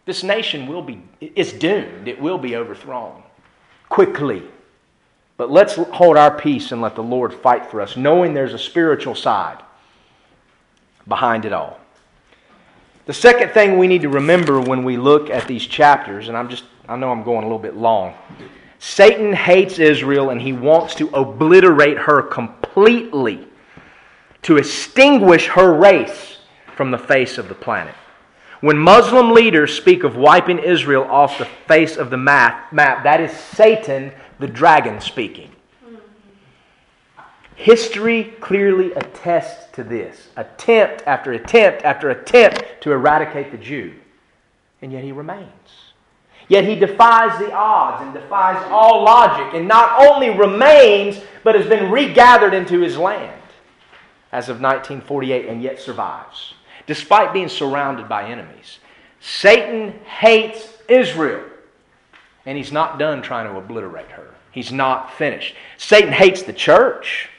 This 0.05 0.23
nation 0.23 0.67
will 0.67 0.83
be 0.83 1.01
it's 1.19 1.51
doomed. 1.51 2.07
It 2.07 2.21
will 2.21 2.37
be 2.37 2.55
overthrown 2.55 3.23
quickly. 3.89 4.43
But 5.37 5.51
let's 5.51 5.75
hold 5.75 6.17
our 6.17 6.35
peace 6.35 6.71
and 6.71 6.81
let 6.81 6.95
the 6.95 7.03
Lord 7.03 7.33
fight 7.33 7.65
for 7.65 7.81
us, 7.81 7.97
knowing 7.97 8.33
there's 8.33 8.53
a 8.53 8.59
spiritual 8.59 9.15
side 9.15 9.61
behind 11.07 11.45
it 11.45 11.53
all. 11.53 11.79
The 13.05 13.13
second 13.13 13.49
thing 13.49 13.77
we 13.77 13.87
need 13.87 14.01
to 14.01 14.09
remember 14.09 14.59
when 14.59 14.83
we 14.83 14.97
look 14.97 15.29
at 15.29 15.47
these 15.47 15.65
chapters, 15.67 16.27
and 16.27 16.37
I'm 16.37 16.49
just 16.49 16.63
I 16.87 16.95
know 16.95 17.11
I'm 17.11 17.23
going 17.23 17.39
a 17.39 17.47
little 17.47 17.59
bit 17.59 17.75
long. 17.75 18.13
Satan 18.79 19.33
hates 19.33 19.79
Israel 19.79 20.29
and 20.29 20.41
he 20.41 20.53
wants 20.53 20.93
to 20.95 21.07
obliterate 21.09 21.97
her 21.97 22.21
completely, 22.21 23.47
to 24.43 24.57
extinguish 24.57 25.47
her 25.47 25.73
race 25.73 26.37
from 26.75 26.91
the 26.91 26.97
face 26.97 27.37
of 27.37 27.49
the 27.49 27.55
planet. 27.55 27.95
When 28.61 28.77
Muslim 28.77 29.31
leaders 29.31 29.75
speak 29.75 30.03
of 30.03 30.15
wiping 30.15 30.59
Israel 30.59 31.03
off 31.03 31.37
the 31.37 31.45
face 31.67 31.97
of 31.97 32.09
the 32.09 32.17
map, 32.17 32.71
map 32.71 33.03
that 33.03 33.21
is 33.21 33.31
Satan, 33.31 34.11
the 34.39 34.47
dragon, 34.47 35.01
speaking. 35.01 35.51
History 37.55 38.35
clearly 38.41 38.91
attests 38.93 39.71
to 39.73 39.83
this 39.83 40.29
attempt 40.35 41.03
after 41.07 41.31
attempt 41.31 41.83
after 41.83 42.09
attempt 42.09 42.63
to 42.81 42.91
eradicate 42.91 43.51
the 43.51 43.57
Jew. 43.57 43.93
And 44.81 44.91
yet 44.91 45.03
he 45.03 45.11
remains. 45.11 45.49
Yet 46.47 46.65
he 46.65 46.75
defies 46.75 47.39
the 47.39 47.51
odds 47.53 48.03
and 48.03 48.13
defies 48.13 48.63
all 48.69 49.03
logic 49.03 49.53
and 49.53 49.67
not 49.67 49.99
only 49.99 50.29
remains, 50.29 51.21
but 51.43 51.55
has 51.55 51.65
been 51.65 51.89
regathered 51.89 52.53
into 52.53 52.81
his 52.81 52.97
land 52.97 53.41
as 54.31 54.49
of 54.49 54.59
1948 54.59 55.47
and 55.47 55.61
yet 55.61 55.79
survives, 55.79 56.54
despite 56.87 57.33
being 57.33 57.49
surrounded 57.49 58.07
by 58.07 58.29
enemies. 58.29 58.79
Satan 59.19 59.91
hates 60.05 60.67
Israel, 60.87 61.43
and 62.45 62.57
he's 62.57 62.71
not 62.71 62.99
done 62.99 63.21
trying 63.21 63.51
to 63.51 63.57
obliterate 63.57 64.09
her. 64.09 64.35
He's 64.51 64.71
not 64.71 65.13
finished. 65.13 65.55
Satan 65.77 66.13
hates 66.13 66.43
the 66.43 66.53
church 66.53 67.29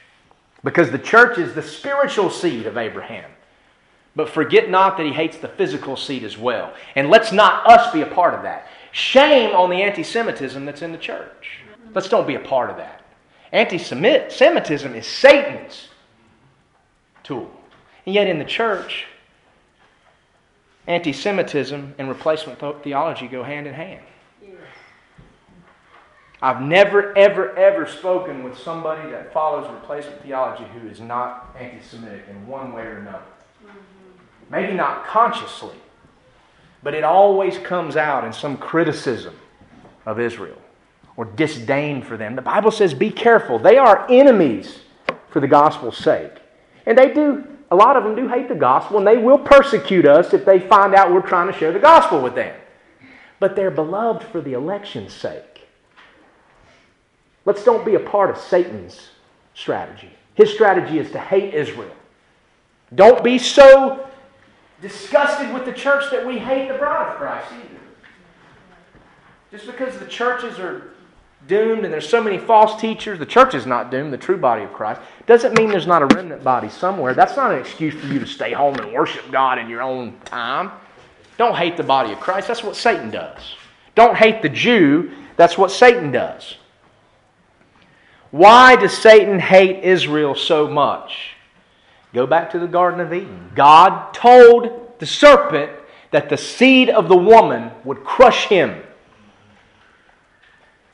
because 0.63 0.91
the 0.91 0.99
church 0.99 1.37
is 1.37 1.55
the 1.55 1.63
spiritual 1.63 2.29
seed 2.29 2.65
of 2.65 2.77
Abraham. 2.77 3.29
But 4.15 4.29
forget 4.29 4.69
not 4.69 4.97
that 4.97 5.05
he 5.05 5.13
hates 5.13 5.37
the 5.37 5.47
physical 5.47 5.95
seed 5.95 6.23
as 6.23 6.37
well. 6.37 6.73
And 6.95 7.09
let's 7.09 7.31
not 7.31 7.67
us 7.67 7.93
be 7.93 8.01
a 8.01 8.07
part 8.07 8.33
of 8.33 8.41
that. 8.43 8.67
Shame 8.91 9.55
on 9.55 9.69
the 9.69 9.81
anti 9.81 10.03
Semitism 10.03 10.65
that's 10.65 10.81
in 10.81 10.91
the 10.91 10.97
church. 10.97 11.59
Let's 11.93 12.09
don't 12.09 12.27
be 12.27 12.35
a 12.35 12.39
part 12.39 12.69
of 12.69 12.77
that. 12.77 13.03
Anti 13.51 13.77
Semitism 13.77 14.95
is 14.95 15.05
Satan's 15.05 15.87
tool. 17.23 17.51
And 18.05 18.15
yet 18.15 18.27
in 18.27 18.39
the 18.39 18.45
church, 18.45 19.05
anti 20.87 21.13
Semitism 21.13 21.95
and 21.97 22.09
replacement 22.09 22.59
theology 22.83 23.27
go 23.27 23.43
hand 23.43 23.67
in 23.67 23.73
hand. 23.73 24.03
I've 26.41 26.61
never, 26.61 27.17
ever, 27.17 27.55
ever 27.57 27.87
spoken 27.87 28.43
with 28.43 28.57
somebody 28.57 29.09
that 29.09 29.33
follows 29.33 29.69
replacement 29.71 30.21
theology 30.21 30.65
who 30.65 30.87
is 30.87 30.99
not 30.99 31.55
anti 31.59 31.83
Semitic 31.83 32.25
in 32.29 32.47
one 32.47 32.73
way 32.73 32.83
or 32.83 32.97
another. 32.97 33.25
Maybe 34.49 34.73
not 34.73 35.05
consciously, 35.05 35.75
but 36.83 36.93
it 36.93 37.03
always 37.03 37.57
comes 37.57 37.97
out 37.97 38.23
in 38.23 38.31
some 38.31 38.55
criticism 38.55 39.35
of 40.05 40.19
Israel 40.19 40.57
or 41.17 41.25
disdain 41.25 42.01
for 42.01 42.15
them. 42.15 42.35
The 42.35 42.41
Bible 42.41 42.71
says, 42.71 42.93
be 42.93 43.09
careful. 43.09 43.59
They 43.59 43.77
are 43.77 44.09
enemies 44.09 44.79
for 45.29 45.39
the 45.39 45.47
gospel's 45.47 45.97
sake. 45.97 46.31
And 46.85 46.97
they 46.97 47.13
do, 47.13 47.45
a 47.69 47.75
lot 47.75 47.97
of 47.97 48.03
them 48.03 48.15
do 48.15 48.27
hate 48.27 48.47
the 48.47 48.55
gospel, 48.55 48.97
and 48.97 49.05
they 49.05 49.17
will 49.17 49.39
persecute 49.39 50.05
us 50.05 50.33
if 50.33 50.45
they 50.45 50.59
find 50.59 50.95
out 50.95 51.11
we're 51.11 51.21
trying 51.21 51.51
to 51.51 51.57
share 51.57 51.71
the 51.71 51.79
gospel 51.79 52.21
with 52.21 52.35
them. 52.35 52.55
But 53.39 53.55
they're 53.55 53.71
beloved 53.71 54.23
for 54.23 54.41
the 54.41 54.53
election's 54.53 55.13
sake. 55.13 55.67
Let's 57.45 57.63
don't 57.63 57.85
be 57.85 57.95
a 57.95 57.99
part 57.99 58.29
of 58.29 58.37
Satan's 58.37 59.09
strategy. 59.53 60.11
His 60.35 60.51
strategy 60.53 60.99
is 60.99 61.11
to 61.11 61.19
hate 61.19 61.53
Israel. 61.53 61.95
Don't 62.93 63.23
be 63.23 63.37
so 63.37 64.07
disgusted 64.81 65.53
with 65.53 65.65
the 65.65 65.73
church 65.73 66.09
that 66.11 66.25
we 66.25 66.37
hate 66.37 66.67
the 66.69 66.77
bride 66.77 67.11
of 67.11 67.17
Christ 67.17 67.51
either. 67.53 67.79
Just 69.51 69.65
because 69.65 69.97
the 69.97 70.05
churches 70.05 70.59
are 70.59 70.91
doomed 71.47 71.85
and 71.85 71.93
there's 71.93 72.07
so 72.07 72.23
many 72.23 72.37
false 72.37 72.79
teachers. 72.79 73.19
The 73.19 73.25
church 73.25 73.53
is 73.53 73.65
not 73.65 73.91
doomed, 73.91 74.13
the 74.13 74.17
true 74.17 74.37
body 74.37 74.63
of 74.63 74.73
Christ. 74.73 75.01
Doesn't 75.25 75.57
mean 75.57 75.69
there's 75.69 75.87
not 75.87 76.01
a 76.01 76.07
remnant 76.07 76.43
body 76.43 76.69
somewhere. 76.69 77.13
That's 77.13 77.35
not 77.35 77.51
an 77.51 77.59
excuse 77.59 77.93
for 77.93 78.07
you 78.07 78.19
to 78.19 78.27
stay 78.27 78.51
home 78.51 78.75
and 78.75 78.93
worship 78.93 79.31
God 79.31 79.57
in 79.57 79.69
your 79.69 79.81
own 79.81 80.19
time. 80.25 80.71
Don't 81.37 81.55
hate 81.55 81.77
the 81.77 81.83
body 81.83 82.11
of 82.11 82.19
Christ. 82.19 82.47
That's 82.47 82.63
what 82.63 82.75
Satan 82.75 83.09
does. 83.11 83.55
Don't 83.95 84.15
hate 84.15 84.41
the 84.41 84.49
Jew. 84.49 85.11
That's 85.37 85.57
what 85.57 85.71
Satan 85.71 86.11
does. 86.11 86.55
Why 88.31 88.75
does 88.75 88.97
Satan 88.97 89.39
hate 89.39 89.83
Israel 89.83 90.35
so 90.35 90.67
much? 90.67 91.35
Go 92.13 92.25
back 92.25 92.51
to 92.51 92.59
the 92.59 92.67
Garden 92.67 92.99
of 92.99 93.13
Eden. 93.13 93.51
God 93.55 94.13
told 94.13 94.99
the 94.99 95.05
serpent 95.05 95.71
that 96.11 96.29
the 96.29 96.37
seed 96.37 96.89
of 96.89 97.09
the 97.09 97.17
woman 97.17 97.71
would 97.83 98.03
crush 98.03 98.47
him. 98.47 98.81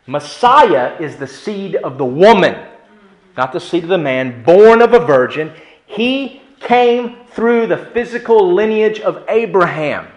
Messiah 0.06 0.98
is 1.00 1.16
the 1.16 1.28
seed 1.28 1.76
of 1.76 1.98
the 1.98 2.06
woman, 2.06 2.56
not 3.38 3.54
the 3.54 3.60
seed 3.60 3.84
of 3.84 3.90
the 3.90 3.98
man, 3.98 4.44
born 4.44 4.82
of 4.82 4.94
a 4.94 5.00
virgin. 5.00 5.54
He 5.86 6.42
came 6.60 7.26
through 7.28 7.68
the 7.68 7.78
physical 7.78 8.54
lineage 8.54 9.00
of 9.00 9.24
Abraham. 9.30 10.08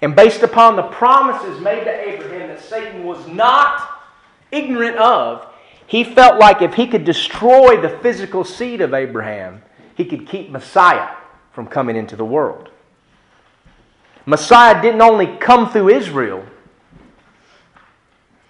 And 0.00 0.16
based 0.16 0.42
upon 0.42 0.76
the 0.76 0.82
promises 0.82 1.60
made 1.60 1.84
to 1.84 2.08
Abraham 2.08 2.48
that 2.48 2.60
Satan 2.60 3.04
was 3.04 3.26
not 3.28 4.02
ignorant 4.50 4.96
of, 4.96 5.46
he 5.86 6.04
felt 6.04 6.38
like 6.38 6.62
if 6.62 6.74
he 6.74 6.86
could 6.86 7.04
destroy 7.04 7.80
the 7.80 7.98
physical 7.98 8.44
seed 8.44 8.80
of 8.80 8.94
Abraham, 8.94 9.62
he 9.94 10.04
could 10.04 10.26
keep 10.26 10.50
Messiah 10.50 11.14
from 11.52 11.66
coming 11.66 11.96
into 11.96 12.16
the 12.16 12.24
world. 12.24 12.70
Messiah 14.24 14.80
didn't 14.80 15.02
only 15.02 15.36
come 15.36 15.70
through 15.70 15.90
Israel, 15.90 16.44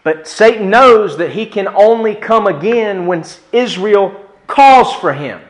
but 0.05 0.27
Satan 0.27 0.69
knows 0.69 1.17
that 1.19 1.31
he 1.31 1.47
can 1.47 1.69
only 1.69 2.15
come 2.15 2.47
again 2.47 3.07
when 3.07 3.25
Israel 3.53 4.15
calls 4.47 4.95
for 4.95 5.13
him 5.13 5.41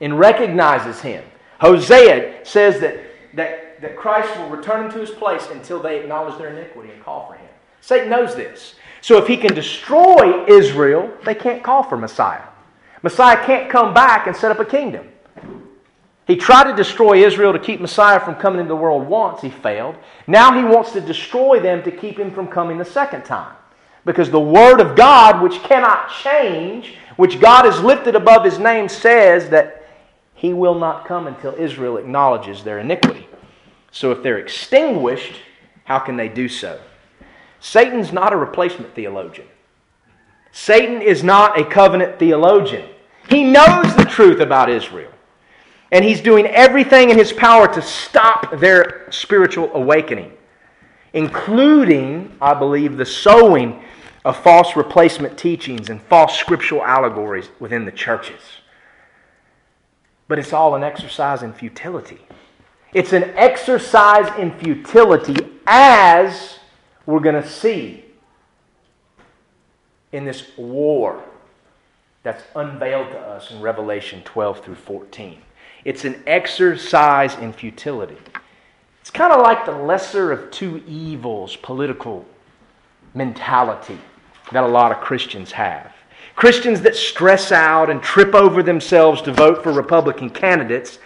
and 0.00 0.18
recognizes 0.18 1.00
him. 1.00 1.22
Hosea 1.60 2.44
says 2.44 2.80
that, 2.80 2.98
that, 3.34 3.80
that 3.82 3.96
Christ 3.96 4.36
will 4.38 4.48
return 4.48 4.90
to 4.90 4.98
his 4.98 5.10
place 5.10 5.46
until 5.50 5.80
they 5.80 6.00
acknowledge 6.00 6.38
their 6.38 6.48
iniquity 6.48 6.90
and 6.90 7.04
call 7.04 7.28
for 7.28 7.34
him. 7.34 7.48
Satan 7.80 8.08
knows 8.08 8.34
this. 8.34 8.74
So 9.00 9.18
if 9.18 9.28
he 9.28 9.36
can 9.36 9.54
destroy 9.54 10.46
Israel, 10.46 11.12
they 11.24 11.34
can't 11.34 11.62
call 11.62 11.82
for 11.82 11.96
Messiah. 11.96 12.42
Messiah 13.02 13.44
can't 13.44 13.68
come 13.68 13.92
back 13.92 14.26
and 14.26 14.34
set 14.34 14.50
up 14.50 14.60
a 14.60 14.64
kingdom. 14.64 15.08
He 16.26 16.36
tried 16.36 16.70
to 16.70 16.76
destroy 16.76 17.24
Israel 17.24 17.52
to 17.52 17.58
keep 17.58 17.80
Messiah 17.80 18.20
from 18.20 18.36
coming 18.36 18.60
into 18.60 18.68
the 18.68 18.76
world 18.76 19.06
once. 19.06 19.40
He 19.40 19.50
failed. 19.50 19.96
Now 20.26 20.56
he 20.56 20.64
wants 20.64 20.92
to 20.92 21.00
destroy 21.00 21.60
them 21.60 21.82
to 21.82 21.90
keep 21.90 22.18
him 22.18 22.30
from 22.30 22.46
coming 22.46 22.78
the 22.78 22.84
second 22.84 23.24
time. 23.24 23.56
Because 24.04 24.30
the 24.30 24.40
Word 24.40 24.80
of 24.80 24.96
God, 24.96 25.42
which 25.42 25.62
cannot 25.62 26.10
change, 26.22 26.94
which 27.16 27.40
God 27.40 27.64
has 27.64 27.80
lifted 27.80 28.16
above 28.16 28.44
his 28.44 28.58
name, 28.58 28.88
says 28.88 29.50
that 29.50 29.86
he 30.34 30.52
will 30.52 30.74
not 30.74 31.06
come 31.06 31.26
until 31.26 31.54
Israel 31.54 31.98
acknowledges 31.98 32.64
their 32.64 32.80
iniquity. 32.80 33.28
So 33.92 34.10
if 34.10 34.22
they're 34.22 34.38
extinguished, 34.38 35.34
how 35.84 35.98
can 35.98 36.16
they 36.16 36.28
do 36.28 36.48
so? 36.48 36.80
Satan's 37.60 38.12
not 38.12 38.32
a 38.32 38.36
replacement 38.36 38.94
theologian. 38.94 39.46
Satan 40.50 41.00
is 41.00 41.22
not 41.22 41.58
a 41.58 41.64
covenant 41.64 42.18
theologian. 42.18 42.88
He 43.28 43.44
knows 43.44 43.94
the 43.94 44.04
truth 44.04 44.40
about 44.40 44.68
Israel. 44.68 45.12
And 45.92 46.04
he's 46.04 46.20
doing 46.20 46.46
everything 46.46 47.10
in 47.10 47.18
his 47.18 47.32
power 47.32 47.72
to 47.72 47.82
stop 47.82 48.58
their 48.58 49.06
spiritual 49.10 49.70
awakening, 49.74 50.32
including, 51.12 52.36
I 52.40 52.54
believe, 52.54 52.96
the 52.96 53.06
sowing 53.06 53.82
of 54.24 54.36
false 54.36 54.76
replacement 54.76 55.36
teachings 55.36 55.90
and 55.90 56.00
false 56.02 56.38
scriptural 56.38 56.82
allegories 56.84 57.48
within 57.58 57.84
the 57.84 57.92
churches. 57.92 58.40
But 60.28 60.38
it's 60.38 60.52
all 60.52 60.74
an 60.74 60.84
exercise 60.84 61.42
in 61.42 61.52
futility. 61.52 62.20
It's 62.94 63.12
an 63.12 63.24
exercise 63.36 64.28
in 64.38 64.56
futility 64.58 65.36
as 65.66 66.58
we're 67.06 67.20
going 67.20 67.42
to 67.42 67.48
see 67.48 68.04
in 70.12 70.24
this 70.24 70.56
war 70.56 71.24
that's 72.22 72.44
unveiled 72.54 73.10
to 73.10 73.18
us 73.18 73.50
in 73.50 73.60
Revelation 73.60 74.22
12 74.24 74.64
through 74.64 74.74
14. 74.76 75.42
It's 75.84 76.04
an 76.04 76.22
exercise 76.26 77.34
in 77.36 77.52
futility. 77.52 78.18
It's 79.00 79.10
kind 79.10 79.32
of 79.32 79.40
like 79.40 79.66
the 79.66 79.72
lesser 79.72 80.30
of 80.30 80.52
two 80.52 80.80
evils 80.86 81.56
political 81.56 82.24
mentality 83.14 83.98
that 84.50 84.64
a 84.64 84.66
lot 84.66 84.92
of 84.92 84.98
Christians 84.98 85.52
have. 85.52 85.92
Christians 86.34 86.80
that 86.80 86.96
stress 86.96 87.52
out 87.52 87.90
and 87.90 88.02
trip 88.02 88.34
over 88.34 88.62
themselves 88.62 89.22
to 89.22 89.32
vote 89.32 89.62
for 89.62 89.72
Republican 89.72 90.30
candidates, 90.30 90.98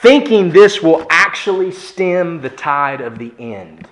thinking 0.00 0.50
this 0.50 0.82
will 0.82 1.06
actually 1.10 1.70
stem 1.70 2.40
the 2.40 2.50
tide 2.50 3.00
of 3.00 3.18
the 3.18 3.32
end. 3.38 3.88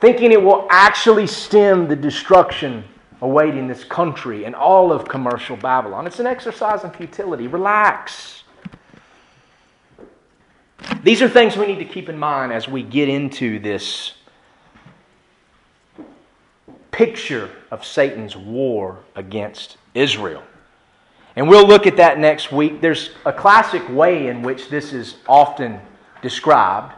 Thinking 0.00 0.32
it 0.32 0.42
will 0.42 0.66
actually 0.70 1.28
stem 1.28 1.86
the 1.86 1.94
destruction 1.94 2.82
awaiting 3.20 3.68
this 3.68 3.84
country 3.84 4.44
and 4.44 4.54
all 4.54 4.90
of 4.90 5.06
commercial 5.06 5.56
Babylon. 5.56 6.08
It's 6.08 6.18
an 6.18 6.26
exercise 6.26 6.82
in 6.82 6.90
futility. 6.90 7.46
Relax. 7.46 8.42
These 11.04 11.22
are 11.22 11.28
things 11.28 11.56
we 11.56 11.66
need 11.66 11.78
to 11.78 11.84
keep 11.84 12.08
in 12.08 12.18
mind 12.18 12.52
as 12.52 12.66
we 12.66 12.82
get 12.82 13.08
into 13.08 13.60
this 13.60 14.14
picture 16.92 17.50
of 17.70 17.84
Satan's 17.84 18.36
war 18.36 18.98
against 19.16 19.76
Israel. 19.94 20.44
And 21.34 21.48
we'll 21.48 21.66
look 21.66 21.86
at 21.86 21.96
that 21.96 22.18
next 22.18 22.52
week. 22.52 22.80
There's 22.80 23.10
a 23.26 23.32
classic 23.32 23.82
way 23.88 24.28
in 24.28 24.42
which 24.42 24.68
this 24.68 24.92
is 24.92 25.16
often 25.26 25.80
described. 26.20 26.94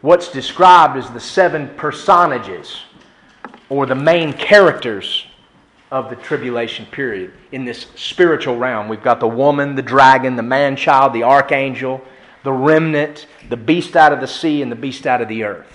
What's 0.00 0.30
described 0.30 0.96
as 0.96 1.10
the 1.10 1.20
seven 1.20 1.68
personages 1.76 2.82
or 3.68 3.86
the 3.86 3.94
main 3.94 4.32
characters 4.32 5.26
of 5.90 6.10
the 6.10 6.16
tribulation 6.16 6.86
period 6.86 7.32
in 7.52 7.64
this 7.64 7.86
spiritual 7.94 8.56
realm. 8.58 8.88
We've 8.88 9.02
got 9.02 9.20
the 9.20 9.28
woman, 9.28 9.74
the 9.74 9.82
dragon, 9.82 10.36
the 10.36 10.42
man 10.42 10.76
child, 10.76 11.12
the 11.12 11.22
archangel, 11.22 12.02
the 12.44 12.52
remnant, 12.52 13.26
the 13.48 13.56
beast 13.56 13.96
out 13.96 14.12
of 14.12 14.20
the 14.20 14.26
sea, 14.26 14.60
and 14.62 14.70
the 14.70 14.76
beast 14.76 15.06
out 15.06 15.22
of 15.22 15.28
the 15.28 15.44
earth. 15.44 15.66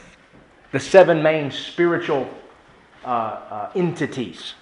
The 0.71 0.79
seven 0.79 1.23
main 1.23 1.51
spiritual 1.51 2.29
uh, 3.03 3.07
uh, 3.07 3.71
entities. 3.75 4.53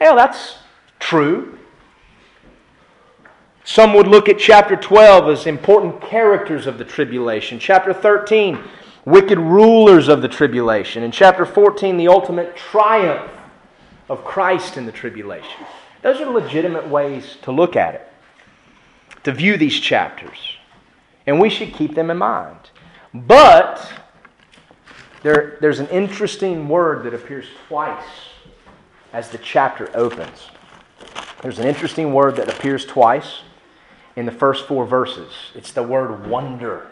Well, 0.00 0.16
that's 0.16 0.56
true. 0.98 1.58
Some 3.64 3.94
would 3.94 4.08
look 4.08 4.28
at 4.28 4.38
chapter 4.38 4.76
12 4.76 5.28
as 5.28 5.46
important 5.46 6.00
characters 6.00 6.66
of 6.66 6.78
the 6.78 6.84
tribulation. 6.84 7.58
Chapter 7.58 7.92
13, 7.92 8.58
wicked 9.04 9.38
rulers 9.38 10.08
of 10.08 10.22
the 10.22 10.28
tribulation. 10.28 11.02
And 11.02 11.12
chapter 11.12 11.44
14, 11.44 11.96
the 11.96 12.08
ultimate 12.08 12.56
triumph 12.56 13.30
of 14.08 14.24
Christ 14.24 14.76
in 14.76 14.86
the 14.86 14.92
tribulation. 14.92 15.66
Those 16.02 16.20
are 16.20 16.30
legitimate 16.30 16.88
ways 16.88 17.36
to 17.42 17.52
look 17.52 17.76
at 17.76 17.94
it, 17.94 18.08
to 19.24 19.32
view 19.32 19.56
these 19.56 19.78
chapters. 19.78 20.56
And 21.26 21.38
we 21.38 21.50
should 21.50 21.74
keep 21.74 21.94
them 21.94 22.10
in 22.10 22.16
mind. 22.16 22.70
But 23.12 23.88
there, 25.22 25.58
there's 25.60 25.80
an 25.80 25.88
interesting 25.88 26.68
word 26.68 27.04
that 27.04 27.14
appears 27.14 27.46
twice 27.68 28.04
as 29.12 29.30
the 29.30 29.38
chapter 29.38 29.90
opens. 29.94 30.48
There's 31.42 31.58
an 31.58 31.66
interesting 31.66 32.12
word 32.12 32.36
that 32.36 32.48
appears 32.48 32.84
twice 32.84 33.40
in 34.16 34.26
the 34.26 34.32
first 34.32 34.66
four 34.66 34.86
verses. 34.86 35.32
It's 35.54 35.72
the 35.72 35.82
word 35.82 36.28
wonder. 36.28 36.86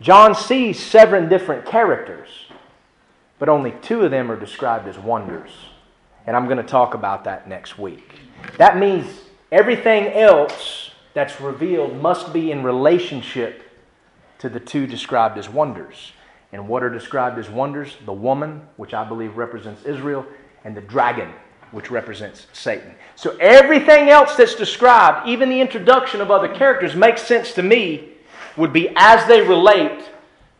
John 0.00 0.34
sees 0.34 0.78
seven 0.78 1.28
different 1.28 1.66
characters, 1.66 2.28
but 3.38 3.48
only 3.48 3.72
two 3.82 4.02
of 4.02 4.10
them 4.10 4.30
are 4.30 4.38
described 4.38 4.86
as 4.86 4.98
wonders. 4.98 5.50
And 6.26 6.36
I'm 6.36 6.44
going 6.44 6.58
to 6.58 6.62
talk 6.62 6.94
about 6.94 7.24
that 7.24 7.48
next 7.48 7.78
week. 7.78 8.20
That 8.58 8.76
means 8.78 9.06
everything 9.50 10.08
else 10.12 10.90
that's 11.14 11.40
revealed 11.40 12.00
must 12.00 12.32
be 12.32 12.52
in 12.52 12.62
relationship 12.62 13.62
to 14.38 14.48
the 14.48 14.60
two 14.60 14.86
described 14.86 15.38
as 15.38 15.48
wonders. 15.48 16.12
And 16.52 16.68
what 16.68 16.82
are 16.82 16.90
described 16.90 17.38
as 17.38 17.50
wonders? 17.50 17.96
The 18.04 18.12
woman, 18.12 18.62
which 18.76 18.94
I 18.94 19.06
believe 19.06 19.36
represents 19.36 19.84
Israel, 19.84 20.24
and 20.64 20.76
the 20.76 20.80
dragon, 20.80 21.32
which 21.72 21.90
represents 21.90 22.46
Satan. 22.52 22.94
So 23.16 23.36
everything 23.38 24.08
else 24.08 24.36
that's 24.36 24.54
described, 24.54 25.28
even 25.28 25.50
the 25.50 25.60
introduction 25.60 26.20
of 26.20 26.30
other 26.30 26.48
characters, 26.48 26.94
makes 26.94 27.22
sense 27.22 27.52
to 27.54 27.62
me, 27.62 28.10
would 28.56 28.72
be 28.72 28.90
as 28.96 29.26
they 29.28 29.42
relate 29.42 30.08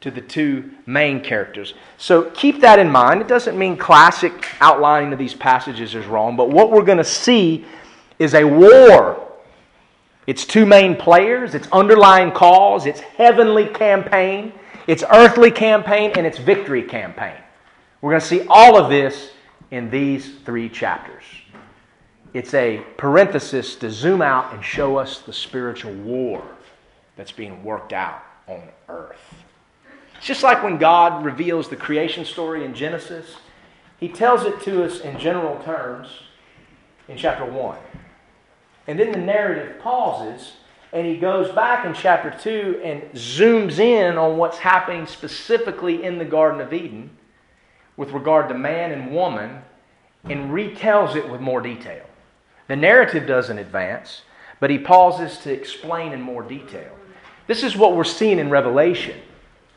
to 0.01 0.11
the 0.11 0.21
two 0.21 0.71
main 0.87 1.21
characters. 1.21 1.75
So 1.97 2.31
keep 2.31 2.61
that 2.61 2.79
in 2.79 2.91
mind. 2.91 3.21
It 3.21 3.29
doesn't 3.29 3.59
mean 3.59 3.77
classic 3.77 4.47
outlining 4.61 5.13
of 5.13 5.19
these 5.19 5.35
passages 5.35 5.95
is 5.95 6.07
wrong, 6.07 6.37
but 6.37 6.51
what 6.51 6.71
we're 6.71 6.85
going 6.85 6.99
to 6.99 7.05
see 7.05 7.65
is 8.19 8.35
a 8.35 8.45
war. 8.45 9.25
It's 10.27 10.45
two 10.45 10.67
main 10.67 10.95
players, 10.95 11.55
it's 11.55 11.67
underlying 11.73 12.33
cause, 12.33 12.85
it's 12.85 13.01
heavenly 13.01 13.67
campaign 13.67 14.53
its 14.89 15.05
earthly 15.13 15.51
campaign 15.51 16.13
and 16.17 16.27
its 16.27 16.39
victory 16.39 16.83
campaign. 16.83 17.37
We're 18.01 18.13
going 18.13 18.23
to 18.23 18.27
see 18.27 18.47
all 18.49 18.77
of 18.77 18.91
this 18.91 19.31
in 19.71 19.91
these 19.91 20.37
three 20.47 20.71
chapters. 20.71 21.25
It's 22.33 22.55
a 22.55 22.83
parenthesis 22.97 23.77
to 23.77 23.91
zoom 23.91 24.23
out 24.23 24.55
and 24.55 24.65
show 24.65 24.97
us 24.97 25.21
the 25.21 25.33
spiritual 25.33 25.93
war 25.93 26.43
that's 27.17 27.33
being 27.33 27.63
worked 27.63 27.93
out 27.93 28.23
on 28.47 28.63
earth. 28.89 29.35
It's 30.17 30.27
just 30.27 30.43
like 30.43 30.63
when 30.63 30.79
God 30.79 31.23
reveals 31.23 31.69
the 31.69 31.77
creation 31.77 32.25
story 32.25 32.65
in 32.65 32.75
Genesis, 32.75 33.37
He 34.01 34.09
tells 34.09 34.45
it 34.45 34.59
to 34.63 34.85
us 34.85 35.01
in 35.01 35.19
general 35.19 35.63
terms 35.65 36.09
in 37.09 37.19
chapter 37.19 37.45
1. 37.45 37.79
And 38.87 38.99
then 38.99 39.13
the 39.13 39.19
narrative 39.19 39.81
pauses 39.81 40.53
and 40.93 41.07
he 41.07 41.17
goes 41.17 41.51
back 41.55 41.85
in 41.85 41.95
chapter 41.95 42.31
2 42.31 42.81
and 42.83 43.03
zooms 43.13 43.79
in 43.79 44.17
on 44.17 44.39
what's 44.39 44.59
happening 44.59 45.07
specifically 45.07 46.03
in 46.03 46.19
the 46.19 46.25
Garden 46.25 46.61
of 46.61 46.73
Eden 46.73 47.11
with 47.97 48.13
regard 48.13 48.49
to 48.49 48.55
man 48.55 48.93
and 48.93 49.13
woman 49.13 49.63
and 50.25 50.51
retells 50.51 51.15
it 51.15 51.29
with 51.29 51.41
more 51.41 51.61
detail. 51.61 52.05
The 52.69 52.77
narrative 52.77 53.27
doesn't 53.27 53.59
advance, 53.59 54.23
but 54.61 54.71
he 54.71 54.79
pauses 54.79 55.39
to 55.39 55.53
explain 55.53 56.13
in 56.13 56.21
more 56.23 56.43
detail. 56.43 56.97
This 57.47 57.63
is 57.63 57.77
what 57.77 57.97
we're 57.97 58.05
seeing 58.05 58.39
in 58.39 58.51
Revelation. 58.51 59.19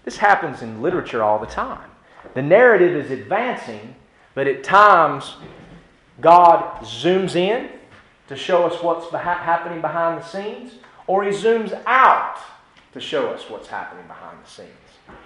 This 0.03 0.17
happens 0.17 0.61
in 0.61 0.81
literature 0.81 1.23
all 1.23 1.39
the 1.39 1.45
time. 1.45 1.89
The 2.33 2.41
narrative 2.41 2.95
is 2.95 3.11
advancing, 3.11 3.95
but 4.33 4.47
at 4.47 4.63
times 4.63 5.35
God 6.19 6.81
zooms 6.81 7.35
in 7.35 7.69
to 8.27 8.35
show 8.35 8.63
us 8.63 8.81
what's 8.81 9.09
happening 9.11 9.81
behind 9.81 10.21
the 10.21 10.25
scenes, 10.25 10.73
or 11.11 11.25
he 11.25 11.31
zooms 11.31 11.77
out 11.85 12.37
to 12.93 13.01
show 13.01 13.31
us 13.31 13.49
what's 13.49 13.67
happening 13.67 14.07
behind 14.07 14.37
the 14.41 14.49
scenes. 14.49 14.69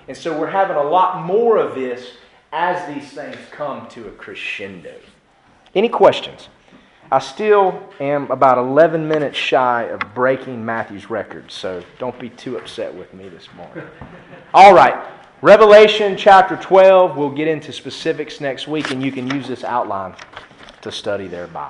And 0.07 0.17
so 0.17 0.35
we're 0.35 0.49
having 0.49 0.77
a 0.77 0.83
lot 0.83 1.23
more 1.23 1.57
of 1.57 1.75
this 1.75 2.13
as 2.51 2.91
these 2.91 3.11
things 3.11 3.37
come 3.51 3.87
to 3.89 4.07
a 4.07 4.11
crescendo. 4.13 4.95
Any 5.75 5.87
questions? 5.87 6.49
I 7.11 7.19
still 7.19 7.87
am 7.99 8.31
about 8.31 8.57
11 8.57 9.07
minutes 9.07 9.37
shy 9.37 9.83
of 9.83 10.01
breaking 10.15 10.65
Matthew's 10.65 11.11
record, 11.11 11.51
so 11.51 11.83
don't 11.99 12.17
be 12.17 12.29
too 12.29 12.57
upset 12.57 12.91
with 12.91 13.13
me 13.13 13.29
this 13.29 13.47
morning. 13.55 13.85
All 14.55 14.73
right, 14.73 15.05
Revelation 15.43 16.17
chapter 16.17 16.55
12, 16.55 17.15
we'll 17.15 17.29
get 17.29 17.47
into 17.47 17.71
specifics 17.71 18.41
next 18.41 18.67
week, 18.67 18.89
and 18.89 19.03
you 19.03 19.11
can 19.11 19.29
use 19.29 19.47
this 19.47 19.63
outline 19.63 20.15
to 20.81 20.91
study 20.91 21.27
thereby. 21.27 21.69